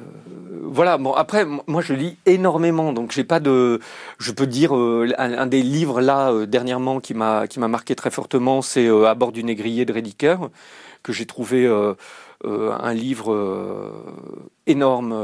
voilà. 0.64 0.98
Bon, 0.98 1.12
après, 1.12 1.44
moi, 1.66 1.82
je 1.82 1.94
lis 1.94 2.16
énormément, 2.26 2.92
donc 2.92 3.12
j'ai 3.12 3.24
pas 3.24 3.40
de. 3.40 3.80
Je 4.18 4.32
peux 4.32 4.46
dire 4.46 4.76
euh, 4.76 5.12
un, 5.18 5.46
des 5.46 5.62
livres 5.62 6.00
là 6.00 6.30
euh, 6.30 6.46
dernièrement 6.46 7.00
qui 7.00 7.14
m'a 7.14 7.46
marqué 7.56 7.94
très 7.94 8.10
fortement, 8.10 8.62
c'est 8.62 8.88
à 8.88 9.14
bord 9.14 9.32
du 9.32 9.44
négrier 9.44 9.84
de 9.84 9.92
Rediker, 9.92 10.36
que 11.02 11.12
j'ai 11.12 11.26
trouvé 11.26 11.66
un 12.44 12.94
livre 12.94 13.92
énorme. 14.66 15.14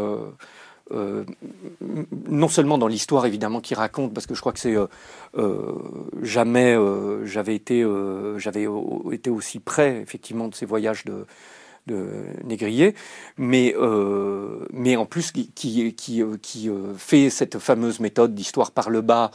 non 0.90 2.48
seulement 2.48 2.78
dans 2.78 2.86
l'histoire 2.88 3.26
évidemment 3.26 3.60
qui 3.60 3.74
raconte, 3.74 4.14
parce 4.14 4.26
que 4.26 4.34
je 4.34 4.40
crois 4.40 4.52
que 4.52 4.60
c'est 4.60 4.76
jamais 6.22 6.76
j'avais 7.24 7.54
été 7.54 7.86
j'avais 8.36 8.66
été 9.12 9.30
aussi 9.30 9.60
près 9.60 10.00
effectivement 10.00 10.48
de 10.48 10.54
ces 10.54 10.66
voyages 10.66 11.04
de 11.04 11.26
de 11.88 12.26
négrier, 12.44 12.94
mais, 13.36 13.74
euh, 13.76 14.64
mais 14.72 14.96
en 14.96 15.06
plus 15.06 15.32
qui, 15.32 15.50
qui, 15.50 15.94
qui, 15.94 16.22
euh, 16.22 16.36
euh, 16.66 16.94
fait 16.96 17.30
cette 17.30 17.58
fameuse 17.58 17.98
méthode 17.98 18.34
d'histoire 18.34 18.70
par 18.70 18.90
le 18.90 19.00
bas 19.00 19.30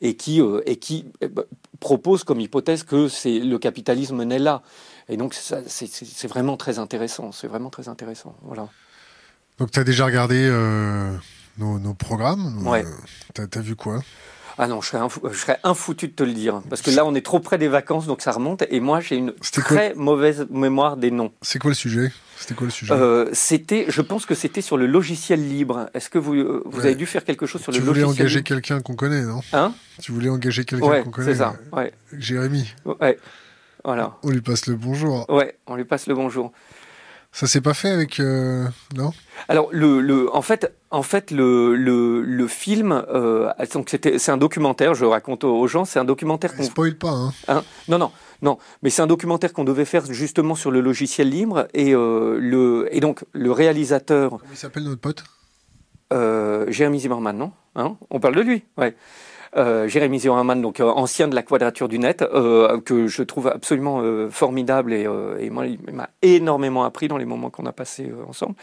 et 0.00 0.16
qui, 0.16 0.40
et 0.64 0.76
qui 0.76 1.04
bah, 1.30 1.42
propose 1.80 2.24
comme 2.24 2.40
hypothèse 2.40 2.82
que 2.82 3.08
c'est 3.08 3.40
le 3.40 3.58
capitalisme 3.58 4.22
naît 4.22 4.38
là. 4.38 4.62
Et 5.10 5.18
donc 5.18 5.34
c'est 5.34 6.28
vraiment 6.28 6.56
très 6.56 6.78
intéressant, 6.78 7.32
c'est 7.32 7.46
vraiment 7.46 7.68
très 7.68 7.88
intéressant. 7.88 8.34
Voilà. 8.42 8.68
Donc 9.58 9.70
tu 9.70 9.80
as 9.80 9.84
déjà 9.84 10.06
regardé 10.06 10.48
nos, 11.58 11.78
nos, 11.78 11.92
programmes 11.92 12.66
Ouais. 12.66 12.86
tu 13.34 13.42
as, 13.42 13.60
vu 13.60 13.76
quoi? 13.76 14.02
Ah 14.58 14.66
non, 14.66 14.80
je 14.80 14.88
serais, 14.88 15.08
je 15.30 15.38
serais 15.38 15.58
infoutu 15.62 16.08
de 16.08 16.12
te 16.12 16.24
le 16.24 16.32
dire. 16.32 16.62
Parce 16.68 16.82
que 16.82 16.90
là, 16.90 17.06
on 17.06 17.14
est 17.14 17.24
trop 17.24 17.38
près 17.38 17.58
des 17.58 17.68
vacances, 17.68 18.06
donc 18.06 18.22
ça 18.22 18.32
remonte. 18.32 18.64
Et 18.70 18.80
moi, 18.80 19.00
j'ai 19.00 19.16
une 19.16 19.32
très 19.52 19.94
mauvaise 19.94 20.46
mémoire 20.50 20.96
des 20.96 21.12
noms. 21.12 21.30
C'est 21.42 21.60
quoi 21.60 21.70
le 21.70 21.76
sujet? 21.76 22.10
C'était 22.36 22.54
quoi 22.54 22.64
le 22.66 22.70
sujet? 22.72 22.92
Euh, 22.92 23.28
C'était, 23.32 23.86
je 23.88 24.02
pense 24.02 24.26
que 24.26 24.34
c'était 24.34 24.60
sur 24.60 24.76
le 24.76 24.86
logiciel 24.86 25.48
libre. 25.48 25.88
Est-ce 25.94 26.10
que 26.10 26.18
vous, 26.18 26.34
euh, 26.34 26.64
avez 26.78 26.96
dû 26.96 27.06
faire 27.06 27.24
quelque 27.24 27.46
chose 27.46 27.62
sur 27.62 27.70
le 27.72 27.78
logiciel 27.78 27.96
libre 27.96 28.10
Tu 28.10 28.16
voulais 28.16 28.24
engager 28.24 28.42
quelqu'un 28.42 28.80
qu'on 28.80 28.94
connaît, 28.96 29.22
non? 29.22 29.40
Hein? 29.52 29.72
Tu 30.02 30.10
voulais 30.12 30.28
engager 30.28 30.64
quelqu'un 30.64 31.02
qu'on 31.02 31.10
connaît 31.10 31.32
c'est 31.32 31.38
ça. 31.38 31.54
Ouais. 31.72 31.92
Jérémy. 32.12 32.74
Ouais. 32.84 33.18
Voilà. 33.84 34.16
On 34.24 34.30
lui 34.30 34.40
passe 34.40 34.66
le 34.66 34.74
bonjour. 34.74 35.24
Ouais, 35.30 35.56
on 35.66 35.76
lui 35.76 35.84
passe 35.84 36.08
le 36.08 36.14
bonjour. 36.14 36.52
Ça 37.32 37.46
s'est 37.46 37.60
pas 37.60 37.74
fait 37.74 37.90
avec 37.90 38.20
euh, 38.20 38.66
non? 38.96 39.12
Alors 39.48 39.68
le, 39.70 40.00
le, 40.00 40.34
en 40.34 40.42
fait 40.42 40.72
en 40.90 41.02
fait 41.02 41.30
le, 41.30 41.76
le, 41.76 42.22
le 42.22 42.46
film 42.46 42.92
euh, 42.92 43.50
donc 43.72 43.90
c'était 43.90 44.18
c'est 44.18 44.32
un 44.32 44.36
documentaire 44.36 44.94
je 44.94 45.04
raconte 45.04 45.44
aux 45.44 45.66
gens 45.66 45.84
c'est 45.84 45.98
un 45.98 46.04
documentaire 46.04 46.54
qu'on 46.56 46.62
spoil 46.62 46.96
pas 46.96 47.10
hein. 47.10 47.32
hein? 47.48 47.62
non 47.88 47.98
non 47.98 48.10
non 48.42 48.58
mais 48.82 48.90
c'est 48.90 49.02
un 49.02 49.06
documentaire 49.06 49.52
qu'on 49.52 49.64
devait 49.64 49.84
faire 49.84 50.04
justement 50.06 50.54
sur 50.54 50.70
le 50.70 50.80
logiciel 50.80 51.28
libre 51.28 51.68
et 51.74 51.94
euh, 51.94 52.38
le 52.40 52.88
et 52.90 53.00
donc 53.00 53.24
le 53.32 53.52
réalisateur 53.52 54.30
comment 54.30 54.42
il 54.50 54.56
s'appelle 54.56 54.84
notre 54.84 55.00
pote? 55.00 55.24
euh, 56.12 56.64
Jérémy 56.70 57.00
Zimmerman 57.00 57.36
non? 57.36 57.52
Hein? 57.76 57.96
On 58.10 58.20
parle 58.20 58.36
de 58.36 58.42
lui 58.42 58.64
ouais 58.76 58.94
euh, 59.56 59.88
Jérémy 59.88 60.20
Zimmerman, 60.20 60.60
donc 60.60 60.78
euh, 60.78 60.84
ancien 60.84 61.26
de 61.26 61.34
la 61.34 61.42
Quadrature 61.42 61.88
du 61.88 61.98
Net, 61.98 62.20
euh, 62.20 62.80
que 62.80 63.06
je 63.06 63.22
trouve 63.22 63.48
absolument 63.48 64.02
formidable 64.30 64.92
et, 64.92 65.06
et 65.40 65.50
moi, 65.50 65.66
il 65.66 65.78
m'a 65.94 66.10
énormément 66.20 66.84
appris 66.84 67.08
dans 67.08 67.16
les 67.16 67.24
moments 67.24 67.48
qu'on 67.48 67.64
a 67.66 67.72
passés 67.72 68.12
ensemble. 68.28 68.54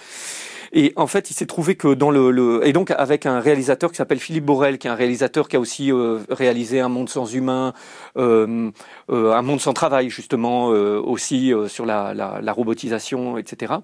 Et 0.77 0.93
en 0.97 1.07
fait, 1.07 1.31
il 1.31 1.33
s'est 1.33 1.45
trouvé 1.45 1.75
que 1.75 1.93
dans 1.93 2.11
le, 2.11 2.31
le, 2.31 2.67
et 2.67 2.73
donc 2.73 2.91
avec 2.91 3.25
un 3.25 3.39
réalisateur 3.39 3.91
qui 3.91 3.97
s'appelle 3.97 4.19
Philippe 4.19 4.45
Borel, 4.45 4.77
qui 4.77 4.87
est 4.87 4.89
un 4.89 4.95
réalisateur 4.95 5.47
qui 5.47 5.55
a 5.55 5.59
aussi 5.59 5.91
réalisé 6.29 6.81
Un 6.81 6.89
monde 6.89 7.09
sans 7.09 7.33
humain, 7.33 7.73
euh, 8.17 8.71
Un 9.09 9.41
monde 9.41 9.61
sans 9.61 9.73
travail 9.73 10.09
justement 10.09 10.65
aussi 10.67 11.53
sur 11.67 11.85
la, 11.85 12.13
la, 12.13 12.39
la, 12.41 12.53
robotisation, 12.53 13.37
etc. 13.37 13.75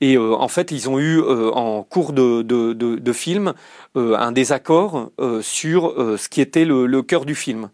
Et 0.00 0.16
euh, 0.16 0.34
en 0.34 0.48
fait, 0.48 0.70
ils 0.70 0.88
ont 0.88 0.98
eu 0.98 1.20
euh, 1.20 1.50
en 1.50 1.82
cours 1.82 2.12
de, 2.12 2.42
de, 2.42 2.72
de, 2.72 2.96
de 2.96 3.12
film 3.12 3.54
euh, 3.96 4.16
un 4.16 4.32
désaccord 4.32 5.10
sur 5.40 5.94
ce 5.96 6.28
qui 6.28 6.40
était 6.40 6.64
le, 6.64 6.86
le 6.86 7.02
cœur 7.02 7.24
du 7.24 7.34
film. 7.34 7.70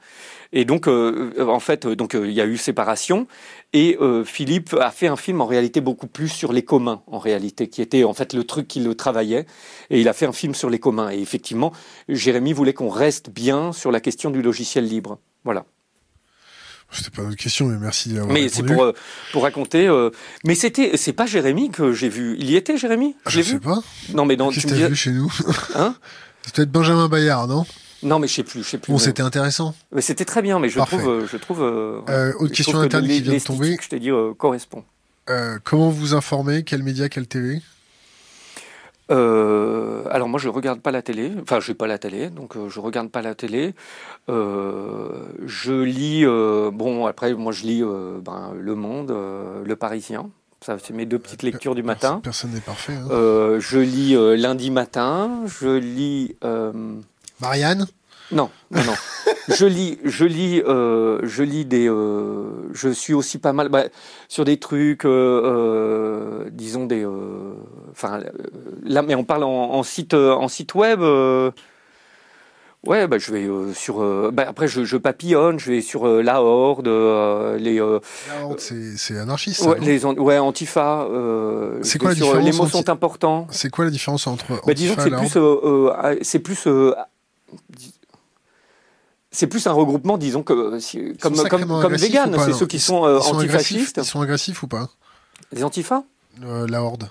Et 0.57 0.65
donc, 0.65 0.87
en 0.87 1.61
fait, 1.61 1.87
donc 1.87 2.15
il 2.15 2.31
y 2.31 2.41
a 2.41 2.47
eu 2.47 2.57
séparation. 2.57 3.27
Et 3.73 3.99
Philippe 4.25 4.75
a 4.81 4.93
fait 4.93 5.09
un 5.09 5.17
film 5.17 5.41
en 5.41 5.47
réalité 5.47 5.81
beaucoup 5.81 6.07
plus 6.07 6.29
sur 6.29 6.53
les 6.53 6.63
communs, 6.63 7.03
en 7.09 7.19
réalité, 7.19 7.69
qui 7.69 7.83
était 7.83 8.05
en 8.05 8.15
fait 8.15 8.33
le 8.33 8.45
truc 8.45 8.69
qui 8.69 8.81
le 8.81 8.95
travaillait. 8.95 9.47
Et 9.91 10.01
il 10.01 10.09
a 10.09 10.13
fait 10.13 10.27
un 10.27 10.33
film 10.33 10.55
sur 10.55 10.71
les 10.71 10.79
communs. 10.79 11.11
Et 11.11 11.19
effectivement, 11.19 11.73
Jérémy 12.09 12.53
voulait 12.53 12.73
qu'on 12.73 12.89
reste 12.89 13.31
bien 13.31 13.73
sur 13.73 13.91
la 13.91 14.01
question 14.01 14.31
du 14.31 14.43
logiciel 14.43 14.87
libre. 14.87 15.19
Voilà. 15.45 15.67
C'était 16.91 17.11
pas 17.11 17.23
notre 17.23 17.37
question, 17.37 17.67
mais 17.67 17.79
merci 17.79 18.11
d'avoir 18.11 18.33
Mais 18.33 18.49
c'est 18.49 18.63
pour, 18.63 18.83
euh, 18.83 18.93
pour 19.33 19.43
raconter. 19.43 19.89
Euh, 19.89 20.11
mais 20.45 20.55
c'était, 20.55 20.97
c'est 20.97 21.13
pas 21.13 21.27
Jérémy 21.27 21.71
que 21.71 21.93
j'ai 21.93 22.09
vu. 22.09 22.37
Il 22.39 22.49
y 22.49 22.57
était, 22.57 22.77
Jérémy? 22.77 23.17
Je, 23.27 23.43
sais 23.43 23.59
pas. 23.59 23.83
Non, 24.13 24.25
mais 24.25 24.37
dans. 24.37 24.51
Qu'est-ce 24.51 24.67
que 24.67 24.75
t'as 24.75 24.89
vu 24.89 24.97
chez 24.97 25.11
nous? 25.11 25.33
Hein? 25.75 25.97
C'est 26.43 26.55
peut-être 26.55 26.71
Benjamin 26.71 27.09
Bayard, 27.09 27.49
non? 27.49 27.67
Non, 28.05 28.19
mais 28.19 28.29
je 28.29 28.35
sais 28.35 28.43
plus, 28.43 28.63
je 28.63 28.69
sais 28.69 28.79
plus. 28.79 28.93
Bon, 28.93 28.99
c'était 28.99 29.23
intéressant. 29.23 29.75
Mais 29.93 30.01
c'était 30.01 30.25
très 30.25 30.43
bien, 30.43 30.59
mais 30.59 30.69
je 30.69 30.79
trouve, 30.81 31.09
euh, 31.09 31.27
je 31.27 31.37
trouve. 31.37 31.61
autre 31.61 32.55
question 32.55 32.79
interne 32.79 33.07
qui 33.07 33.23
vient 33.23 33.35
de 33.35 33.39
tomber. 33.39 33.77
Je 33.81 33.89
t'ai 33.89 33.99
dit 33.99 34.11
correspond. 34.39 34.85
comment 35.65 35.91
vous 35.91 36.15
informez 36.15 36.63
Quel 36.65 36.83
média, 36.83 37.09
quelle 37.09 37.27
télé? 37.27 37.61
Euh, 39.11 40.05
alors 40.11 40.29
moi 40.29 40.41
je 40.41 40.49
regarde 40.49 40.81
pas 40.81 40.91
la 40.91 41.03
télé, 41.03 41.31
enfin 41.43 41.61
je 41.61 41.71
n'ai 41.71 41.75
pas 41.75 41.87
la 41.87 41.99
télé, 41.99 42.31
donc 42.31 42.57
euh, 42.57 42.71
je 42.71 42.81
regarde 42.81 43.11
pas 43.11 43.21
la 43.21 43.35
télé. 43.35 43.75
Euh, 44.31 45.27
je 45.45 45.73
lis, 45.73 46.25
euh, 46.25 46.71
bon 46.73 47.05
après 47.05 47.35
moi 47.35 47.53
je 47.53 47.65
lis 47.65 47.83
euh, 47.83 48.19
ben, 48.23 48.53
Le 48.59 48.75
Monde, 48.75 49.15
Le 49.65 49.77
Parisien, 49.77 50.31
ça 50.63 50.79
c'est 50.83 50.95
mes 50.95 51.05
deux 51.05 51.19
petites 51.19 51.43
lectures 51.43 51.75
du 51.75 51.83
matin. 51.83 52.21
Personne 52.23 52.53
n'est 52.53 52.61
parfait. 52.61 52.95
Hein. 52.95 53.59
je 53.59 53.79
lis 53.79 54.17
lundi 54.41 54.71
matin, 54.71 55.43
je 55.47 55.77
lis. 55.77 56.37
Marianne. 57.45 57.87
Non, 58.33 58.51
non, 58.71 58.83
non. 58.85 58.95
je 59.55 59.67
lis, 59.67 59.99
je 60.05 60.25
lis, 60.25 60.63
euh, 60.67 61.21
je 61.25 61.43
lis 61.43 61.65
des. 61.65 61.89
Euh, 61.89 62.71
je 62.73 62.89
suis 62.89 63.15
aussi 63.15 63.39
pas 63.39 63.53
mal 63.53 63.69
bah, 63.69 63.85
sur 64.29 64.45
des 64.45 64.59
trucs, 64.59 65.05
euh, 65.05 66.49
disons 66.51 66.87
des. 66.87 67.07
Enfin, 67.91 68.21
là, 68.83 69.03
mais 69.03 69.15
on 69.15 69.25
parle 69.25 69.45
en, 69.45 69.83
site, 69.83 70.15
en 70.15 70.49
site 70.49 70.75
web. 70.75 71.01
Ouais, 72.87 73.07
bah, 73.07 73.17
je 73.19 73.33
vais 73.33 73.75
sur. 73.75 74.33
Bah, 74.33 74.47
après, 74.49 74.69
je, 74.69 74.85
je, 74.85 74.97
papillonne, 74.97 75.59
je 75.59 75.71
vais 75.71 75.81
sur 75.83 76.07
la 76.07 76.43
Horde, 76.43 76.89
les. 77.59 77.77
la 77.77 78.01
Horde, 78.43 78.59
c'est 78.61 79.19
anarchiste. 79.19 79.67
Ouais, 79.67 79.79
les, 79.81 80.05
ouais, 80.05 80.39
Antifa. 80.39 81.07
c'est 81.83 81.99
quoi 81.99 82.09
la 82.11 82.15
différence 82.15 82.45
Les 82.45 82.53
mots 82.53 82.67
sont 82.67 82.89
importants. 82.89 83.47
C'est 83.51 83.71
quoi 83.71 83.85
la 83.85 83.91
différence 83.91 84.27
entre. 84.27 84.47
Bah, 84.67 84.73
disons 84.75 84.95
que 84.97 85.03
c'est 85.03 85.11
plus, 85.11 85.39
c'est 86.23 86.39
plus 86.39 86.69
c'est 89.35 89.49
plus 89.49 89.67
un 89.67 89.73
regroupement, 89.73 90.17
disons, 90.17 90.45
que, 90.45 90.79
comme, 91.21 91.37
comme, 91.49 91.67
comme 91.67 91.95
vegan, 91.97 92.37
c'est 92.39 92.53
ceux 92.53 92.67
qui 92.67 92.79
sont, 92.79 93.05
euh, 93.05 93.19
antifascistes. 93.19 93.99
Ils 93.99 94.05
sont 94.05 94.21
agressifs 94.21 94.63
ou 94.63 94.69
pas 94.69 94.89
Les 95.53 95.65
antifas 95.65 96.05
euh, 96.45 96.69
La 96.69 96.83
horde. 96.85 97.11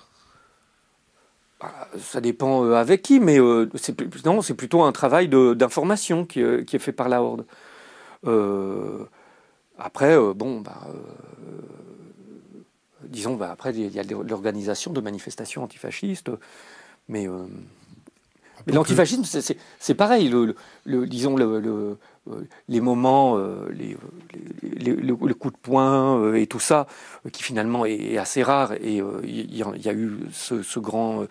Bah, 1.59 1.89
ça 1.99 2.21
dépend 2.21 2.63
euh, 2.63 2.75
avec 2.75 3.01
qui, 3.01 3.19
mais 3.19 3.39
c'est 3.75 4.25
non, 4.25 4.41
c'est 4.41 4.53
plutôt 4.53 4.83
un 4.83 4.93
travail 4.93 5.27
d'information 5.27 6.25
qui, 6.25 6.41
qui, 6.65 6.77
est 6.77 6.79
fait 6.79 6.93
par 6.93 7.09
la 7.09 7.21
horde. 7.21 7.45
après, 9.77 10.17
bon, 10.33 10.61
bah, 10.61 10.87
disons, 13.03 13.35
bah, 13.35 13.51
après, 13.51 13.75
il 13.75 13.93
y 13.93 13.99
a 13.99 14.03
l'organisation 14.03 14.93
de 14.93 15.01
manifestations 15.01 15.61
antifascistes, 15.61 16.31
mais 17.09 17.27
mais 18.65 18.73
l'antifascisme, 18.73 19.23
c'est 19.79 19.95
pareil. 19.95 20.29
Le, 20.29 20.55
le, 20.85 21.07
disons, 21.07 21.35
le, 21.35 21.97
les 22.69 22.81
moments, 22.81 23.37
euh, 23.37 23.69
les, 23.71 23.97
le, 24.95 25.33
coup 25.33 25.51
de 25.51 25.57
poing 25.57 26.19
euh, 26.19 26.35
et 26.35 26.47
tout 26.47 26.59
ça, 26.59 26.87
euh, 27.25 27.29
qui 27.29 27.43
finalement 27.43 27.85
est, 27.85 28.17
assez 28.17 28.43
rare. 28.43 28.73
Et 28.73 29.01
il 29.23 29.55
y, 29.57 29.89
a 29.89 29.93
eu 29.93 30.17
ce, 30.31 30.79
grand 30.79 31.25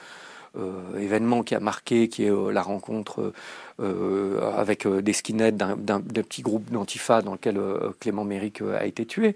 événement 0.98 1.42
qui 1.42 1.54
a 1.54 1.60
marqué, 1.60 2.08
qui 2.08 2.24
est 2.24 2.52
la 2.52 2.62
rencontre 2.62 3.32
avec 3.78 4.86
des 4.86 5.12
skinheads 5.12 5.52
d'un 5.52 6.00
petit 6.00 6.42
groupe 6.42 6.70
d'antifa 6.70 7.22
dans 7.22 7.32
lequel 7.32 7.58
Clément 8.00 8.24
Méric 8.24 8.60
a 8.60 8.84
été 8.84 9.06
tué, 9.06 9.34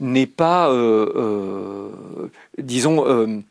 n'est 0.00 0.26
pas, 0.26 0.70
disons, 2.58 3.42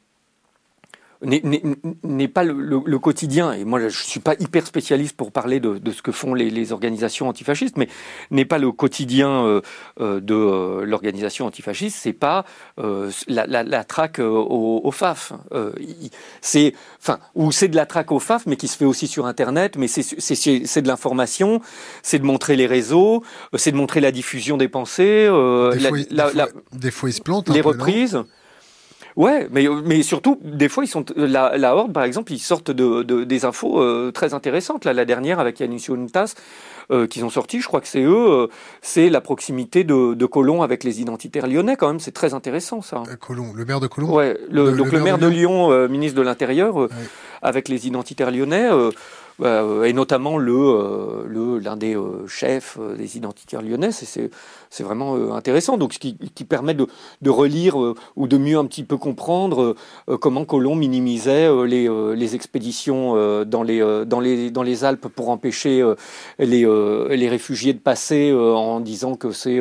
n'est 1.21 2.27
pas 2.27 2.43
le, 2.43 2.99
quotidien, 2.99 3.51
et 3.51 3.65
moi 3.65 3.79
je 3.79 3.85
ne 3.85 3.89
suis 3.89 4.19
pas 4.19 4.35
hyper 4.39 4.65
spécialiste 4.65 5.17
pour 5.17 5.31
parler 5.31 5.59
de, 5.59 5.91
ce 5.91 6.01
que 6.01 6.11
font 6.11 6.33
les, 6.33 6.71
organisations 6.71 7.27
antifascistes, 7.27 7.77
mais 7.77 7.89
n'est 8.31 8.45
pas 8.45 8.57
le 8.57 8.71
quotidien 8.71 9.45
euh, 9.45 9.61
euh, 9.99 10.19
de 10.19 10.33
euh, 10.33 10.85
l'organisation 10.85 11.45
antifasciste, 11.45 11.97
c'est 11.99 12.13
pas 12.13 12.45
la, 13.27 13.83
traque 13.83 14.19
au, 14.19 14.89
FAF. 14.91 15.33
c'est, 16.41 16.73
enfin, 17.01 17.19
ou 17.35 17.51
c'est 17.51 17.67
de 17.67 17.75
la 17.75 17.85
traque 17.85 18.11
au 18.11 18.19
FAF, 18.19 18.45
mais 18.45 18.55
qui 18.55 18.67
se 18.67 18.77
fait 18.77 18.85
aussi 18.85 19.07
sur 19.07 19.25
Internet, 19.25 19.75
mais 19.77 19.87
c'est 19.87 20.81
de 20.81 20.87
l'information, 20.87 21.61
c'est 22.01 22.19
de 22.19 22.25
montrer 22.25 22.55
les 22.55 22.67
réseaux, 22.67 23.23
c'est 23.55 23.71
de 23.71 23.77
montrer 23.77 23.99
la 23.99 24.11
diffusion 24.11 24.57
des 24.57 24.69
pensées, 24.69 25.25
des, 26.71 26.91
fois, 26.91 27.09
ils 27.09 27.13
se 27.13 27.21
plantent. 27.21 27.49
Les 27.49 27.61
reprises. 27.61 28.23
Ouais, 29.19 29.49
mais, 29.51 29.67
mais 29.83 30.01
surtout, 30.01 30.39
des 30.41 30.69
fois, 30.69 30.85
ils 30.85 30.87
sont, 30.87 31.03
la, 31.17 31.57
la 31.57 31.75
Horde, 31.75 31.91
par 31.91 32.05
exemple, 32.05 32.31
ils 32.31 32.39
sortent 32.39 32.71
de, 32.71 33.03
de 33.03 33.25
des 33.25 33.43
infos 33.43 33.81
euh, 33.81 34.13
très 34.13 34.33
intéressantes. 34.33 34.85
Là, 34.85 34.93
la 34.93 35.03
dernière, 35.03 35.41
avec 35.41 35.59
Yanis 35.59 35.87
Yountas, 35.89 36.35
euh, 36.89 37.05
qu'ils 37.05 37.25
ont 37.25 37.29
sorti, 37.29 37.59
je 37.59 37.67
crois 37.67 37.81
que 37.81 37.89
c'est 37.89 38.01
eux, 38.01 38.29
euh, 38.29 38.47
c'est 38.81 39.09
la 39.09 39.19
proximité 39.19 39.83
de, 39.83 40.13
de 40.13 40.25
Colomb 40.25 40.61
avec 40.61 40.85
les 40.85 41.01
identitaires 41.01 41.47
lyonnais, 41.47 41.75
quand 41.75 41.89
même. 41.89 41.99
C'est 41.99 42.13
très 42.13 42.33
intéressant, 42.33 42.81
ça. 42.81 43.03
Colomb, 43.19 43.51
le 43.53 43.65
maire 43.65 43.81
de 43.81 43.87
Colomb? 43.87 44.15
Ouais, 44.15 44.39
le, 44.49 44.71
donc 44.71 44.93
le, 44.93 45.01
maire, 45.01 45.17
de 45.17 45.27
Lyon, 45.27 45.89
ministre 45.89 46.17
de 46.17 46.23
l'Intérieur, 46.23 46.87
avec 47.41 47.67
les 47.67 47.87
identitaires 47.87 48.31
lyonnais. 48.31 48.69
Euh, 49.41 49.83
et 49.83 49.93
notamment 49.93 50.37
le, 50.37 50.53
euh, 50.53 51.23
le 51.25 51.59
l'un 51.59 51.77
des 51.77 51.95
euh, 51.95 52.27
chefs 52.27 52.77
des 52.97 53.17
identitaires 53.17 53.61
lyonnais. 53.61 53.91
C'est, 53.91 54.29
c'est 54.69 54.83
vraiment 54.83 55.33
intéressant. 55.33 55.77
Donc, 55.77 55.93
ce 55.93 55.99
qui, 55.99 56.17
qui 56.35 56.43
permet 56.43 56.73
de, 56.73 56.87
de 57.21 57.29
relire 57.29 57.75
ou 58.15 58.27
de 58.27 58.37
mieux 58.37 58.57
un 58.57 58.65
petit 58.65 58.83
peu 58.83 58.97
comprendre 58.97 59.75
comment 60.21 60.45
Colomb 60.45 60.75
minimisait 60.75 61.49
les, 61.65 61.89
les 62.15 62.35
expéditions 62.35 63.43
dans, 63.45 63.63
les, 63.63 64.05
dans, 64.05 64.19
les, 64.19 64.51
dans 64.51 64.63
les 64.63 64.83
Alpes 64.83 65.07
pour 65.07 65.29
empêcher 65.29 65.83
les, 66.37 66.65
les 67.09 67.29
réfugiés 67.29 67.73
de 67.73 67.79
passer 67.79 68.31
en 68.33 68.79
disant 68.79 69.15
que 69.15 69.31
c'est 69.31 69.59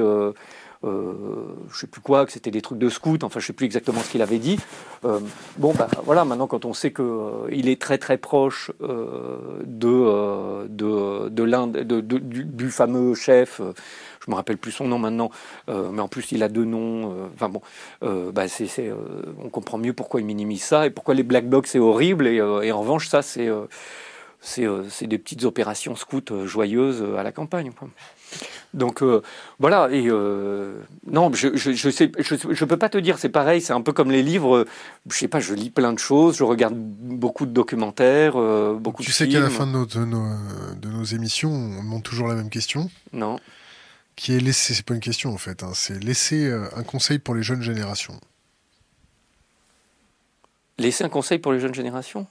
euh, 0.84 1.54
je 1.72 1.78
sais 1.78 1.86
plus 1.88 2.00
quoi, 2.00 2.24
que 2.24 2.30
c'était 2.30 2.52
des 2.52 2.62
trucs 2.62 2.78
de 2.78 2.88
scout, 2.88 3.24
enfin 3.24 3.40
je 3.40 3.46
sais 3.46 3.52
plus 3.52 3.66
exactement 3.66 4.00
ce 4.00 4.10
qu'il 4.10 4.22
avait 4.22 4.38
dit. 4.38 4.58
Euh, 5.04 5.18
bon, 5.56 5.74
bah 5.74 5.88
voilà, 6.04 6.24
maintenant 6.24 6.46
quand 6.46 6.64
on 6.64 6.72
sait 6.72 6.92
qu'il 6.92 7.04
euh, 7.04 7.48
est 7.50 7.80
très 7.80 7.98
très 7.98 8.16
proche 8.16 8.70
de, 8.80 10.66
de, 10.68 11.28
de 11.28 11.42
l'un 11.42 11.66
de, 11.66 12.00
du, 12.00 12.70
fameux 12.70 13.14
chef, 13.14 13.60
je 14.24 14.30
me 14.30 14.36
rappelle 14.36 14.58
plus 14.58 14.70
son 14.70 14.86
nom 14.86 14.98
maintenant, 14.98 15.30
mais 15.66 16.00
en 16.00 16.08
plus 16.08 16.30
il 16.32 16.42
a 16.42 16.48
deux 16.48 16.64
noms. 16.64 17.28
Enfin 17.34 17.48
bon, 17.48 17.60
bah 18.02 18.44
on 19.42 19.48
comprend 19.48 19.78
mieux 19.78 19.92
pourquoi 19.92 20.20
il 20.20 20.26
minimise 20.26 20.62
ça 20.62 20.86
et 20.86 20.90
pourquoi 20.90 21.14
les 21.14 21.22
black 21.24 21.48
blocs 21.48 21.66
c'est 21.66 21.78
horrible 21.78 22.26
et, 22.28 22.40
en 22.40 22.80
revanche 22.80 23.08
ça 23.08 23.22
c'est 23.22 23.48
c'est 24.40 25.06
des 25.06 25.18
petites 25.18 25.44
opérations 25.44 25.96
scouts 25.96 26.46
joyeuses 26.46 27.04
à 27.16 27.24
la 27.24 27.32
campagne. 27.32 27.72
Donc 28.74 29.02
euh, 29.02 29.22
voilà, 29.58 29.88
et 29.90 30.04
euh, 30.08 30.82
non, 31.06 31.32
je, 31.32 31.56
je, 31.56 31.72
je, 31.72 31.90
sais, 31.90 32.12
je, 32.18 32.34
je, 32.50 32.64
peux 32.64 32.76
pas 32.76 32.90
te 32.90 32.98
dire, 32.98 33.18
c'est 33.18 33.30
pareil, 33.30 33.62
c'est 33.62 33.72
un 33.72 33.80
peu 33.80 33.92
comme 33.92 34.10
les 34.10 34.22
livres, 34.22 34.66
je 35.10 35.16
sais 35.16 35.28
pas, 35.28 35.40
je 35.40 35.54
lis 35.54 35.70
plein 35.70 35.92
de 35.92 35.98
choses, 35.98 36.36
je 36.36 36.44
regarde 36.44 36.74
beaucoup 36.76 37.46
de 37.46 37.52
documentaires, 37.52 38.34
euh, 38.36 38.74
beaucoup 38.78 39.02
tu 39.02 39.08
de 39.08 39.14
sais 39.14 39.26
qu'à 39.26 39.40
la 39.40 39.48
fin 39.48 39.66
de 39.66 39.72
nos, 39.72 39.86
de, 39.86 40.04
nos, 40.04 40.26
de 40.76 40.88
nos, 40.88 41.04
émissions, 41.04 41.50
on 41.50 41.82
demande 41.82 42.02
toujours 42.02 42.28
la 42.28 42.34
même 42.34 42.50
question 42.50 42.90
Non. 43.12 43.40
Qui 44.16 44.34
est 44.34 44.40
laisser, 44.40 44.74
c'est 44.74 44.84
pas 44.84 44.94
une 44.94 45.00
question 45.00 45.32
en 45.32 45.38
fait, 45.38 45.62
hein, 45.62 45.70
c'est 45.74 46.02
laisser 46.02 46.52
un 46.76 46.82
conseil 46.82 47.18
pour 47.18 47.34
les 47.34 47.42
jeunes 47.42 47.62
générations. 47.62 48.20
Laisser 50.76 51.04
un 51.04 51.08
conseil 51.08 51.38
pour 51.38 51.52
les 51.52 51.60
jeunes 51.60 51.74
générations? 51.74 52.26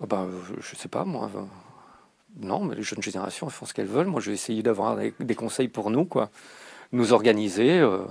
Ah 0.00 0.06
bah, 0.06 0.28
Je 0.60 0.76
sais 0.76 0.88
pas, 0.88 1.04
moi 1.04 1.30
non, 2.38 2.64
mais 2.64 2.74
les 2.74 2.82
jeunes 2.82 3.02
générations 3.02 3.48
font 3.50 3.66
ce 3.66 3.74
qu'elles 3.74 3.86
veulent. 3.86 4.06
Moi, 4.06 4.20
je 4.20 4.30
vais 4.30 4.34
essayer 4.34 4.62
d'avoir 4.62 4.96
des, 4.96 5.34
conseils 5.34 5.68
pour 5.68 5.90
nous, 5.90 6.04
quoi. 6.04 6.30
Nous 6.92 7.12
organiser 7.12 7.78
euh, 7.78 8.04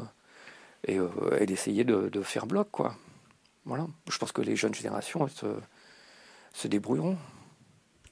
euh, 0.89 1.37
et, 1.39 1.45
d'essayer 1.45 1.83
de, 1.83 2.21
faire 2.21 2.45
bloc, 2.45 2.69
quoi. 2.71 2.95
Voilà. 3.65 3.87
Je 4.09 4.17
pense 4.17 4.31
que 4.31 4.41
les 4.41 4.55
jeunes 4.55 4.73
générations 4.73 5.27
se, 5.27 5.47
se 6.53 6.67
débrouilleront. 6.67 7.17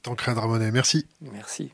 Tancred 0.02 0.38
Ramonet, 0.38 0.72
merci. 0.72 1.08
Merci. 1.22 1.72